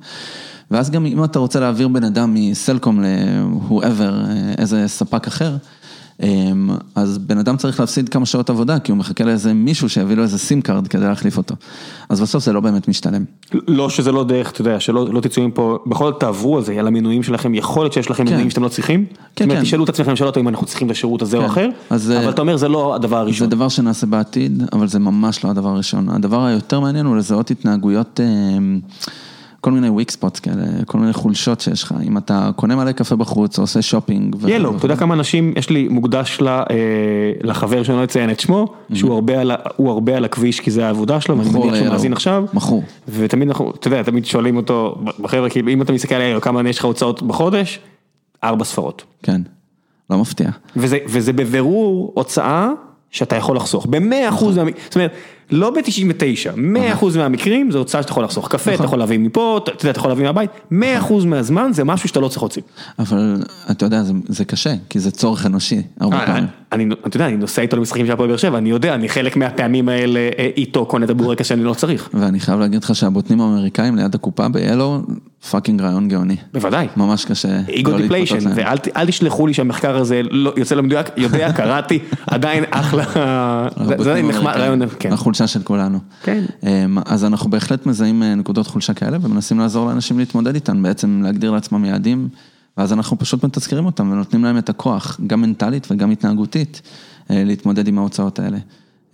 ואז 0.71 0.91
גם 0.91 1.07
אם 1.07 1.25
אתה 1.25 1.39
רוצה 1.39 1.61
להעביר 1.61 1.89
בן 1.89 2.05
אדם 2.05 2.35
מסלקום 2.35 3.03
ל-whoever, 3.03 4.13
איזה 4.59 4.89
ספק 4.89 5.27
אחר, 5.27 5.57
אז 6.95 7.19
בן 7.19 7.39
אדם 7.39 7.57
צריך 7.57 7.81
להפסיד 7.81 8.09
כמה 8.09 8.27
שעות 8.27 8.51
עבודה, 8.51 8.79
כי 8.79 8.93
הוא 8.93 8.99
מחכה 8.99 9.25
לאיזה 9.25 9.53
מישהו 9.53 9.89
שיביא 9.89 10.17
לו 10.17 10.23
איזה 10.23 10.39
SIM 10.39 10.63
card 10.63 10.89
כדי 10.89 11.07
להחליף 11.07 11.37
אותו. 11.37 11.55
אז 12.09 12.21
בסוף 12.21 12.45
זה 12.45 12.53
לא 12.53 12.61
באמת 12.61 12.89
משתלם. 12.89 13.25
לא 13.69 13.91
שזה 13.91 14.13
לא 14.13 14.25
דרך, 14.25 14.51
אתה 14.51 14.61
יודע, 14.61 14.81
שלא 14.81 15.07
לא 15.13 15.21
תצאו 15.21 15.49
מפה, 15.49 15.79
בכל 15.87 16.05
זאת 16.05 16.21
תעברו 16.21 16.57
על 16.57 16.65
זה, 16.65 16.73
על 16.79 16.87
המנויים 16.87 17.23
שלכם, 17.23 17.55
יכול 17.55 17.83
להיות 17.83 17.93
שיש 17.93 18.11
לכם 18.11 18.25
כן. 18.25 18.29
מנויים 18.29 18.51
שאתם 18.51 18.63
לא 18.63 18.69
צריכים. 18.69 19.05
זאת 19.31 19.43
אומרת, 19.43 19.59
כן. 19.59 19.63
תשאלו 19.65 19.85
את 19.85 19.89
עצמכם 19.89 20.17
שאלות 20.17 20.39
אם 20.39 20.49
אנחנו 20.49 20.67
צריכים 20.67 20.87
את 20.87 20.93
השירות 20.93 21.23
הזה 21.23 21.37
או 21.37 21.43
כן. 21.43 21.49
אחר, 21.49 21.69
אז, 21.91 22.11
אבל 22.11 22.25
אה, 22.25 22.31
אתה 22.31 22.43
אומר 22.43 22.57
זה 22.57 22.69
לא 22.69 22.95
הדבר 22.95 23.17
זה 23.17 23.23
הראשון. 23.23 23.49
דבר 23.49 23.69
שנעשה 23.69 24.07
בעתיד, 24.07 24.63
אבל 24.73 24.89
זה 24.89 24.99
ממש 24.99 25.45
לא 25.45 25.51
הדבר 25.51 25.69
הראשון. 25.69 26.09
הדבר 26.09 26.45
היותר 26.45 26.81
מעניין 26.81 27.07
הוא 27.07 27.17
לזהות 27.17 27.51
התנהגויות, 27.51 28.21
אמ, 28.21 28.81
כל 29.61 29.71
מיני 29.73 29.89
weak 29.89 30.11
spots 30.11 30.41
כאלה, 30.41 30.55
כל 30.87 30.99
מיני 30.99 31.13
חולשות 31.13 31.61
שיש 31.61 31.83
לך. 31.83 31.95
אם 32.03 32.19
אתה 32.19 32.51
קונה 32.57 32.77
מלא 32.77 32.93
קפה 32.93 33.17
בחוץ 33.17 33.59
או 33.59 33.63
עושה 33.63 33.83
shopping. 33.83 34.37
Yellow, 34.49 34.77
אתה 34.77 34.87
יודע 34.87 34.97
כמה 34.97 35.15
אנשים, 35.15 35.53
יש 35.57 35.71
לי 35.71 35.89
מוקדש 35.89 36.39
ל- 36.41 36.49
אה, 36.49 36.65
לחבר 37.43 37.83
שאני 37.83 37.99
לא 37.99 38.05
אציין 38.05 38.31
את 38.31 38.41
שמו, 38.41 38.67
שהוא 38.95 39.15
הרבה 39.15 39.41
על 39.41 39.51
הרבה 39.79 40.17
על 40.17 40.25
הכביש 40.25 40.61
כי 40.61 40.71
זה 40.71 40.87
העבודה 40.87 41.21
שלו, 41.21 41.39
ואני 41.39 41.51
מניח 41.51 41.75
שהוא. 41.75 41.89
מאזין 41.89 42.13
עכשיו. 42.13 42.45
מכור. 42.55 42.83
ותמיד 43.09 43.49
אנחנו, 43.49 43.71
אתה 43.71 43.89
יודע, 43.89 44.03
תמיד 44.03 44.27
שואלים 44.27 44.57
אותו, 44.57 44.95
בחבר'ה, 45.21 45.51
כאילו, 45.51 45.69
אם 45.69 45.83
אתה 45.83 45.93
מסתכל 45.93 46.15
על 46.15 46.41
כמה 46.41 46.69
יש 46.69 46.79
לך 46.79 46.85
הוצאות 46.85 47.23
בחודש, 47.23 47.79
ארבע 48.45 48.65
ספרות. 48.65 49.05
כן, 49.23 49.41
לא 50.11 50.19
מפתיע. 50.19 50.51
וזה, 50.77 50.99
וזה 51.09 51.33
בבירור 51.33 52.13
הוצאה 52.17 52.69
שאתה 53.11 53.37
יכול 53.37 53.57
לחסוך, 53.57 53.87
במאה 53.87 54.29
אחוז, 54.29 54.59
מהמ- 54.59 54.63
זאת 54.85 54.95
אומרת, 54.95 55.13
לא 55.51 55.71
ב-99, 55.71 56.51
מאה 56.57 56.93
אחוז 56.93 57.17
מהמקרים 57.17 57.71
זה 57.71 57.79
הוצאה 57.79 58.03
שאתה 58.03 58.13
יכול 58.13 58.25
לחסוך, 58.25 58.49
קפה 58.49 58.75
אתה 58.75 58.85
יכול 58.85 58.99
להביא 58.99 59.19
מפה, 59.19 59.61
אתה 59.65 59.71
יודע, 59.71 59.91
אתה 59.91 59.99
יכול 59.99 60.11
להביא 60.11 60.25
מהבית, 60.25 60.51
מאה 60.71 60.99
אחוז 60.99 61.25
מהזמן 61.25 61.71
זה 61.73 61.85
משהו 61.85 62.09
שאתה 62.09 62.21
לא 62.21 62.29
צריך 62.29 62.43
להוציא. 62.43 62.63
אבל 62.99 63.37
אתה 63.71 63.87
יודע, 63.87 64.03
זה, 64.29 64.45
קשה, 64.45 64.75
כי 64.91 64.99
זה 65.01 65.11
צורך 65.11 65.47
אנושי, 65.47 65.83
הרבה 66.01 66.17
אה, 66.17 66.27
פעמים. 66.27 66.47
אתה 67.07 67.17
יודע, 67.17 67.27
אני 67.27 67.37
נוסע 67.37 67.63
איתו 67.63 67.77
למשחקים 67.77 68.07
של 68.07 68.13
הפועל 68.13 68.29
באר 68.29 68.37
שבע, 68.37 68.59
אני 68.59 68.71
יודע, 68.71 68.95
אני 68.95 69.09
חלק 69.09 69.37
מהפעמים 69.37 69.89
האלה 69.89 70.21
אה, 70.39 70.51
איתו 70.57 70.87
קונה 70.87 71.05
את 71.05 71.11
הבורקס 71.11 71.47
שאני 71.47 71.65
לא 71.65 71.75
צריך, 71.75 72.09
ואני 72.15 72.41
חייב 72.41 72.61
להגיד 72.61 72.85
לך 72.85 72.95
שהבוטנים 72.95 73.41
האמריקאים 73.41 73.97
ליד 73.97 74.15
הקופה 74.15 74.49
ב-Yellow, 74.49 75.13
פאקינג 75.51 75.81
רעיון 75.83 76.09
גאוני. 76.09 76.37
בוודאי. 76.53 76.87
ממש 76.97 77.25
קשה. 77.25 77.61
ego 77.69 77.91
depletion. 77.91 78.39
ואל 78.55 79.07
תשלחו 79.07 79.47
לי 79.47 79.55
שהמחקר 79.55 79.97
הזה 79.97 80.21
לא 80.31 80.53
יוצא 80.57 80.75
למדויק, 80.75 81.07
יודע, 81.17 81.53
קראתי, 81.53 81.99
עדיין 82.27 82.65
אחלה, 82.71 83.05
זה- 84.03 84.23
נחמד, 84.23 84.57
רעיון, 84.57 84.83
כן. 84.99 85.13
החולשה 85.41 85.53
של 85.53 85.63
כולנו. 85.63 85.99
כן. 86.23 86.45
אמ, 86.63 86.99
אז 87.07 87.25
אנחנו 87.25 87.51
בהחלט 87.51 87.87
מזהים 87.87 88.23
אה, 88.23 88.35
נקודות 88.35 88.67
חולשה 88.67 88.95
כאלה 88.95 89.19
ומנסים 89.23 89.59
לעזור 89.59 89.87
לאנשים 89.87 90.19
להתמודד 90.19 90.55
איתן, 90.55 90.83
בעצם 90.83 91.21
להגדיר 91.25 91.51
לעצמם 91.51 91.85
יעדים, 91.85 92.29
ואז 92.77 92.93
אנחנו 92.93 93.19
פשוט 93.19 93.45
מתזכרים 93.45 93.87
אותם 93.87 94.11
ונותנים 94.11 94.45
להם 94.45 94.59
את 94.59 94.69
הכוח, 94.69 95.21
גם 95.27 95.41
מנטלית 95.41 95.87
וגם 95.91 96.11
התנהגותית, 96.11 96.83
אה, 97.31 97.45
להתמודד 97.45 97.89
עם 97.89 97.99
ההוצאות 97.99 98.39
האלה. 98.39 98.59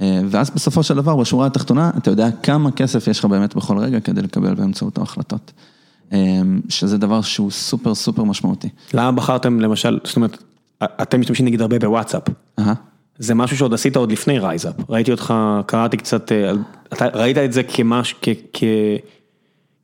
אה, 0.00 0.20
ואז 0.30 0.50
בסופו 0.50 0.82
של 0.82 0.94
דבר, 0.94 1.16
בשורה 1.16 1.46
התחתונה, 1.46 1.90
אתה 1.96 2.10
יודע 2.10 2.30
כמה 2.42 2.70
כסף 2.70 3.08
יש 3.08 3.18
לך 3.18 3.24
באמת 3.24 3.54
בכל 3.56 3.78
רגע 3.78 4.00
כדי 4.00 4.22
לקבל 4.22 4.54
באמצעותו 4.54 5.02
החלטות. 5.02 5.52
אמ, 6.12 6.60
שזה 6.68 6.98
דבר 6.98 7.22
שהוא 7.22 7.50
סופר 7.50 7.94
סופר 7.94 8.24
משמעותי. 8.24 8.68
למה 8.94 9.12
בחרתם 9.12 9.60
למשל, 9.60 9.98
זאת 10.04 10.16
אומרת, 10.16 10.42
אתם 10.82 11.20
משתמשים 11.20 11.46
נגיד 11.46 11.60
הרבה 11.60 11.78
בוואטסאפ, 11.78 12.22
אהה. 12.58 12.74
זה 13.18 13.34
משהו 13.34 13.56
שעוד 13.56 13.74
עשית 13.74 13.96
עוד 13.96 14.12
לפני 14.12 14.38
רייזאפ, 14.38 14.74
ראיתי 14.88 15.10
אותך, 15.12 15.34
קראתי 15.66 15.96
קצת, 15.96 16.32
אה, 16.32 16.52
אתה 16.92 17.06
ראית 17.14 17.38
את 17.38 17.52
זה 17.52 17.62
כמש, 17.62 18.14
כ, 18.22 18.28
כ, 18.52 18.64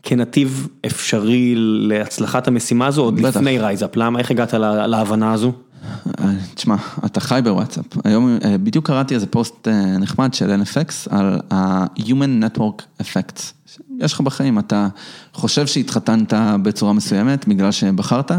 כנתיב 0.03 0.69
אפשרי 0.87 1.55
להצלחת 1.57 2.49
המשימה 2.49 2.87
הזו 2.87 3.03
עוד 3.03 3.17
בטח. 3.17 3.37
לפני 3.37 3.59
רייזאפ, 3.59 3.97
למה, 3.97 4.19
איך 4.19 4.31
הגעת 4.31 4.55
לה- 4.55 4.87
להבנה 4.87 5.33
הזו? 5.33 5.53
אה, 6.21 6.25
תשמע, 6.55 6.77
אתה 7.07 7.21
חי 7.21 7.41
בוואטסאפ. 7.45 7.85
היום 8.05 8.39
אה, 8.45 8.59
בדיוק 8.59 8.87
קראתי 8.87 9.15
איזה 9.15 9.27
פוסט 9.27 9.69
נחמד 10.01 10.35
של 10.35 10.51
NFX 10.63 10.93
על 11.11 11.39
ה-Human 11.51 12.45
Network 12.45 13.03
Effects. 13.03 13.43
יש 14.01 14.13
לך 14.13 14.21
בחיים, 14.21 14.59
אתה 14.59 14.89
חושב 15.33 15.67
שהתחתנת 15.67 16.33
בצורה 16.63 16.93
מסוימת 16.93 17.49
בגלל 17.49 17.71
שבחרת, 17.71 18.31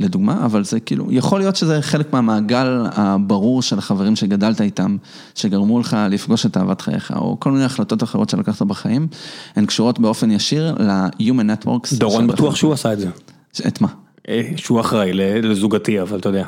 לדוגמה, 0.00 0.44
אבל 0.44 0.64
זה 0.64 0.80
כאילו, 0.80 1.06
יכול 1.10 1.40
להיות 1.40 1.56
שזה 1.56 1.82
חלק 1.82 2.12
מהמעגל 2.12 2.86
הברור 2.92 3.62
של 3.62 3.78
החברים 3.78 4.16
שגדלת 4.16 4.60
איתם, 4.60 4.96
שגרמו 5.34 5.80
לך 5.80 5.96
לפגוש 6.10 6.46
את 6.46 6.56
אהבת 6.56 6.80
חייך, 6.80 7.12
או 7.16 7.40
כל 7.40 7.50
מיני 7.50 7.64
החלטות 7.64 8.02
אחרות 8.02 8.30
שלקחת 8.30 8.62
בחיים, 8.62 9.06
הן 9.56 9.66
קשורות 9.66 9.98
באופן 9.98 10.30
ישיר 10.30 10.74
ל-Human 10.78 11.64
Networks. 11.64 11.96
דורון 11.98 12.26
בטוח 12.26 12.54
שהוא 12.54 12.72
עשה 12.72 12.92
את 12.92 12.98
זה. 12.98 13.08
את 13.66 13.80
מה? 13.80 13.88
אה, 14.28 14.42
שהוא 14.56 14.80
אחראי 14.80 15.12
לזוגתי, 15.42 16.00
אבל 16.00 16.18
אתה 16.18 16.28
יודע. 16.28 16.46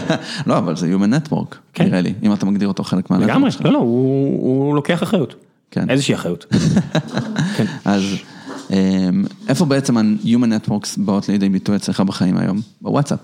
לא, 0.46 0.58
אבל 0.58 0.76
זה 0.76 0.94
Human 0.94 1.28
Network, 1.28 1.54
כן. 1.72 1.84
נראה 1.84 2.00
לי, 2.00 2.14
אם 2.22 2.32
אתה 2.32 2.46
מגדיר 2.46 2.68
אותו 2.68 2.84
חלק 2.84 3.10
מהנטוורק 3.10 3.30
לגמרי. 3.30 3.50
לא, 3.64 3.72
לא, 3.72 3.78
הוא 3.78 4.42
הוא 4.42 4.74
לוקח 4.74 5.02
אחריות. 5.02 5.34
כן. 5.70 5.90
איזושהי 5.90 6.14
אחריות. 6.14 6.46
כן. 7.56 7.64
אז 7.84 8.02
איפה 9.48 9.64
בעצם 9.64 9.96
ה-Human 9.96 10.28
Networks 10.68 10.88
באות 10.96 11.28
לידי 11.28 11.48
ביטוי 11.48 11.76
אצלך 11.76 12.00
בחיים 12.00 12.36
היום? 12.36 12.60
בוואטסאפ. 12.82 13.18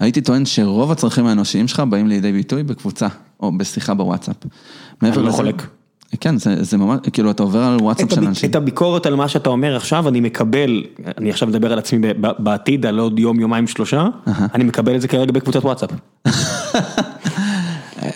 הייתי 0.00 0.20
טוען 0.20 0.46
שרוב 0.46 0.90
הצרכים 0.92 1.26
האנושיים 1.26 1.68
שלך 1.68 1.80
באים 1.80 2.06
לידי 2.06 2.32
ביטוי 2.32 2.62
בקבוצה, 2.62 3.08
או 3.40 3.58
בשיחה 3.58 3.94
בוואטסאפ. 3.94 4.36
מעבר 5.02 5.14
אני 5.16 5.22
לא 5.22 5.28
לזה- 5.28 5.36
חולק. 5.36 5.66
כן, 6.20 6.38
זה, 6.38 6.64
זה 6.64 6.76
ממש, 6.76 6.98
כאילו 7.12 7.30
אתה 7.30 7.42
עובר 7.42 7.62
על 7.62 7.76
וואטסאפ 7.80 8.12
של 8.14 8.24
אנשים. 8.26 8.50
את 8.50 8.54
הביקורת 8.56 9.06
על 9.06 9.14
מה 9.14 9.28
שאתה 9.28 9.50
אומר 9.50 9.76
עכשיו, 9.76 10.08
אני 10.08 10.20
מקבל, 10.20 10.84
אני 11.18 11.30
עכשיו 11.30 11.48
מדבר 11.48 11.72
על 11.72 11.78
עצמי 11.78 11.98
בעתיד, 12.38 12.86
על 12.86 12.98
עוד 12.98 13.18
יום, 13.18 13.40
יומיים, 13.40 13.66
שלושה, 13.66 14.06
אני 14.54 14.64
מקבל 14.64 14.96
את 14.96 15.00
זה 15.00 15.08
כרגע 15.08 15.32
בקבוצת 15.32 15.64
וואטסאפ. 15.64 15.90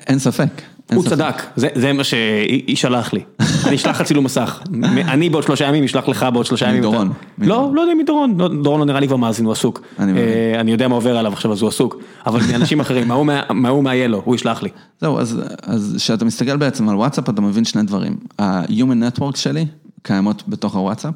אין 0.06 0.18
ספק. 0.18 0.62
הוא. 0.92 1.04
צדק, 1.04 1.42
זה 1.56 1.68
זה 1.74 1.92
מה 1.92 2.04
שהיא 2.04 2.76
שלח 2.76 3.12
לי. 3.12 3.20
אני 3.66 3.76
אשלח 3.76 4.00
לך 4.00 4.06
צילום 4.06 4.24
מסך. 4.24 4.62
אני 4.84 5.30
בעוד 5.30 5.42
שלושה 5.44 5.64
ימים 5.64 5.84
אשלח 5.84 6.08
לך 6.08 6.26
בעוד 6.32 6.46
שלושה 6.46 6.66
ימים. 6.68 6.80
מדורון. 6.80 7.12
לא, 7.38 7.70
לא 7.74 7.80
יודע 7.80 7.94
מדורון, 7.94 8.34
לא, 8.40 8.48
דורון 8.62 8.80
לא 8.80 8.86
נראה 8.86 9.00
לי 9.00 9.06
כבר 9.06 9.16
מאזין, 9.16 9.44
הוא 9.46 9.52
עסוק. 9.52 9.82
אני. 9.98 10.12
אה, 10.18 10.60
אני 10.60 10.70
יודע 10.72 10.88
מה 10.88 10.94
עובר 10.94 11.16
עליו 11.16 11.32
עכשיו, 11.32 11.52
אז 11.52 11.62
הוא 11.62 11.68
עסוק. 11.68 11.96
אבל 12.26 12.40
מאנשים 12.52 12.80
אחרים, 12.80 13.08
מה 13.08 13.14
הוא 13.14 13.26
מה- 13.26 13.42
מה 13.50 13.68
הוא 13.68 13.84
מהיילו, 13.84 14.22
הוא 14.24 14.34
ישלח 14.34 14.62
לי. 14.62 14.68
זהו, 15.00 15.18
אז 15.18 15.40
אז 15.62 15.94
כשאתה 15.98 16.24
מסתכל 16.24 16.56
בעצם 16.56 16.88
על 16.88 16.96
וואטסאפ, 16.96 17.28
אתה 17.30 17.40
מבין 17.40 17.64
שני 17.64 17.82
דברים. 17.82 18.16
ה-Human 18.38 19.18
Network 19.18 19.36
שלי 19.36 19.66
קיימות 20.02 20.42
בתוך 20.48 20.74
הוואטסאפ, 20.76 21.14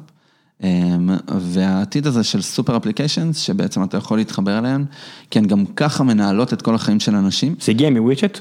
אמ, 0.63 0.67
והעתיד 1.39 2.07
הזה 2.07 2.23
של 2.23 2.41
סופר 2.41 2.77
אפליקיישנס, 2.77 3.37
שבעצם 3.37 3.83
אתה 3.83 3.97
יכול 3.97 4.17
להתחבר 4.17 4.57
אליהן, 4.57 4.85
כי 5.31 5.39
הן 5.39 5.45
גם 5.45 5.65
ככה 5.75 6.03
מנהלות 6.03 6.53
את 6.53 6.61
כל 6.61 6.75
החיים 6.75 6.99
של 6.99 7.15
אנשים. 7.15 7.55
זה 7.61 7.71
הגיע 7.71 7.89
מוויצ'ט? 7.89 8.39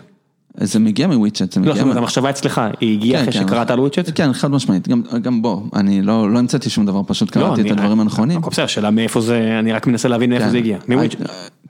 זה 0.61 0.79
מגיע 0.79 1.07
מוויצ'ט, 1.07 1.53
זה 1.53 1.61
לא, 1.61 1.63
מגיע... 1.63 1.75
זאת 1.75 1.83
אומרת, 1.83 1.97
המחשבה 1.97 2.31
אצלך, 2.31 2.61
היא 2.81 2.99
הגיעה 2.99 3.23
אחרי 3.23 3.33
כן, 3.33 3.39
כן, 3.41 3.47
שקראת 3.47 3.71
על 3.71 3.81
וויצ'ט? 3.81 4.11
כן, 4.15 4.33
חד 4.33 4.51
משמעית, 4.51 4.89
גם, 5.23 5.43
בוא, 5.43 5.61
אני 5.77 6.03
לא, 6.03 6.33
לא 6.33 6.39
המצאתי 6.39 6.71
שום 6.71 6.87
דבר, 6.87 7.03
פשוט 7.07 7.37
לא, 7.37 7.43
קראתי 7.43 7.61
את 7.61 7.71
הדברים 7.71 8.01
הנכונים. 8.01 8.39
הכל 8.39 8.51
בסדר, 8.51 8.65
השאלה 8.65 8.91
מאיפה 8.91 9.21
זה, 9.21 9.57
אני 9.59 9.73
רק 9.73 9.87
מנסה 9.87 10.09
להבין 10.09 10.31
מאיפה 10.31 10.45
כן. 10.45 10.51
זה 10.51 10.59
הגיע. 10.59 10.79
מוויצ'ט. 10.89 11.19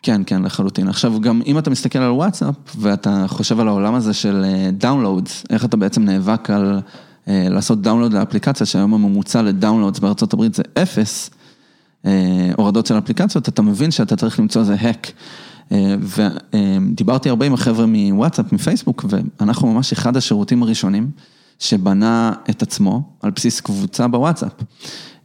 כן, 0.02 0.22
כן, 0.26 0.42
לחלוטין. 0.42 0.88
עכשיו, 0.88 1.20
גם 1.20 1.40
אם 1.46 1.58
אתה 1.58 1.70
מסתכל 1.70 1.98
על 1.98 2.10
וואטסאפ, 2.10 2.54
ואתה 2.78 3.24
חושב 3.28 3.60
על 3.60 3.68
העולם 3.68 3.94
הזה 3.94 4.14
של 4.14 4.44
downloads, 4.72 5.44
איך 5.50 5.64
אתה 5.64 5.76
בעצם 5.76 6.04
נאבק 6.04 6.50
על 6.50 6.80
אה, 7.28 7.46
לעשות 7.50 7.82
download 7.82 8.12
לאפליקציה, 8.12 8.66
שהיום 8.66 8.94
הממוצע 8.94 9.42
ל-downloads 9.42 9.98
בארצות 9.98 10.32
הברית 10.32 10.54
זה 10.54 10.62
אפס, 10.82 11.30
אה, 12.06 12.50
הורדות 12.56 12.86
של 12.86 12.98
אפליקציות, 12.98 13.48
אתה 13.48 13.62
מבין 13.62 13.90
שאתה 13.90 14.16
צריך 14.16 14.40
למצוא 14.40 14.60
איזה 14.60 14.76
hack. 14.80 15.12
ודיברתי 15.70 17.28
הרבה 17.28 17.46
עם 17.46 17.54
החבר'ה 17.54 17.86
מוואטסאפ, 17.86 18.52
מפייסבוק, 18.52 19.04
ואנחנו 19.08 19.72
ממש 19.72 19.92
אחד 19.92 20.16
השירותים 20.16 20.62
הראשונים 20.62 21.10
שבנה 21.58 22.32
את 22.50 22.62
עצמו 22.62 23.02
על 23.22 23.30
בסיס 23.30 23.60
קבוצה 23.60 24.08
בוואטסאפ. 24.08 24.52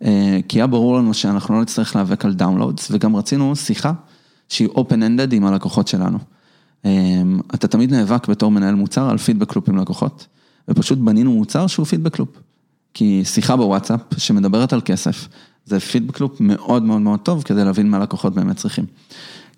אה, 0.04 0.40
כי 0.48 0.60
היה 0.60 0.68
ברור 0.68 0.98
לנו 0.98 1.14
שאנחנו 1.14 1.56
לא 1.56 1.62
נצטרך 1.62 1.96
להיאבק 1.96 2.26
על 2.26 2.34
downloads, 2.34 2.88
וגם 2.92 3.16
רצינו 3.16 3.56
שיחה 3.56 3.94
שהיא 4.50 4.68
open-ended 4.68 5.32
עם 5.32 5.46
הלקוחות 5.46 5.88
שלנו. 5.88 6.18
אה, 6.86 6.92
אתה 7.54 7.68
תמיד 7.68 7.94
נאבק 7.94 8.28
בתור 8.28 8.52
מנהל 8.52 8.76
מוצר 8.76 9.10
על 9.10 9.18
feedback 9.18 9.56
loop 9.56 9.70
עם 9.70 9.78
לקוחות, 9.78 10.28
ופשוט 10.68 10.98
בנינו 10.98 11.34
מוצר 11.34 11.68
שהוא 11.68 11.86
feedback 11.86 12.20
loop. 12.20 12.30
כי 12.94 13.22
שיחה 13.26 13.56
בוואטסאפ 13.56 14.00
שמדברת 14.18 14.74
על 14.74 14.82
כסף, 14.86 15.28
זה 15.66 15.80
feedback 15.80 16.20
loop 16.20 16.38
מאוד 16.40 16.84
מאוד 16.84 17.02
מאוד 17.02 17.20
טוב 17.20 17.44
כדי 17.44 17.66
להבין 17.66 17.90
מה 17.90 18.00
לקוחות 18.00 18.34
באמת 18.34 18.56
צריכים. 18.56 18.86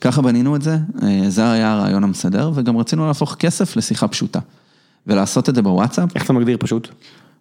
ככה 0.01 0.21
בנינו 0.21 0.55
את 0.55 0.61
זה, 0.61 0.77
אה, 1.03 1.23
זה 1.27 1.51
היה 1.51 1.73
הרעיון 1.73 2.03
המסדר, 2.03 2.51
וגם 2.53 2.77
רצינו 2.77 3.07
להפוך 3.07 3.35
כסף 3.39 3.75
לשיחה 3.75 4.07
פשוטה. 4.07 4.39
ולעשות 5.07 5.49
את 5.49 5.55
זה 5.55 5.61
בוואטסאפ, 5.61 6.15
איך 6.15 6.25
אתה 6.25 6.33
מגדיר 6.33 6.57
פשוט? 6.59 6.87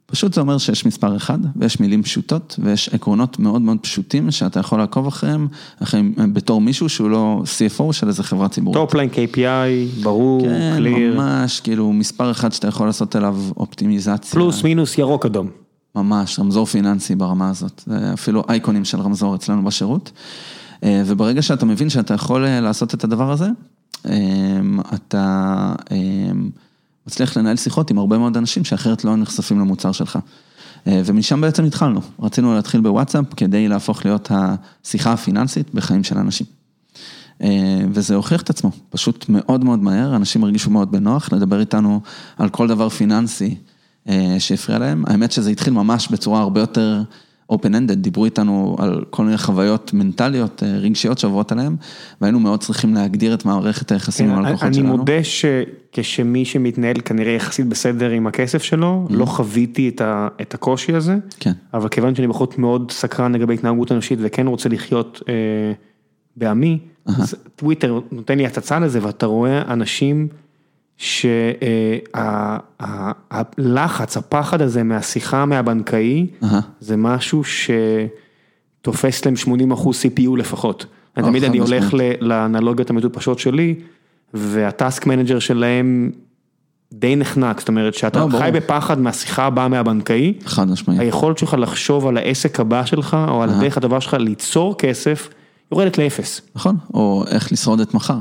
פשוט 0.06 0.34
זה 0.34 0.40
אומר 0.40 0.58
שיש 0.58 0.86
מספר 0.86 1.16
אחד, 1.16 1.38
ויש 1.56 1.80
מילים 1.80 2.02
פשוטות, 2.02 2.58
ויש 2.62 2.88
עקרונות 2.88 3.38
מאוד 3.38 3.62
מאוד 3.62 3.78
פשוטים 3.80 4.30
שאתה 4.30 4.60
יכול 4.60 4.78
לעקוב 4.78 5.06
אחריהם, 5.06 5.48
אחריהם 5.82 6.14
בתור 6.32 6.60
מישהו 6.60 6.88
שהוא 6.88 7.10
לא 7.10 7.42
CFO 7.44 7.92
של 7.92 8.08
איזה 8.08 8.22
חברה 8.22 8.48
ציבורית. 8.48 8.80
top 8.80 8.91
line, 8.91 9.09
KPI, 9.08 10.02
ברור, 10.02 10.42
כן, 10.42 10.72
clear, 10.76 11.14
ממש, 11.14 11.60
כאילו 11.60 11.92
מספר 11.92 12.30
אחד 12.30 12.52
שאתה 12.52 12.68
יכול 12.68 12.86
לעשות 12.86 13.16
אליו 13.16 13.36
אופטימיזציה. 13.56 14.30
פלוס, 14.30 14.64
מינוס, 14.64 14.98
ירוק, 14.98 15.26
אדום. 15.26 15.63
ממש, 15.97 16.38
רמזור 16.38 16.66
פיננסי 16.66 17.14
ברמה 17.14 17.51
הזאת, 17.51 17.82
זה 17.86 18.12
אפילו 18.12 18.45
אייקונים 18.49 18.84
של 18.84 19.01
רמזור 19.01 19.34
אצלנו 19.34 19.64
בשירות. 19.64 20.12
אה, 20.84 21.03
וברגע 21.07 21.42
שאתה 21.42 21.66
מבין 21.66 21.90
שאתה 21.90 22.14
יכול 22.14 22.45
אה, 22.45 22.61
לעשות 22.61 22.95
את 22.95 23.05
הדבר 23.05 23.30
הזה, 23.32 23.49
אה, 24.07 24.61
אתה 24.95 25.74
מצליח 27.07 27.36
לנהל 27.36 27.57
שיחות 27.57 27.90
עם 27.90 27.99
הרבה 27.99 28.18
מאוד 28.18 28.36
אנשים 28.36 28.64
שאחרת 28.64 29.05
לא 29.05 29.16
נחשפים 29.16 29.61
למוצר 29.61 29.92
שלך. 29.92 30.18
ומשם 30.86 31.40
בעצם 31.40 31.64
התחלנו, 31.64 32.01
רצינו 32.20 32.55
להתחיל 32.55 32.80
בוואטסאפ 32.80 33.24
כדי 33.36 33.68
להפוך 33.68 34.05
להיות 34.05 34.30
השיחה 34.30 35.12
הפיננסית 35.12 35.74
בחיים 35.74 36.05
של 36.05 36.18
אנשים. 36.18 36.47
וזה 37.92 38.14
הוכיח 38.14 38.42
את 38.42 38.51
עצמו, 38.51 38.70
פשוט 38.90 39.26
מאוד 39.28 39.64
מאוד 39.64 39.78
מהר, 39.78 40.16
אנשים 40.16 40.45
הרגישו 40.45 40.70
מאוד 40.70 40.92
בנוח 40.92 41.32
לדבר 41.32 41.61
איתנו 41.61 42.01
על 42.38 42.49
כל 42.49 42.68
דבר 42.68 42.88
פיננסי 42.88 43.57
שהפריע 44.38 44.78
להם. 44.78 45.05
האמת 45.07 45.32
שזה 45.32 45.50
התחיל 45.50 45.72
ממש 45.72 46.09
בצורה 46.11 46.40
הרבה 46.40 46.61
יותר 46.61 47.02
open-ended, 47.52 47.94
דיברו 47.94 48.24
איתנו 48.24 48.76
על 48.78 49.05
כל 49.11 49.24
מיני 49.24 49.38
חוויות 49.38 49.90
מנטליות, 49.94 50.62
אה, 50.62 50.76
רגשיות 50.76 51.18
שעוברות 51.18 51.52
עליהם, 51.52 51.76
והיינו 52.20 52.40
מאוד 52.40 52.61
צריכים 52.61 52.94
להגדיר 52.94 53.34
את 53.34 53.44
מערכת 53.44 53.92
היחסים 53.92 54.30
עם 54.30 54.38
הלקוחות 54.38 54.61
כן, 54.61 54.66
אני 54.66 54.74
שלנו. 54.74 54.96
מודה 54.96 55.12
שכשמי 55.24 56.44
שמתנהל 56.44 56.96
כנראה 57.05 57.32
יחסית 57.32 57.66
בסדר 57.66 58.11
עם 58.11 58.26
הכסף 58.26 58.62
שלו, 58.62 59.07
לא 59.11 59.24
חוויתי 59.24 59.88
את 59.88 60.00
ה- 60.00 60.28
את 60.40 60.55
הקושי 60.55 60.94
הזה, 60.94 61.14
Mm-hmm. 61.14 61.34
כן. 61.40 61.52
אבל 61.74 61.88
כיוון 61.88 62.14
שאני 62.14 62.28
בחוץ 62.28 62.59
מאוד 62.59 62.90
סקרן 62.90 63.32
לגבי 63.34 63.55
התנהגות 63.55 63.92
אנושית 63.92 64.18
וכן 64.22 64.46
רוצה 64.46 64.68
לחיות 64.68 65.20
אה, 65.28 65.34
בעמי, 66.36 66.78
אז 67.07 67.34
טוויטר 67.57 68.00
נותן 68.12 68.38
לי 68.38 68.46
הצצה 68.46 68.78
לזה 68.78 68.98
ואתה 69.02 69.26
רואה 69.26 69.62
אנשים 69.72 70.28
שהלחץ, 73.57 74.16
הפחד 74.16 74.62
הזה 74.62 74.82
מהשיחה 74.82 75.45
מהבנקאי. 75.45 76.26
זה 76.80 76.97
משהו 76.97 77.42
שתופס 78.80 79.24
להם 79.24 79.36
80 79.36 79.72
אחוז 79.72 80.03
CPU 80.03 80.36
לפחות. 80.36 80.86
או, 81.16 81.22
תמיד 81.22 81.42
חד 81.42 81.49
אני 81.49 81.59
הולך 81.59 81.95
לאנלוגיות 82.20 82.90
המטופשות 82.90 83.38
שלי, 83.38 83.74
וה 84.34 84.59
task 84.59 85.07
manager 85.07 85.38
שלהם 85.38 86.11
די 86.92 87.16
נחנק, 87.16 87.59
זאת 87.59 87.68
אומרת 87.68 87.95
שאתה 87.95 88.26
ברור. 88.26 88.42
חי 88.42 88.51
בפחד 88.55 89.01
מהשיחה 89.01 89.45
הבאה 89.45 89.68
מהבנקאי, 89.68 90.34
חד 90.45 90.70
משמעית. 90.70 91.01
היכולת 91.01 91.38
שלך 91.38 91.57
לחשוב 91.59 92.07
על 92.07 92.16
העסק 92.16 92.61
הבא 92.61 92.84
שלך, 92.84 93.16
או 93.28 93.42
על 93.42 93.51
הדרך 93.51 93.76
הדבר 93.76 94.01
שלך 94.01 94.14
ליצור 94.14 94.78
כסף, 94.78 95.28
יורדת 95.72 95.99
לאפס. 95.99 96.40
נכון, 96.55 96.76
או 96.95 97.24
איך 97.30 97.53
לשרוד 97.53 97.80
את 97.80 97.95
מחר. 97.95 98.18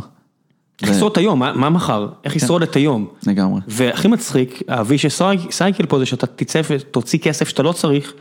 איך 0.84 0.91
לשרוד 0.91 1.11
את 1.11 1.17
היום, 1.17 1.39
מה 1.39 1.69
מחר? 1.69 2.07
איך 2.23 2.36
לשרוד 2.36 2.61
את 2.61 2.75
היום? 2.75 3.07
לגמרי. 3.27 3.61
והכי 3.67 4.07
מצחיק, 4.07 4.61
ה 4.67 4.72
vicious 4.72 5.07
cycle 5.51 5.86
פה 5.86 5.99
זה 5.99 6.05
שאתה 6.05 6.27
תצא 6.27 6.61
ותוציא 6.69 7.19
כסף 7.19 7.47
שאתה 7.49 7.63
לא 7.63 7.71
צריך, 7.71 8.13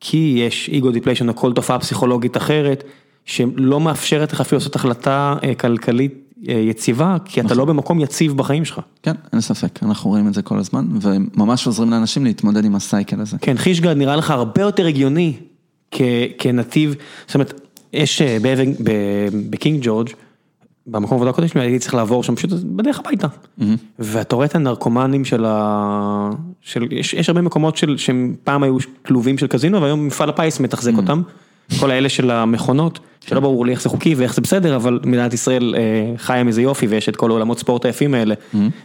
כי 0.00 0.34
יש 0.46 0.70
ego 0.70 0.90
depletion 0.90 1.28
או 1.28 1.36
כל 1.36 1.52
תופעה 1.52 1.78
פסיכולוגית 1.78 2.36
אחרת, 2.36 2.84
שלא 3.24 3.80
מאפשרת 3.80 4.32
לך 4.32 4.40
אפילו 4.40 4.58
לעשות 4.58 4.76
החלטה 4.76 5.36
אה, 5.44 5.54
כלכלית 5.54 6.14
אה, 6.48 6.54
יציבה, 6.54 7.16
כי 7.24 7.40
אתה 7.40 7.54
לא 7.54 7.64
במקום 7.64 8.00
יציב 8.00 8.36
בחיים 8.36 8.64
שלך. 8.64 8.80
כן, 9.02 9.12
אין 9.32 9.40
ספק, 9.40 9.82
אנחנו 9.82 10.10
רואים 10.10 10.28
את 10.28 10.34
זה 10.34 10.42
כל 10.42 10.58
הזמן, 10.58 10.86
וממש 11.00 11.66
עוזרים 11.66 11.90
לאנשים 11.90 12.24
להתמודד 12.24 12.64
עם 12.64 12.74
ה 12.74 12.82
cycle 12.82 13.20
הזה. 13.20 13.36
כן, 13.40 13.56
חישגרד 13.56 13.96
נראה 13.96 14.16
לך 14.16 14.30
הרבה 14.30 14.62
יותר 14.62 14.86
הגיוני 14.86 15.36
כנתיב, 16.38 16.94
זאת 17.26 17.34
אומרת, 17.34 17.60
יש 17.92 18.22
אה, 18.22 18.38
בקינג 19.50 19.78
ג'ורג', 19.82 20.08
במקום 20.86 21.16
עבודה 21.16 21.30
הקודם 21.30 21.48
שלי 21.48 21.60
הייתי 21.60 21.78
צריך 21.78 21.94
לעבור 21.94 22.22
שם 22.22 22.36
פשוט 22.36 22.50
בדרך 22.64 23.00
הביתה. 23.00 23.26
ואתה 23.98 24.36
רואה 24.36 24.46
את 24.46 24.54
הנרקומנים 24.54 25.24
של 25.24 25.44
ה... 25.44 26.30
של... 26.60 26.86
יש, 26.90 27.14
יש 27.14 27.28
הרבה 27.28 27.40
מקומות 27.42 27.76
של... 27.76 27.96
שהם 27.96 28.34
פעם 28.44 28.62
היו 28.62 28.76
כלובים 29.06 29.38
של 29.38 29.46
קזינו 29.46 29.82
והיום 29.82 30.06
מפעל 30.06 30.28
הפיס 30.28 30.60
מתחזק 30.60 30.92
אותם. 30.96 31.22
כל 31.80 31.90
האלה 31.90 32.08
של 32.08 32.30
המכונות, 32.30 32.98
שלא 33.26 33.40
ברור 33.40 33.66
לי 33.66 33.72
איך 33.72 33.82
זה 33.82 33.88
חוקי 33.88 34.14
ואיך 34.14 34.34
זה 34.34 34.40
בסדר, 34.40 34.76
אבל 34.76 35.00
מדינת 35.04 35.32
ישראל 35.34 35.74
אה, 35.78 35.80
חיה 36.16 36.44
מזה 36.44 36.62
יופי 36.62 36.86
ויש 36.86 37.08
את 37.08 37.16
כל 37.16 37.30
העולמות 37.30 37.58
ספורט 37.58 37.84
היפים 37.84 38.14
האלה, 38.14 38.34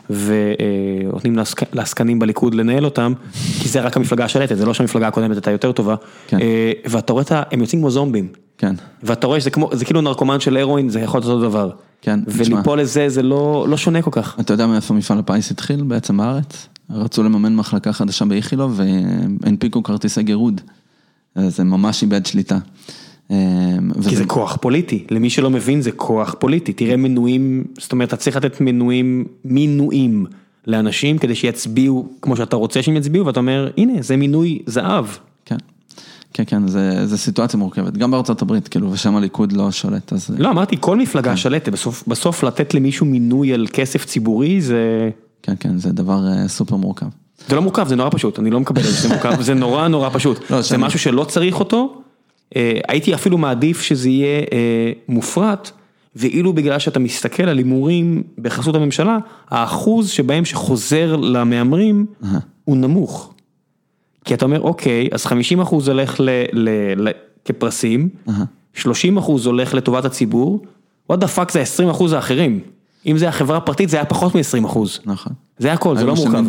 ונותנים 0.10 1.36
לעסק- 1.36 1.76
לעסקנים 1.76 2.20
בליכוד 2.20 2.54
לנהל 2.56 2.86
אותם, 2.86 3.14
כי 3.60 3.70
זה 3.70 3.82
רק 3.82 3.98
המפלגה 3.98 4.26
השלטת, 4.26 4.58
זה 4.58 4.66
לא 4.66 4.74
שהמפלגה 4.74 5.08
הקודמת 5.08 5.36
הייתה 5.36 5.52
יותר 5.52 5.72
טובה, 5.72 5.96
כן. 6.28 6.38
אה, 6.42 6.72
ואתה 6.86 7.14
רואה. 7.14 7.24
הם 7.52 7.62
יוצאים 7.62 7.82
כמו 7.82 7.92
זומבים. 7.92 8.28
כן, 8.58 8.76
ואתה 9.04 9.28
רואה 9.28 9.40
שזה 9.40 9.50
כמו, 9.50 9.70
זה 9.74 9.86
כאילו 9.86 10.02
נרקומן 10.02 10.40
של 10.40 10.58
הרואין, 10.58 10.90
זה 10.90 11.00
יכול 11.00 11.18
להיות 11.20 11.30
אותו 11.30 11.42
דבר. 11.50 11.70
כן, 12.02 12.20
תשמע. 12.26 12.56
וליפול 12.56 12.80
לזה 12.80 13.10
זה 13.10 13.24
לא, 13.24 13.66
לא 13.70 13.78
שונה 13.78 14.02
כל 14.02 14.12
כך. 14.14 14.36
אתה 14.40 14.54
יודע 14.54 14.68
מאיפה 14.68 14.94
מפעל 14.94 15.20
הפיס 15.20 15.52
התחיל 15.52 15.84
בעצם 15.84 16.18
בארץ? 16.18 16.68
רצו 16.90 17.24
לממן 17.24 17.56
מחלקה 17.56 17.94
חדשה 17.94 18.26
באיכילוב 18.26 18.80
והנפיקו 19.44 19.84
כרטיסי 19.84 20.24
גירוד. 20.24 20.62
זה 21.36 21.64
ממש 21.64 22.02
איבד 22.02 22.26
שליטה. 22.26 22.58
אה, 23.32 23.36
כי 23.94 24.00
וזה- 24.00 24.16
זה 24.16 24.26
כוח 24.26 24.58
פוליטי, 24.62 25.06
למי 25.12 25.30
שלא 25.30 25.50
מבין 25.50 25.82
זה 25.82 25.92
כוח 25.92 26.36
פוליטי, 26.40 26.74
תראה 26.74 26.98
מנויים, 26.98 27.64
זאת 27.80 27.92
אומרת 27.92 28.08
אתה 28.08 28.18
צריך 28.18 28.36
לתת 28.36 28.62
מנויים, 28.62 29.26
מינויים 29.46 30.26
לאנשים 30.68 31.18
כדי 31.18 31.36
שיצביעו 31.36 32.08
כמו 32.22 32.36
שאתה 32.36 32.56
רוצה 32.56 32.82
שהם 32.84 32.96
יצביעו 32.96 33.26
ואתה 33.26 33.40
אומר 33.40 33.70
הנה 33.78 33.94
זה 34.02 34.18
מינוי 34.18 34.60
זהב. 34.66 35.06
כן, 35.46 35.56
כן, 36.34 36.44
כן, 36.48 36.68
זה, 36.68 37.08
זה 37.08 37.18
סיטואציה 37.18 37.60
מורכבת, 37.60 37.98
גם 37.98 38.12
בארצות 38.12 38.42
הברית, 38.42 38.68
כאילו, 38.68 38.92
ושם 38.92 39.16
הליכוד 39.16 39.52
לא 39.52 39.72
שולט, 39.72 40.14
אז... 40.14 40.30
לא 40.38 40.50
אמרתי 40.50 40.76
כל 40.80 40.92
כן. 40.96 41.02
מפלגה 41.02 41.38
שלטת, 41.38 41.70
בסוף, 41.70 42.04
בסוף 42.08 42.44
לתת 42.44 42.74
למישהו 42.74 43.06
מינוי 43.06 43.54
על 43.54 43.68
כסף 43.74 44.06
ציבורי 44.06 44.62
זה, 44.62 45.10
כן, 45.44 45.54
כן, 45.60 45.78
זה 45.78 45.92
דבר 45.92 46.28
אה, 46.28 46.48
סופר 46.48 46.76
מורכב. 46.76 47.06
זה 47.48 47.56
לא 47.56 47.62
מורכב 47.62 47.88
זה 47.88 47.96
נורא 47.96 48.10
פשוט, 48.12 48.40
אני 48.40 48.50
לא 48.52 48.60
מקבל 48.60 48.82
את 48.82 48.86
זה 48.86 48.92
שזה 48.92 49.08
מורכב, 49.10 49.42
זה 49.42 49.54
נורא 49.54 49.88
נורא 49.88 50.10
פשוט, 50.14 50.52
לא, 50.52 50.62
זה 50.62 50.68
שאני- 50.68 50.84
משהו 50.84 51.00
שלא 51.00 51.24
צריך 51.24 51.60
אותו, 51.60 52.02
אה, 52.56 52.80
הייתי 52.88 53.14
אפילו 53.14 53.38
מעדיף 53.38 53.82
שזה 53.82 54.10
יהיה 54.10 54.40
אה, 54.40 54.92
מופרט, 55.10 55.72
ואילו 56.16 56.54
בגלל 56.54 56.80
שאתה 56.80 57.00
מסתכל 57.00 57.44
על 57.44 57.58
הימורים 57.58 58.24
בחסות 58.38 58.76
הממשלה, 58.76 59.18
האחוז 59.50 60.10
שבהם 60.10 60.46
שחוזר 60.46 61.16
למהמרים 61.16 62.06
הוא 62.66 62.78
נמוך. 62.78 63.34
כי 64.26 64.34
אתה 64.34 64.46
אומר 64.46 64.62
אוקיי, 64.62 65.10
אז 65.12 65.26
50 65.26 65.60
אחוז 65.62 65.88
הולך 65.88 66.20
ל, 66.20 66.30
ל, 66.54 66.70
ל, 67.08 67.12
כפרסים, 67.46 68.10
30 68.74 69.18
אחוז 69.18 69.46
הולך 69.46 69.74
לטובת 69.74 70.06
הציבור, 70.06 70.66
what 71.12 71.16
the 71.16 71.38
fuck 71.38 71.52
זה 71.52 71.62
20 71.62 71.90
אחוז 71.90 72.14
האחרים. 72.14 72.60
אם 73.06 73.18
זה 73.18 73.30
החברה 73.30 73.58
הפרטית 73.58 73.90
זה 73.90 73.98
היה 73.98 74.06
פחות 74.06 74.36
מ-20 74.36 74.66
אחוז. 74.66 75.00
נכון. 75.06 75.34
זה 75.58 75.74
הכל, 75.74 75.98
זה 75.98 76.06
לא 76.06 76.16
מורכב. 76.16 76.44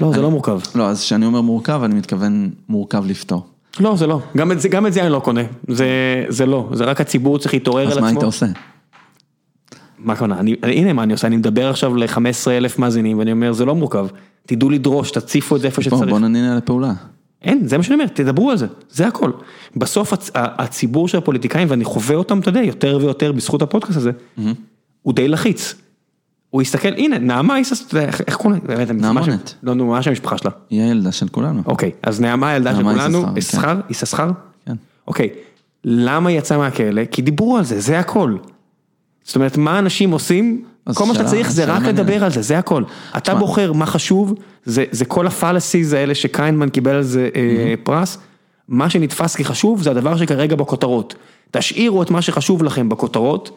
לא, 0.00 0.12
זה 0.14 0.22
לא 0.22 0.30
מורכב. 0.30 0.60
לא, 0.74 0.88
אז 0.88 1.00
כשאני 1.00 1.26
אומר 1.26 1.40
מורכב, 1.40 1.80
אני 1.84 1.94
מתכוון 1.94 2.50
מורכב 2.68 3.04
לפתור. 3.06 3.46
לא, 3.80 3.96
זה 3.96 4.06
לא. 4.06 4.20
גם 4.36 4.52
את 4.52 4.60
זה, 4.60 4.68
גם 4.68 4.86
את 4.86 4.92
זה 4.92 5.02
אני 5.02 5.12
לא 5.12 5.18
קונה. 5.18 5.40
זה, 5.68 5.86
זה 6.28 6.46
לא. 6.46 6.68
זה 6.72 6.84
רק 6.84 7.00
הציבור 7.00 7.38
צריך 7.38 7.54
להתעורר 7.54 7.82
על 7.82 7.88
אז 7.88 7.92
עצמו. 7.92 8.04
מה 8.04 8.10
היית 8.10 8.22
עושה? 8.22 8.46
מה 9.98 10.12
הכוונה? 10.12 10.40
הנה 10.62 10.92
מה 10.92 11.02
אני 11.02 11.12
עושה, 11.12 11.26
אני 11.26 11.36
מדבר 11.36 11.70
עכשיו 11.70 11.96
ל-15 11.96 12.50
אלף 12.50 12.78
מאזינים 12.78 13.18
ואני 13.18 13.32
אומר 13.32 13.52
זה 13.52 13.64
לא 13.64 13.74
מורכב. 13.74 14.06
תדעו 14.46 14.70
לדרוש, 14.70 15.10
תציפו 15.10 15.56
את 15.56 15.60
זה 15.60 15.66
איפה 15.66 15.82
שצריך. 15.82 16.10
בוא 16.10 16.18
נניע 16.18 16.56
לפעולה. 16.56 16.92
אין, 17.42 17.68
זה 17.68 17.76
מה 17.76 17.82
שאני 17.82 17.94
אומר, 17.94 18.06
תדברו 18.06 18.50
על 18.50 18.56
זה, 18.56 18.66
זה 18.90 19.06
הכל. 19.06 19.30
בסוף 19.76 20.12
הצ, 20.12 20.30
הציבור 20.34 21.08
של 21.08 21.18
הפוליטיקאים, 21.18 21.70
ואני 21.70 21.84
חווה 21.84 22.16
אותם, 22.16 22.38
אתה 22.38 22.48
יודע, 22.48 22.62
יותר 22.62 22.98
ויותר 23.00 23.32
בזכות 23.32 23.62
הפודקאסט 23.62 23.96
הזה, 23.96 24.10
הוא 25.02 25.14
די 25.14 25.28
לחיץ. 25.28 25.74
הוא 26.54 26.62
יסתכל, 26.62 26.88
הנה, 26.96 27.18
נעמה 27.18 27.56
איסס, 27.56 27.94
איך 28.26 28.36
קוראים 28.36 28.60
לה? 28.68 28.86
שם- 28.86 28.96
נעמונת. 28.96 29.54
לא, 29.62 29.74
נו, 29.74 29.86
מה 29.86 30.02
שם 30.02 30.10
המשפחה 30.10 30.38
שלה? 30.38 30.50
היא 30.70 30.82
הילדה 30.82 31.12
של 31.12 31.28
כולנו. 31.28 31.62
אוקיי, 31.66 31.90
אז 32.02 32.20
נעמה 32.20 32.50
הילדה 32.50 32.76
של 32.76 32.82
כולנו, 32.82 33.18
יששכר, 33.18 33.38
יששכר, 33.38 33.80
יששכר? 33.90 34.30
כן. 34.66 34.74
אוקיי, 35.08 35.28
למה 35.84 36.28
היא 36.30 36.38
יצאה 36.38 36.58
מהכלא? 36.58 37.02
כי 37.10 37.22
דיברו 37.22 37.56
על 37.58 37.64
זה, 37.64 37.80
זה 37.80 37.98
הכל. 37.98 38.36
זאת 39.24 39.36
אומרת, 39.36 39.56
מה 39.56 39.78
אנשים 39.78 40.10
עושים? 40.10 40.64
כל 40.94 41.04
מה 41.06 41.14
שאתה 41.14 41.24
צריך 41.28 41.50
זה 41.50 41.64
רק. 41.64 41.82
לדבר 41.82 42.24
על 42.24 42.30
זה, 42.30 42.42
זה 42.42 42.58
הכל. 42.58 42.82
אתה. 43.16 43.34
בוחר 43.34 43.72
מה 43.72 43.86
חשוב, 43.86 44.34
זה 44.64 45.04
כל 45.08 45.26
הפלאסיז 45.26 45.92
האלה 45.92 46.14
שקיינמן 46.14 46.68
קיבל 46.68 46.94
על 46.94 47.02
זה 47.02 47.28
אה, 47.36 47.74
פרס. 47.82 48.18
מה 48.68 48.90
שנתפס 48.90 49.36
כחשוב 49.36 49.82
זה 49.82 49.90
הדבר 49.90 50.16
שכרגע 50.16 50.56
בכותרות. 50.56 51.14
תשאירו 51.50 52.02
את 52.02 52.10
מה 52.10 52.22
שחשוב 52.22 52.62
לכם 52.62 52.88
בכותרות, 52.88 53.50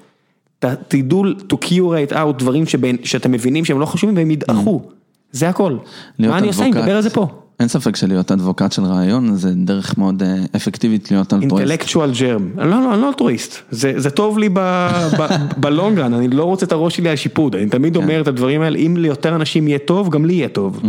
תדעו 0.87 1.23
to 1.23 1.55
curate 1.65 2.11
out 2.13 2.39
דברים 2.39 2.65
שבין- 2.65 2.97
שאתם 3.03 3.31
מבינים 3.31 3.65
שהם 3.65 3.79
לא 3.79 3.85
חשובים 3.85 4.15
והם 4.17 4.31
ידעכו. 4.31 4.81
זה 5.31 5.49
הכל. 5.49 5.77
מה 6.19 6.37
אני 6.37 6.47
עושה? 6.47 6.63
אני. 6.63 6.71
מדבר 6.71 6.95
על 6.95 7.01
זה 7.01 7.09
פה. 7.09 7.27
אין 7.59 7.67
ספק 7.67 7.95
שלהיות 7.95 8.31
אדבוקט 8.31 8.71
של 8.71 8.83
רעיון 8.83 9.35
זה 9.35 9.53
דרך 9.55 9.97
מאוד 9.97 10.23
אה, 10.23 10.35
אפקטיבית 10.55 11.11
להיות 11.11 11.33
אלטרואיסט. 11.33 11.69
אינטלקטואל 11.71 12.11
ג'רם, 12.19 12.49
לא, 12.57 12.65
לא, 12.65 12.93
אני 12.93 13.01
לא 13.01 13.07
אלטרואיסט, 13.07 13.55
זה, 13.71 13.93
זה 13.97 14.09
טוב 14.09 14.37
לי 14.39 14.49
בלונגרן, 15.61 16.13
אני 16.13 16.27
לא 16.27 16.43
רוצה 16.43 16.65
את 16.65 16.71
הראש 16.71 16.95
שלי 16.95 17.09
על 17.09 17.15
שיפוד, 17.15 17.55
אני 17.55 17.69
תמיד 17.69 17.93
כן. 17.97 18.03
אומר 18.03 18.21
את 18.21 18.27
הדברים 18.27 18.61
האלה, 18.61 18.77
אם 18.77 18.97
ליותר 18.97 19.35
אנשים 19.35 19.67
יהיה 19.67 19.79
טוב, 19.79 20.09
גם 20.09 20.25
לי 20.25 20.33
יהיה 20.33 20.49
טוב. 20.49 20.81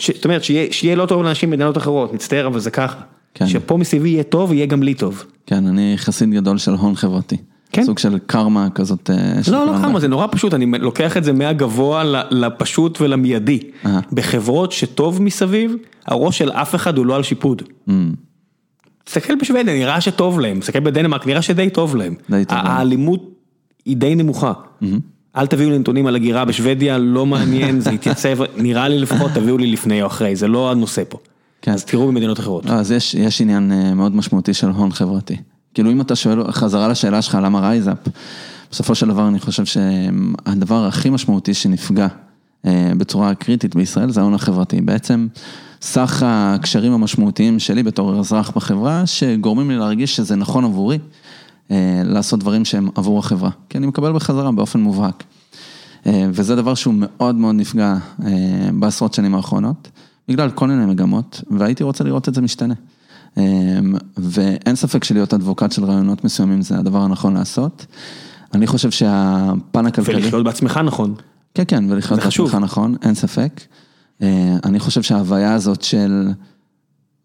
זאת 0.00 0.24
אומרת, 0.24 0.44
שיהיה, 0.44 0.66
שיהיה 0.72 0.96
לא 0.96 1.06
טוב 1.06 1.22
לאנשים 1.22 1.50
במדינות 1.50 1.76
אחרות, 1.76 2.12
מצטער 2.12 2.46
אבל 2.46 2.60
זה 2.60 2.70
ככה. 2.70 3.00
כן. 3.34 3.46
שפה 3.46 3.76
מסביבי 3.76 4.08
יהיה 4.08 4.22
טוב, 4.22 4.52
יהיה 4.52 4.66
גם 4.66 4.82
לי 4.82 4.94
טוב. 4.94 5.24
כן, 5.46 5.66
אני 5.66 5.92
חסיד 5.96 6.30
גדול 6.30 6.58
של 6.58 6.72
הון 6.74 6.94
חברתי. 6.94 7.36
כן. 7.72 7.84
סוג 7.84 7.98
של 7.98 8.18
קרמה 8.26 8.68
כזאת. 8.74 9.10
אה, 9.10 9.16
לא, 9.50 9.66
לא. 9.66 9.72
כמה, 9.82 10.00
זה 10.00 10.08
נורא 10.08 10.26
פשוט, 10.30 10.54
אני 10.54 10.66
לוקח 10.66 11.16
את 11.16 11.24
זה 11.24 11.32
מהגבוה 11.32 12.04
לפשוט 12.30 13.00
ולמיידי. 13.00 13.60
אהה. 13.86 14.00
בחברות 14.12 14.72
שטוב 14.72 15.22
מסביב, 15.22 15.74
הראש 16.06 16.38
של 16.38 16.50
אף 16.50 16.74
אחד 16.74 16.98
הוא 16.98 17.06
לא 17.06 17.16
על 17.16 17.22
שיפוד. 17.22 17.62
Mm, 17.88 17.92
תסתכל 19.04 19.34
בשוודיה, 19.40 19.74
נראה 19.74 20.00
שטוב 20.00 20.40
להם, 20.40 20.60
תסתכל 20.60 20.80
בדנמרק, 20.80 21.26
נראה 21.26 21.42
שדי 21.42 21.70
טוב 21.70 21.96
להם. 21.96 22.14
די 22.30 22.44
טוב 22.44 22.58
להם. 22.58 22.66
האלימות 22.66 23.30
היא 23.84 23.96
די 23.96 24.14
נמוכה. 24.14 24.52
אל 25.36 25.46
תביאו 25.46 25.70
לי 25.70 25.78
נתונים 25.78 26.06
על 26.06 26.16
הגירה 26.16 26.44
בשוודיה, 26.44 26.98
לא 26.98 27.26
מעניין, 27.26 27.80
זה 27.80 27.90
יתייצב, 27.90 28.38
נראה 28.56 28.88
לי 28.88 28.98
לפחות, 28.98 29.30
תביאו 29.34 29.58
לי 29.58 29.66
לפני 29.66 30.02
או 30.02 30.06
אחרי, 30.06 30.36
זה 30.36 30.48
לא 30.48 30.70
הנושא 30.70 31.02
פה. 31.08 31.18
כן. 31.62 31.72
אז 31.72 31.84
תראו 31.84 32.06
במדינות 32.06 32.40
אחרות. 32.40 32.64
לא, 32.64 32.72
אז 32.72 32.92
יש, 32.92 33.14
יש 33.14 33.40
עניין 33.40 33.72
אה, 33.72 33.94
מאוד 33.94 34.16
משמעותי 34.16 34.54
של 34.54 34.68
הון 34.68 34.92
חברתי. 34.92 35.36
כאילו 35.76 35.92
אם 35.92 36.00
אתה 36.00 36.16
שואל, 36.16 36.52
חזרה 36.52 36.88
לשאלה 36.88 37.22
שלך 37.22 37.38
למה 37.42 37.60
רייזאפ, 37.60 37.98
בסופו 38.70 38.94
של 38.94 39.08
דבר 39.08 39.28
אני 39.28 39.40
חושב 39.40 39.64
שהדבר 39.64 40.86
הכי 40.86 41.10
משמעותי 41.10 41.54
שנפגע 41.54 42.06
אה, 42.66 42.92
בצורה 42.98 43.34
קריטית 43.34 43.74
בישראל 43.74 44.10
זה 44.10 44.20
ההון 44.20 44.34
החברתי. 44.34 44.80
בעצם 44.80 45.26
סך 45.82 46.22
הקשרים 46.26 46.92
המשמעותיים 46.92 47.58
שלי 47.58 47.82
בתור 47.82 48.18
אזרח 48.18 48.50
בחברה, 48.50 49.06
שגורמים 49.06 49.70
לי 49.70 49.76
להרגיש 49.76 50.16
שזה 50.16 50.36
נכון 50.36 50.64
עבורי 50.64 50.98
אה, 51.70 52.02
לעשות 52.04 52.40
דברים 52.40 52.64
שהם 52.64 52.88
עבור 52.94 53.18
החברה. 53.18 53.50
כי 53.68 53.78
אני 53.78 53.86
מקבל 53.86 54.12
בחזרה 54.12 54.52
באופן 54.52 54.80
מובהק. 54.80 55.24
אה, 56.06 56.26
וזה 56.30 56.56
דבר 56.56 56.74
שהוא 56.74 56.94
מאוד 56.98 57.34
מאוד 57.34 57.54
נפגע 57.54 57.94
אה, 58.24 58.30
בעשרות 58.72 59.14
שנים 59.14 59.34
האחרונות, 59.34 59.88
בגלל 60.28 60.50
כל 60.50 60.68
מיני 60.68 60.86
מגמות, 60.86 61.42
והייתי 61.50 61.84
רוצה 61.84 62.04
לראות 62.04 62.28
את 62.28 62.34
זה 62.34 62.40
משתנה. 62.40 62.74
אה, 63.38 63.42
ואין 64.16 64.76
ספק 64.76 65.04
שלהיות 65.04 65.34
אדבוקט 65.34 65.72
של 65.72 65.84
רעיונות 65.84 66.24
מסוימים 66.24 66.62
זה 66.62 66.78
הדבר 66.78 66.98
הנכון 66.98 67.34
לעשות. 67.34 67.86
אני 68.54 68.66
חושב 68.66 68.90
שהפן 68.90 69.86
הכלכלי... 69.86 70.14
ולחיות 70.14 70.44
בעצמך 70.44 70.80
נכון. 70.84 71.14
כן, 71.54 71.62
כן, 71.68 71.84
ולחיות. 71.88 72.20
בעצמך 72.20 72.54
נכון, 72.54 72.94
אין 73.02 73.14
ספק. 73.14 73.60
אה, 74.22 74.56
אני 74.64 74.78
חושב 74.78 75.02
שההוויה 75.02 75.54
הזאת 75.54 75.82
של 75.82 76.28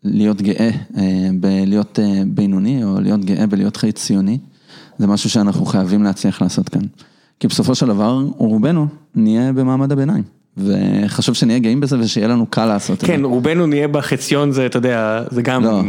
להיות 0.03 0.41
גאה 0.41 0.69
אה, 0.97 1.29
בלהיות 1.39 1.99
אה, 1.99 2.21
בינוני, 2.27 2.83
או 2.83 3.01
להיות 3.01 3.25
גאה 3.25 3.47
בלהיות 3.47 3.77
חי 3.77 3.91
ציוני, 3.91 4.37
זה 4.97 5.07
משהו 5.07 5.29
שאנחנו 5.29 5.65
חייבים 5.65 6.03
להצליח 6.03 6.41
לעשות 6.41 6.69
כאן. 6.69 6.81
כי 7.39 7.47
בסופו 7.47 7.75
של 7.75 7.87
דבר, 7.87 8.25
רובנו 8.37 8.87
נהיה 9.15 9.53
במעמד 9.53 9.91
הביניים. 9.91 10.23
וחשוב 10.57 11.35
שנהיה 11.35 11.59
גאים 11.59 11.79
בזה 11.79 11.99
ושיהיה 11.99 12.27
לנו 12.27 12.45
קל 12.45 12.65
לעשות 12.65 12.95
את 12.95 13.01
זה. 13.01 13.07
כן, 13.07 13.23
רובנו 13.25 13.67
נהיה 13.67 13.87
בחציון, 13.87 14.51
זה, 14.51 14.65
אתה 14.65 14.77
יודע, 14.77 15.23
זה 15.31 15.41
גם, 15.41 15.63
לא, 15.63 15.81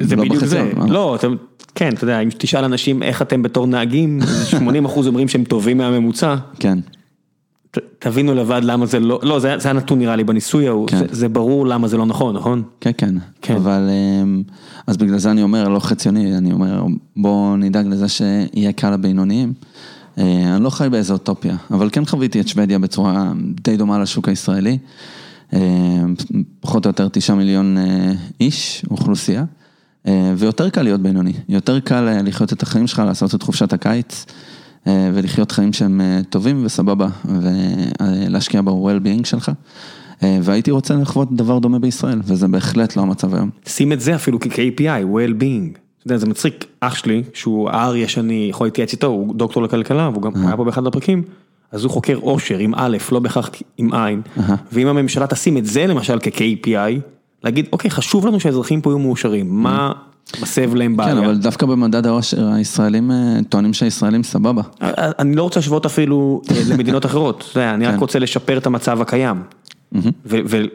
זה 0.00 0.16
לא 0.16 0.22
בדיוק 0.24 0.44
זה. 0.44 0.62
בחציון, 0.62 0.86
מה? 0.86 0.92
לא, 0.92 1.14
אתם, 1.14 1.34
כן, 1.74 1.88
אתה 1.94 2.04
יודע, 2.04 2.20
אם 2.20 2.28
תשאל 2.38 2.64
אנשים 2.64 3.02
איך 3.02 3.22
אתם 3.22 3.42
בתור 3.42 3.66
נהגים, 3.66 4.18
80 4.44 4.84
אחוז 4.84 5.06
אומרים 5.06 5.28
שהם 5.28 5.44
טובים 5.44 5.78
מהממוצע. 5.78 6.34
כן, 6.58 6.78
ת- 7.70 7.78
תבינו 7.98 8.34
לבד 8.34 8.60
למה 8.64 8.86
זה 8.86 9.00
לא, 9.00 9.20
לא, 9.22 9.38
זה 9.38 9.54
זה 9.58 9.70
הנתון 9.70 9.98
נראה 9.98 10.16
לי 10.16 10.24
בניסוי 10.24 10.68
ההוא, 10.68 10.88
כן. 10.88 10.98
זה- 10.98 11.06
זה 11.10 11.28
ברור 11.28 11.66
למה 11.66 11.88
זה 11.88 11.96
לא 11.96 12.06
נכון, 12.06 12.36
נכון? 12.36 12.62
כן, 12.80 12.90
כן, 12.98 13.14
כן. 13.42 13.54
אבל 13.54 13.88
אמ, 14.22 14.42
אז 14.86 14.96
בגלל 14.96 15.18
זה 15.18 15.30
אני 15.30 15.42
אומר, 15.42 15.68
לא 15.68 15.78
חציוני, 15.78 16.36
אני 16.38 16.52
אומר, 16.52 16.84
בוא 17.16 17.56
נדאג 17.56 17.86
לזה 17.86 18.08
שיהיה 18.08 18.72
קל 18.72 18.90
לבינוניים. 18.90 19.52
אה, 20.18 20.56
אני 20.56 20.64
לא 20.64 20.70
חי 20.70 20.88
באיזו 20.90 21.12
אוטופיה, 21.12 21.56
אבל 21.70 21.88
כן 21.92 22.04
חוויתי 22.04 22.40
את 22.40 22.48
שוודיה 22.48 22.78
בצורה 22.78 23.32
די 23.64 23.76
דומה 23.76 23.98
לשוק 23.98 24.28
הישראלי. 24.28 24.78
אה, 25.52 25.60
פחות 26.60 26.86
או 26.86 26.90
יותר 26.90 27.08
תשעה 27.08 27.36
מיליון 27.36 27.78
אה, 27.78 28.12
איש, 28.40 28.84
אוכלוסייה, 28.90 29.44
ויותר 30.36 30.70
קל 30.70 30.82
להיות 30.82 31.00
בינוני, 31.00 31.32
יותר 31.48 31.80
קל 31.80 32.18
לחיות 32.24 32.52
את 32.52 32.62
החיים 32.62 32.86
שלך, 32.86 33.02
לעשות 33.06 33.34
את 33.34 33.42
חופשת 33.42 33.72
הקיץ. 33.72 34.26
ולחיות 34.86 35.52
חיים 35.52 35.72
שהם 35.72 36.00
טובים 36.30 36.62
וסבבה, 36.64 37.08
ולהשקיע 37.24 38.62
ב-well-being 38.62 39.24
שלך. 39.24 39.50
והייתי 40.22 40.70
רוצה 40.70 40.94
לחוות 40.94 41.36
דבר 41.36 41.58
דומה 41.58 41.78
בישראל, 41.78 42.20
וזה 42.24 42.48
בהחלט 42.48 42.96
לא 42.96 43.02
המצב 43.02 43.34
היום. 43.34 43.50
שים 43.66 43.92
את 43.92 44.00
זה 44.00 44.14
אפילו 44.14 44.40
כ-KPI, 44.40 45.04
well-being. 45.14 45.81
אתה 46.02 46.12
יודע, 46.12 46.18
זה 46.18 46.26
מצחיק, 46.26 46.64
אח 46.80 46.94
שלי, 46.94 47.22
שהוא 47.34 47.70
האריה 47.70 48.08
שאני 48.08 48.46
יכול 48.50 48.66
להתייעץ 48.66 48.92
איתו, 48.92 49.06
הוא 49.06 49.34
דוקטור 49.34 49.62
לכלכלה, 49.62 50.08
והוא 50.12 50.22
גם 50.22 50.32
היה 50.46 50.56
פה 50.56 50.64
באחד 50.64 50.86
הפרקים, 50.86 51.22
אז 51.72 51.84
הוא 51.84 51.90
חוקר 51.90 52.16
עושר 52.16 52.58
עם 52.58 52.72
א', 52.76 52.96
לא 53.12 53.18
בהכרח 53.20 53.50
עם 53.78 53.94
עין, 53.94 54.22
ואם 54.72 54.86
הממשלה 54.86 55.26
תשים 55.26 55.56
את 55.56 55.66
זה 55.66 55.86
למשל 55.86 56.18
כ-KPI, 56.22 57.00
להגיד, 57.44 57.66
אוקיי, 57.72 57.90
חשוב 57.90 58.26
לנו 58.26 58.40
שהאזרחים 58.40 58.80
פה 58.80 58.90
יהיו 58.90 58.98
מאושרים, 58.98 59.62
מה 59.62 59.92
מסב 60.42 60.74
להם 60.74 60.96
בעיה? 60.96 61.14
כן, 61.14 61.18
אבל 61.18 61.36
דווקא 61.36 61.66
במדד 61.66 62.06
העושר, 62.06 62.48
הישראלים 62.48 63.10
אה, 63.10 63.38
טוענים 63.48 63.72
שהישראלים 63.72 64.22
סבבה. 64.22 64.62
אני 65.18 65.36
לא 65.36 65.42
רוצה 65.42 65.60
להשוות 65.60 65.86
אפילו 65.86 66.42
אה, 66.50 66.56
למדינות 66.70 67.06
אחרות, 67.06 67.56
אני 67.56 67.86
רק 67.86 67.94
כן. 67.94 68.00
רוצה 68.00 68.18
לשפר 68.18 68.58
את 68.58 68.66
המצב 68.66 69.00
הקיים. 69.00 69.36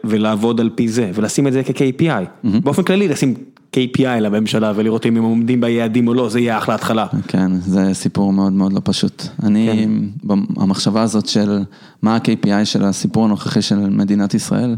ולעבוד 0.04 0.60
על 0.60 0.70
פי 0.74 0.88
זה, 0.88 1.10
ולשים 1.14 1.46
את 1.46 1.52
זה 1.52 1.62
כ-KPI. 1.64 2.48
באופן 2.62 2.82
כללי 2.82 3.08
לשים 3.08 3.34
KPI 3.76 4.20
לממשלה 4.20 4.72
ולראות 4.76 5.06
אם 5.06 5.16
הם 5.16 5.22
עומדים 5.22 5.60
ביעדים 5.60 6.08
או 6.08 6.14
לא, 6.14 6.28
זה 6.28 6.40
יהיה 6.40 6.58
אחלה 6.58 6.74
התחלה. 6.74 7.06
כן, 7.28 7.52
זה 7.54 7.94
סיפור 7.94 8.32
מאוד 8.32 8.52
מאוד 8.52 8.72
לא 8.72 8.80
פשוט. 8.84 9.22
אני, 9.42 9.86
כן. 10.28 10.34
המחשבה 10.56 11.02
הזאת 11.02 11.26
של 11.26 11.62
מה 12.02 12.16
ה-KPI 12.16 12.64
של 12.64 12.84
הסיפור 12.84 13.24
הנוכחי 13.24 13.62
של 13.62 13.76
מדינת 13.76 14.34
ישראל, 14.34 14.76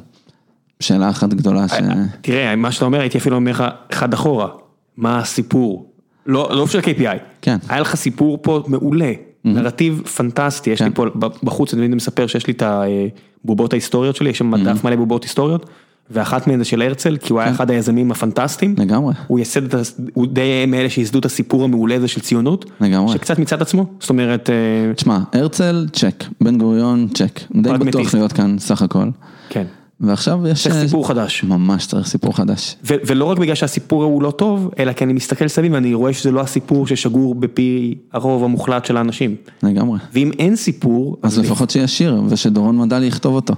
שאלה 0.81 1.11
אחת 1.11 1.35
גדולה 1.35 1.69
ש... 1.69 1.73
תראה, 2.21 2.57
מה 2.57 2.73
שאתה 2.73 2.85
אומר, 2.85 3.01
הייתי 3.01 3.19
אפילו 3.19 3.37
אומר 3.37 3.51
לך 3.51 3.65
אחד 3.93 4.15
אחורה, 4.15 4.49
מה 4.97 5.19
הסיפור? 5.19 5.91
לא 6.27 6.49
לא 6.53 6.67
של 6.67 6.81
KPI. 6.81 7.19
כן. 7.43 7.57
היה 7.69 7.81
לך 7.81 7.97
סיפור 7.97 8.39
פה 8.43 8.63
מעולה, 8.67 9.13
נרטיב 9.45 10.03
פנטסטי, 10.17 10.71
יש 10.71 10.83
לי 10.83 10.89
כן. 10.89 10.95
פה 10.95 11.07
בחוץ, 11.43 11.75
אני 11.75 11.89
מספר 11.89 12.27
שיש 12.27 12.47
לי 12.47 12.53
את 12.53 12.63
הבובות 12.63 13.73
ההיסטוריות 13.73 14.17
שלי, 14.17 14.31
יש 14.31 14.39
שם 14.39 14.65
דף 14.65 14.85
מלא 14.85 14.97
בובות 14.97 15.23
היסטוריות, 15.23 15.71
ואחת 16.11 16.47
מהן 16.47 16.59
זה 16.59 16.65
של 16.65 16.83
הרצל, 16.83 17.17
כי 17.17 17.33
הוא 17.33 17.41
היה 17.41 17.51
אחד 17.51 17.71
היזמים 17.71 18.11
הפנטסטיים. 18.11 18.77
כן. 18.77 18.83
לגמרי. 18.83 19.15
הוא 19.27 19.39
ייסד 19.39 19.65
את, 19.65 19.75
ה- 19.75 19.79
הוא 20.15 20.27
די 20.27 20.65
מאלה 20.69 20.91
שייסדו 20.91 21.19
את 21.19 21.25
הסיפור 21.25 21.65
המעולה 21.65 21.97
הזה 21.97 22.09
של 22.09 22.21
ציונות. 22.21 22.71
לגמרי. 22.81 23.13
שקצת 23.13 23.39
מצד 23.39 23.63
עצמו, 23.63 23.87
זאת 24.01 24.11
אומרת, 24.11 24.51
אה, 24.51 24.95
תשמע, 24.95 25.19
הרצל, 25.33 25.87
צ'ק, 25.93 26.25
בן 26.41 26.59
גוריון, 26.59 27.09
צ'ק, 27.15 27.41
די. 27.55 27.71
בטוח 27.73 28.15
להיות 28.15 28.33
כאן 28.33 28.57
סך 28.59 28.83
הכל. 28.83 29.09
כן. 29.49 29.65
ועכשיו 30.01 30.47
יש... 30.49 30.63
צריך 30.63 30.75
אה, 30.77 30.85
סיפור 30.87 31.09
חדש. 31.09 31.45
ממש 31.45 31.87
צריך 31.87 32.07
סיפור 32.07 32.37
חדש. 32.37 32.77
ו- 32.85 32.95
ולא 33.07 33.25
רק 33.25 33.39
בגלל 33.39 33.55
שהסיפור 33.55 34.05
הוא 34.05 34.23
לא 34.23 34.31
טוב, 34.31 34.71
אלא 34.79 34.93
כי 34.93 35.05
אני 35.05 35.13
מסתכל 35.13 35.49
סביב 35.49 35.73
ואני 35.73 35.95
רואה 35.95 36.13
שזה 36.13 36.31
לא 36.31 36.41
הסיפור 36.41 36.87
ששגור 36.87 37.35
בפי 37.35 37.95
הרוב 38.13 38.45
המוחלט 38.45 38.85
של 38.85 38.97
האנשים. 38.97 39.35
לגמרי. 39.63 39.99
ואם 40.13 40.31
אין 40.39 40.57
סיפור, 40.57 41.17
אז 41.23 41.39
לפחות 41.39 41.71
שיהיה 41.71 41.87
שיר, 41.89 42.23
ושדורון 42.29 42.79
מדלי 42.79 43.07
יכתוב 43.07 43.35
אותו. 43.35 43.55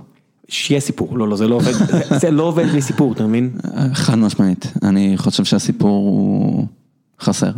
שיהיה 0.52 0.80
סיפור. 0.80 1.18
לא, 1.18 1.28
לא, 1.28 1.36
זה 1.36 1.48
לא 1.48 1.54
עובד, 1.54 1.72
זה, 2.20 2.30
לא 2.30 2.42
עובד 2.42 2.66
בלי 2.66 2.82
סיפור, 2.82 3.12
אתה 3.12 3.26
מבין? 3.26 3.50
חד 3.92 4.18
משמעית, 4.18 4.72
אני 4.82 5.12
חושב 5.16 5.44
שהסיפור 5.44 5.90
הוא 5.90 6.66
חסר. 7.20 7.52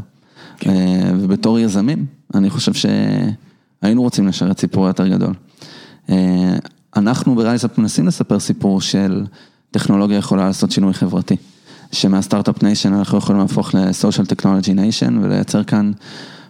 כן. 0.58 0.70
אה, 0.70 1.10
ובתור 1.20 1.58
יזמים, 1.58 2.06
אני 2.34 2.50
חושב 2.50 2.72
שהיינו 2.72 4.02
רוצים 4.02 4.26
לשרת 4.26 4.60
סיפור 4.60 4.86
יותר 4.86 5.08
גדול. 5.08 5.34
אה, 6.10 6.56
אנחנו 6.96 7.34
ברייזאפ 7.34 7.78
מנסים 7.78 8.06
לספר 8.06 8.40
סיפור 8.40 8.80
של 8.80 9.24
טכנולוגיה 9.70 10.18
יכולה 10.18 10.46
לעשות 10.46 10.70
שינוי 10.70 10.94
חברתי. 10.94 11.36
שמה 11.92 12.16
start-up 12.16 12.62
nation 12.62 12.94
אנחנו 12.94 13.18
יכולים 13.18 13.42
להפוך 13.42 13.74
ל 13.74 13.82
social 13.82 14.26
technology 14.26 14.74
nation 14.74 15.18
ולייצר 15.22 15.64
כאן 15.64 15.92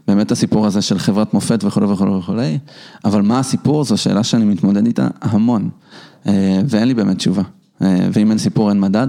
באמת 0.08 0.30
הסיפור 0.30 0.66
הזה 0.66 0.82
של 0.82 0.98
חברת 0.98 1.34
מופת 1.34 1.64
וכולי 1.64 1.86
וכולי 1.86 2.10
וכולי, 2.10 2.58
אבל 3.04 3.22
מה 3.22 3.38
הסיפור 3.38 3.84
זו 3.84 3.96
שאלה 3.96 4.24
שאני 4.24 4.44
מתמודד 4.44 4.86
איתה 4.86 5.08
המון, 5.20 5.70
ואין 6.66 6.88
לי 6.88 6.94
באמת 6.94 7.16
תשובה. 7.16 7.42
אה, 7.82 8.09
ואם 8.12 8.30
אין 8.30 8.38
סיפור 8.38 8.68
אין 8.70 8.80
מדד, 8.80 9.09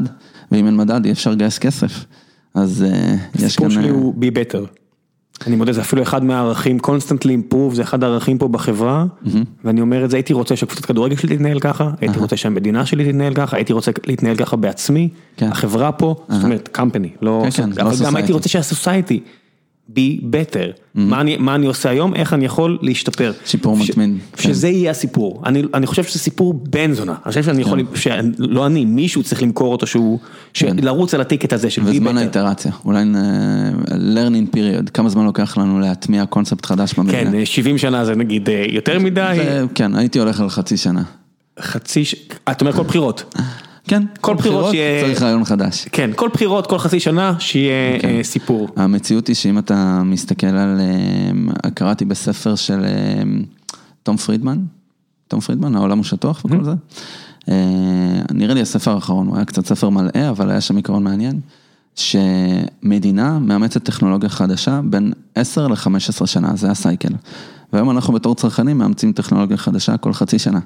ואם 0.51 0.65
אין 0.65 0.77
מדד 0.77 1.05
אי 1.05 1.11
אפשר 1.11 1.31
לגייס 1.31 1.59
כסף. 1.59 2.05
אז 2.53 2.85
אה, 2.87 3.15
יש 3.35 3.43
הסיפור 3.43 3.67
כאן... 3.67 3.75
שלי 3.75 3.89
אה, 3.89 3.93
הוא 3.93 4.13
be 4.13 4.27
better. 4.27 4.67
אני 5.47 5.55
מודה, 5.55 5.73
זה 5.73 5.81
אפילו 5.81 6.03
אחד 6.03 6.23
מהערכים, 6.23 6.77
constantly 6.77 7.27
improve, 7.27 7.73
זה 7.73 7.81
אחד 7.81 8.03
הערכים 8.03 8.37
פה 8.37 8.47
בחברה, 8.47 9.05
ואני 9.63 9.81
אומר 9.81 10.05
את 10.05 10.09
זה, 10.09 10.17
הייתי 10.17 10.33
רוצה 10.33 10.55
שקבוצת 10.55 10.85
כדורגל 10.85 11.15
שלי 11.15 11.35
תתנהל 11.35 11.59
ככה, 11.59 11.91
הייתי 12.01 12.19
רוצה 12.19 12.37
שהמדינה 12.37 12.85
שלי 12.85 13.11
תתנהל 13.11 13.33
ככה, 13.33 13.55
הייתי 13.57 13.73
רוצה 13.73 13.91
להתנהל 14.05 14.35
ככה 14.35 14.55
בעצמי, 14.55 15.09
כן. 15.37 15.47
החברה 15.51 15.91
פה, 15.91 16.15
זאת 16.29 16.43
אומרת, 16.43 16.77
company, 16.77 17.07
לא, 17.21 17.43
כן, 17.43 17.49
כן, 17.49 17.81
אבל 17.81 17.91
לא 17.91 18.05
גם 18.05 18.15
הייתי. 18.15 18.33
רוצה 18.33 18.49
שהסוסייטי 18.49 19.19
be 19.91 19.99
better, 20.21 20.71
מה 20.95 21.21
אני- 21.21 21.37
מה 21.37 21.55
אני 21.55 21.65
עושה 21.65 21.89
היום, 21.89 22.13
איך 22.15 22.33
אני 22.33 22.45
יכול 22.45 22.77
להשתפר. 22.81 23.31
שיפור 23.45 23.77
ש- 23.83 23.89
מתמיד, 23.89 24.09
כן. 24.33 24.43
שזה 24.43 24.67
יהיה 24.69 24.91
הסיפור, 24.91 25.41
אני 25.45 25.63
אני 25.73 25.85
חושב 25.87 26.03
שזה 26.03 26.19
סיפור 26.19 26.53
בן 26.69 26.93
זונה, 26.93 27.11
אני 27.11 27.29
חושב 27.31 27.43
שאני 27.43 27.61
יכול, 27.61 27.81
שלא 27.95 28.65
אני, 28.65 28.85
מישהו 28.85 29.23
צריך 29.23 29.43
למכור 29.43 29.71
אותו 29.71 29.87
שהוא, 29.87 30.19
לרוץ 30.63 31.13
על 31.13 31.21
הטיקט 31.21 31.53
הזה 31.53 31.69
של 31.69 31.81
be 31.81 31.85
וזמן 31.85 32.17
better. 32.17 32.19
האיטרציה, 32.19 32.71
אולי 32.85 33.03
אה, 33.15 33.69
learning 33.95 34.55
period, 34.55 34.89
כמה 34.93 35.09
זמן 35.09 35.25
לוקח 35.25 35.57
לנו 35.57 35.79
להטמיע 35.79 36.25
קונספט 36.25 36.65
חדש 36.65 36.93
במדינה. 36.93 37.31
כן, 37.31 37.45
70 37.45 37.77
שנה 37.77 38.05
זה 38.05 38.15
נגיד 38.15 38.49
אה, 38.49 38.65
יותר 38.69 38.99
מדי, 38.99 39.37
כן, 39.75 39.95
הייתי 39.95 40.19
הולך 40.19 40.39
על 40.41 40.49
חצי 40.49 40.77
שנה. 40.77 41.03
חצי, 41.59 42.05
ש- 42.05 42.15
אתה 42.51 42.65
אומר 42.65 42.73
כל 42.77 42.83
בחירות. 42.83 43.23
כן, 43.87 44.03
כל 44.21 44.35
בחירות 44.35 44.71
שיהיה- 44.71 45.03
צריך 45.05 45.21
רעיון 45.21 45.45
חדש. 45.45 45.85
כן, 45.91 46.09
כל 46.15 46.29
בחירות, 46.33 46.67
כל 46.67 46.77
חצי 46.79 46.99
שנה, 46.99 47.33
שיהיה 47.39 47.99
כן. 47.99 48.07
אה, 48.07 48.23
סיפור. 48.23 48.67
המציאות 48.75 49.27
היא 49.27 49.35
שאם 49.35 49.57
אתה 49.57 50.01
מסתכל 50.05 50.47
על, 50.47 50.79
אה, 51.65 51.69
קראתי 51.71 52.05
בספר 52.05 52.55
של 52.55 52.83
אה, 52.85 53.23
תום 54.03 54.17
פרידמן, 54.17 54.57
תום 55.27 55.39
פרידמן, 55.39 55.75
העולם 55.75 55.97
הוא 55.97 56.03
שטוח 56.05 56.41
וכל 56.45 56.63
זה. 56.63 56.71
אה, 57.49 57.55
נראה 58.33 58.53
לי 58.53 58.61
הספר 58.61 58.91
האחרון, 58.91 59.27
הוא 59.27 59.35
היה 59.35 59.45
קצת 59.45 59.65
ספר 59.65 59.89
מלאה, 59.89 60.29
אבל 60.29 60.51
היה 60.51 60.61
שם 60.61 60.75
עיקרון 60.75 61.03
מעניין, 61.03 61.39
שמדינה 61.95 63.39
מאמצת 63.39 63.83
טכנולוגיה 63.83 64.29
חדשה 64.29 64.81
בין 64.83 65.13
10 65.35 65.67
ל-15 65.67 66.25
שנה, 66.25 66.55
זה 66.55 66.71
הסייקל. 66.71 67.13
והיום 67.73 67.91
אנחנו 67.91 68.13
בתור 68.13 68.35
צרכנים 68.35 68.77
מאמצים 68.77 69.11
טכנולוגיה 69.13 69.57
חדשה 69.57 69.97
כל 69.97 70.13
חצי 70.13 70.39
שנה. 70.39 70.59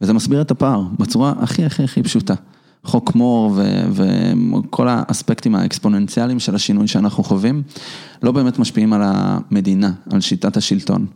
וזה 0.00 0.12
מסביר 0.12 0.40
את 0.40 0.50
הפער 0.50 0.82
בצורה 0.98 1.32
הכי 1.40 1.64
הכי 1.64 1.82
הכי 1.84 2.02
פשוטה. 2.02 2.34
חוק 2.84 3.14
מור 3.14 3.52
ו- 3.56 4.04
וכל 4.62 4.86
האספקטים 4.90 5.54
האקספוננציאליים 5.54 6.38
של 6.38 6.54
השינוי 6.54 6.88
שאנחנו 6.88 7.24
חווים, 7.24 7.62
לא 8.22 8.32
באמת 8.32 8.58
משפיעים 8.58 8.92
על 8.92 9.02
המדינה, 9.04 9.92
על 10.10 10.20
שיטת 10.20 10.56
השלטון. 10.56 11.06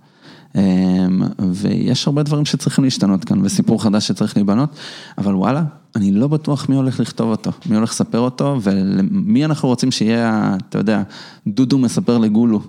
אמ, 0.55 1.23
ויש 1.53 2.07
הרבה 2.07 2.23
דברים 2.23 2.45
שצריכים 2.45 2.85
להשתנות 2.85 3.25
כאן, 3.25 3.45
וסיפור 3.45 3.83
חדש 3.83 4.09
שצריך 4.09 4.37
להיבנות, 4.37 4.71
אבל 5.19 5.35
וואלה, 5.35 5.63
אני 5.97 6.13
לא 6.13 6.29
בטוח 6.29 6.69
מי 6.69 6.77
הולך 6.77 7.01
לכתוב 7.01 7.31
אותו, 7.31 7.51
מי 7.67 7.77
הולך 7.77 7.91
לספר 7.91 8.19
אותו, 8.19 8.59
ומי 8.63 9.45
אנחנו 9.45 9.69
רוצים 9.69 9.91
שיהיה, 9.91 10.57
אתה 10.69 10.79
יודע, 10.79 11.03
דודו 11.47 11.79
מספר 11.79 12.19
לגולו. 12.19 12.61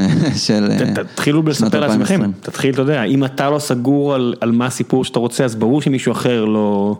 של 0.46 0.68
תתחילו 0.94 1.42
לספר 1.42 1.80
לעצמכם, 1.80 2.00
2020. 2.00 2.32
תתחיל, 2.40 2.74
אתה 2.74 2.82
יודע, 2.82 3.02
אם 3.02 3.24
אתה 3.24 3.50
לא 3.50 3.58
סגור 3.58 4.14
על 4.14 4.34
על 4.40 4.52
מה 4.52 4.66
הסיפור 4.66 5.04
שאתה 5.04 5.18
רוצה, 5.18 5.44
אז 5.44 5.54
ברור 5.54 5.82
שמישהו 5.82 6.12
אחר 6.12 6.44
לא... 6.44 6.98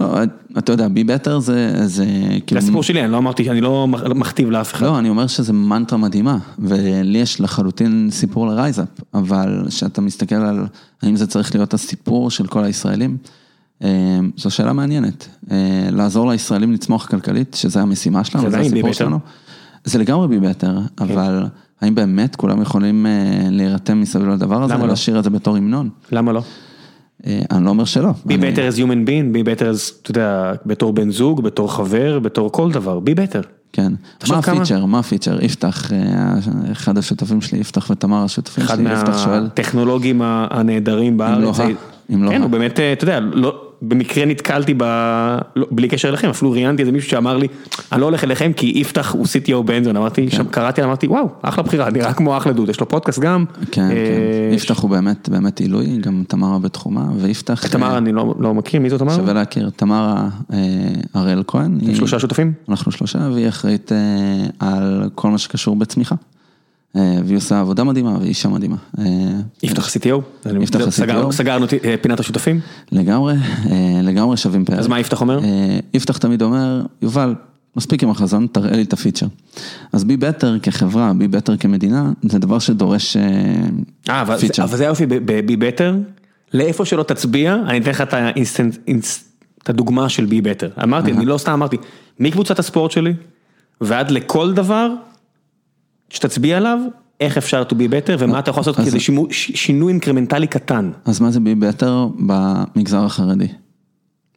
לא, 0.00 0.18
אתה 0.58 0.72
יודע, 0.72 0.88
בי 0.88 1.04
בטר 1.04 1.38
זה, 1.38 1.72
זה 1.76 1.86
זה 1.86 2.04
כאילו... 2.46 2.60
הסיפור 2.60 2.82
שלי, 2.82 3.02
אני 3.04 3.12
לא 3.12 3.18
אמרתי, 3.18 3.50
אני 3.50 3.60
לא 3.60 3.86
מכתיב 4.14 4.50
לאף 4.50 4.74
אחד. 4.74 4.86
לא, 4.86 4.98
אני 4.98 5.08
אומר 5.08 5.26
שזה 5.26 5.52
מנטרה 5.52 5.98
מדהימה, 5.98 6.38
ולי 6.58 7.18
יש 7.18 7.40
לחלוטין 7.40 8.08
סיפור 8.10 8.46
לרייזאפ, 8.46 8.88
אבל 9.14 9.64
כשאתה 9.68 10.00
מסתכל 10.00 10.34
על 10.34 10.66
האם 11.02 11.16
זה 11.16 11.26
צריך 11.26 11.54
להיות 11.54 11.74
הסיפור 11.74 12.30
של 12.30 12.46
כל 12.46 12.64
הישראלים, 12.64 13.16
אה, 13.82 13.88
זו 14.36 14.50
שאלה 14.50 14.72
מעניינת. 14.72 15.28
אה, 15.50 15.56
לעזור 15.92 16.30
לישראלים 16.30 16.72
לצמוח 16.72 17.06
כלכלית, 17.06 17.54
שזו 17.54 17.80
המשימה 17.80 18.24
שלנו, 18.24 18.44
זה 18.44 18.50
זה 18.50 18.60
הסיפור. 18.60 18.92
שלנו. 18.92 19.18
זה 19.84 19.98
לגמרי 19.98 20.28
בי 20.28 20.38
בטר, 20.38 20.78
אבל 20.98 21.44
האם 21.80 21.94
באמת 21.94 22.36
כולם 22.36 22.62
יכולים 22.62 23.06
אה, 23.06 23.10
להירתם 23.50 24.00
מסביב 24.00 24.28
לדבר 24.28 24.62
הזה, 24.62 24.74
לא? 24.76 24.88
לשיר 24.88 25.18
את 25.18 25.24
זה 25.24 25.30
בתור 25.30 25.56
המנון? 25.56 25.88
למה 26.12 26.32
לא? 26.32 26.42
אה, 27.26 27.40
אני 27.50 27.64
לא 27.64 27.70
אומר 27.70 27.84
שלא. 27.84 28.10
be 28.10 28.34
אני- 28.34 28.52
better 28.54 28.74
as 28.74 28.78
human 28.78 29.08
being, 29.08 29.36
be 29.36 29.58
better 29.58 29.62
as, 29.62 29.92
אתה 30.02 30.10
יודע, 30.10 30.52
בתור 30.66 30.92
בן 30.92 31.10
זוג, 31.10 31.42
בתור 31.42 31.72
חבר, 31.74 32.18
בתור 32.18 32.52
כל 32.52 32.72
דבר, 32.72 33.00
be 33.06 33.10
better. 33.18 33.46
כן. 33.72 33.92
מה 34.28 34.38
הפיצ'ר? 34.38 34.84
מה 34.84 34.98
הפיצ'ר? 34.98 35.44
יפתח, 35.44 35.92
אה, 35.92 35.98
אחד 36.72 36.98
השותפים 36.98 37.40
שלי, 37.40 37.58
יפתח 37.58 37.90
ותמר 37.90 38.24
השותפים 38.24 38.64
אחד 38.64 38.76
שלי, 38.76 38.92
יפתח 38.92 39.24
שואל. 39.24 39.42
מהטכנולוגים 39.42 40.22
ה- 40.22 40.46
הנהדרים 40.50 41.16
בארץ. 41.16 41.58
לא 41.58 41.64
ה- 41.64 41.68
אם 42.14 42.24
לא 42.24 42.30
כן, 42.30 42.42
הוא 42.42 42.50
באמת, 42.50 42.80
אתה 42.80 43.04
יודע, 43.04 43.20
לא, 43.20 43.62
במקרה 43.82 44.24
נתקלתי 44.24 44.74
ב... 44.76 44.82
לא, 45.56 45.66
בלי 45.70 45.88
קשר 45.88 46.08
אליכם, 46.08 46.28
אפילו 46.30 46.50
ראיינתי 46.50 46.82
איזה 46.82 46.92
מישהו 46.92 47.10
שאמר 47.10 47.36
לי, 47.36 47.46
אני 47.92 48.00
לא 48.00 48.06
הולך 48.06 48.24
אליכם 48.24 48.52
כי 48.56 48.72
יפתח 48.76 49.12
הוא 49.12 49.24
CTO 49.26 49.62
בנזון, 49.62 49.96
אמרתי, 49.96 50.28
כן. 50.30 50.36
שם 50.36 50.44
קראתי, 50.44 50.82
אמרתי, 50.84 51.06
וואו, 51.06 51.28
אחלה 51.42 51.64
בחירה, 51.64 51.90
נראה 51.90 52.12
כמו 52.12 52.36
אחלה 52.36 52.52
דוד, 52.52 52.68
יש 52.68 52.80
לו 52.80 52.88
פודקאסט 52.88 53.18
גם. 53.18 53.44
כן, 53.72 53.82
אה, 53.82 53.88
כן. 53.88 54.54
יפתח 54.54 54.78
הוא 54.78 54.90
באמת, 54.90 55.28
באמת 55.28 55.60
עילוי, 55.60 55.98
גם 56.00 56.22
תמרה 56.28 56.58
בתחומה, 56.58 57.04
ויפתח... 57.16 57.66
את 57.66 57.70
תמר 57.70 57.92
אה, 57.92 57.98
אני 57.98 58.12
לא 58.12 58.34
לא 58.38 58.54
מכיר, 58.54 58.80
מי 58.80 58.90
זאת 58.90 58.98
תמר? 59.00 59.16
שווה 59.16 59.32
להכיר, 59.32 59.70
תמרה 59.76 60.28
אה, 60.52 60.58
הראל 61.14 61.42
כהן. 61.46 61.78
היא- 61.80 61.96
שלושה 61.96 62.18
שותפים? 62.18 62.52
אנחנו 62.68 62.92
שלושה, 62.92 63.18
והיא 63.34 63.48
אחראית 63.48 63.92
אה, 63.92 63.96
על 64.68 65.08
כל 65.14 65.30
מה 65.30 65.38
שקשור 65.38 65.76
בצמיחה. 65.76 66.14
אה, 66.96 67.18
והיא 67.24 67.36
עושה 67.36 67.60
עבודה 67.60 67.84
מדהימה, 67.84 68.16
והיא 68.18 68.28
אישה 68.28 68.48
מדהימה. 68.48 68.76
אה, 68.98 69.04
יפתח 69.62 69.88
CTO? 69.88 70.20
יפתח 70.62 70.80
ה-CTO. 70.80 70.90
סגרנו- 71.32 71.66
אה, 71.84 71.94
פינת 72.02 72.20
השותפים? 72.20 72.60
לגמרי, 72.92 73.34
לגמרי 74.02 74.36
שווים 74.36 74.64
פרק. 74.64 74.78
אז 74.78 74.86
מה 74.86 75.00
יפתח 75.00 75.20
אומר? 75.20 75.40
יפתח 75.94 76.16
תמיד 76.16 76.42
אומר, 76.42 76.82
יובל, 77.02 77.34
מספיק 77.76 78.02
עם 78.02 78.10
החזון, 78.10 78.46
תראה 78.52 78.76
לי 78.76 78.82
את 78.82 78.92
הפיצ'ר. 78.92 79.26
אז 79.92 80.04
בי 80.04 80.16
בטר 80.16 80.58
כחברה, 80.58 81.12
בי 81.18 81.28
בטר 81.28 81.56
כמדינה, 81.56 82.10
זה 82.22 82.38
דבר 82.38 82.58
שדורש 82.58 83.16
feature. 84.40 84.64
אבל 84.64 84.76
זה 84.76 84.84
היופי 84.84 85.06
ב 85.06 85.56
Be 85.56 85.65
Better, 85.65 85.96
לאיפה 86.54 86.84
שלא 86.84 87.02
תצביע, 87.02 87.56
אני 87.66 87.78
אתן 87.78 87.90
לך 87.90 88.00
את 88.00 88.14
ה 88.14 88.20
instance, 88.20 88.76
ins- 88.88 89.24
את 89.62 89.68
הדוגמה 89.68 90.08
של 90.08 90.24
Be 90.26 90.40
Better. 90.40 90.68
אמרתי, 90.82 91.12
אני 91.12 91.26
לא 91.26 91.38
סתם 91.38 91.52
אמרתי, 91.52 91.76
מקבוצת 92.20 92.58
הספורט 92.58 92.90
שלי, 92.90 93.14
ועד 93.80 94.10
לכל 94.10 94.52
דבר 94.52 94.90
שתצביע 96.10 96.56
עליו, 96.56 96.78
איך 97.20 97.36
אפשר 97.36 97.62
to 97.68 97.72
be 97.72 97.90
better, 97.90 98.12
ומה 98.18 98.38
אתה 98.38 98.50
יכול 98.50 98.60
לעשות 98.60 98.76
כדי 98.76 99.00
שימו- 99.00 99.26
ש- 99.30 99.50
שינוי 99.54 99.92
אינקרמנטלי 99.92 100.46
קטן. 100.46 100.90
אז 101.04 101.20
מה 101.20 101.30
זה 101.30 101.40
Be 101.40 101.54
Better 101.54 102.08
במגזר 102.18 103.04
החרדי? 103.04 103.46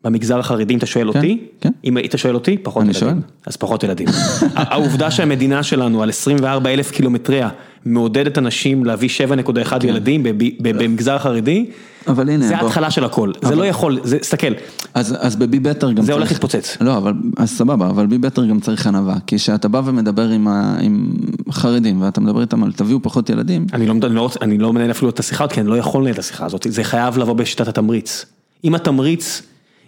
במגזר 0.04 0.40
החרדי, 0.40 0.74
אם 0.74 0.78
אתה 0.78 0.86
שואל 0.86 1.08
אותי, 1.08 1.40
כן. 1.62 1.70
אם 1.86 1.98
היית 1.98 2.14
שואל 2.18 2.36
אותי, 2.36 2.58
פחות 2.58 2.84
ילדים. 2.84 3.00
שואל. 3.00 3.14
אז 3.46 3.56
פחות 3.58 3.84
ילדים. 3.84 4.08
העובדה 4.56 5.12
שהמדינה 5.12 5.64
שלנו 5.64 6.04
על 6.04 6.10
24 6.10 6.70
אלף 6.74 6.92
קילומטריה, 6.92 7.50
מעודדת 7.86 8.38
אנשים 8.38 8.86
להביא 8.86 9.10
7.1 9.10 9.86
ילדים 9.86 10.24
בב- 10.24 10.38
ב- 10.62 10.84
במגזר 10.84 11.16
החרדי, 11.16 11.66
אבל 12.08 12.30
הנה, 12.30 12.48
זה 12.48 12.56
בוא. 12.56 12.64
ההתחלה 12.64 12.92
של 12.92 13.04
הכל, 13.04 13.32
זה 13.42 13.48
אבל- 13.48 13.58
לא 13.58 13.66
יכול, 13.66 14.00
זה, 14.04 14.20
תסתכל, 14.20 14.48
אז, 14.94 15.16
אז 15.20 15.36
בבי 15.36 15.60
בטר 15.60 15.92
גם 15.92 16.04
זה 16.04 16.14
הולך 16.14 16.28
צריך- 16.28 16.44
להתפוצץ. 16.44 16.78
לא, 16.82 16.98
אבל, 16.98 17.14
אז 17.38 17.50
סבבה, 17.50 17.90
אבל 17.90 18.06
בי 18.08 18.18
בטר 18.18 18.46
גם 18.46 18.60
צריך 18.60 18.88
ענווה, 18.88 19.16
כי 19.28 19.36
כשאתה 19.36 19.68
בא 19.68 19.82
ומדבר 19.86 20.30
עם, 20.30 20.48
ה, 20.48 20.78
עם 20.82 21.12
חרדים, 21.52 22.02
ואתה 22.02 22.22
מדבר 22.22 22.42
איתם 22.42 22.64
על 22.64 22.72
תביאו 22.74 23.02
פחות 23.02 23.30
ילדים, 23.30 23.66
אני 23.74 23.86
לא, 23.88 23.94
אני, 24.04 24.16
לא, 24.16 24.30
אני 24.42 24.58
לא 24.58 24.74
מנהל 24.74 24.92
אפילו 24.92 25.10
את 25.10 25.20
השיחה 25.20 25.48
כי 25.48 25.60
אני 25.62 25.70
לא 25.70 25.78
יכול 25.78 26.02
לנהל 26.02 26.14
את 26.14 26.20
השיחה 26.20 26.46
הזאת, 26.46 26.68
זה 26.70 26.84
חייב 26.84 27.18
לבוא 27.18 27.34
בשיטת 27.34 27.68
התמריץ. 27.68 28.26
אם 28.64 28.76
התמריץ, 28.76 29.42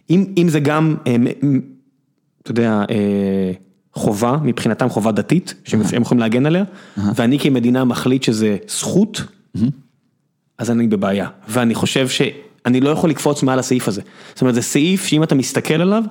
אם, 0.10 0.26
אם 0.38 0.50
זה 0.50 0.60
גם, 0.60 0.96
אה, 1.08 1.16
אתה 2.44 2.52
יודע, 2.52 2.84
אה, 2.92 3.52
חובה, 3.94 4.38
מבחינתם 4.44 4.90
חובה 4.90 5.12
דתית, 5.12 5.54
שהם 5.64 5.82
יכולים 6.02 6.20
להגן 6.20 6.46
עליה, 6.46 6.64
ואני 7.16 7.40
כמדינה 7.40 7.84
מחליט 7.86 8.24
שזה 8.24 8.58
זכות, 8.70 9.22
אז 10.62 10.72
אני 10.72 10.88
בבעיה. 10.88 11.28
ואני 11.48 11.76
חושב 11.76 12.08
שאני 12.08 12.82
לא 12.82 12.90
יכול 12.90 13.10
לקפוץ 13.10 13.44
מעל 13.44 13.60
הסעיף 13.60 13.88
הזה. 13.88 14.02
זאת 14.34 14.42
אומרת, 14.42 14.56
זה 14.56 14.62
סעיף 14.62 15.06
שאם 15.06 15.24
אתה 15.24 15.36
מסתכל 15.36 15.74
עליו, 15.74 16.04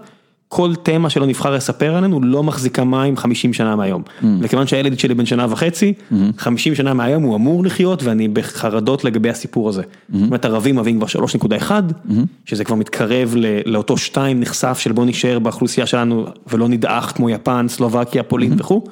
כל 0.49 0.75
תמה 0.83 1.11
שלא 1.11 1.27
נבחר 1.27 1.51
לספר 1.51 1.95
עלינו 1.97 2.21
לא 2.23 2.43
מחזיקה 2.43 2.85
מים 2.85 3.17
50 3.17 3.53
שנה 3.53 3.77
מהיום. 3.77 4.03
וכיוון 4.41 4.67
שהילד 4.67 4.99
שלי 4.99 5.15
בן 5.15 5.27
שנה 5.27 5.47
וחצי, 5.51 5.93
50 6.39 6.75
שנה 6.75 6.95
מהיום 6.95 7.23
הוא 7.23 7.37
אמור 7.37 7.65
לחיות 7.65 8.03
ואני 8.03 8.29
בחרדות 8.29 9.05
לגבי 9.05 9.31
הסיפור 9.31 9.69
הזה. 9.69 9.83
זאת 10.13 10.27
אומרת, 10.27 10.45
ערבים 10.45 10.77
מביאים 10.77 10.99
כבר 11.01 11.07
3.1, 11.61 11.71
שזה 12.45 12.65
כבר 12.65 12.77
מתקרב 12.77 13.35
ל- 13.37 13.61
לאותו 13.73 13.97
2 13.97 14.41
נחשף 14.41 14.79
של 14.79 14.93
בוא 14.93 15.05
נשאר 15.05 15.39
באוכלוסייה 15.39 15.87
שלנו 15.87 16.27
ולא 16.53 16.69
נדעך 16.69 17.13
כמו 17.17 17.31
יפן, 17.31 17.67
סלובקיה, 17.69 18.23
פולין 18.23 18.55
וכו'. 18.59 18.85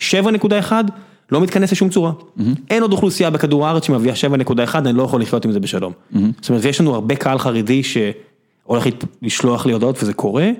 7.1 0.00 0.72
לא 1.32 1.40
מתכנס 1.40 1.72
לשום 1.72 1.88
צורה. 1.88 2.12
אין 2.70 2.82
עוד 2.82 2.92
אוכלוסייה 2.92 3.30
בכדור 3.30 3.66
הארץ 3.66 3.84
שמביאה 3.86 4.14
7.1, 4.14 4.74
אני 4.78 4.92
לא 4.92 5.02
יכול 5.02 5.22
לחיות 5.22 5.44
עם 5.44 5.52
זה 5.52 5.60
בשלום. 5.60 5.92
זאת 6.40 6.48
אומרת, 6.48 6.64
יש 6.64 6.80
לנו 6.80 6.94
הרבה 6.94 7.16
קהל 7.16 7.38
חרדי 7.38 7.82
שהולך 7.82 8.84
לשלוח 9.22 9.66
לי 9.66 9.72
הודעות 9.72 10.02
וזה 10.02 10.12
קורה, 10.12 10.50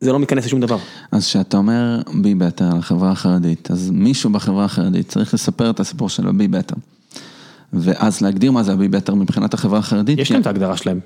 זה 0.00 0.12
לא 0.12 0.18
מתכנס 0.18 0.44
לשום 0.46 0.60
דבר. 0.60 0.78
אז 1.12 1.26
כשאתה 1.26 1.56
אומר 1.56 2.00
בי 2.22 2.34
בטר 2.34 2.64
על 2.72 2.78
החברה 2.78 3.10
החרדית, 3.10 3.70
אז 3.70 3.90
מישהו 3.90 4.30
בחברה 4.30 4.64
החרדית 4.64 5.08
צריך 5.08 5.34
לספר 5.34 5.70
את 5.70 5.80
הסיפור 5.80 6.08
של 6.08 6.28
הבי 6.28 6.48
בטר. 6.48 6.74
ואז 7.72 8.20
להגדיר 8.20 8.52
מה 8.52 8.62
זה 8.62 8.72
הבי 8.72 8.88
בטר 8.88 9.14
מבחינת 9.14 9.54
החברה 9.54 9.78
החרדית. 9.78 10.18
יש 10.18 10.28
כי- 10.28 10.32
להם 10.34 10.42
את 10.42 10.46
ההגדרה 10.46 10.76
שלהם, 10.76 11.00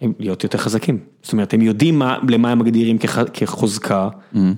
הם 0.00 0.12
להיות 0.18 0.44
יותר 0.44 0.58
חזקים. 0.58 0.98
זאת 1.22 1.32
אומרת, 1.32 1.54
הם 1.54 1.62
יודעים 1.62 1.98
מה, 1.98 2.16
למה 2.28 2.50
הם 2.50 2.58
מגדירים 2.58 2.98
כח- 2.98 3.18
כחוזקה, 3.32 4.08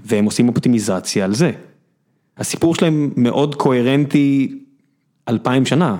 והם 0.06 0.24
עושים 0.24 0.48
אופטימיזציה 0.48 1.24
על 1.24 1.34
זה. 1.34 1.50
הסיפור 2.38 2.74
שלהם 2.74 3.10
מאוד 3.16 3.54
קוהרנטי 3.54 4.58
אלפיים 5.28 5.66
שנה, 5.66 5.96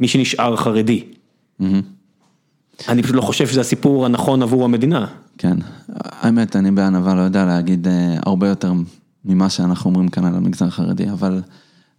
מי 0.00 0.08
שנשאר 0.08 0.56
חרדי. 0.56 1.04
אני 2.88 3.02
פשוט 3.02 3.16
לא 3.16 3.20
חושב 3.20 3.46
שזה 3.46 3.60
הסיפור 3.60 4.06
הנכון 4.06 4.42
עבור 4.42 4.64
המדינה. 4.64 5.06
כן, 5.38 5.56
האמת, 5.88 6.56
אני 6.56 6.70
בענווה 6.70 7.14
לא 7.14 7.20
יודע 7.20 7.44
להגיד 7.44 7.88
אה, 7.88 8.16
הרבה 8.26 8.48
יותר 8.48 8.72
ממה 9.24 9.50
שאנחנו 9.50 9.90
אומרים 9.90 10.08
כאן 10.08 10.24
על 10.24 10.34
המגזר 10.34 10.66
החרדי, 10.66 11.10
אבל 11.10 11.40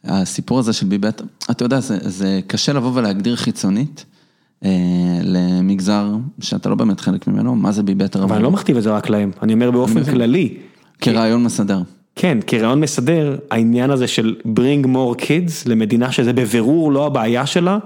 הסיפור 0.04 0.60
הזה 0.60 0.74
של 0.74 0.86
בי 0.86 0.98
בטר, 0.98 1.24
אתה 1.52 1.66
יודע, 1.66 1.80
זה, 1.80 1.98
זה 2.02 2.40
קשה 2.48 2.74
לבוא 2.74 2.92
ולהגדיר 2.94 3.36
חיצונית 3.36 4.06
אה, 4.66 4.70
למגזר 5.24 6.16
שאתה 6.42 6.70
לא 6.70 6.76
באמת 6.76 7.00
חלק 7.00 7.28
ממנו, 7.28 7.56
מה 7.56 7.72
זה 7.72 7.84
בי 7.84 7.96
בטר, 7.96 8.24
אבל 8.24 8.36
אני 8.36 8.44
לא 8.44 8.52
מכתיב 8.52 8.78
את 8.78 8.84
זה 8.84 8.92
רק 8.92 9.10
להם, 9.10 9.32
אני 9.42 9.54
אומר 9.54 9.72
באופן. 9.72 10.04
כללי. 10.04 10.58
כרעיון 11.00 11.44
מסדר. 11.44 11.82
כן, 12.22 12.38
כרעיון 12.48 12.80
מסדר, 12.80 13.38
העניין 13.52 13.90
הזה 13.90 14.08
של 14.08 14.36
bring 14.46 14.86
more 14.86 15.22
kids 15.22 15.70
למדינה 15.70 16.12
שזה 16.12 16.34
בבירור 16.34 16.92
לא 16.92 17.06
הבעיה 17.06 17.46
שלה, 17.46 17.78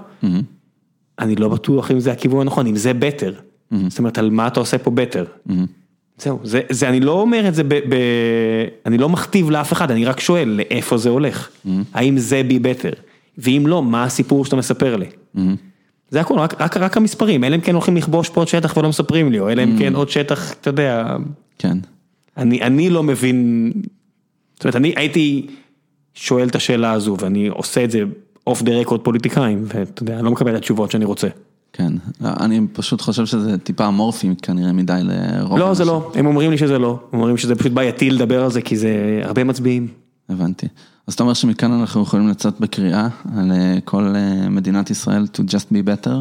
אני 1.18 1.36
לא 1.36 1.48
בטוח 1.48 1.90
אם 1.90 2.00
זה 2.00 2.12
הכיוון 2.12 2.40
הנכון, 2.40 2.66
אם 2.66 2.76
זה 2.76 2.92
better. 2.92 3.32
זאת 3.88 3.98
אומרת, 3.98 4.18
על 4.18 4.30
מה 4.30 4.46
אתה 4.46 4.60
עושה 4.60 4.78
פה 4.78 4.90
better. 4.90 5.50
זהו, 6.18 6.40
זה, 6.42 6.60
זה, 6.70 6.88
אני 6.88 7.00
לא 7.00 7.12
אומר 7.12 7.48
את 7.48 7.54
זה 7.54 7.64
ב, 7.64 7.74
ב... 7.74 7.94
אני 8.86 8.98
לא 8.98 9.08
מכתיב 9.08 9.50
לאף 9.50 9.72
אחד, 9.72 9.90
אני 9.90 10.04
רק 10.04 10.20
שואל 10.20 10.48
לאיפה 10.48 10.96
זה 10.96 11.08
הולך. 11.08 11.48
האם 11.94 12.18
זה 12.18 12.42
בי 12.42 12.58
better? 12.58 12.94
ואם 13.38 13.64
לא, 13.66 13.82
מה 13.82 14.04
הסיפור 14.04 14.44
שאתה 14.44 14.56
מספר 14.56 14.96
לי? 14.96 15.06
זה 16.10 16.20
הכל, 16.20 16.38
רק, 16.38 16.60
רק, 16.60 16.76
רק 16.76 16.96
המספרים, 16.96 17.44
אלא 17.44 17.56
אם 17.56 17.60
כן 17.60 17.74
הולכים 17.74 17.96
לכבוש 17.96 18.28
פה 18.28 18.40
עוד 18.40 18.48
שטח 18.48 18.76
ולא 18.76 18.88
מספרים 18.88 19.32
לי, 19.32 19.38
או 19.38 19.50
אלא 19.50 19.64
אם 19.64 19.76
כן 19.78 19.94
עוד 19.94 20.10
שטח, 20.10 20.52
אתה 20.52 20.70
יודע, 20.70 21.16
כן, 21.58 21.78
אני, 22.36 22.62
אני 22.62 22.90
לא 22.90 23.02
מבין, 23.02 23.72
זאת 24.64 24.74
אומרת, 24.74 24.76
אני 24.76 24.92
הייתי 24.96 25.46
שואל 26.14 26.48
את 26.48 26.54
השאלה 26.54 26.92
הזו, 26.92 27.16
ואני 27.20 27.48
עושה 27.48 27.84
את 27.84 27.90
זה 27.90 28.02
אוף 28.46 28.62
דה 28.62 28.72
רקורד 28.72 29.00
פוליטיקאים, 29.00 29.64
ואתה 29.66 30.02
יודע, 30.02 30.14
אני 30.14 30.24
לא 30.24 30.30
מקבל 30.30 30.50
את 30.52 30.56
התשובות 30.56 30.90
שאני 30.90 31.04
רוצה. 31.04 31.28
כן, 31.72 31.92
אני 32.24 32.60
פשוט 32.72 33.00
חושב 33.00 33.26
שזה 33.26 33.58
טיפה 33.58 33.88
אמורפי 33.88 34.30
כנראה 34.42 34.72
מדי 34.72 35.00
לרוב. 35.02 35.58
לא, 35.58 35.74
זה. 35.74 35.84
לא, 35.84 36.12
הם 36.14 36.26
אומרים 36.26 36.50
לי 36.50 36.58
שזה 36.58 36.78
לא, 36.78 36.98
הם 37.12 37.18
אומרים 37.18 37.36
שזה 37.36 37.54
פשוט 37.54 37.72
בעייתי 37.72 38.10
לדבר 38.10 38.44
על 38.44 38.50
זה, 38.50 38.62
כי 38.62 38.76
זה 38.76 39.20
הרבה 39.24 39.44
מצביעים. 39.44 39.88
הבנתי. 40.28 40.66
אז 41.06 41.14
אתה 41.14 41.22
אומר 41.22 41.34
שמכאן 41.34 41.72
אנחנו 41.72 42.02
יכולים 42.02 42.28
לצאת 42.28 42.60
בקריאה 42.60 43.08
על 43.36 43.52
אה, 43.52 43.78
כל 43.84 44.12
אה, 44.16 44.48
מדינת 44.48 44.90
ישראל 44.90 45.26
to 45.36 45.40
just 45.40 45.72
be 45.72 45.88
better, 45.88 46.16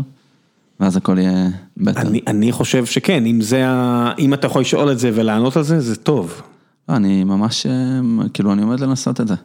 ואז 0.80 0.98
הכל 0.98 1.18
יהיה 1.18 1.48
better. 1.80 1.98
אני, 1.98 2.22
אני 2.28 2.52
חושב 2.52 2.86
שכן, 2.86 3.26
אם 3.26 3.42
זה, 3.42 3.68
ה... 3.68 4.12
אם 4.20 4.34
אתה 4.34 4.48
יכול 4.48 4.62
לשאול 4.62 4.92
את 4.92 5.00
זה 5.00 5.12
ולענות 5.14 5.58
על 5.58 5.64
זה, 5.64 5.80
זה 5.80 5.96
טוב. 5.96 6.42
אני 6.90 7.24
ממש, 7.24 7.66
אה, 7.66 7.72
כאילו, 8.34 8.54
אני 8.54 8.62
עומד 8.62 8.80
לנסות 8.80 9.22
את 9.22 9.28
זה. 9.28 9.36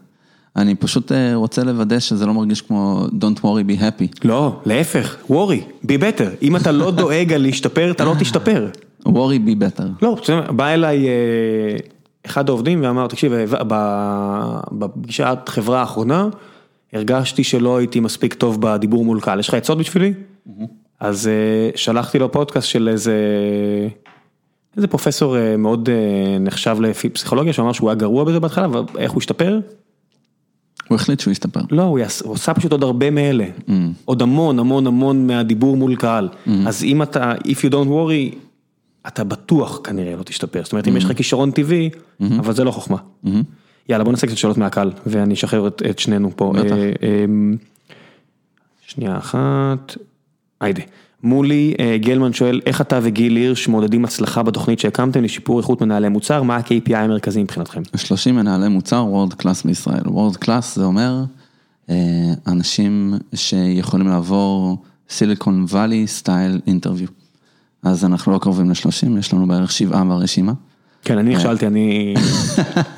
אני 0.56 0.74
פשוט 0.74 1.12
אה, 1.12 1.34
רוצה 1.34 1.64
לוודא 1.64 1.98
שזה 1.98 2.26
לא 2.26 2.34
מרגיש 2.34 2.62
כמו 2.62 3.06
Don't 3.20 3.38
worry 3.38 3.70
be 3.70 3.80
happy. 3.80 4.24
לא, 4.24 4.60
להפך, 4.66 5.30
ורי, 5.30 5.62
בי 5.82 5.98
בטר, 5.98 6.30
אם 6.42 6.56
אתה 6.56 6.72
לא 6.72 6.90
דואג 6.90 7.32
על 7.32 7.42
להשתפר, 7.42 7.90
אתה 7.90 8.04
לא 8.04 8.14
תשתפר. 8.20 8.68
worry 9.06 9.38
be 9.46 9.62
better. 9.62 9.84
לא, 10.02 10.16
בא 10.50 10.68
אליי 10.68 11.08
אה, 11.08 11.76
אחד 12.26 12.48
העובדים 12.48 12.82
ואמר, 12.82 13.06
תקשיב, 13.06 13.32
אה, 13.32 13.44
בפגישת 14.72 15.38
חברה 15.46 15.80
האחרונה, 15.80 16.28
הרגשתי 16.92 17.44
שלא 17.44 17.76
הייתי 17.76 18.00
מספיק 18.00 18.34
טוב 18.34 18.60
בדיבור 18.60 19.04
מול 19.04 19.20
קהל, 19.20 19.40
יש 19.40 19.48
לך 19.48 19.54
עצות 19.54 19.78
בשבילי? 19.78 20.12
אז 21.00 21.30
שלחתי 21.74 22.18
לו 22.18 22.32
פודקאסט 22.32 22.68
של 22.68 22.88
איזה, 22.88 23.14
איזה 24.78 24.86
פרופסור 24.88 25.36
אה, 25.38 25.56
מאוד 25.56 25.88
אה, 25.88 26.38
נחשב 26.38 26.76
לפי 26.80 27.08
פסיכולוגיה, 27.08 27.52
שאמר 27.52 27.72
שהוא 27.72 27.90
היה 27.90 27.94
גרוע 27.94 28.24
בזה 28.24 28.40
בהתחלה, 28.40 28.66
ואיך 28.94 29.12
הוא 29.12 29.18
השתפר? 29.18 29.60
הוא 30.88 30.96
החליט 30.96 31.20
שהוא 31.20 31.32
ישתפר. 31.32 31.60
לא, 31.70 31.82
הוא 31.82 31.98
יעש- 31.98 32.22
הוא 32.24 32.34
עשה 32.34 32.54
פשוט 32.54 32.72
עוד 32.72 32.82
הרבה 32.82 33.10
מאלה, 33.10 33.44
עוד 34.04 34.22
המון 34.22 34.58
המון 34.58 34.86
המון 34.86 35.26
מהדיבור 35.26 35.76
מול 35.76 35.96
קהל, 35.96 36.28
אז 36.66 36.84
אם 36.84 37.02
אתה, 37.02 37.32
If 37.44 37.58
you 37.66 37.72
don't 37.72 37.88
worry, 37.88 38.36
אתה 39.06 39.24
בטוח 39.24 39.80
כנראה 39.84 40.16
לא 40.16 40.22
תשתפר, 40.22 40.60
זאת 40.64 40.72
אומרת 40.72 40.88
אם 40.88 40.96
יש 40.96 41.04
לך 41.04 41.12
כישרון 41.16 41.50
טבעי, 41.50 41.90
אבל 42.38 42.54
זה 42.54 42.64
לא 42.64 42.70
חוכמה. 42.70 42.96
יאללה 43.88 44.04
בוא 44.04 44.12
נעשה 44.12 44.26
קצת 44.26 44.36
שאלות 44.36 44.58
מהקהל, 44.58 44.92
ואני 45.06 45.34
אשחרר 45.34 45.66
את 45.66 45.82
את 45.90 45.98
שנינו 45.98 46.30
פה. 46.36 46.52
בטח. 46.56 46.72
אה, 46.76 46.92
אמ, 47.24 47.56
שנייה 48.86 49.18
אחת, 49.18 49.96
היידה. 50.60 50.82
מולי 51.22 51.74
אה, 51.80 51.96
גלמן 52.00 52.32
שואל, 52.32 52.60
איך 52.66 52.80
אתה 52.80 52.98
וגיל 53.02 53.36
הירש 53.36 53.68
מעודדים 53.68 54.04
הצלחה 54.04 54.42
בתוכנית 54.42 54.78
שהקמתם 54.78 55.24
לשיפור 55.24 55.58
איכות 55.58 55.80
מנהלי 55.80 56.08
מוצר, 56.08 56.42
מה 56.42 56.56
ה-KPI 56.56 56.96
המרכזי 56.96 57.42
מבחינתכם? 57.42 57.82
30 57.96 58.36
מנהלי 58.36 58.68
מוצר 58.68 59.04
world 59.08 59.34
class 59.34 59.62
בישראל. 59.62 60.02
world 60.06 60.36
class 60.36 60.76
זה 60.76 60.84
אומר 60.84 61.24
אה, 61.90 61.94
אנשים 62.46 63.14
שיכולים 63.34 64.08
לעבור 64.08 64.78
Silicon 65.10 65.64
Valley 65.68 66.06
style 66.06 66.60
interview. 66.66 67.08
אז 67.82 68.04
אנחנו 68.04 68.32
לא 68.32 68.38
קרובים 68.38 68.70
ל-30, 68.70 69.18
יש 69.18 69.32
לנו 69.32 69.46
בערך 69.46 69.72
שבעה 69.72 70.04
ברשימה. 70.04 70.52
כן, 71.04 71.18
אני 71.18 71.30
נכשלתי, 71.34 71.66
אני 71.66 72.14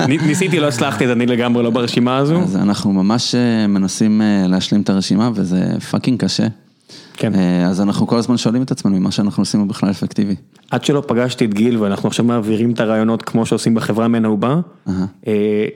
ניסיתי, 0.26 0.60
לא 0.60 0.68
הצלחתי, 0.68 1.04
אז 1.04 1.10
אני 1.10 1.26
לגמרי 1.26 1.62
לא 1.62 1.70
ברשימה 1.70 2.16
הזו. 2.16 2.40
אז 2.40 2.56
אנחנו 2.56 2.92
ממש 2.92 3.34
אה, 3.34 3.66
מנסים 3.66 4.22
אה, 4.22 4.46
להשלים 4.48 4.80
את 4.80 4.90
הרשימה 4.90 5.30
וזה 5.34 5.80
fucking 5.90 6.20
קשה. 6.20 6.46
כן. 7.20 7.34
אה, 7.34 7.66
אז 7.66 7.80
אנחנו 7.80 8.06
כל 8.06 8.18
הזמן 8.18 8.36
שואלים 8.36 8.62
את 8.62 8.70
עצמנו 8.70 8.96
אם 8.96 9.02
מה 9.02 9.10
שאנחנו 9.10 9.40
עושים 9.40 9.60
הוא 9.60 9.68
בכלל 9.68 9.90
אפקטיבי. 9.90 10.34
עד 10.70 10.84
שלא 10.84 11.02
פגשתי 11.06 11.44
את 11.44 11.54
גיל 11.54 11.78
ואנחנו 11.78 12.08
עכשיו 12.08 12.24
מעבירים 12.24 12.72
את 12.72 12.80
הרעיונות 12.80 13.22
כמו 13.22 13.46
שעושים 13.46 13.74
בחברה 13.74 14.08
ממנה 14.08 14.28
הוא 14.28 14.38
בא, 14.38 14.60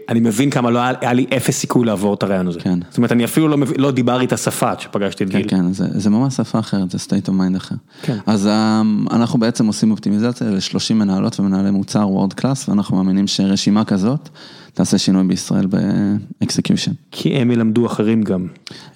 אני 0.09 0.21
מבין 0.21 0.51
כמה 0.51 0.71
לא 0.71 0.81
היה 1.01 1.13
לי 1.13 1.27
אפס 1.37 1.59
סיכוי 1.59 1.87
לעבור 1.87 2.15
את 2.15 2.23
הרעיון 2.23 2.49
הזה. 2.49 2.61
כן. 2.61 2.79
זאת 2.89 2.97
אומרת, 2.97 3.13
אני 3.13 3.25
אפילו 3.25 3.49
לא 3.49 3.57
לא 3.79 3.91
דיברתי 3.91 4.25
את 4.25 4.33
השפה 4.33 4.71
עד 4.71 4.81
שפגשתי 4.81 5.25
את 5.25 5.31
כן, 5.31 5.39
גיל. 5.39 5.49
כן, 5.49 5.73
זה, 5.73 5.87
זה 5.91 6.11
ממש 6.11 6.35
שפה 6.35 6.59
אחרת, 6.59 6.91
זה 6.91 6.99
state 6.99 7.29
of 7.29 7.31
mind 7.31 7.57
אחר. 7.57 7.75
כן. 8.03 8.17
אז 8.27 8.47
אה, 8.47 8.83
אנחנו 9.11 9.39
בעצם 9.39 9.67
עושים 9.67 9.91
אופטימיזציה 9.91 10.51
ל-30 10.51 10.95
מנהלות 10.95 11.41
ומנהלי 11.41 11.71
מוצר 11.71 12.09
וורד 12.09 12.33
קלאס, 12.33 12.69
ואנחנו 12.69 12.97
מאמינים 12.97 13.27
שרשימה 13.27 13.85
כזאת 13.85 14.29
תעשה 14.75 14.99
שינוי 14.99 15.25
בישראל 15.25 15.67
ב-execution. 15.67 16.93
כי 17.11 17.37
הם 17.37 17.51
ילמדו 17.51 17.87
אחרים 17.87 18.23
גם. 18.23 18.47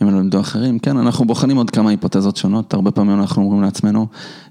אם 0.02 0.08
ילמדו 0.08 0.40
אחרים, 0.40 0.78
כן, 0.78 0.96
אנחנו 0.96 1.24
בוחנים 1.24 1.56
עוד 1.56 1.70
כמה 1.70 1.90
היפותזות 1.90 2.36
שונות, 2.38 2.74
הרבה 2.74 2.90
פעמים 2.90 3.20
אנחנו 3.20 3.42
אומרים 3.42 3.62
לעצמנו, 3.62 4.06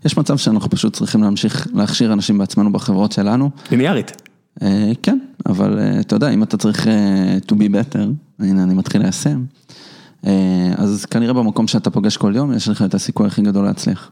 יש 0.05 0.17
מצב 0.17 0.37
שאנחנו 0.37 0.69
פשוט 0.69 0.93
צריכים 0.93 1.23
להמשיך 1.23 1.67
להכשיר 1.73 2.13
אנשים 2.13 2.37
בעצמנו 2.37 2.71
בחברות 2.71 3.11
שלנו. 3.11 3.49
ליניארית. 3.71 4.11
אה, 4.61 4.91
כן, 5.03 5.19
אבל 5.45 5.79
אה, 5.79 5.99
אתה 5.99 6.15
יודע, 6.15 6.29
אם 6.29 6.43
אתה 6.43 6.57
צריך 6.57 6.87
אה, 6.87 7.37
to 7.47 7.51
be 7.51 7.69
better, 7.69 7.99
הנה 8.39 8.63
אני 8.63 8.73
מתחיל 8.73 9.01
ליישם, 9.01 9.43
אז 10.77 11.05
כנראה 11.05 11.33
במקום 11.33 11.67
שאתה 11.67 11.89
פוגש 11.89 12.17
כל 12.17 12.33
יום, 12.35 12.53
יש 12.53 12.67
לך 12.67 12.81
את 12.81 12.93
הסיכוי 12.93 13.27
הכי 13.27 13.41
גדול 13.41 13.65
להצליח. 13.65 14.11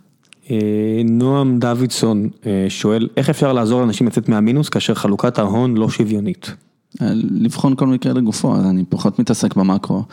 נועם 1.05 1.59
דוידסון 1.59 2.29
שואל, 2.69 3.07
איך 3.17 3.29
אפשר 3.29 3.53
לעזור 3.53 3.81
לאנשים 3.81 4.07
לצאת 4.07 4.29
מהמינוס 4.29 4.69
כאשר 4.69 4.93
חלוקת 4.93 5.39
ההון 5.39 5.77
לא 5.77 5.89
שוויונית? 5.89 6.53
אה, 7.01 7.11
לבחון 7.13 7.75
כל 7.75 7.87
מקרה 7.87 8.13
לגופו, 8.13 8.55
אז 8.55 8.65
אני 8.65 8.83
פחות 8.89 9.19
מתעסק 9.19 9.55
במקרו. 9.55 10.03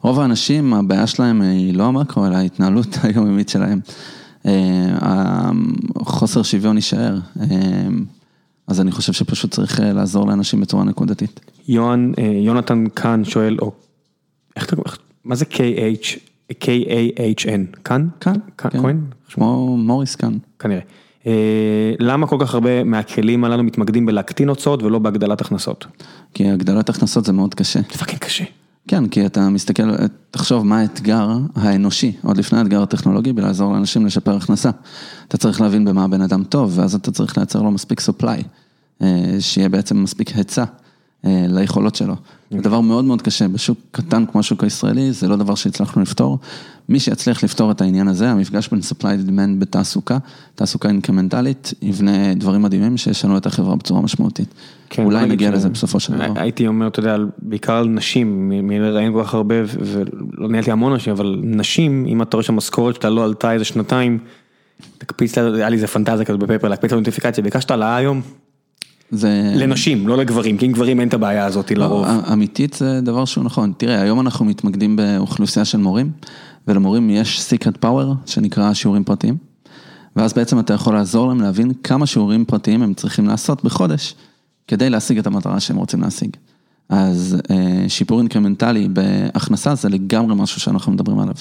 רוב 0.00 0.20
האנשים, 0.20 0.74
הבעיה 0.74 1.06
שלהם 1.06 1.42
היא 1.42 1.74
לא 1.74 1.84
המקרו, 1.84 2.26
אלא 2.26 2.36
ההתנהלות 2.36 2.98
היומיומית 3.02 3.48
שלהם. 3.48 3.80
אה, 4.46 5.50
חוסר 5.98 6.42
שוויון 6.42 6.76
יישאר. 6.76 7.18
אה, 7.40 7.46
אז 8.66 8.80
אני 8.80 8.92
חושב 8.92 9.12
שפשוט 9.12 9.50
צריך 9.50 9.80
לעזור 9.80 10.26
לאנשים 10.26 10.60
בצורה 10.60 10.84
נקודתית. 10.84 11.40
יוהן, 11.68 12.12
יונתן 12.44 12.84
קאן 12.94 13.24
שואל, 13.24 13.56
או, 13.62 13.72
איך 14.56 14.64
אתה, 14.64 14.76
מה 15.24 15.34
זה 15.34 15.44
KH, 15.50 16.18
K-A-H-N, 16.52 17.80
כאן? 17.84 18.08
כאן, 18.20 18.34
כאן, 18.58 18.70
כן. 18.70 18.82
כהן? 18.82 19.00
כמו 19.28 19.76
מוריס 19.76 20.16
כאן. 20.16 20.38
כנראה. 20.58 20.80
אה, 21.26 21.92
למה 21.98 22.26
כל 22.26 22.36
כך 22.40 22.54
הרבה 22.54 22.84
מהכלים 22.84 23.44
הללו 23.44 23.62
מתמקדים 23.62 24.06
בלהקטין 24.06 24.48
הוצאות 24.48 24.82
ולא 24.82 24.98
בהגדלת 24.98 25.40
הכנסות? 25.40 25.86
כי 26.34 26.48
הגדלת 26.48 26.88
הכנסות 26.88 27.24
זה 27.24 27.32
מאוד 27.32 27.54
קשה. 27.54 27.80
זה 27.92 27.98
fucking 27.98 28.18
קשה. 28.18 28.44
כן, 28.88 29.08
כי 29.08 29.26
אתה 29.26 29.48
מסתכל, 29.48 29.82
תחשוב 30.30 30.66
מה 30.66 30.80
האתגר 30.80 31.28
האנושי, 31.56 32.12
עוד 32.22 32.36
לפני 32.36 32.58
האתגר 32.58 32.82
הטכנולוגי, 32.82 33.32
בלעזור 33.32 33.72
לאנשים 33.72 34.06
לשפר 34.06 34.36
הכנסה. 34.36 34.70
אתה 35.28 35.36
צריך 35.36 35.60
להבין 35.60 35.84
במה 35.84 36.04
הבן 36.04 36.20
אדם 36.20 36.44
טוב, 36.44 36.78
ואז 36.78 36.94
אתה 36.94 37.10
צריך 37.10 37.38
לייצר 37.38 37.62
לו 37.62 37.70
מספיק 37.70 38.00
supply, 38.00 38.42
אה, 39.02 39.36
שיהיה 39.40 39.68
בעצם 39.68 40.02
מספיק 40.02 40.36
היצע 40.36 40.64
ליכולות 41.24 41.94
שלו. 41.94 42.14
זה 42.50 42.58
דבר 42.62 42.80
מאוד 42.80 43.04
מאוד 43.04 43.22
קשה, 43.22 43.48
בשוק 43.48 43.78
קטן 43.90 44.26
כמו 44.26 44.40
השוק 44.40 44.64
הישראלי, 44.64 45.12
זה 45.12 45.28
לא 45.28 45.36
דבר 45.36 45.54
שהצלחנו 45.54 46.02
לפתור. 46.02 46.38
מי 46.88 47.00
שיצליח 47.00 47.44
לפתור 47.44 47.70
את 47.70 47.80
העניין 47.80 48.08
הזה, 48.08 48.30
המפגש 48.30 48.68
בין 48.68 48.80
supply 48.80 49.28
demand 49.28 49.58
בתעסוקה, 49.58 50.18
תעסוקה 50.54 50.88
אינקרמנטלית, 50.88 51.74
יבנה 51.82 52.34
דברים 52.34 52.62
מדהימים 52.62 52.96
שישנו 52.96 53.36
את 53.36 53.46
החברה 53.46 53.76
בצורה 53.76 54.00
משמעותית. 54.02 54.54
כן, 54.90 55.04
אולי 55.04 55.26
נגיע 55.26 55.50
ש- 55.50 55.54
לזה 55.54 55.68
בסופו 55.68 56.00
של 56.00 56.12
דבר. 56.12 56.32
הייתי 56.36 56.66
אומר, 56.66 56.86
אתה 56.86 57.00
יודע, 57.00 57.16
בעיקר 57.42 57.72
על 57.72 57.88
נשים, 57.88 58.48
מ- 58.48 58.66
מלראיין 58.68 59.12
כל 59.12 59.24
כך 59.24 59.34
הרבה, 59.34 59.54
ולא 59.80 60.48
ניהלתי 60.48 60.70
המון 60.70 60.92
אנשים, 60.92 61.12
אבל 61.12 61.40
נשים, 61.42 62.06
אם 62.08 62.22
אתה 62.22 62.36
רואה 62.36 62.44
שהמשכורת 62.44 63.02
שלה 63.02 63.10
לא 63.10 63.24
עלתה 63.24 63.52
איזה 63.52 63.64
שנתיים, 63.64 64.18
תקפיץ 64.98 65.38
היה 65.38 65.68
לי 65.68 65.76
איזה 65.76 65.86
פנטזיה 65.86 66.24
כזאת 66.24 66.40
בפייפר, 66.40 66.68
להקפיץ 66.68 66.92
לה 66.92 66.98
נוטיפיקציה, 66.98 67.44
ביקשת 67.44 67.70
העלאה 67.70 67.96
היום? 67.96 68.20
זה... 69.12 69.52
לנשים, 69.56 70.08
לא 70.08 70.16
לגברים, 70.16 70.58
כי 70.58 70.66
עם 70.66 70.72
גברים 70.72 71.00
אין 71.00 71.08
את 71.08 71.14
הבעיה 71.14 71.46
הזאת 71.46 71.70
לרוב. 71.70 72.06
לא, 72.06 72.32
אמיתית 72.32 72.74
זה 72.74 73.00
דבר 73.00 73.24
שהוא 73.24 73.44
נכון. 73.44 73.72
תראה, 73.76 74.02
היום 74.02 74.20
אנחנו 74.20 74.44
מתמקדים 74.44 74.96
באוכלוסייה 74.96 75.64
של 75.64 75.78
מורים, 75.78 76.10
ולמורים 76.68 77.10
יש 77.10 77.52
secret 77.52 77.84
power 77.84 78.06
שנקרא 78.26 78.74
שיעורים 78.74 79.04
פרטיים, 79.04 79.36
ואז 80.16 80.32
בעצם 80.32 80.58
אתה 80.58 80.74
יכול 80.74 80.94
לעזור 80.94 81.28
להם 81.28 81.40
להבין 81.40 81.72
כמה 81.84 82.06
שיעורים 82.06 82.44
פרטיים 82.44 82.82
הם 82.82 82.94
צריכים 82.94 83.26
לעשות 83.26 83.64
בחודש, 83.64 84.14
כדי 84.68 84.90
להשיג 84.90 85.18
את 85.18 85.26
המטרה 85.26 85.60
שהם 85.60 85.76
רוצים 85.76 86.00
להשיג. 86.00 86.30
אז 86.88 87.36
אה, 87.50 87.88
שיפור 87.88 88.18
אינקרמנטלי 88.18 88.88
בהכנסה 88.88 89.74
זה 89.74 89.88
לגמרי 89.88 90.34
משהו 90.34 90.60
שאנחנו 90.60 90.92
מדברים 90.92 91.18
עליו. 91.18 91.34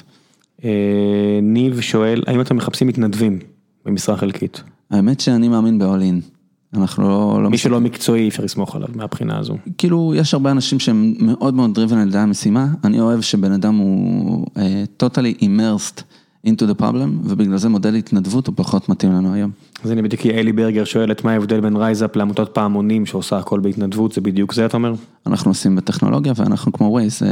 אה, 0.64 1.39
ניב 1.41 1.81
שואל, 1.81 2.23
האם 2.27 2.41
אתם 2.41 2.57
מחפשים 2.57 2.88
מתנדבים 2.88 3.39
במשרה 3.85 4.18
חלקית? 4.18 4.64
האמת 4.91 5.19
שאני 5.19 5.48
מאמין 5.48 5.80
ב-all 5.80 6.02
in. 6.02 6.31
אנחנו 6.73 7.03
לא... 7.03 7.43
לא 7.43 7.49
מי 7.49 7.57
שלא 7.57 7.81
מקצועי, 7.81 8.22
אי 8.22 8.27
אפשר 8.27 8.43
לסמוך 8.43 8.76
עליו 8.76 8.88
מהבחינה 8.95 9.38
הזו. 9.39 9.57
כאילו, 9.77 10.14
יש 10.15 10.34
הרבה 10.34 10.52
אנשים 10.52 10.80
שהם 10.80 11.14
מאוד 11.19 11.53
מאוד 11.53 11.77
driven 11.77 11.95
על 11.95 12.07
ידי 12.07 12.18
המשימה, 12.18 12.68
אני 12.84 12.99
אוהב 12.99 13.22
שבן 13.22 13.52
אדם 13.52 13.76
הוא 13.76 14.45
uh, 14.45 15.03
totally 15.03 15.43
immersed 15.43 16.02
into 16.48 16.62
the 16.62 16.82
problem, 16.82 17.10
ובגלל 17.24 17.58
זה 17.58 17.70
מודל 17.70 17.96
התנדבות 17.96 18.48
הוא 18.48 18.56
פחות 18.58 18.90
מתאים 18.90 19.12
לנו 19.12 19.34
היום. 19.34 19.52
אז 19.84 19.92
הנה 19.92 20.02
בדיוק 20.02 20.26
אלי 20.26 20.52
ברגר 20.52 20.84
שואלת 20.84 21.24
מה 21.24 21.32
ההבדל 21.32 21.60
בין 21.60 21.76
רייזאפ 21.76 22.16
לעמותת 22.16 22.49
פעמונים 22.54 23.06
שעושה 23.06 23.38
הכל 23.38 23.60
בהתנדבות, 23.60 24.12
זה 24.12 24.22
בדיוק 24.22 24.54
זה 24.54 24.66
אתה 24.66 24.78
אומר? 24.78 24.94
אנחנו 25.28 25.52
עושים 25.52 25.76
בטכנולוגיה 25.76 26.34
ואנחנו 26.36 26.72
כמו 26.72 27.00
Waze, 27.00 27.10
זה 27.10 27.28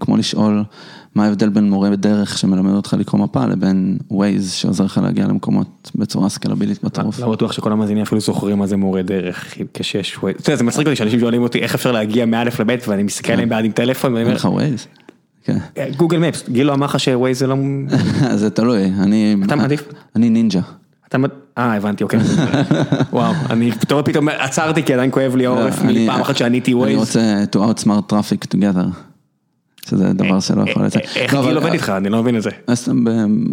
כמו 0.00 0.16
לשאול 0.16 0.64
מה 1.14 1.24
ההבדל 1.24 1.48
בין 1.48 1.70
מורה 1.70 1.90
בדרך 1.90 2.38
שמלמד 2.38 2.72
אותך 2.72 2.94
לקרוא 2.98 3.20
מפה 3.20 3.46
לבין 3.46 3.98
Waze 4.12 4.48
שעוזר 4.50 4.84
לך 4.84 5.00
להגיע 5.02 5.26
למקומות 5.26 5.90
בצורה 5.94 6.28
סקלבילית 6.28 6.84
בטירוף. 6.84 7.20
לא 7.20 7.32
בטוח 7.32 7.52
שכל 7.52 7.72
המאזינים 7.72 8.02
אפילו 8.02 8.20
זוכרים 8.20 8.58
מה 8.58 8.66
זה 8.66 8.76
מורה 8.76 9.02
דרך, 9.02 9.54
כשיש 9.74 10.18
Waze. 10.18 10.36
זה 10.54 10.64
מצחיק 10.64 10.86
אותי 10.86 10.96
שאנשים 10.96 11.20
שואלים 11.20 11.42
אותי 11.42 11.58
איך 11.58 11.74
אפשר 11.74 11.92
להגיע 11.92 12.26
מא' 12.26 12.44
לב' 12.44 12.78
ואני 12.88 13.02
מסתכל 13.02 13.32
עליהם 13.32 13.48
בעד 13.48 13.64
עם 13.64 13.72
טלפון 13.72 14.14
ואני 14.14 14.24
אין 14.24 14.34
לך? 14.34 14.42
כן, 14.42 14.74
Google 15.96 16.18
Maps, 16.18 16.48
גיל 16.48 16.66
לא 16.66 16.74
אמר 16.74 16.86
לך 16.86 17.00
ש 17.00 17.13
Waze 17.13 17.38
זה 17.38 17.46
לא... 17.46 17.56
זה 18.34 18.50
תלוי, 18.50 18.84
אני... 19.00 19.36
אתה 19.46 19.56
מעדיף? 19.56 19.84
אני 20.16 20.30
נינג'ה. 20.30 20.60
אתה 21.08 21.18
מד- 21.18 21.30
אה 21.58 21.74
הבנתי 21.76 22.04
אוקיי. 22.04 22.20
וואו, 23.12 23.32
אני 23.50 23.72
פתאום 23.72 24.02
פתאום 24.02 24.28
עצרתי 24.28 24.82
כי 24.82 24.94
עדיין 24.94 25.10
כואב 25.10 25.36
לי 25.36 25.46
העורף 25.46 25.78
אני- 25.80 26.04
מפעם 26.06 26.20
אחת 26.20 26.36
שעניתי 26.36 26.70
אני 26.72 26.80
ווייז. 26.80 26.98
רוצה 26.98 27.44
to 27.52 27.58
outsmart 27.58 28.12
traffic 28.12 28.56
together. 28.56 28.86
שזה 29.88 30.12
דבר 30.12 30.40
שלא 30.40 30.70
יכול 30.70 30.84
לצאת. 30.84 31.02
איך 31.16 31.34
לא, 31.34 31.40
גיל 31.40 31.48
אבל- 31.48 31.56
עובד 31.58 31.72
איתך? 31.72 31.88
אני 31.96 32.08
לא 32.08 32.22
מבין 32.22 32.36
את 32.36 32.42
זה. 32.42 32.50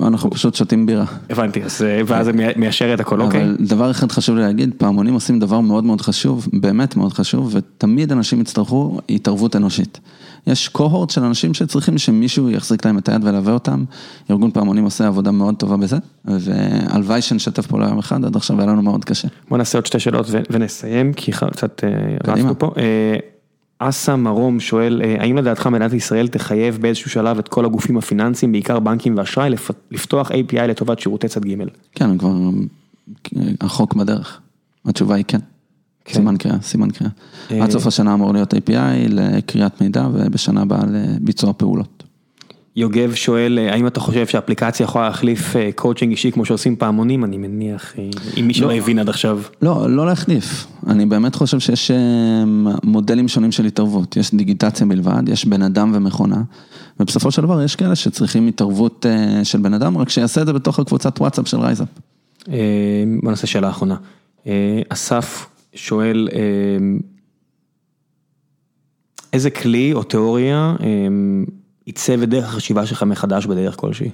אנחנו 0.07 0.29
פשוט 0.31 0.55
שותים 0.55 0.85
בירה. 0.85 1.05
הבנתי, 1.29 1.63
אז, 1.63 1.81
אה, 1.81 2.01
ואז 2.05 2.25
זה 2.25 2.33
מי- 2.33 2.43
מיישר 2.55 2.93
את 2.93 2.99
הכל, 2.99 3.21
אוקיי? 3.21 3.41
אבל 3.43 3.55
דבר 3.59 3.91
אחד 3.91 4.11
חשוב 4.11 4.35
לי 4.35 4.41
להגיד, 4.41 4.73
פעמונים 4.77 5.13
עושים 5.13 5.39
דבר 5.39 5.59
מאוד 5.59 5.83
מאוד 5.83 6.01
חשוב, 6.01 6.47
באמת 6.53 6.95
מאוד 6.97 7.13
חשוב, 7.13 7.49
ותמיד 7.55 8.11
אנשים 8.11 8.41
יצטרכו 8.41 8.99
התערבות 9.09 9.55
אנושית. 9.55 9.99
יש 10.49 10.67
קוהורט 10.67 11.09
של 11.09 11.23
אנשים 11.23 11.53
שצריכים 11.53 11.97
שמישהו 11.97 12.49
יחזיק 12.49 12.85
להם 12.85 12.97
את 12.97 13.09
היד 13.09 13.23
וילווה 13.23 13.53
אותם. 13.53 13.84
ארגון 14.31 14.51
פעמונים 14.51 14.84
עושה 14.84 15.07
עבודה 15.07 15.31
מאוד 15.31 15.55
טובה 15.55 15.77
בזה, 15.77 15.97
והלוואי 16.26 17.21
שנשתף 17.21 17.67
פעולה 17.67 17.88
יום 17.88 17.99
אחד, 17.99 18.26
עד 18.26 18.35
עכשיו 18.35 18.59
היה 18.59 18.67
לנו 18.67 18.81
מאוד 18.81 19.05
קשה. 19.05 19.27
בוא 19.49 19.57
נעשה 19.57 19.77
עוד 19.77 19.85
שתי 19.85 19.99
שאלות 19.99 20.27
ונסיים, 20.49 21.13
כי 21.13 21.31
קצת 21.31 21.84
אה. 21.84 22.34
רצנו 22.34 22.59
פה. 22.59 22.71
אה, 22.77 23.15
אסא 23.80 24.15
מרום 24.15 24.59
שואל, 24.59 25.01
אה, 25.03 25.15
האם 25.19 25.38
לדעתך 25.38 25.67
מדינת 25.67 25.93
ישראל 25.93 26.27
תחייב 26.27 26.77
באיזשהו 26.81 27.09
שלב 27.09 27.38
את 27.39 27.47
כל 27.47 27.65
הגופים 27.65 27.97
הפיננסיים, 27.97 28.51
בעיקר 28.51 28.80
בנקים 28.80 29.17
ואשראי, 29.17 29.49
לפ- 29.49 29.71
לפתוח 29.91 30.31
API 30.31 30.61
לטובת 30.67 30.99
שירותי 30.99 31.27
צד 31.27 31.45
ג'? 31.45 31.55
כן, 31.95 32.17
כבר 32.17 32.34
החוק 33.61 33.93
בדרך. 33.93 34.39
התשובה 34.85 35.15
היא 35.15 35.26
כן. 35.27 35.39
כן. 36.10 36.19
סימן 36.19 36.38
קריאה, 36.38 36.57
סימן 36.61 36.90
קריאה. 36.90 37.11
אה, 37.52 37.64
עד 37.64 37.72
סוף 37.72 37.88
השנה 37.88 38.14
אמור 38.14 38.34
להיות 38.34 38.53
API 38.53 39.07
לקריאת 39.10 39.81
מידע 39.81 40.07
ובשנה 40.14 40.61
הבאה 40.61 40.84
לביצוע 40.91 41.53
פעולות. 41.57 42.03
יוגב 42.76 43.14
שואל, 43.14 43.60
אה, 43.60 43.73
האם 43.73 43.88
אתה 43.88 43.99
חושב 43.99 44.27
שאפליקציה 44.27 44.84
יכולה 44.84 45.07
להחליף 45.07 45.56
אה, 45.56 45.69
קואוצ'ינג 45.76 46.11
אישי 46.11 46.31
כמו 46.31 46.45
שעושים 46.45 46.76
פעמונים? 46.76 47.23
אני 47.23 47.38
מניח, 47.38 47.94
אה, 47.98 48.10
אם 48.40 48.48
מי 48.48 48.53
שלא 48.53 48.68
לא. 48.68 48.73
הבין 48.73 48.99
עד 48.99 49.10
עכשיו. 49.10 49.41
לא, 49.61 49.90
לא 49.90 50.06
להחליף. 50.06 50.68
אני 50.88 51.06
באמת 51.06 51.36
חושב 51.36 51.60
שיש 51.60 51.91
אה, 51.91 51.98
מודלים 52.84 53.27
שונים 53.27 53.52
של 53.52 53.65
התערבות. 53.65 54.18
יש 54.18 54.36
דיגיטציה 54.36 54.86
בלבד, 54.86 55.30
יש 55.30 55.45
בן 55.45 55.61
אדם 55.61 55.91
ומכונה, 55.95 56.41
ובסופו 56.99 57.31
של 57.31 57.41
דבר 57.41 57.61
יש 57.61 57.76
כאלה 57.76 57.95
שצריכים 57.95 58.48
התערבות 58.48 59.06
אה, 59.06 59.45
של 59.45 59.60
בן 59.60 59.73
אדם, 59.73 59.98
רק 59.98 60.10
שיעשה 60.10 60.41
את 60.41 60.45
זה 60.45 60.53
בתוך 60.53 60.80
הקבוצת 60.80 61.19
וואטסאפ 61.22 61.48
של 61.48 61.60
רייזאפ. 61.60 61.88
אה, 62.49 62.56
בוא 63.23 63.30
נעשה 63.30 63.48
שאלה 63.48 63.69
אחרונה. 63.69 63.95
אה, 64.48 64.81
אסף 64.90 65.48
שואל, 65.75 66.29
אה, 66.33 66.39
איזה 69.33 69.49
כלי 69.49 69.93
או 69.93 70.03
תיאוריה 70.03 70.75
עיצב 71.85 72.21
את 72.21 72.29
דרך 72.29 72.45
החשיבה 72.45 72.85
שלך 72.85 73.03
מחדש 73.03 73.45
בדרך 73.45 73.75
כלשהי? 73.75 74.09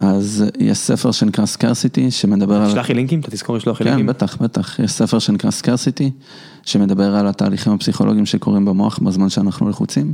אז 0.00 0.44
יש 0.58 0.78
ספר 0.78 1.10
שנקרא 1.10 1.46
סקרסיטי, 1.46 2.10
שמדבר 2.10 2.54
על... 2.54 2.68
תשלח 2.68 2.88
לי 2.88 2.94
לינקים, 2.94 3.20
אתה 3.20 3.30
תזכור 3.30 3.56
לשלוח 3.56 3.80
לי 3.80 3.84
כן, 3.84 3.90
לינקים. 3.90 4.06
בטח, 4.06 4.36
בטח. 4.36 4.78
יש 4.78 4.92
ספר 4.92 5.18
שנקרא 5.18 5.50
סקרסיטי, 5.50 6.10
שמדבר 6.62 7.14
על 7.14 7.26
התהליכים 7.26 7.72
הפסיכולוגיים 7.72 8.26
שקורים 8.26 8.64
במוח 8.64 8.98
בזמן 8.98 9.28
שאנחנו 9.28 9.68
לחוצים. 9.68 10.12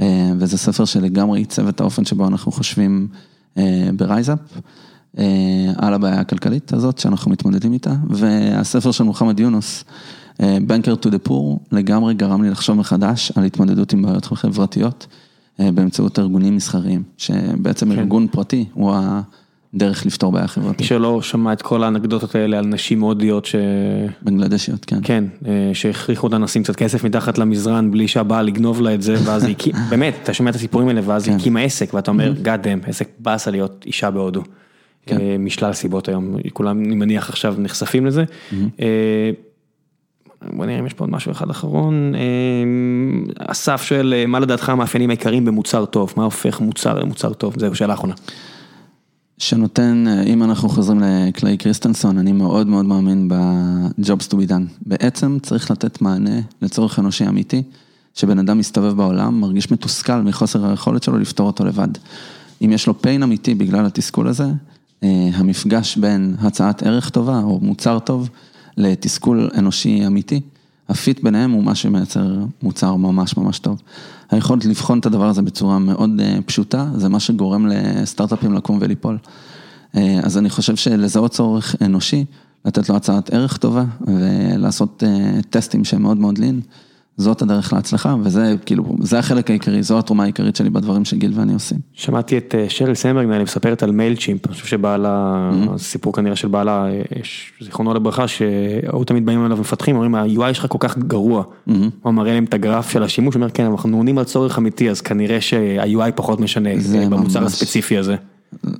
אה, 0.00 0.32
וזה 0.38 0.58
ספר 0.58 0.84
שלגמרי 0.84 1.40
עיצב 1.40 1.68
את 1.68 1.80
האופן 1.80 2.04
שבו 2.04 2.26
אנחנו 2.26 2.52
חושבים 2.52 3.08
אה, 3.58 3.88
ב 3.96 4.01
RiseUp, 4.01 4.38
על 5.76 5.94
הבעיה 5.94 6.20
הכלכלית 6.20 6.72
הזאת 6.72 6.98
שאנחנו 6.98 7.30
מתמודדים 7.30 7.72
איתה. 7.72 7.94
והספר 8.10 8.90
של 8.90 9.04
מוחמד 9.04 9.40
יונוס, 9.40 9.84
Banker 10.40 11.04
to 11.04 11.08
the 11.08 11.28
Poor, 11.28 11.58
לגמרי 11.72 12.14
גרם 12.14 12.42
לי 12.42 12.50
לחשוב 12.50 12.76
מחדש 12.76 13.32
על 13.36 13.44
התמודדות 13.44 13.92
עם 13.92 14.02
בעיות 14.02 14.24
חברתיות, 14.24 15.06
באמצעות 15.58 16.18
ארגונים 16.18 16.56
מסחריים, 16.56 17.02
שבעצם 17.16 17.92
כן. 17.92 17.98
ארגון 17.98 18.26
פרטי 18.28 18.64
הוא 18.72 18.94
הדרך 19.74 20.06
לפתור 20.06 20.32
בעיה 20.32 20.46
חברתית. 20.46 20.86
שלא 20.86 21.22
שמע 21.22 21.52
את 21.52 21.62
כל 21.62 21.84
האנקדוטות 21.84 22.34
האלה 22.34 22.58
על 22.58 22.66
נשים 22.66 23.00
הודיות 23.00 23.44
ש... 23.44 23.54
בנגלדשיות, 24.22 24.84
כן. 24.84 24.98
כן, 25.02 25.24
אה, 25.46 25.70
שהכריחו 25.72 26.26
אותה 26.26 26.38
לשים 26.38 26.62
קצת 26.62 26.76
כסף 26.76 27.04
מתחת 27.04 27.38
למזרן 27.38 27.90
בלי 27.90 28.08
שהבעל 28.08 28.46
יגנוב 28.46 28.80
לה 28.80 28.94
את 28.94 29.02
זה, 29.02 29.16
ואז 29.24 29.44
היא 29.44 29.56
באמת, 29.90 30.14
אתה 30.22 30.34
שומע 30.34 30.50
את 30.50 30.54
הסיפורים 30.54 30.88
האלה, 30.88 31.00
ואז 31.04 31.26
היא 31.26 31.34
כן. 31.34 31.40
הקימה 31.40 31.60
עסק, 31.60 31.94
ואתה 31.94 32.10
אומר, 32.10 32.32
God 32.44 32.64
damn, 32.64 32.88
עסק 32.88 33.08
באסה 33.18 33.50
להיות 33.50 33.84
אישה 33.86 34.10
בהודו. 34.10 34.42
כן. 35.06 35.20
אה, 35.20 35.36
משלל 35.38 35.72
סיבות 35.72 36.08
היום, 36.08 36.36
כולם, 36.52 36.84
אני 36.84 36.94
מניח 36.94 37.28
עכשיו 37.28 37.54
נחשפים 37.58 38.06
לזה. 38.06 38.24
אה, 38.80 39.30
בוא 40.52 40.66
נראה 40.66 40.78
אם 40.78 40.86
יש 40.86 40.92
פה 40.92 41.04
עוד 41.04 41.10
משהו 41.10 41.32
אחד 41.32 41.50
אחרון. 41.50 42.14
אה, 42.14 42.20
אסף 43.46 43.82
שואל, 43.82 44.26
מה 44.26 44.40
לדעתך 44.40 44.68
המאפיינים 44.68 45.10
העיקריים 45.10 45.44
במוצר 45.44 45.84
טוב? 45.84 46.14
מה 46.16 46.24
הופך 46.24 46.60
מוצר 46.60 46.98
למוצר 46.98 47.32
טוב? 47.32 47.54
זהו, 47.58 47.74
שאלה 47.74 47.94
אחרונה. 47.94 48.14
שנותן, 49.38 50.04
אם 50.26 50.42
אנחנו 50.42 50.68
חוזרים 50.68 51.00
לקליי 51.00 51.56
קריסטנסון, 51.56 52.18
אני 52.18 52.32
מאוד 52.32 52.66
מאוד 52.66 52.84
מאמין 52.84 53.28
ב-Jobs 53.28 54.28
to 54.30 54.34
be 54.34 54.48
done. 54.48 54.84
בעצם 54.86 55.38
צריך 55.42 55.70
לתת 55.70 56.02
מענה 56.02 56.40
לצורך 56.62 56.98
אנושי 56.98 57.28
אמיתי, 57.28 57.62
שבן 58.14 58.38
אדם 58.38 58.58
מסתובב 58.58 58.96
בעולם, 58.96 59.40
מרגיש 59.40 59.70
מתוסכל 59.70 60.20
מחוסר 60.20 60.70
היכולת 60.70 61.02
שלו 61.02 61.18
לפתור 61.18 61.46
אותו 61.46 61.64
לבד. 61.64 61.88
אם 62.64 62.72
יש 62.72 62.86
לו 62.86 62.94
pain 63.02 63.24
אמיתי 63.24 63.54
בגלל 63.54 63.86
התסכול 63.86 64.28
הזה, 64.28 64.46
המפגש 65.32 65.96
בין 65.96 66.36
הצעת 66.40 66.82
ערך 66.82 67.10
טובה 67.10 67.38
או 67.38 67.58
מוצר 67.62 67.98
טוב 67.98 68.28
לתסכול 68.76 69.50
אנושי 69.54 70.06
אמיתי, 70.06 70.40
הפיט 70.88 71.22
ביניהם 71.22 71.50
הוא 71.50 71.64
מה 71.64 71.74
שמייצר 71.74 72.36
מוצר 72.62 72.96
ממש 72.96 73.36
ממש 73.36 73.58
טוב. 73.58 73.80
היכולת 74.30 74.64
לבחון 74.64 74.98
את 74.98 75.06
הדבר 75.06 75.28
הזה 75.28 75.42
בצורה 75.42 75.78
מאוד 75.78 76.20
אה, 76.20 76.38
פשוטה, 76.46 76.86
זה 76.94 77.08
מה 77.08 77.20
שגורם 77.20 77.66
לסטארט-אפים 77.66 78.54
לקום 78.54 78.78
וליפול. 78.80 79.18
אה, 79.96 80.20
אז 80.22 80.38
אני 80.38 80.50
חושב 80.50 80.76
שלזהות 80.76 81.30
צורך 81.30 81.76
אנושי, 81.82 82.24
לתת 82.64 82.88
לו 82.88 82.96
הצעת 82.96 83.34
ערך 83.34 83.56
טובה 83.56 83.84
ולעשות 84.00 85.02
אה, 85.06 85.40
טסטים 85.50 85.84
שהם 85.84 86.02
מאוד 86.02 86.16
מאוד 86.16 86.38
לין, 86.38 86.60
זאת 87.20 87.42
הדרך 87.42 87.72
להצלחה, 87.72 88.14
וזה 88.22 88.54
כאילו, 88.66 88.84
זה 89.00 89.18
החלק 89.18 89.50
העיקרי, 89.50 89.82
זו 89.82 89.98
התרומה 89.98 90.22
העיקרית 90.22 90.56
שלי 90.56 90.70
בדברים 90.70 91.04
שגיל 91.04 91.32
ואני 91.34 91.54
עושים. 91.54 91.78
שמעתי 91.92 92.38
את 92.38 92.54
אה, 92.58 92.66
שריל 92.68 92.94
סמברג, 92.94 93.30
אני 93.30 93.42
מספרת 93.42 93.82
על 93.82 93.90
מייל 93.90 94.16
צ'ימפ, 94.16 94.46
אני 94.46 94.54
חושב 94.54 94.66
שבעלה, 94.66 95.50
סיפור 95.76 96.12
כנראה 96.12 96.36
של 96.36 96.48
בעלה, 96.48 96.86
אה, 96.88 97.00
זיכרונו 97.60 97.94
לברכה, 97.94 98.28
שהיו 98.28 99.04
תמיד 99.06 99.26
באים 99.26 99.46
אליו 99.46 99.56
מפתחים, 99.56 99.96
אומרים, 99.96 100.14
ה-UI 100.14 100.54
שלך 100.54 100.66
כל 100.68 100.78
כך 100.80 100.98
גרוע. 100.98 101.42
הוא 102.02 102.12
מראה 102.12 102.32
להם 102.34 102.44
את 102.44 102.54
הגרף 102.54 102.90
של 102.90 103.02
השימוש, 103.02 103.34
הוא 103.34 103.40
אומר, 103.40 103.50
כן, 103.50 103.64
אנחנו 103.64 103.96
עונים 103.96 104.18
על 104.18 104.24
צורך 104.24 104.58
אמיתי, 104.58 104.90
אז 104.90 105.00
כנראה 105.00 105.40
שה-UI 105.40 106.12
פחות 106.14 106.40
משנה 106.40 106.70
זה 106.78 107.06
במוצר 107.10 107.40
ממש- 107.40 107.52
הספציפי 107.52 107.98
הזה. 107.98 108.16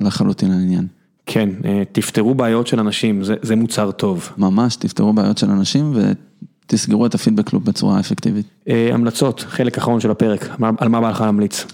לחלוטין 0.01 0.51
העניין. 0.53 0.87
כן, 1.27 1.49
אה, 1.65 1.83
תפתרו 1.93 2.35
בעיות 2.35 2.67
של 2.67 2.81
אנשים, 2.81 3.25
זה, 3.25 3.35
זה 3.43 3.57
מוצר 3.57 3.91
טוב. 3.91 4.29
ממש, 4.39 4.77
תפתרו 4.77 5.13
בעיות 5.13 5.39
של 5.39 5.51
אנשים 5.51 5.93
ותסגרו 6.71 7.07
את 7.07 7.15
הפידבק 7.15 7.53
לופ 7.53 7.63
בצורה 7.63 8.01
אפקטיבית. 8.01 8.47
אה, 8.69 8.91
המלצות, 8.93 9.45
חלק 9.49 9.79
אחרון 9.79 10.01
של 10.01 10.11
הפרק, 10.11 10.49
על 10.79 10.89
מה 10.89 11.01
בא 11.01 11.11
לך 11.11 11.21
להמליץ? 11.21 11.65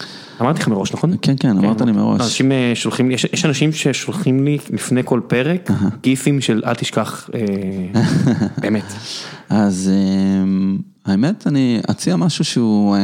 אמרתי 0.41 0.61
לך 0.61 0.69
מראש, 0.69 0.93
נכון? 0.93 1.17
כן, 1.23 1.35
כן, 1.41 1.59
אמרת 1.59 1.81
לי 1.81 1.93
מראש. 1.93 2.21
אנשים 2.21 2.53
אה, 2.53 2.73
שולחים 2.75 3.09
לי, 3.09 3.15
יש, 3.15 3.45
אנשים 3.45 3.73
ששולחים 3.73 4.45
לי 4.45 4.59
לפני 4.71 5.01
כל 5.05 5.21
פרק 5.27 5.71
גיפים 6.03 6.41
של 6.41 6.63
אל 6.67 6.75
תשכח, 6.75 7.31
אה, 7.35 7.41
באמת. 8.63 8.93
אז 9.51 9.91
אמ, 9.93 10.79
האמת, 11.07 11.47
אני 11.47 11.81
אציע 11.91 12.17
משהו 12.17 12.45
שהוא 12.45 12.97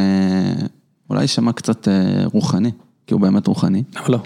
אולי 1.09 1.21
יישמע 1.21 1.51
קצת 1.51 1.87
רוחני, 2.33 2.71
כי 3.07 3.13
הוא 3.13 3.21
באמת 3.21 3.47
רוחני. 3.47 3.83
למה 3.95 4.05
לא? 4.09 4.19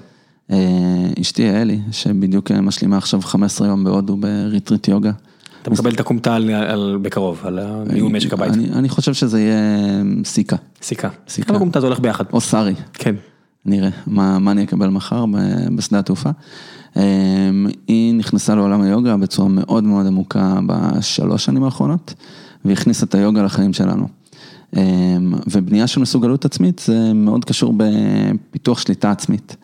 אשתי 1.21 1.49
אלי, 1.49 1.79
שבדיוק 1.91 2.51
משלימה 2.51 2.97
עכשיו 2.97 3.21
15 3.21 3.67
יום 3.67 3.83
בהודו 3.83 4.17
בריטריט 4.17 4.87
יוגה. 4.87 5.11
אתה 5.67 5.75
מקבל 5.75 5.93
את 5.93 5.99
על, 6.27 6.97
בקרוב, 7.01 7.41
על 7.43 7.59
ניהול 7.93 8.11
משק 8.11 8.33
הבית. 8.33 8.53
אני, 8.53 8.89
חושב 8.89 9.13
שזה 9.13 9.41
יהיה 9.41 9.57
סיכה, 10.25 10.55
סיכה. 10.81 11.09
סיכה. 11.27 11.47
כמה 11.47 11.59
קומטה 11.59 11.79
זה 11.79 11.87
הולך 11.87 11.99
ביחד. 11.99 12.23
או 12.33 12.41
סארי, 12.41 12.73
כן. 12.93 13.15
נראה 13.65 13.89
מה, 14.07 14.51
אני 14.51 14.63
אקבל 14.63 14.87
מחר 14.87 15.25
בשדה 15.75 15.99
התעופה. 15.99 16.29
אמ, 16.95 17.01
היא 17.87 18.13
נכנסה 18.13 18.55
לעולם 18.55 18.81
היוגה 18.81 19.17
בצורה 19.17 19.49
מאוד 19.49 19.83
מאוד 19.83 20.05
עמוקה 20.05 20.59
בשלוש 20.65 21.45
שנים 21.45 21.63
האחרונות, 21.63 22.13
והכניסה 22.65 23.05
את 23.05 23.15
היוגה 23.15 23.43
לחיים 23.43 23.73
שלנו. 23.73 24.07
אמ, 24.75 25.33
ובנייה 25.47 25.87
של 25.87 26.01
מסוגלות 26.01 26.45
עצמית 26.45 26.81
זה 26.85 27.13
מאוד 27.13 27.45
קשור 27.45 27.73
בפיתוח 27.77 28.79
שליטה 28.79 29.11
עצמית. 29.11 29.55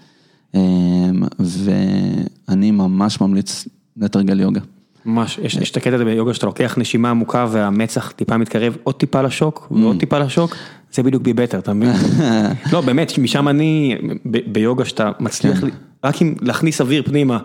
ואני 1.39 2.71
ממש 2.71 3.21
ממליץ 3.21 3.67
לתרגל 3.97 4.39
יוגה. 4.39 4.61
ממש, 5.05 5.39
יש, 5.43 5.55
יש 5.55 5.71
את 5.71 5.77
הקטע 5.77 5.95
הזה 5.95 6.05
ביוגה 6.05 6.33
שאתה 6.33 6.45
לוקח 6.45 6.75
נשימה 6.77 7.09
עמוקה 7.09 7.45
והמצח 7.49 8.11
טיפה 8.15 8.37
מתקרב 8.37 8.77
עוד 8.83 8.95
טיפה 8.95 9.21
לשוק 9.21 9.67
ועוד 9.71 9.99
טיפה 9.99 10.19
לשוק, 10.19 10.55
זה 10.93 11.03
בדיוק 11.03 11.23
בי 11.23 11.33
בטר, 11.33 11.59
אתה 11.59 11.73
מבין? 11.73 11.91
לא 12.73 12.81
באמת, 12.81 13.17
משם 13.17 13.47
אני, 13.47 13.95
ב- 14.25 14.51
ביוגה 14.53 14.85
שאתה 14.85 15.11
מצליח, 15.19 15.63
לי- 15.63 15.71
רק 16.03 16.21
עם 16.21 16.35
להכניס 16.41 16.81
אוויר 16.81 17.03
פנימה, 17.05 17.37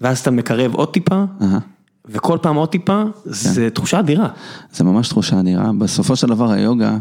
ואז 0.00 0.18
אתה 0.18 0.30
מקרב 0.30 0.74
עוד 0.74 0.88
טיפה. 0.92 1.24
וכל 2.06 2.38
פעם 2.42 2.56
עוד 2.56 2.68
טיפה, 2.68 3.02
זה 3.24 3.70
תחושה 3.70 4.00
אדירה. 4.00 4.28
זה 4.72 4.84
ממש 4.84 5.08
תחושה 5.08 5.40
אדירה. 5.40 5.70
בסופו 5.78 6.16
של 6.16 6.26
דבר 6.26 6.50
היוגה, 6.50 6.96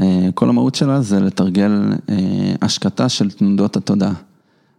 אה, 0.00 0.28
כל 0.34 0.48
המהות 0.48 0.74
שלה 0.74 1.00
זה 1.00 1.20
לתרגל 1.20 1.70
אה, 2.10 2.14
השקטה 2.62 3.08
של 3.08 3.30
תנודות 3.30 3.76
התודעה. 3.76 4.12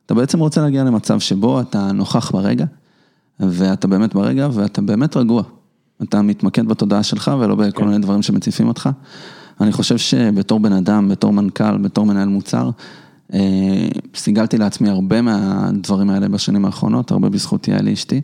אתה 0.06 0.14
בעצם 0.14 0.40
רוצה 0.40 0.62
להגיע 0.62 0.84
למצב 0.84 1.20
שבו 1.20 1.62
אתה 1.62 1.92
נוכח 1.92 2.32
ברגע, 2.32 2.66
ואתה 3.40 3.88
באמת 3.88 4.14
ברגע, 4.14 4.48
ואתה 4.54 4.82
באמת 4.82 5.18
רגוע. 5.18 5.44
אתה 6.04 6.22
מתמקד 6.22 6.68
בתודעה 6.68 7.04
שלך 7.04 7.32
ולא 7.40 7.56
בכל 7.56 7.86
מיני 7.86 7.98
דברים 7.98 8.22
שמציפים 8.22 8.68
אותך. 8.68 8.90
אני 9.62 9.72
חושב 9.72 9.98
שבתור 9.98 10.60
בן 10.60 10.74
אדם, 10.74 11.10
בתור 11.10 11.34
מנכ"ל, 11.34 11.78
בתור 11.78 12.06
מנהל 12.06 12.28
מוצר, 12.28 12.70
אה, 13.34 13.88
סיגלתי 14.16 14.58
לעצמי 14.58 14.90
הרבה 14.90 15.22
מהדברים 15.22 16.10
האלה 16.10 16.28
בשנים 16.28 16.66
האחרונות, 16.66 17.12
הרבה 17.12 17.30
בזכות 17.30 17.68
יעלי 17.68 17.94
אשתי, 17.94 18.22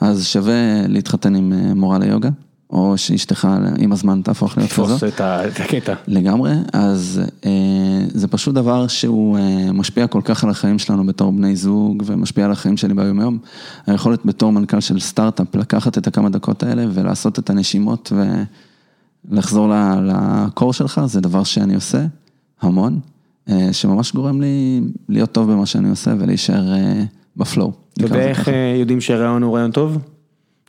אז 0.00 0.26
שווה 0.26 0.86
להתחתן 0.88 1.34
עם 1.34 1.52
אה, 1.52 1.74
מורה 1.74 1.98
ליוגה, 1.98 2.28
או 2.70 2.98
שאשתך 2.98 3.48
עם 3.78 3.92
הזמן 3.92 4.20
תהפוך 4.24 4.58
להיות 4.58 4.72
כזו. 4.72 4.86
תפוס 4.86 5.04
את 5.04 5.20
הקטע. 5.60 5.94
לגמרי, 6.06 6.52
אז 6.72 7.22
אה, 7.46 7.50
זה 8.08 8.28
פשוט 8.28 8.54
דבר 8.54 8.86
שהוא 8.86 9.38
אה, 9.38 9.72
משפיע 9.72 10.06
כל 10.06 10.20
כך 10.24 10.44
על 10.44 10.50
החיים 10.50 10.78
שלנו 10.78 11.06
בתור 11.06 11.32
בני 11.32 11.56
זוג 11.56 12.02
ומשפיע 12.06 12.44
על 12.44 12.52
החיים 12.52 12.76
שלי 12.76 12.94
ביום 12.94 13.20
יום. 13.20 13.38
היכולת 13.86 14.26
בתור 14.26 14.52
מנכ"ל 14.52 14.80
של 14.80 15.00
סטארט-אפ 15.00 15.54
לקחת 15.54 15.98
את 15.98 16.06
הכמה 16.06 16.30
דקות 16.30 16.62
האלה 16.62 16.84
ולעשות 16.92 17.38
את 17.38 17.50
הנשימות 17.50 18.12
ולחזור 19.28 19.72
לקור 20.02 20.72
שלך, 20.72 21.00
זה 21.06 21.20
דבר 21.20 21.44
שאני 21.44 21.74
עושה 21.74 22.04
המון, 22.60 23.00
אה, 23.50 23.72
שממש 23.72 24.12
גורם 24.12 24.40
לי 24.40 24.80
להיות 25.08 25.32
טוב 25.32 25.52
במה 25.52 25.66
שאני 25.66 25.90
עושה 25.90 26.14
ולהישאר 26.18 26.72
אה, 26.72 27.02
בפלואו. 27.36 27.72
אתה 27.92 28.04
יודע 28.04 28.28
איך 28.28 28.48
יודעים 28.80 29.00
שהרעיון 29.00 29.42
הוא 29.42 29.54
רעיון 29.54 29.70
טוב? 29.70 29.98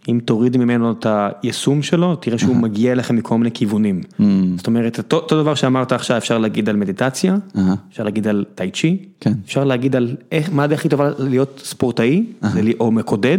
אם 0.08 0.20
תוריד 0.26 0.58
ממנו 0.58 0.92
את 0.92 1.06
היישום 1.10 1.82
שלו, 1.82 2.16
תראה 2.16 2.38
שהוא 2.38 2.56
מגיע 2.56 2.92
אליך 2.92 3.12
מכל 3.12 3.38
מיני 3.38 3.52
כיוונים. 3.52 4.02
אממ, 4.20 4.24
זאת 4.58 4.68
אומרת, 4.68 4.98
אותו 4.98 5.16
אותו 5.16 5.44
דבר 5.44 5.56
שאמרת 5.56 5.92
עכשיו, 5.92 6.18
אפשר 6.18 6.38
להגיד 6.38 6.70
על 6.70 6.76
מדיטציה, 6.76 7.36
אהה, 7.58 7.74
אפשר 7.92 8.04
להגיד 8.04 8.28
על 8.28 8.46
טאי 8.56 8.72
צ'י, 8.72 8.98
כן. 9.20 9.34
אפשר 9.46 9.64
להגיד 9.64 9.96
על 9.96 10.16
איך, 10.32 10.50
מה 10.54 10.64
הדרך 10.64 10.80
הכי 10.80 10.90
טובה 10.90 11.10
להיות 11.20 11.62
ספורטאי, 11.66 12.24
זה 12.54 12.62
לי- 12.62 12.74
או 12.80 12.92
מקודד, 12.92 13.38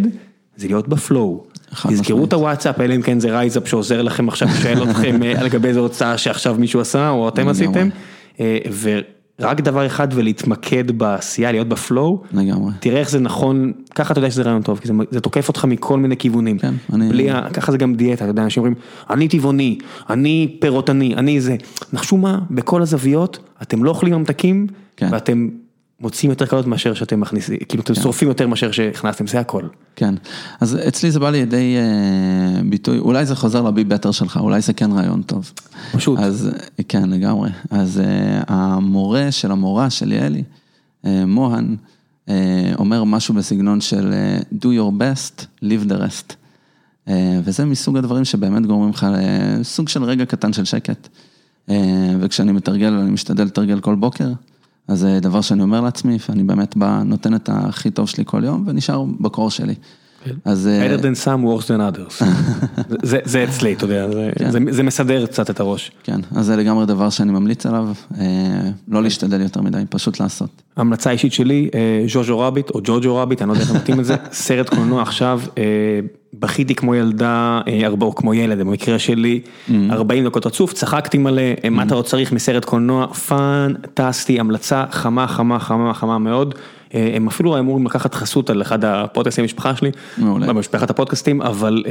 זה 0.57 0.67
להיות 0.67 0.89
ב 0.89 0.98
flow. 0.98 1.45
תזכרו. 1.89 2.25
את 2.25 2.33
הוואטסאפ, 2.33 2.81
אלא 2.81 2.95
אם 2.95 3.03
כן 3.03 3.21
זה 3.21 3.31
RiseUp 3.31 3.69
שעוזר 3.69 4.03
לכם 4.03 4.29
עכשיו, 4.29 4.49
שואל 4.49 4.83
אתכם 4.91 5.21
אה, 5.25 5.43
לגבי 5.43 5.69
איזה 5.69 5.81
הוצאה 5.81 6.19
שעכשיו 6.19 6.57
מישהו 6.59 6.81
עשה, 6.81 7.09
או 7.11 7.29
אתם. 7.29 7.49
עשיתם, 7.49 7.89
ורק 9.41 9.61
דבר 9.61 9.87
אחד 9.87 10.09
ולהתמקד 10.15 10.91
בעשייה, 10.99 11.53
להיות 11.53 11.69
ב 11.69 11.78
flow, 11.78 12.23
לגמרי. 12.33 12.73
תראה 12.81 13.01
איך 13.01 13.11
זה 13.11 13.21
נכון, 13.21 13.73
ככה 13.95 14.13
אתה 14.13 14.19
יודע 14.19 14.31
שזה 14.31 14.43
רעיון 14.43 14.63
טוב, 14.63 14.79
כי 14.79 14.89
זה, 14.89 14.95
זה 15.11 15.21
תוקף 15.21 15.49
אותך 15.49 15.65
מכל 15.65 15.99
מיני 15.99 16.17
כיוונים. 16.17 16.59
כן, 16.59 16.75
אני- 16.93 17.09
בלי, 17.09 17.31
ה- 17.31 17.49
ככה 17.53 17.73
זה 17.73 17.79
גם 17.79 17.95
דיאטה, 17.95 18.25
אתה 18.25 18.31
יודע, 18.31 18.43
אנשים 18.43 18.61
אומרים, 18.63 18.75
אני 19.11 19.29
טבעוני, 19.29 19.79
אני 20.11 20.57
פירותני, 20.61 21.15
אני 21.15 21.41
זה. 21.41 21.57
נחשו 21.93 22.17
מה, 22.17 22.39
בכל 22.51 22.83
הזוויות, 22.83 23.39
אתם 23.63 23.85
לא 23.85 23.91
אוכלים 23.91 24.15
ממתקים, 24.15 24.67
כן. 24.97 25.09
ואתם 25.13 25.49
מוצאים 26.01 26.31
יותר 26.31 26.47
קלות 26.47 26.67
מאשר 26.67 26.95
שאתם 26.95 27.21
מכניסים, 27.21 27.57
כאילו 27.69 27.83
אתם 27.83 27.95
שורפים 27.95 28.29
יותר 28.29 28.47
מאשר 28.47 28.71
שהכנסתם, 28.71 29.27
זה 29.27 29.41
הכל. 29.41 29.63
כן, 29.97 30.15
אז 30.61 30.79
אצלי 30.89 31.11
זה 31.11 31.21
בא 31.21 31.31
לידי 31.31 31.77
אה, 31.77 32.63
ביטוי, 32.63 32.99
אולי 32.99 33.27
זה 33.27 33.37
חוזר 33.37 33.63
לבי 33.63 33.85
בטר 33.85 34.11
שלך, 34.11 34.37
אולי 34.37 34.61
זה 34.61 34.73
כן 34.73 34.93
רעיון 34.93 35.23
טוב. 35.23 35.53
פשוט. 35.93 36.19
אז 36.19 36.51
כן, 36.89 37.11
לגמרי. 37.11 37.51
אז 37.71 38.01
אה, 38.01 38.43
המורה 38.49 39.31
של 39.31 39.51
המורה 39.51 39.91
של 39.91 40.13
יעלי, 40.13 40.43
אה, 41.05 41.27
מוהן, 41.27 41.77
אומר 42.79 43.05
משהו 43.05 43.35
בסגנון 43.35 43.81
של 43.81 44.13
do 44.53 44.67
your 44.67 45.01
best, 45.01 45.45
live 45.65 45.91
the 45.91 45.95
rest. 45.95 46.35
וזה 47.45 47.65
מסוג 47.65 47.97
הדברים 47.97 48.25
שבאמת 48.25 48.67
גורמים 48.67 48.91
לך 48.91 49.07
לסוג 49.13 49.89
של 49.89 50.05
רגע 50.05 50.25
קטן 50.25 50.53
של 50.53 50.65
שקט. 50.65 51.09
וכשאני 52.21 52.53
מתרגל, 52.53 52.93
אני 52.93 53.11
משתדל 53.11 53.45
לתרגל 53.45 53.81
כל 53.81 53.95
בוקר, 53.95 54.29
אז 54.91 54.99
זה 54.99 55.19
דבר 55.21 55.41
שאני 55.41 55.63
אומר 55.63 55.81
לעצמי, 55.81 56.19
ואני 56.29 56.43
באמת 56.43 56.77
בא, 56.77 57.03
נותן 57.05 57.35
את 57.35 57.49
הכי 57.53 57.91
טוב 57.91 58.09
שלי 58.09 58.25
כל 58.27 58.45
יום, 58.45 58.65
ונשאר 58.67 59.05
בקור 59.21 59.51
שלי. 59.51 59.75
אז... 60.45 60.69
better 60.83 61.03
than 61.03 61.25
some, 61.25 61.45
worse 61.45 61.67
than 61.67 61.97
others. 61.97 62.25
זה, 63.11 63.19
זה 63.25 63.45
אצלי, 63.45 63.73
אתה 63.73 63.85
יודע, 63.85 64.11
זה, 64.11 64.31
כן. 64.39 64.51
זה, 64.51 64.59
זה 64.71 64.83
מסדר 64.83 65.27
קצת 65.27 65.51
את 65.51 65.61
הראש. 65.61 65.91
כן, 66.03 66.21
אז 66.37 66.47
זה 66.47 66.57
לגמרי 66.57 66.87
דבר 66.87 67.11
שאני 67.11 67.33
ממליץ 67.33 67.67
עליו, 67.67 67.89
לא 68.89 69.03
להשתדל 69.03 69.41
יותר 69.41 69.61
מדי, 69.61 69.83
פשוט 69.91 70.21
לעשות. 70.21 70.63
המלצה 70.77 71.11
אישית 71.11 71.33
שלי, 71.33 71.71
ז'וז'ו 72.09 72.39
רביט 72.39 72.71
או 72.71 72.81
ג'וג'ו 72.85 73.17
רביט, 73.17 73.43
אני 73.43 73.49
לא 73.49 73.53
יודע 73.53 73.65
איך 73.65 73.75
מתאים 73.75 74.01
את 74.01 74.05
זה, 74.05 74.17
סרט 74.33 74.69
קולנוע 74.69 75.03
עכשיו, 75.03 75.41
בכיתי 76.41 76.75
כמו 76.75 76.95
ילדה, 76.95 77.61
או 78.01 78.15
כמו 78.15 78.35
ילד, 78.35 78.59
במקרה 78.59 78.99
שלי, 78.99 79.41
40 79.91 80.25
דקות 80.25 80.47
רצוף, 80.47 80.73
צחקתי 80.73 81.19
מלא, 81.19 81.43
מה 81.71 81.83
אתה 81.83 81.95
עוד 81.95 82.05
צריך 82.05 82.33
מסרט 82.33 82.65
קולנוע, 82.65 83.07
פאנטסטי, 83.07 84.41
המלצה 84.41 84.85
חמה, 84.91 85.27
חמה, 85.27 85.59
חמה, 85.59 85.95
חמה 85.95 86.19
מאוד. 86.19 86.55
הם 86.95 87.27
אפילו 87.27 87.59
אמורים 87.59 87.87
לקחת 87.87 88.15
חסות 88.15 88.51
על 88.51 88.63
אחד 88.63 88.85
הפודקאסטים 88.85 89.43
במשפחה 89.43 89.77
שלי, 89.77 89.91
במשפחת 90.19 90.91
הפודקאסטים, 90.91 91.43
אבל 91.43 91.85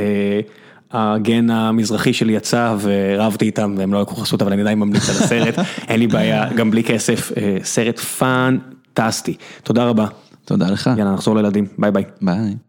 הגן 0.92 1.50
המזרחי 1.50 2.14
שלי 2.14 2.34
יצא 2.34 2.76
ורבתי 2.82 3.46
איתם 3.46 3.76
והם 3.78 3.94
לא 3.94 4.02
לקחו 4.02 4.16
חסות, 4.16 4.42
אבל 4.42 4.52
אני 4.52 4.62
עדיין 4.62 4.80
ממליץ 4.80 5.10
על 5.10 5.16
הסרט, 5.16 5.56
אין 5.90 6.00
לי 6.00 6.08
בעיה, 6.08 6.54
גם 6.54 6.72
בלי 6.72 6.84
כסף, 6.84 7.32
סרט 7.64 8.00
פאנטסטי. 8.00 9.36
תודה 9.64 9.86
רבה. 9.86 10.06
תודה 10.46 10.70
לך. 10.70 10.90
יאללה, 10.98 11.14
נחזור 11.14 11.36
לילדים, 11.36 11.66
ביי 11.78 11.92
ביי. 11.92 12.04
ביי. 12.22 12.69